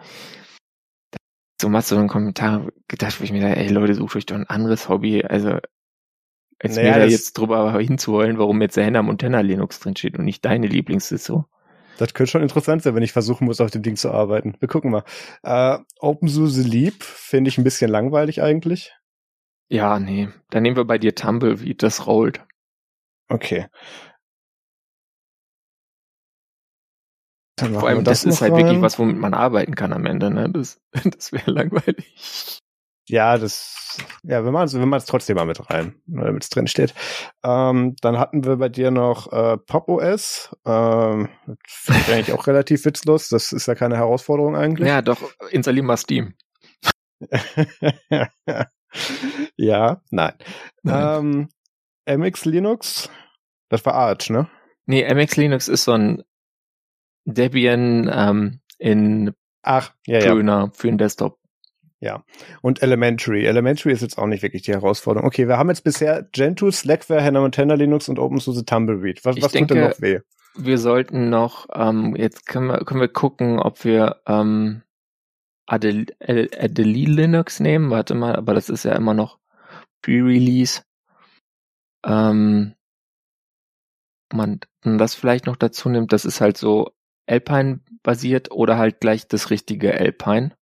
So 1.61 1.69
machst 1.69 1.91
du 1.91 1.97
einen 1.97 2.09
Kommentar 2.09 2.67
gedacht, 2.89 3.19
wo 3.21 3.25
ich 3.25 3.33
mir 3.33 3.41
dachte, 3.41 3.57
ey 3.57 3.69
Leute, 3.69 3.95
sucht 3.95 4.17
euch 4.17 4.27
doch 4.27 4.37
ein 4.37 4.49
anderes 4.49 4.89
Hobby. 4.89 5.25
Also 5.25 5.59
als 6.63 6.77
Naja, 6.77 6.93
mir 6.95 6.99
da 7.01 7.05
jetzt 7.07 7.35
drüber 7.39 7.79
hinzuholen, 7.79 8.39
warum 8.39 8.61
jetzt 8.63 8.77
der 8.77 8.85
Hannah 8.87 9.03
Montana 9.03 9.41
Linux 9.41 9.81
drin 9.81 9.97
steht 9.97 10.19
und 10.19 10.25
nicht 10.25 10.45
deine 10.45 10.67
Lieblings-Disso. 10.67 11.45
Das 11.99 12.13
könnte 12.13 12.31
schon 12.33 12.43
interessant 12.43 12.83
sein, 12.83 12.95
wenn 12.95 13.03
ich 13.03 13.13
versuchen 13.13 13.47
muss, 13.47 13.61
auf 13.63 13.71
dem 13.71 13.83
Ding 13.83 13.97
zu 13.97 14.11
arbeiten. 14.11 14.55
Wir 14.61 14.69
gucken 14.69 14.91
mal. 14.91 15.05
Äh, 15.43 15.79
OpenSUSE 15.99 16.63
Leap 16.63 17.03
finde 17.03 17.49
ich 17.49 17.57
ein 17.57 17.65
bisschen 17.65 17.91
langweilig 17.91 18.43
eigentlich. 18.43 18.95
Ja, 19.69 19.99
nee. 19.99 20.29
Dann 20.51 20.63
nehmen 20.63 20.77
wir 20.77 20.85
bei 20.85 20.99
dir 20.99 21.15
Tumbleweed, 21.15 21.83
das 21.83 22.07
rollt. 22.07 22.45
Okay. 23.29 23.67
Dann 27.57 27.73
Vor 27.75 27.89
allem, 27.89 28.05
das, 28.05 28.25
noch 28.25 28.33
ist 28.33 28.43
halt 28.43 28.53
rein. 28.53 28.65
wirklich 28.65 28.83
was, 28.83 28.99
womit 28.99 29.17
man 29.17 29.33
arbeiten 29.33 29.75
kann 29.75 29.93
am 29.93 30.05
Ende, 30.05 30.31
ne? 30.31 30.51
Das, 30.51 30.81
das 31.05 31.33
wäre 31.33 31.51
langweilig. 31.51 32.61
Ja, 33.09 33.39
das, 33.39 33.99
ja, 34.25 34.45
wenn 34.45 34.53
man 34.53 34.71
wenn 34.73 34.89
man 34.89 34.99
es 34.99 35.07
trotzdem 35.07 35.37
mal 35.37 35.47
mit 35.47 35.71
rein, 35.71 35.95
damit 36.07 36.43
es 36.43 36.51
drin 36.51 36.67
steht. 36.67 36.93
Ähm, 37.45 37.95
dann 38.01 38.19
hatten 38.19 38.45
wir 38.45 38.57
bei 38.57 38.69
dir 38.69 38.91
noch 38.91 39.33
äh, 39.33 39.57
Pop 39.59 39.89
OS. 39.89 40.55
Ähm, 40.67 41.29
das 41.47 41.57
finde 41.67 42.01
ich 42.01 42.13
eigentlich 42.13 42.33
auch 42.33 42.47
relativ 42.49 42.85
witzlos. 42.85 43.29
Das 43.29 43.53
ist 43.53 43.67
ja 43.67 43.77
keine 43.77 43.97
Herausforderung 43.97 44.57
eigentlich. 44.57 44.89
Ja, 44.89 45.03
doch, 45.03 45.23
installier 45.51 45.85
mal 45.85 45.97
Steam. 45.97 46.35
ja, 48.11 48.29
nein. 50.11 50.35
Nein. 50.83 51.49
Ähm, 52.07 52.19
MX 52.21 52.45
Linux, 52.45 53.11
das 53.69 53.85
war 53.85 53.95
Arch, 53.95 54.31
ne? 54.31 54.49
Nee, 54.87 55.03
MX 55.13 55.37
Linux 55.37 55.69
ist 55.69 55.85
so 55.85 55.93
ein 55.93 56.23
Debian 57.25 58.11
ähm, 58.13 58.61
in 58.79 59.33
Ach, 59.63 59.93
ja, 60.07 60.21
ja. 60.21 60.33
Döner 60.35 60.71
für 60.75 60.87
den 60.87 60.99
Desktop. 60.99 61.39
Und 62.63 62.83
Elementary. 62.83 63.47
Elementary 63.47 63.93
ist 63.93 64.03
jetzt 64.03 64.17
auch 64.19 64.27
nicht 64.27 64.43
wirklich 64.43 64.63
die 64.63 64.73
Herausforderung. 64.73 65.27
Okay, 65.27 65.49
wir 65.49 65.59
haben 65.59 65.71
jetzt 65.71 65.83
bisher 65.83 66.23
Gentoo, 66.31 66.71
Slackware, 66.71 67.25
Hannah 67.25 67.41
Montana 67.41 67.75
Linux 67.75 68.09
und 68.09 68.19
OpenSUSE 68.21 68.65
Tumbleweed. 68.65 69.25
Was, 69.25 69.37
Ich 69.37 69.43
was 69.43 69.51
tut 69.51 69.61
denke- 69.63 69.75
denn 69.75 69.89
noch 69.89 70.01
weh? 70.01 70.21
Wir 70.57 70.79
sollten 70.79 71.29
noch, 71.31 71.67
ähm, 71.75 72.15
jetzt 72.17 72.47
können 72.47 72.69
wir, 72.69 72.79
können 72.85 73.01
wir 73.01 73.09
gucken, 73.09 73.59
ob 73.59 73.85
wir 73.85 74.21
ähm, 74.27 74.83
Adel, 75.67 76.07
Adel, 76.21 76.51
Adelie 76.59 77.07
Linux 77.07 77.61
nehmen. 77.61 77.91
Warte 77.91 78.15
mal, 78.15 78.37
aber 78.37 78.55
das 78.55 78.69
ist 78.69 78.85
ja 78.85 78.95
immer 78.95 79.15
noch 79.15 79.39
Pre-Release. 80.03 80.83
Ähm, 82.05 82.75
man 84.33 84.61
das 84.83 85.15
vielleicht 85.15 85.47
noch 85.47 85.57
dazu 85.57 85.89
nimmt, 85.89 86.13
das 86.13 86.25
ist 86.25 86.41
halt 86.41 86.57
so 86.57 86.93
Alpine 87.27 87.81
basiert 88.03 88.51
oder 88.53 88.79
halt 88.79 89.01
gleich 89.01 89.27
das 89.27 89.51
richtige 89.51 89.95
Alpine. 89.95 90.57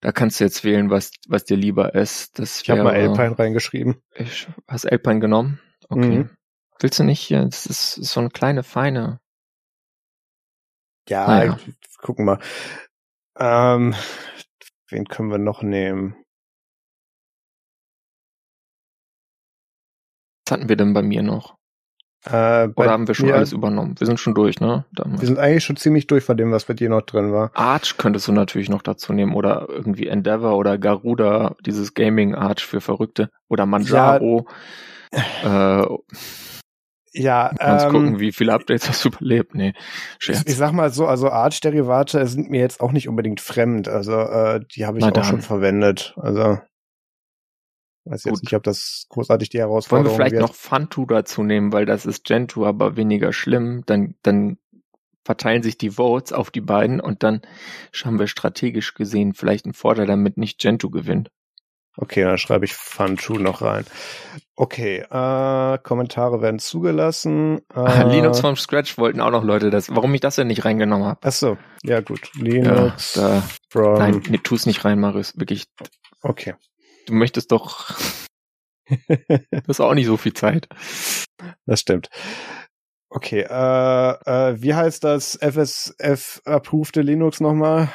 Da 0.00 0.12
kannst 0.12 0.38
du 0.38 0.44
jetzt 0.44 0.64
wählen, 0.64 0.90
was, 0.90 1.12
was 1.28 1.44
dir 1.44 1.56
lieber 1.56 1.94
ist. 1.94 2.38
Das 2.38 2.60
Ich 2.60 2.70
habe 2.70 2.84
mal 2.84 2.94
Alpine 2.94 3.38
reingeschrieben. 3.38 4.02
Ich, 4.14 4.46
hast 4.68 4.86
Alpine 4.86 5.20
genommen? 5.20 5.60
Okay. 5.88 6.18
Mhm. 6.18 6.30
Willst 6.78 6.98
du 6.98 7.04
nicht 7.04 7.20
hier? 7.20 7.44
Das 7.44 7.66
ist 7.66 7.94
so 7.94 8.20
eine 8.20 8.30
kleine, 8.30 8.62
feine. 8.62 9.20
Ja, 11.08 11.26
Naja. 11.26 11.58
gucken 11.98 12.24
mal. 12.26 12.38
Ähm, 13.36 13.94
wen 14.88 15.04
können 15.06 15.30
wir 15.30 15.38
noch 15.38 15.62
nehmen? 15.62 16.16
Was 20.46 20.52
hatten 20.52 20.68
wir 20.68 20.76
denn 20.76 20.92
bei 20.92 21.02
mir 21.02 21.22
noch? 21.22 21.56
Äh, 22.26 22.68
Oder 22.76 22.90
haben 22.90 23.06
wir 23.06 23.14
schon 23.14 23.30
alles 23.30 23.52
übernommen? 23.52 23.96
Wir 23.98 24.06
sind 24.06 24.18
schon 24.18 24.34
durch, 24.34 24.58
ne? 24.60 24.86
Damals. 24.92 25.20
Wir 25.20 25.26
sind 25.26 25.38
eigentlich 25.38 25.64
schon 25.64 25.76
ziemlich 25.76 26.06
durch 26.06 26.24
von 26.24 26.36
dem, 26.36 26.52
was 26.52 26.64
bei 26.64 26.74
dir 26.74 26.88
noch 26.88 27.02
drin 27.02 27.32
war. 27.32 27.50
Arch 27.54 27.98
könntest 27.98 28.28
du 28.28 28.32
natürlich 28.32 28.70
noch 28.70 28.82
dazu 28.82 29.12
nehmen 29.12 29.34
oder 29.34 29.66
irgendwie 29.68 30.06
Endeavor 30.06 30.56
oder 30.56 30.78
Garuda, 30.78 31.54
dieses 31.66 31.92
Gaming 31.92 32.34
Arch 32.34 32.64
für 32.64 32.80
Verrückte 32.80 33.30
oder 33.48 33.66
Manjaro. 33.66 34.46
Ja. 35.12 35.82
Äh, 35.82 35.98
ja, 37.14 37.50
Kannst 37.58 37.86
ähm, 37.86 37.92
gucken, 37.92 38.20
wie 38.20 38.32
viele 38.32 38.52
Updates 38.52 38.88
hast 38.88 39.04
du 39.04 39.08
überlebt. 39.08 39.54
Nee, 39.54 39.72
Scherz. 40.18 40.40
Ich, 40.42 40.48
ich 40.48 40.56
sag 40.56 40.72
mal 40.72 40.92
so, 40.92 41.06
also 41.06 41.30
Arch-Derivate 41.30 42.26
sind 42.26 42.50
mir 42.50 42.60
jetzt 42.60 42.80
auch 42.80 42.92
nicht 42.92 43.08
unbedingt 43.08 43.40
fremd. 43.40 43.88
Also 43.88 44.12
äh, 44.12 44.60
die 44.74 44.84
habe 44.84 44.98
ich 44.98 45.02
Na 45.02 45.08
auch 45.10 45.14
dann. 45.14 45.24
schon 45.24 45.40
verwendet. 45.40 46.14
Also 46.16 46.58
weiß 48.04 48.24
jetzt 48.24 48.42
nicht, 48.42 48.54
ob 48.54 48.62
das 48.62 49.06
großartig 49.08 49.48
die 49.48 49.58
Herausforderung 49.58 50.06
Wollen 50.06 50.12
wir 50.12 50.16
vielleicht 50.16 50.40
wird. 50.40 50.42
noch 50.42 50.54
Fantu 50.54 51.06
dazu 51.06 51.42
nehmen, 51.42 51.72
weil 51.72 51.86
das 51.86 52.04
ist 52.04 52.24
Gentoo, 52.24 52.66
aber 52.66 52.96
weniger 52.96 53.32
schlimm. 53.32 53.82
Dann, 53.86 54.14
dann 54.22 54.58
verteilen 55.24 55.62
sich 55.62 55.78
die 55.78 55.90
Votes 55.90 56.32
auf 56.32 56.50
die 56.50 56.60
beiden 56.60 57.00
und 57.00 57.22
dann 57.22 57.40
haben 58.04 58.18
wir 58.18 58.26
strategisch 58.26 58.94
gesehen 58.94 59.32
vielleicht 59.32 59.64
einen 59.64 59.74
Vorteil, 59.74 60.06
damit 60.06 60.36
nicht 60.36 60.60
Gentoo 60.60 60.90
gewinnt. 60.90 61.30
Okay, 61.96 62.22
dann 62.24 62.38
schreibe 62.38 62.64
ich 62.64 62.74
Funchu 62.74 63.34
noch 63.34 63.62
rein. 63.62 63.84
Okay, 64.56 64.98
äh, 64.98 65.78
Kommentare 65.78 66.42
werden 66.42 66.58
zugelassen. 66.58 67.60
Äh, 67.74 68.08
Linux 68.08 68.40
vom 68.40 68.56
Scratch 68.56 68.98
wollten 68.98 69.20
auch 69.20 69.30
noch 69.30 69.42
Leute 69.44 69.70
das. 69.70 69.90
Warum 69.90 70.14
ich 70.14 70.20
das 70.20 70.36
denn 70.36 70.46
nicht 70.46 70.64
reingenommen 70.64 71.06
habe? 71.06 71.20
Ach 71.22 71.32
so, 71.32 71.58
ja 71.82 72.00
gut. 72.00 72.30
Linux 72.34 73.16
ja, 73.16 73.42
from... 73.68 73.94
Nein, 73.94 74.22
nee, 74.28 74.38
tu 74.38 74.54
es 74.54 74.66
nicht 74.66 74.84
rein, 74.84 75.00
Marius. 75.00 75.38
Wirklich. 75.38 75.64
Okay. 76.22 76.54
Du 77.06 77.14
möchtest 77.14 77.52
doch... 77.52 77.96
das 79.08 79.62
ist 79.66 79.80
auch 79.80 79.94
nicht 79.94 80.06
so 80.06 80.16
viel 80.16 80.34
Zeit. 80.34 80.68
Das 81.66 81.80
stimmt. 81.80 82.10
Okay, 83.10 83.40
äh, 83.40 83.50
äh, 83.50 84.60
wie 84.60 84.74
heißt 84.74 85.04
das 85.04 85.38
FSF-approved 85.40 86.96
Linux 86.96 87.40
nochmal? 87.40 87.88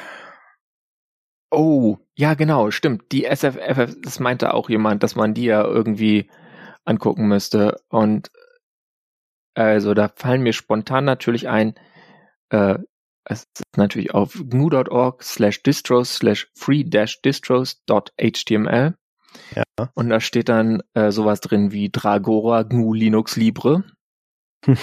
Oh, 1.50 1.98
ja, 2.14 2.34
genau, 2.34 2.70
stimmt. 2.70 3.10
Die 3.12 3.24
SFF, 3.24 3.96
das 4.00 4.20
meinte 4.20 4.54
auch 4.54 4.70
jemand, 4.70 5.02
dass 5.02 5.16
man 5.16 5.34
die 5.34 5.44
ja 5.44 5.64
irgendwie 5.64 6.30
angucken 6.84 7.26
müsste. 7.26 7.80
Und 7.88 8.30
also 9.54 9.94
da 9.94 10.08
fallen 10.14 10.42
mir 10.42 10.52
spontan 10.52 11.04
natürlich 11.04 11.48
ein, 11.48 11.74
äh, 12.50 12.78
es 13.24 13.44
ist 13.54 13.64
natürlich 13.76 14.14
auf 14.14 14.34
gnu.org 14.34 15.22
slash 15.22 15.62
distros 15.62 16.16
slash 16.16 16.50
free 16.54 16.84
dash 16.84 17.20
distros.html. 17.22 18.96
Ja. 19.54 19.62
Und 19.94 20.08
da 20.08 20.20
steht 20.20 20.48
dann 20.48 20.82
äh, 20.94 21.10
sowas 21.10 21.40
drin 21.40 21.72
wie 21.72 21.90
Dragora 21.90 22.62
GNU 22.62 22.94
Linux 22.94 23.36
Libre. 23.36 23.84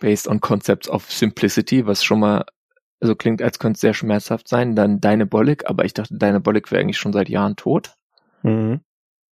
based 0.00 0.28
on 0.28 0.40
concepts 0.40 0.88
of 0.88 1.10
simplicity, 1.10 1.86
was 1.86 2.02
schon 2.02 2.20
mal 2.20 2.44
also 3.00 3.14
klingt, 3.14 3.42
als 3.42 3.58
könnte 3.58 3.76
es 3.76 3.80
sehr 3.80 3.94
schmerzhaft 3.94 4.48
sein. 4.48 4.74
Dann 4.74 5.00
Dynabolic, 5.00 5.68
aber 5.68 5.84
ich 5.84 5.94
dachte, 5.94 6.16
Dynabolic 6.16 6.70
wäre 6.70 6.80
eigentlich 6.80 6.98
schon 6.98 7.12
seit 7.12 7.28
Jahren 7.28 7.56
tot. 7.56 7.94
Mhm. 8.42 8.80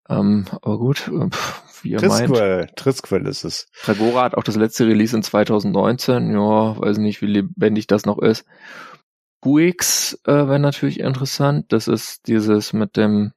Ähm, 0.08 0.44
aber 0.50 0.78
gut, 0.78 1.08
äh, 1.08 1.30
pff, 1.30 1.82
wie 1.82 1.92
ihr 1.92 1.98
Trisquel, 1.98 2.58
meint. 2.58 2.76
Trisquel 2.76 3.26
ist 3.26 3.44
es. 3.44 3.68
Tragora 3.82 4.24
hat 4.24 4.34
auch 4.34 4.42
das 4.42 4.56
letzte 4.56 4.86
Release 4.86 5.16
in 5.16 5.22
2019. 5.22 6.32
Ja, 6.32 6.78
weiß 6.78 6.98
nicht, 6.98 7.22
wie 7.22 7.26
lebendig 7.26 7.86
das 7.86 8.04
noch 8.04 8.18
ist. 8.18 8.46
Guix 9.40 10.18
äh, 10.26 10.32
wäre 10.32 10.58
natürlich 10.58 11.00
interessant. 11.00 11.72
Das 11.72 11.88
ist 11.88 12.26
dieses 12.26 12.72
mit 12.72 12.96
dem 12.96 13.32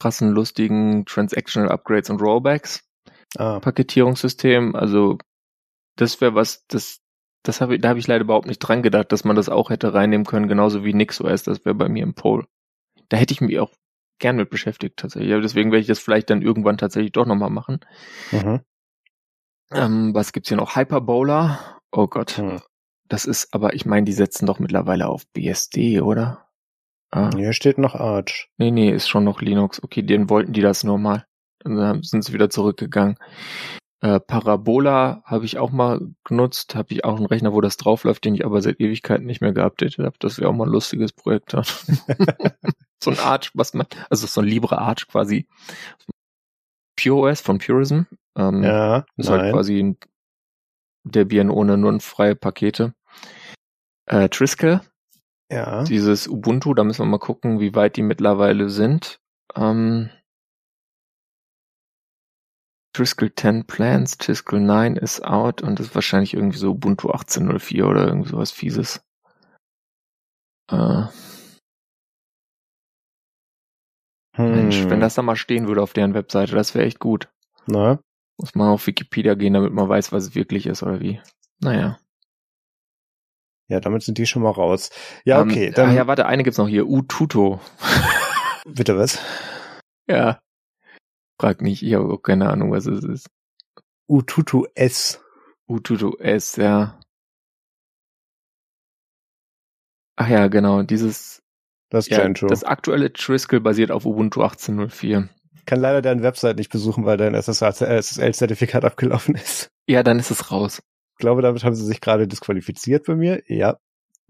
krassen, 0.00 0.30
lustigen 0.30 1.04
Transactional 1.04 1.70
Upgrades 1.70 2.10
und 2.10 2.20
Rollbacks 2.20 2.84
ah. 3.36 3.60
Paketierungssystem. 3.60 4.74
Also 4.74 5.18
das 5.96 6.20
wäre 6.20 6.34
was, 6.34 6.66
das 6.66 7.01
das 7.42 7.60
habe 7.60 7.74
ich, 7.74 7.80
da 7.80 7.90
habe 7.90 7.98
ich 7.98 8.06
leider 8.06 8.24
überhaupt 8.24 8.46
nicht 8.46 8.58
dran 8.58 8.82
gedacht, 8.82 9.12
dass 9.12 9.24
man 9.24 9.36
das 9.36 9.48
auch 9.48 9.70
hätte 9.70 9.94
reinnehmen 9.94 10.26
können, 10.26 10.48
genauso 10.48 10.84
wie 10.84 10.94
NixOS, 10.94 11.42
das 11.42 11.64
wäre 11.64 11.74
bei 11.74 11.88
mir 11.88 12.02
im 12.02 12.14
Poll. 12.14 12.46
Da 13.08 13.16
hätte 13.16 13.34
ich 13.34 13.40
mich 13.40 13.58
auch 13.58 13.72
gern 14.18 14.36
mit 14.36 14.50
beschäftigt 14.50 14.96
tatsächlich. 14.96 15.32
Aber 15.32 15.42
deswegen 15.42 15.70
werde 15.70 15.80
ich 15.80 15.86
das 15.86 15.98
vielleicht 15.98 16.30
dann 16.30 16.42
irgendwann 16.42 16.78
tatsächlich 16.78 17.12
doch 17.12 17.26
nochmal 17.26 17.50
machen. 17.50 17.80
Mhm. 18.30 18.60
Ähm, 19.72 20.14
was 20.14 20.32
gibt's 20.32 20.48
hier 20.48 20.56
noch? 20.56 20.76
Hyperbola. 20.76 21.78
Oh 21.90 22.06
Gott. 22.06 22.38
Mhm. 22.38 22.60
Das 23.08 23.26
ist, 23.26 23.52
aber 23.52 23.74
ich 23.74 23.84
meine, 23.84 24.04
die 24.04 24.12
setzen 24.12 24.46
doch 24.46 24.58
mittlerweile 24.58 25.08
auf 25.08 25.26
BSD, 25.32 26.00
oder? 26.00 26.48
Ah. 27.10 27.30
Hier 27.36 27.52
steht 27.52 27.76
noch 27.76 27.94
Arch. 27.94 28.48
Nee, 28.56 28.70
nee, 28.70 28.90
ist 28.90 29.08
schon 29.08 29.24
noch 29.24 29.42
Linux. 29.42 29.82
Okay, 29.82 30.02
den 30.02 30.30
wollten 30.30 30.54
die 30.54 30.62
das 30.62 30.84
nur 30.84 30.98
mal. 30.98 31.26
Dann 31.58 32.02
sind 32.02 32.24
sie 32.24 32.32
wieder 32.32 32.48
zurückgegangen. 32.48 33.18
Äh, 34.02 34.18
Parabola 34.18 35.22
habe 35.24 35.44
ich 35.44 35.58
auch 35.58 35.70
mal 35.70 36.00
genutzt, 36.24 36.74
habe 36.74 36.92
ich 36.92 37.04
auch 37.04 37.16
einen 37.16 37.26
Rechner, 37.26 37.52
wo 37.52 37.60
das 37.60 37.76
draufläuft, 37.76 38.24
den 38.24 38.34
ich 38.34 38.44
aber 38.44 38.60
seit 38.60 38.80
Ewigkeiten 38.80 39.26
nicht 39.26 39.40
mehr 39.40 39.52
geupdatet 39.52 40.04
habe. 40.04 40.16
Das 40.18 40.38
wäre 40.38 40.50
auch 40.50 40.54
mal 40.54 40.66
ein 40.66 40.72
lustiges 40.72 41.12
Projekt. 41.12 41.52
so 43.00 43.10
ein 43.10 43.18
Arch, 43.20 43.52
was 43.54 43.74
man, 43.74 43.86
also 44.10 44.26
so 44.26 44.40
ein 44.40 44.46
Libre 44.46 44.78
Arch 44.78 45.06
quasi. 45.06 45.46
PureOS 47.00 47.40
von 47.42 47.58
Purism. 47.58 48.02
Ähm, 48.36 48.64
ja, 48.64 49.04
ist 49.16 49.28
halt 49.30 49.38
nein. 49.38 49.40
halt 49.40 49.54
quasi 49.54 49.78
ein 49.80 49.96
Debian 51.04 51.50
ohne 51.50 51.78
nur 51.78 52.00
freie 52.00 52.34
Pakete. 52.34 52.94
Äh, 54.06 54.28
Triskel. 54.30 54.80
Ja. 55.48 55.84
Dieses 55.84 56.26
Ubuntu, 56.26 56.74
da 56.74 56.82
müssen 56.82 57.02
wir 57.02 57.10
mal 57.10 57.18
gucken, 57.18 57.60
wie 57.60 57.76
weit 57.76 57.96
die 57.96 58.02
mittlerweile 58.02 58.68
sind. 58.68 59.20
Ähm, 59.54 60.10
Triskel 62.92 63.34
10 63.34 63.66
Plans, 63.66 64.18
Triskel 64.18 64.60
9 64.60 64.96
ist 64.96 65.24
out 65.24 65.62
und 65.62 65.80
ist 65.80 65.94
wahrscheinlich 65.94 66.34
irgendwie 66.34 66.58
so 66.58 66.72
Ubuntu 66.72 67.10
18.04 67.10 67.84
oder 67.84 68.06
irgendwie 68.06 68.30
sowas 68.30 68.50
fieses. 68.50 69.02
Äh. 70.70 71.04
Hm. 74.34 74.50
Mensch, 74.54 74.84
wenn 74.88 75.00
das 75.00 75.14
da 75.14 75.22
mal 75.22 75.36
stehen 75.36 75.68
würde 75.68 75.82
auf 75.82 75.92
deren 75.92 76.14
Webseite, 76.14 76.54
das 76.54 76.74
wäre 76.74 76.86
echt 76.86 76.98
gut. 76.98 77.28
Na? 77.66 78.00
Muss 78.38 78.54
man 78.54 78.68
auf 78.68 78.86
Wikipedia 78.86 79.34
gehen, 79.34 79.54
damit 79.54 79.72
man 79.72 79.88
weiß, 79.88 80.12
was 80.12 80.24
es 80.24 80.34
wirklich 80.34 80.66
ist 80.66 80.82
oder 80.82 81.00
wie. 81.00 81.20
Naja. 81.60 81.98
Ja, 83.68 83.80
damit 83.80 84.02
sind 84.02 84.18
die 84.18 84.26
schon 84.26 84.42
mal 84.42 84.50
raus. 84.50 84.90
Ja, 85.24 85.40
um, 85.40 85.48
ähm, 85.48 85.54
okay. 85.54 85.70
Dann, 85.70 85.90
ah 85.90 85.94
ja, 85.94 86.06
warte, 86.06 86.26
eine 86.26 86.42
gibt's 86.42 86.58
noch 86.58 86.68
hier. 86.68 86.86
Ututo. 86.86 87.60
Bitte 88.66 88.98
was? 88.98 89.18
Ja. 90.06 90.41
Frag 91.40 91.62
nicht, 91.62 91.82
ich 91.82 91.94
habe 91.94 92.12
auch 92.12 92.22
keine 92.22 92.50
Ahnung, 92.50 92.70
was 92.70 92.86
es 92.86 93.04
ist. 93.04 93.30
Ututu 94.08 94.66
S. 94.74 95.20
Ututu 95.66 96.16
S, 96.18 96.56
ja. 96.56 96.98
Ach 100.16 100.28
ja, 100.28 100.48
genau, 100.48 100.82
dieses 100.82 101.42
das, 101.92 102.08
ja, 102.08 102.26
das 102.26 102.64
aktuelle 102.64 103.12
Triskel 103.12 103.60
basiert 103.60 103.90
auf 103.90 104.06
Ubuntu 104.06 104.42
18.04. 104.42 105.28
Kann 105.66 105.80
leider 105.80 106.00
deine 106.00 106.22
Website 106.22 106.56
nicht 106.56 106.72
besuchen, 106.72 107.04
weil 107.04 107.18
dein 107.18 107.34
SSL-Zertifikat 107.34 108.84
abgelaufen 108.84 109.34
ist. 109.34 109.70
Ja, 109.86 110.02
dann 110.02 110.18
ist 110.18 110.30
es 110.30 110.50
raus. 110.50 110.82
Ich 111.12 111.18
glaube, 111.18 111.42
damit 111.42 111.64
haben 111.64 111.74
sie 111.74 111.84
sich 111.84 112.00
gerade 112.00 112.26
disqualifiziert 112.26 113.04
bei 113.06 113.14
mir. 113.14 113.42
Ja. 113.46 113.76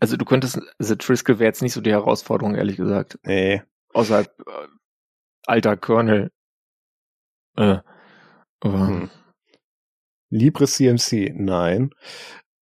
Also 0.00 0.16
du 0.16 0.24
könntest, 0.24 0.60
also 0.80 0.96
Triskel 0.96 1.38
wäre 1.38 1.46
jetzt 1.46 1.62
nicht 1.62 1.72
so 1.72 1.80
die 1.80 1.92
Herausforderung, 1.92 2.56
ehrlich 2.56 2.76
gesagt. 2.76 3.20
Nee. 3.22 3.62
Außerhalb 3.94 4.26
äh, 4.40 4.66
alter 5.46 5.76
Kernel 5.76 6.32
äh, 7.56 7.78
hm. 8.64 9.10
Libre 10.30 10.66
CMC, 10.66 11.34
nein. 11.36 11.90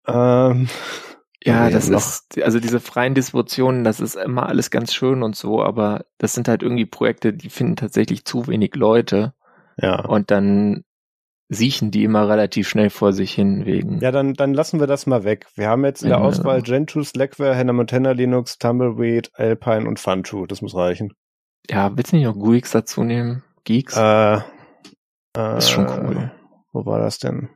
Ähm, 0.06 0.68
ja, 1.44 1.70
das 1.70 1.88
ist, 1.88 2.42
also 2.42 2.58
diese 2.58 2.80
freien 2.80 3.14
Distributionen, 3.14 3.84
das 3.84 4.00
ist 4.00 4.16
immer 4.16 4.48
alles 4.48 4.70
ganz 4.70 4.92
schön 4.92 5.22
und 5.22 5.36
so, 5.36 5.62
aber 5.62 6.04
das 6.18 6.32
sind 6.32 6.48
halt 6.48 6.62
irgendwie 6.62 6.86
Projekte, 6.86 7.32
die 7.32 7.50
finden 7.50 7.76
tatsächlich 7.76 8.24
zu 8.24 8.46
wenig 8.46 8.74
Leute. 8.74 9.34
Ja. 9.76 10.04
Und 10.04 10.30
dann 10.30 10.84
siechen 11.48 11.90
die 11.90 12.04
immer 12.04 12.28
relativ 12.28 12.68
schnell 12.68 12.90
vor 12.90 13.12
sich 13.12 13.32
hin 13.32 13.66
wegen. 13.66 13.98
Ja, 14.00 14.12
dann, 14.12 14.34
dann 14.34 14.54
lassen 14.54 14.78
wir 14.78 14.86
das 14.86 15.06
mal 15.06 15.24
weg. 15.24 15.46
Wir 15.56 15.68
haben 15.68 15.84
jetzt 15.84 16.02
in 16.02 16.10
der 16.10 16.18
ja. 16.18 16.24
Auswahl 16.24 16.62
Gentoo, 16.62 17.02
Slackware, 17.02 17.56
Hannah 17.56 17.72
Montana, 17.72 18.12
Linux, 18.12 18.58
Tumbleweed, 18.58 19.30
Alpine 19.34 19.88
und 19.88 19.98
Funtoo. 19.98 20.46
Das 20.46 20.62
muss 20.62 20.76
reichen. 20.76 21.12
Ja, 21.68 21.96
willst 21.96 22.12
du 22.12 22.16
nicht 22.16 22.26
noch 22.26 22.38
GUIX 22.38 22.70
dazu 22.70 23.02
nehmen? 23.02 23.42
Geeks? 23.64 23.96
Äh, 23.96 24.40
äh, 25.36 25.58
ist 25.58 25.70
schon 25.70 25.86
cool. 25.86 26.32
Wo 26.72 26.86
war 26.86 26.98
das 26.98 27.18
denn? 27.18 27.50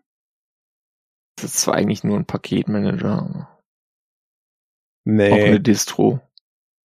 Das 1.37 1.47
ist 1.47 1.61
zwar 1.61 1.75
eigentlich 1.75 2.05
nur 2.05 2.17
ein 2.17 2.27
Paketmanager. 2.27 3.61
Nee. 5.05 5.33
Auch 5.33 5.47
eine 5.47 5.61
Distro. 5.61 6.21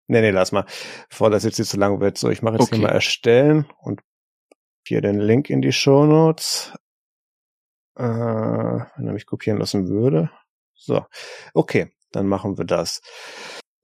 Nee, 0.09 0.23
nee, 0.23 0.31
lass 0.31 0.53
mal. 0.53 0.65
Bevor 1.11 1.31
das 1.31 1.45
jetzt 1.45 1.59
nicht 1.59 1.71
zu 1.71 1.77
lang 1.77 2.01
wird. 2.01 2.19
So, 2.19 2.31
ich 2.31 2.43
mache 2.43 2.55
jetzt 2.55 2.65
okay. 2.65 2.77
hier 2.77 2.87
mal 2.87 2.93
erstellen 2.93 3.67
und 3.81 4.01
hier 4.87 5.03
den 5.03 5.21
Link 5.21 5.51
in 5.51 5.61
die 5.61 5.73
Show 5.73 6.07
Notes. 6.07 6.73
Äh, 7.97 8.05
wenn 8.05 9.07
er 9.07 9.13
mich 9.13 9.27
kopieren 9.27 9.59
lassen 9.59 9.89
würde. 9.89 10.31
So. 10.75 11.05
Okay, 11.53 11.93
dann 12.13 12.27
machen 12.27 12.57
wir 12.57 12.65
das. 12.65 13.03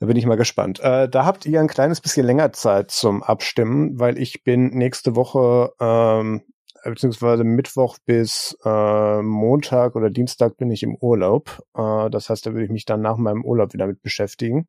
Da 0.00 0.06
bin 0.06 0.16
ich 0.16 0.26
mal 0.26 0.36
gespannt. 0.36 0.80
Äh, 0.80 1.08
da 1.08 1.26
habt 1.26 1.46
ihr 1.46 1.60
ein 1.60 1.68
kleines 1.68 2.00
bisschen 2.00 2.26
länger 2.26 2.52
Zeit 2.52 2.90
zum 2.90 3.22
Abstimmen, 3.22 4.00
weil 4.00 4.18
ich 4.18 4.44
bin 4.44 4.68
nächste 4.68 5.14
Woche 5.14 5.72
ähm, 5.78 6.42
beziehungsweise 6.90 7.44
Mittwoch 7.44 7.98
bis 8.04 8.56
äh, 8.64 9.22
Montag 9.22 9.96
oder 9.96 10.10
Dienstag 10.10 10.56
bin 10.56 10.70
ich 10.70 10.82
im 10.82 10.96
Urlaub. 10.96 11.62
Äh, 11.76 12.10
das 12.10 12.30
heißt, 12.30 12.46
da 12.46 12.52
würde 12.52 12.64
ich 12.64 12.70
mich 12.70 12.84
dann 12.84 13.00
nach 13.00 13.16
meinem 13.16 13.44
Urlaub 13.44 13.72
wieder 13.72 13.86
mit 13.86 14.02
beschäftigen. 14.02 14.66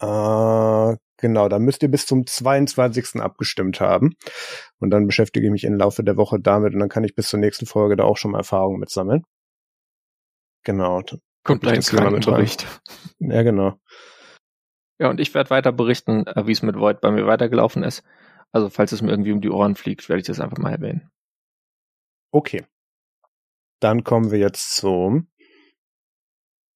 Äh, 0.00 0.96
genau, 1.16 1.48
da 1.48 1.58
müsst 1.58 1.82
ihr 1.82 1.90
bis 1.90 2.06
zum 2.06 2.26
22. 2.26 3.20
abgestimmt 3.20 3.80
haben. 3.80 4.14
Und 4.78 4.90
dann 4.90 5.06
beschäftige 5.06 5.46
ich 5.46 5.52
mich 5.52 5.64
im 5.64 5.74
Laufe 5.74 6.04
der 6.04 6.16
Woche 6.16 6.38
damit 6.40 6.74
und 6.74 6.80
dann 6.80 6.88
kann 6.88 7.04
ich 7.04 7.14
bis 7.14 7.28
zur 7.28 7.40
nächsten 7.40 7.66
Folge 7.66 7.96
da 7.96 8.04
auch 8.04 8.16
schon 8.16 8.32
mal 8.32 8.38
Erfahrungen 8.38 8.80
mit 8.80 8.90
sammeln. 8.90 9.24
Genau. 10.64 11.02
Kommt 11.44 11.66
ein 11.66 11.80
Krankenbericht. 11.80 12.66
Ja, 13.20 13.42
genau. 13.42 13.74
Ja, 14.98 15.10
und 15.10 15.20
ich 15.20 15.32
werde 15.34 15.50
weiter 15.50 15.72
berichten, 15.72 16.26
äh, 16.26 16.46
wie 16.46 16.52
es 16.52 16.62
mit 16.62 16.76
Void 16.76 17.00
bei 17.00 17.10
mir 17.10 17.26
weitergelaufen 17.26 17.82
ist. 17.82 18.02
Also 18.52 18.70
falls 18.70 18.92
es 18.92 19.02
mir 19.02 19.10
irgendwie 19.10 19.32
um 19.32 19.40
die 19.40 19.50
Ohren 19.50 19.76
fliegt, 19.76 20.08
werde 20.08 20.20
ich 20.20 20.26
das 20.26 20.40
einfach 20.40 20.58
mal 20.58 20.72
erwähnen. 20.72 21.10
Okay. 22.32 22.64
Dann 23.80 24.04
kommen 24.04 24.30
wir 24.30 24.38
jetzt 24.38 24.76
zum 24.76 25.28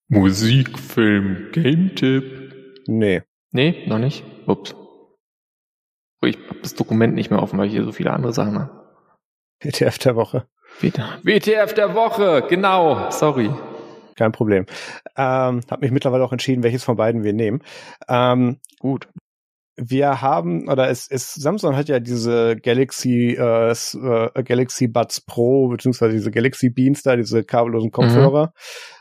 Musikfilm 0.09 1.51
Game 1.53 1.94
Tipp. 1.97 2.85
Nee. 2.86 3.23
Nee, 3.51 3.86
noch 3.86 3.99
nicht. 3.99 4.24
Ups. 4.47 4.74
Ich 6.24 6.39
habe 6.49 6.61
das 6.61 6.74
Dokument 6.74 7.15
nicht 7.15 7.31
mehr 7.31 7.43
offen, 7.43 7.59
weil 7.59 7.66
ich 7.66 7.73
hier 7.73 7.85
so 7.85 7.93
viele 7.93 8.12
andere 8.12 8.32
Sachen 8.32 8.59
habe. 8.59 8.82
WTF 9.61 9.99
der 9.99 10.15
Woche. 10.15 10.47
WTF 10.81 11.74
der 11.74 11.94
Woche, 11.94 12.47
genau. 12.49 13.11
Sorry. 13.11 13.51
Kein 14.16 14.32
Problem. 14.32 14.66
Ähm, 15.16 15.61
hab 15.70 15.81
mich 15.81 15.90
mittlerweile 15.90 16.24
auch 16.24 16.32
entschieden, 16.32 16.62
welches 16.62 16.85
von 16.85 16.97
beiden 16.97 17.24
wir 17.24 17.32
nehmen. 17.32 17.62
Ähm, 18.09 18.59
Gut 18.78 19.09
wir 19.77 20.20
haben, 20.20 20.69
oder 20.69 20.90
es, 20.90 21.09
es 21.11 21.32
Samsung 21.35 21.77
hat 21.77 21.89
ja 21.89 21.99
diese 21.99 22.57
Galaxy, 22.57 23.36
äh, 23.39 23.70
äh, 23.70 24.43
Galaxy 24.43 24.86
Buds 24.86 25.23
Pro, 25.23 25.69
beziehungsweise 25.69 26.12
diese 26.12 26.31
Galaxy 26.31 26.69
Beans 26.69 27.03
da, 27.03 27.16
diese 27.16 27.43
kabellosen 27.43 27.89
mhm. 27.89 27.93
Kopfhörer, 27.93 28.47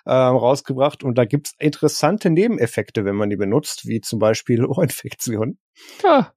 mhm. 0.06 0.11
ähm, 0.11 0.35
rausgebracht. 0.38 1.03
Und 1.03 1.18
da 1.18 1.26
gibt's 1.26 1.53
interessante 1.60 2.30
Nebeneffekte, 2.30 3.03
wenn 3.03 3.15
man 3.15 3.30
die 3.30 3.35
benutzt, 3.35 3.85
wie 3.88 3.99
zum 3.99 4.19
Beispiel 4.19 4.65
Ohrinfektion. 4.65 5.57
Ja. 6.03 6.31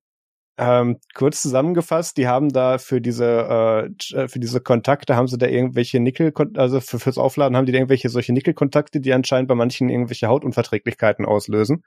Ähm, 0.56 0.98
kurz 1.14 1.42
zusammengefasst, 1.42 2.16
die 2.16 2.28
haben 2.28 2.48
da 2.48 2.78
für 2.78 3.00
diese 3.00 3.88
äh, 4.14 4.28
für 4.28 4.38
diese 4.38 4.60
Kontakte 4.60 5.16
haben 5.16 5.26
sie 5.26 5.36
da 5.36 5.46
irgendwelche 5.46 5.98
Nickel, 5.98 6.32
also 6.56 6.80
für, 6.80 7.00
fürs 7.00 7.18
Aufladen 7.18 7.56
haben 7.56 7.66
die 7.66 7.72
da 7.72 7.78
irgendwelche 7.78 8.08
solche 8.08 8.32
Nickelkontakte, 8.32 9.00
die 9.00 9.12
anscheinend 9.12 9.48
bei 9.48 9.56
manchen 9.56 9.88
irgendwelche 9.88 10.28
Hautunverträglichkeiten 10.28 11.24
auslösen. 11.24 11.82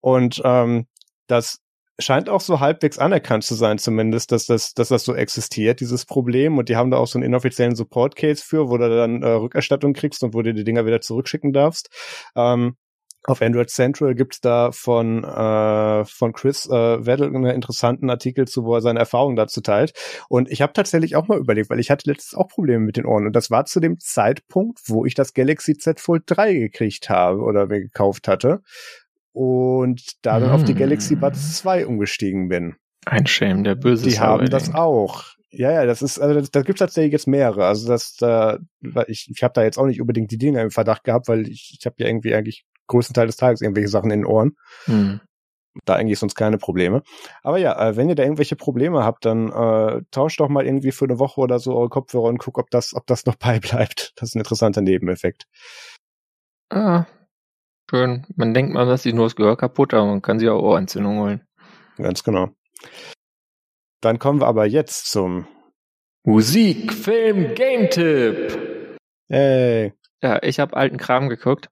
Und 0.00 0.40
ähm, 0.44 0.86
das 1.26 1.60
scheint 1.98 2.28
auch 2.28 2.40
so 2.40 2.60
halbwegs 2.60 2.98
anerkannt 2.98 3.44
zu 3.44 3.54
sein, 3.54 3.78
zumindest, 3.78 4.30
dass 4.32 4.46
das, 4.46 4.72
dass 4.74 4.88
das 4.88 5.04
so 5.04 5.14
existiert, 5.14 5.80
dieses 5.80 6.06
Problem. 6.06 6.58
Und 6.58 6.68
die 6.68 6.76
haben 6.76 6.90
da 6.90 6.98
auch 6.98 7.08
so 7.08 7.18
einen 7.18 7.26
inoffiziellen 7.26 7.74
Support-Case 7.74 8.42
für, 8.44 8.68
wo 8.68 8.78
du 8.78 8.88
dann 8.88 9.22
äh, 9.22 9.28
Rückerstattung 9.28 9.94
kriegst 9.94 10.22
und 10.22 10.34
wo 10.34 10.42
du 10.42 10.54
die 10.54 10.64
Dinger 10.64 10.86
wieder 10.86 11.00
zurückschicken 11.00 11.52
darfst. 11.52 11.90
Ähm, 12.36 12.76
auf 13.24 13.42
Android 13.42 13.68
Central 13.68 14.14
gibt's 14.14 14.40
da 14.40 14.70
von, 14.70 15.24
äh, 15.24 16.04
von 16.04 16.32
Chris 16.32 16.66
äh, 16.66 17.04
Weddle 17.04 17.26
einen 17.26 17.46
interessanten 17.46 18.08
Artikel 18.08 18.46
zu, 18.46 18.64
wo 18.64 18.76
er 18.76 18.80
seine 18.80 19.00
Erfahrungen 19.00 19.36
dazu 19.36 19.60
teilt. 19.60 19.92
Und 20.28 20.48
ich 20.50 20.62
habe 20.62 20.72
tatsächlich 20.72 21.16
auch 21.16 21.26
mal 21.26 21.38
überlegt, 21.38 21.68
weil 21.68 21.80
ich 21.80 21.90
hatte 21.90 22.08
letztens 22.08 22.38
auch 22.38 22.48
Probleme 22.48 22.84
mit 22.84 22.96
den 22.96 23.06
Ohren. 23.06 23.26
Und 23.26 23.34
das 23.34 23.50
war 23.50 23.64
zu 23.66 23.80
dem 23.80 23.98
Zeitpunkt, 23.98 24.78
wo 24.86 25.04
ich 25.04 25.14
das 25.14 25.34
Galaxy 25.34 25.76
Z 25.76 26.00
Fold 26.00 26.22
3 26.26 26.54
gekriegt 26.54 27.10
habe 27.10 27.42
oder 27.42 27.66
mir 27.66 27.80
gekauft 27.80 28.28
hatte 28.28 28.62
und 29.38 30.16
da 30.22 30.40
dann 30.40 30.50
mm. 30.50 30.52
auf 30.52 30.64
die 30.64 30.74
Galaxy 30.74 31.14
Buds 31.14 31.58
2 31.58 31.86
umgestiegen 31.86 32.48
bin. 32.48 32.74
Ein 33.06 33.28
Shame, 33.28 33.62
der 33.62 33.76
böse 33.76 34.08
Die 34.08 34.18
haben 34.18 34.50
das 34.50 34.74
auch. 34.74 35.26
Ja, 35.50 35.70
ja, 35.70 35.86
das 35.86 36.02
ist, 36.02 36.18
also 36.18 36.40
da 36.40 36.62
gibt 36.62 36.80
tatsächlich 36.80 37.12
jetzt 37.12 37.28
mehrere. 37.28 37.66
Also 37.66 37.86
das, 37.86 38.16
da, 38.16 38.58
ich, 39.06 39.30
ich 39.32 39.42
habe 39.44 39.52
da 39.54 39.62
jetzt 39.62 39.78
auch 39.78 39.86
nicht 39.86 40.00
unbedingt 40.00 40.32
die 40.32 40.38
Dinge 40.38 40.60
im 40.60 40.72
Verdacht 40.72 41.04
gehabt, 41.04 41.28
weil 41.28 41.46
ich, 41.46 41.76
ich 41.78 41.86
habe 41.86 41.94
ja 42.00 42.08
irgendwie 42.08 42.34
eigentlich 42.34 42.64
größten 42.88 43.14
Teil 43.14 43.28
des 43.28 43.36
Tages 43.36 43.60
irgendwelche 43.60 43.88
Sachen 43.88 44.10
in 44.10 44.22
den 44.22 44.26
Ohren. 44.26 44.56
Hm. 44.86 45.20
Da 45.84 45.94
eigentlich 45.94 46.18
sonst 46.18 46.34
keine 46.34 46.58
Probleme. 46.58 47.02
Aber 47.44 47.58
ja, 47.58 47.90
äh, 47.90 47.96
wenn 47.96 48.08
ihr 48.08 48.16
da 48.16 48.24
irgendwelche 48.24 48.56
Probleme 48.56 49.04
habt, 49.04 49.24
dann 49.24 49.52
äh, 49.52 50.02
tauscht 50.10 50.40
doch 50.40 50.48
mal 50.48 50.66
irgendwie 50.66 50.90
für 50.90 51.04
eine 51.04 51.20
Woche 51.20 51.40
oder 51.40 51.60
so 51.60 51.76
eure 51.76 51.90
Kopfhörer 51.90 52.24
und 52.24 52.38
guckt, 52.38 52.58
ob 52.58 52.70
das, 52.70 52.92
ob 52.92 53.06
das 53.06 53.24
noch 53.24 53.36
beibleibt. 53.38 54.14
Das 54.16 54.30
ist 54.30 54.34
ein 54.34 54.40
interessanter 54.40 54.80
Nebeneffekt. 54.80 55.46
Ah, 56.70 57.06
Schön. 57.90 58.26
Man 58.36 58.52
denkt 58.52 58.72
mal, 58.72 58.86
dass 58.86 59.02
sie 59.02 59.12
nur 59.12 59.26
das 59.26 59.36
Gehör 59.36 59.56
kaputt, 59.56 59.94
aber 59.94 60.06
man 60.06 60.22
kann 60.22 60.38
sie 60.38 60.48
auch 60.48 60.62
Ohrentzündung 60.62 61.18
holen. 61.18 61.46
Ganz 61.96 62.22
genau. 62.22 62.50
Dann 64.00 64.18
kommen 64.18 64.40
wir 64.40 64.46
aber 64.46 64.66
jetzt 64.66 65.10
zum 65.10 65.46
Musik, 66.24 66.92
Film, 66.92 67.54
Game-Tipp. 67.54 68.98
Hey. 69.28 69.94
Ja, 70.22 70.42
ich 70.42 70.60
habe 70.60 70.76
alten 70.76 70.98
Kram 70.98 71.28
geguckt. 71.28 71.70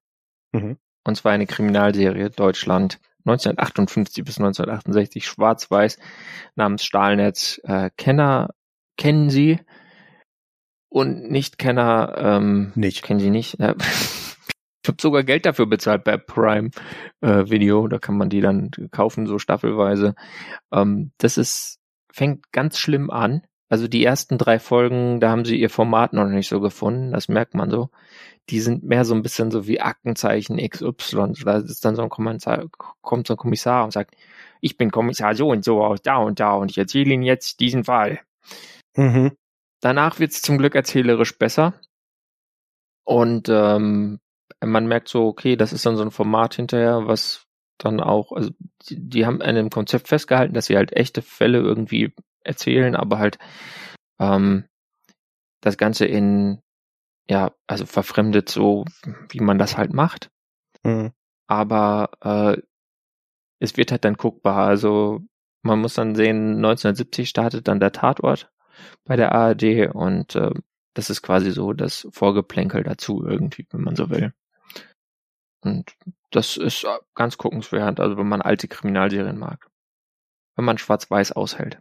Mhm. 0.53 0.79
Und 1.05 1.17
zwar 1.17 1.33
eine 1.33 1.47
Kriminalserie 1.47 2.31
Deutschland 2.31 2.99
1958 3.27 4.25
bis 4.25 4.39
1968 4.39 5.27
schwarz-weiß 5.27 5.99
namens 6.55 6.85
Stahlnetz. 6.85 7.61
Äh, 7.65 7.91
Kenner 7.97 8.51
kennen 8.97 9.31
Sie 9.31 9.61
und 10.89 11.31
Nicht-Kenner 11.31 12.15
ähm, 12.17 12.73
nicht. 12.75 13.03
kennen 13.03 13.21
Sie 13.21 13.31
nicht. 13.31 13.59
Ja. 13.59 13.75
Ich 14.87 14.89
habe 14.89 15.03
sogar 15.03 15.25
Geld 15.25 15.47
dafür 15.47 15.67
bezahlt 15.67 16.05
bei 16.05 16.17
Prime 16.17 16.71
äh, 17.21 17.51
Video. 17.51 17.89
Da 17.89 17.99
kann 17.99 18.17
man 18.17 18.31
die 18.31 18.41
dann 18.41 18.71
kaufen, 18.93 19.27
so 19.27 19.41
staffelweise. 19.41 20.15
Ähm, 20.73 21.11
das 21.19 21.39
ist, 21.39 21.81
fängt 22.13 22.53
ganz 22.53 22.79
schlimm 22.79 23.11
an. 23.11 23.43
Also 23.69 23.89
die 23.89 24.05
ersten 24.05 24.39
drei 24.39 24.61
Folgen, 24.61 25.19
da 25.19 25.31
haben 25.31 25.45
sie 25.45 25.57
ihr 25.59 25.71
Format 25.71 26.13
noch 26.13 26.27
nicht 26.27 26.47
so 26.47 26.61
gefunden, 26.61 27.11
das 27.11 27.27
merkt 27.27 27.55
man 27.55 27.69
so. 27.69 27.91
Die 28.49 28.61
sind 28.61 28.85
mehr 28.85 29.05
so 29.05 29.13
ein 29.17 29.23
bisschen 29.23 29.51
so 29.51 29.67
wie 29.67 29.81
Aktenzeichen 29.81 30.59
XY. 30.59 31.33
Da 31.45 31.57
ist 31.57 31.85
dann 31.85 31.97
so 31.97 32.03
ein 32.03 32.09
Kommissar, 32.09 32.67
kommt 33.01 33.27
so 33.27 33.35
ein 33.35 33.39
Kommissar 33.39 33.83
und 33.83 33.93
sagt, 33.93 34.15
ich 34.61 34.77
bin 34.77 34.93
Kommissar 34.93 35.35
so 35.35 35.49
und 35.49 35.65
so 35.65 35.83
aus 35.83 36.01
da 36.01 36.19
und 36.19 36.39
da 36.39 36.53
und 36.53 36.71
ich 36.71 36.79
erzähle 36.79 37.13
Ihnen 37.13 37.25
jetzt 37.25 37.59
diesen 37.59 37.83
Fall. 37.83 38.21
Mhm. 38.97 39.33
Danach 39.81 40.21
wird's 40.21 40.43
zum 40.43 40.59
Glück 40.59 40.77
erzählerisch 40.77 41.37
besser. 41.37 41.75
Und 43.05 43.49
ähm, 43.49 44.21
man 44.65 44.87
merkt 44.87 45.09
so, 45.09 45.27
okay, 45.27 45.57
das 45.57 45.73
ist 45.73 45.85
dann 45.87 45.97
so 45.97 46.03
ein 46.03 46.11
Format 46.11 46.55
hinterher, 46.55 47.07
was 47.07 47.47
dann 47.79 48.01
auch, 48.01 48.33
also 48.33 48.51
die, 48.89 49.09
die 49.09 49.27
haben 49.27 49.43
an 49.43 49.55
dem 49.55 49.71
Konzept 49.71 50.09
festgehalten, 50.09 50.55
dass 50.55 50.67
sie 50.67 50.77
halt 50.77 50.93
echte 50.97 51.23
Fälle 51.23 51.59
irgendwie 51.59 52.15
erzählen, 52.43 52.97
aber 52.97 53.19
halt 53.19 53.39
ähm, 54.19 54.65
das 55.61 55.77
Ganze 55.77 56.07
in, 56.07 56.63
ja, 57.29 57.53
also 57.67 57.87
verfremdet 57.87 58.49
so, 58.49 58.85
wie 59.29 59.41
man 59.41 59.59
das 59.59 59.77
halt 59.77 59.93
macht. 59.93 60.31
Mhm. 60.85 61.13
Aber 61.49 62.11
äh, 62.23 62.63
es 63.59 63.77
wird 63.77 63.91
halt 63.91 64.05
dann 64.05 64.15
guckbar. 64.15 64.67
Also 64.67 65.21
man 65.63 65.81
muss 65.81 65.95
dann 65.95 66.15
sehen, 66.15 66.57
1970 66.57 67.29
startet 67.29 67.69
dann 67.69 67.81
der 67.81 67.93
Tatort 67.93 68.51
bei 69.05 69.17
der 69.17 69.33
ARD 69.33 69.91
und 69.93 70.35
äh, 70.37 70.53
das 70.95 71.11
ist 71.11 71.23
quasi 71.23 71.51
so 71.51 71.73
das 71.73 72.09
Vorgeplänkel 72.13 72.83
dazu 72.83 73.25
irgendwie, 73.27 73.67
wenn 73.71 73.83
man 73.83 73.97
so 73.97 74.09
will. 74.09 74.33
Und 75.63 75.97
das 76.31 76.57
ist 76.57 76.85
äh, 76.85 76.99
ganz 77.15 77.39
guckenswert, 77.39 78.01
also 78.01 78.17
wenn 78.17 78.29
man 78.29 78.43
alte 78.43 78.69
Kriminalserien 78.69 79.39
mag. 79.39 79.69
Wenn 80.57 80.65
man 80.65 80.79
schwarz-weiß 80.79 81.33
aushält. 81.33 81.79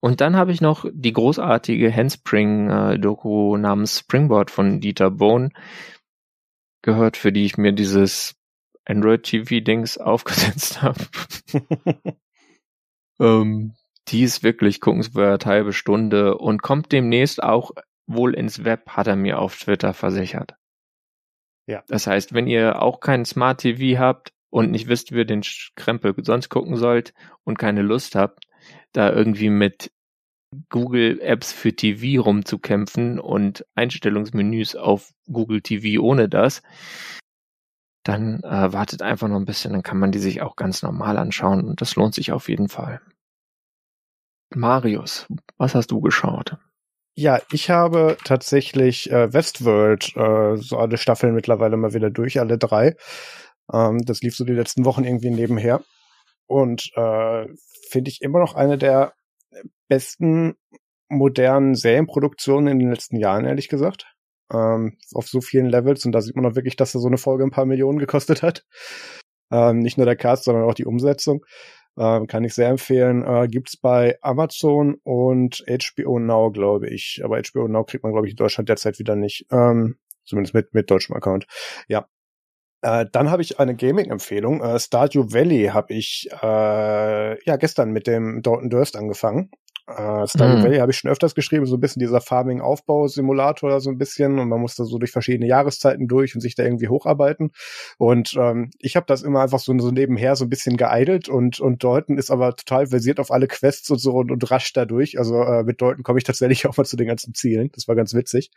Und 0.00 0.20
dann 0.20 0.36
habe 0.36 0.52
ich 0.52 0.60
noch 0.60 0.84
die 0.92 1.12
großartige 1.12 1.94
Handspring-Doku 1.94 3.56
namens 3.56 4.00
Springboard 4.00 4.50
von 4.50 4.80
Dieter 4.80 5.10
Bohn 5.10 5.52
gehört, 6.82 7.16
für 7.16 7.32
die 7.32 7.44
ich 7.44 7.56
mir 7.56 7.72
dieses 7.72 8.36
Android-TV-Dings 8.84 9.98
aufgesetzt 9.98 10.82
habe. 10.82 11.00
ähm, 13.20 13.74
die 14.08 14.22
ist 14.22 14.44
wirklich 14.44 14.80
guckenswert, 14.80 15.46
halbe 15.46 15.72
Stunde 15.72 16.38
und 16.38 16.62
kommt 16.62 16.92
demnächst 16.92 17.42
auch 17.42 17.72
wohl 18.06 18.34
ins 18.34 18.64
Web, 18.64 18.90
hat 18.90 19.08
er 19.08 19.16
mir 19.16 19.40
auf 19.40 19.58
Twitter 19.58 19.92
versichert. 19.92 20.54
Ja. 21.66 21.82
Das 21.88 22.06
heißt, 22.06 22.32
wenn 22.32 22.46
ihr 22.46 22.80
auch 22.80 23.00
keinen 23.00 23.24
Smart 23.24 23.60
TV 23.60 23.98
habt 23.98 24.32
und 24.50 24.70
nicht 24.70 24.88
wisst, 24.88 25.12
wie 25.12 25.18
ihr 25.18 25.24
den 25.24 25.42
Krempel 25.74 26.14
sonst 26.22 26.48
gucken 26.48 26.76
sollt 26.76 27.12
und 27.44 27.58
keine 27.58 27.82
Lust 27.82 28.14
habt, 28.14 28.46
da 28.92 29.12
irgendwie 29.12 29.50
mit 29.50 29.90
Google 30.70 31.20
Apps 31.20 31.52
für 31.52 31.74
TV 31.74 32.22
rumzukämpfen 32.22 33.18
und 33.18 33.66
Einstellungsmenüs 33.74 34.76
auf 34.76 35.12
Google 35.30 35.60
TV 35.60 36.00
ohne 36.02 36.28
das, 36.28 36.62
dann 38.04 38.40
äh, 38.44 38.72
wartet 38.72 39.02
einfach 39.02 39.28
noch 39.28 39.36
ein 39.36 39.44
bisschen, 39.44 39.72
dann 39.72 39.82
kann 39.82 39.98
man 39.98 40.12
die 40.12 40.20
sich 40.20 40.40
auch 40.40 40.54
ganz 40.54 40.82
normal 40.82 41.18
anschauen 41.18 41.64
und 41.64 41.80
das 41.80 41.96
lohnt 41.96 42.14
sich 42.14 42.30
auf 42.30 42.48
jeden 42.48 42.68
Fall. 42.68 43.00
Marius, 44.54 45.26
was 45.56 45.74
hast 45.74 45.90
du 45.90 46.00
geschaut? 46.00 46.56
Ja, 47.18 47.40
ich 47.50 47.70
habe 47.70 48.18
tatsächlich 48.24 49.10
äh, 49.10 49.32
Westworld, 49.32 50.14
äh, 50.16 50.56
so 50.56 50.76
alle 50.76 50.98
Staffeln 50.98 51.34
mittlerweile 51.34 51.78
mal 51.78 51.94
wieder 51.94 52.10
durch, 52.10 52.38
alle 52.40 52.58
drei. 52.58 52.94
Ähm, 53.72 54.00
das 54.04 54.20
lief 54.20 54.36
so 54.36 54.44
die 54.44 54.52
letzten 54.52 54.84
Wochen 54.84 55.04
irgendwie 55.04 55.30
nebenher. 55.30 55.82
Und 56.46 56.90
äh, 56.94 57.46
finde 57.90 58.10
ich 58.10 58.20
immer 58.22 58.38
noch 58.40 58.54
eine 58.54 58.78
der 58.78 59.14
besten 59.88 60.56
modernen 61.08 61.74
Serienproduktionen 61.74 62.68
in 62.68 62.78
den 62.80 62.90
letzten 62.90 63.16
Jahren, 63.16 63.46
ehrlich 63.46 63.68
gesagt. 63.68 64.06
Ähm, 64.52 64.98
auf 65.14 65.28
so 65.28 65.40
vielen 65.40 65.66
Levels 65.66 66.04
und 66.06 66.12
da 66.12 66.20
sieht 66.20 66.36
man 66.36 66.46
auch 66.46 66.54
wirklich, 66.56 66.76
dass 66.76 66.92
da 66.92 66.98
so 66.98 67.08
eine 67.08 67.18
Folge 67.18 67.44
ein 67.44 67.50
paar 67.50 67.66
Millionen 67.66 67.98
gekostet 67.98 68.42
hat. 68.42 68.64
Ähm, 69.50 69.78
nicht 69.78 69.96
nur 69.96 70.06
der 70.06 70.16
Cast, 70.16 70.44
sondern 70.44 70.64
auch 70.64 70.74
die 70.74 70.86
Umsetzung. 70.86 71.44
Ähm, 71.98 72.26
kann 72.26 72.44
ich 72.44 72.54
sehr 72.54 72.68
empfehlen. 72.68 73.22
Äh, 73.22 73.48
gibt's 73.48 73.76
bei 73.76 74.18
Amazon 74.20 74.96
und 75.02 75.64
HBO 75.66 76.18
Now, 76.18 76.50
glaube 76.50 76.88
ich. 76.88 77.22
Aber 77.24 77.40
HBO 77.40 77.68
Now 77.68 77.84
kriegt 77.84 78.04
man, 78.04 78.12
glaube 78.12 78.26
ich, 78.26 78.32
in 78.32 78.36
Deutschland 78.36 78.68
derzeit 78.68 78.98
wieder 78.98 79.16
nicht. 79.16 79.46
Ähm, 79.50 79.96
zumindest 80.24 80.54
mit, 80.54 80.74
mit 80.74 80.90
deutschem 80.90 81.16
Account. 81.16 81.46
Ja. 81.88 82.06
Äh, 82.82 83.06
dann 83.10 83.30
habe 83.30 83.42
ich 83.42 83.58
eine 83.58 83.74
Gaming-Empfehlung. 83.74 84.62
Äh, 84.62 84.78
Stardew 84.78 85.32
Valley 85.32 85.70
habe 85.72 85.94
ich 85.94 86.28
äh, 86.42 87.44
ja 87.44 87.56
gestern 87.56 87.90
mit 87.90 88.06
dem 88.06 88.42
Dalton 88.42 88.68
Durst 88.68 88.96
angefangen. 88.96 89.50
Äh, 89.86 90.26
Stardew 90.26 90.58
mhm. 90.58 90.62
Valley 90.64 90.78
habe 90.78 90.90
ich 90.90 90.98
schon 90.98 91.10
öfters 91.10 91.34
geschrieben, 91.34 91.64
so 91.66 91.76
ein 91.76 91.80
bisschen 91.80 92.00
dieser 92.00 92.20
Farming-Aufbau-Simulator 92.20 93.80
so 93.80 93.90
ein 93.90 93.98
bisschen 93.98 94.38
und 94.38 94.48
man 94.48 94.60
muss 94.60 94.74
da 94.74 94.84
so 94.84 94.98
durch 94.98 95.12
verschiedene 95.12 95.46
Jahreszeiten 95.46 96.08
durch 96.08 96.34
und 96.34 96.40
sich 96.40 96.56
da 96.56 96.64
irgendwie 96.64 96.88
hocharbeiten. 96.88 97.52
Und 97.96 98.34
ähm, 98.36 98.70
ich 98.78 98.96
habe 98.96 99.06
das 99.06 99.22
immer 99.22 99.42
einfach 99.42 99.60
so, 99.60 99.78
so 99.78 99.90
nebenher 99.92 100.34
so 100.34 100.44
ein 100.44 100.50
bisschen 100.50 100.76
geeidelt 100.76 101.28
und 101.28 101.60
und 101.60 101.84
Deuten 101.84 102.18
ist 102.18 102.30
aber 102.30 102.56
total 102.56 102.88
versiert 102.88 103.20
auf 103.20 103.30
alle 103.30 103.46
Quests 103.46 103.88
und 103.90 103.98
so 103.98 104.14
und, 104.14 104.32
und 104.32 104.50
rasch 104.50 104.72
dadurch. 104.72 105.18
Also 105.18 105.40
äh, 105.42 105.62
mit 105.62 105.80
Deuten 105.80 106.02
komme 106.02 106.18
ich 106.18 106.24
tatsächlich 106.24 106.66
auch 106.66 106.76
mal 106.76 106.84
zu 106.84 106.96
den 106.96 107.06
ganzen 107.06 107.34
Zielen. 107.34 107.70
Das 107.72 107.86
war 107.86 107.94
ganz 107.94 108.12
witzig. 108.14 108.50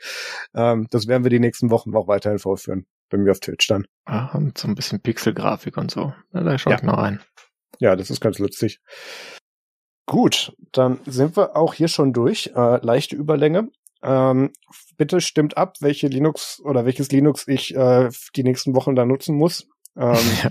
Ähm, 0.55 0.87
das 0.89 1.07
werden 1.07 1.23
wir 1.23 1.29
die 1.29 1.39
nächsten 1.39 1.69
Wochen 1.69 1.95
auch 1.95 2.07
weiterhin 2.07 2.39
vorführen. 2.39 2.85
Bei 3.09 3.17
mir 3.17 3.31
auf 3.31 3.39
Twitch 3.39 3.67
dann. 3.67 3.85
Ah, 4.05 4.35
und 4.35 4.57
so 4.57 4.67
ein 4.67 4.75
bisschen 4.75 5.01
Pixelgrafik 5.01 5.77
und 5.77 5.91
so. 5.91 6.13
Ja, 6.33 6.43
da 6.43 6.57
schaue 6.57 6.75
ich 6.75 6.83
mal 6.83 6.95
rein. 6.95 7.21
Ja, 7.79 7.95
das 7.95 8.09
ist 8.09 8.19
ganz 8.19 8.39
lustig. 8.39 8.81
Gut, 10.09 10.53
dann 10.71 10.99
sind 11.05 11.37
wir 11.37 11.55
auch 11.55 11.75
hier 11.75 11.87
schon 11.87 12.13
durch. 12.13 12.51
Äh, 12.55 12.83
leichte 12.83 13.15
Überlänge. 13.15 13.69
Ähm, 14.01 14.51
bitte 14.97 15.21
stimmt 15.21 15.55
ab, 15.55 15.75
welche 15.81 16.07
Linux 16.07 16.59
oder 16.65 16.83
welches 16.83 17.11
Linux 17.11 17.47
ich 17.47 17.75
äh, 17.75 18.09
die 18.35 18.43
nächsten 18.43 18.73
Wochen 18.73 18.95
da 18.95 19.05
nutzen 19.05 19.35
muss. 19.35 19.67
Ähm, 19.95 20.17
ja. 20.43 20.49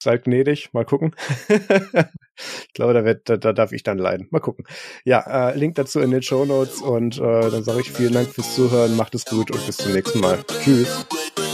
Seid 0.00 0.22
gnädig, 0.22 0.72
mal 0.72 0.84
gucken. 0.84 1.16
ich 1.48 2.72
glaube, 2.74 2.94
da, 2.94 3.04
wird, 3.04 3.28
da, 3.28 3.38
da 3.38 3.52
darf 3.52 3.72
ich 3.72 3.82
dann 3.82 3.98
leiden. 3.98 4.28
Mal 4.30 4.38
gucken. 4.38 4.66
Ja, 5.04 5.50
äh, 5.50 5.58
Link 5.58 5.74
dazu 5.74 5.98
in 5.98 6.12
den 6.12 6.22
Show 6.22 6.44
Notes 6.44 6.80
und 6.80 7.18
äh, 7.18 7.50
dann 7.50 7.64
sage 7.64 7.80
ich 7.80 7.90
vielen 7.90 8.12
Dank 8.12 8.28
fürs 8.28 8.54
Zuhören, 8.54 8.94
macht 8.96 9.16
es 9.16 9.24
gut 9.24 9.50
und 9.50 9.66
bis 9.66 9.78
zum 9.78 9.92
nächsten 9.92 10.20
Mal. 10.20 10.44
Tschüss. 10.62 11.06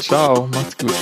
Ciao, 0.02 0.46
macht's 0.52 0.76
gut. 0.76 0.92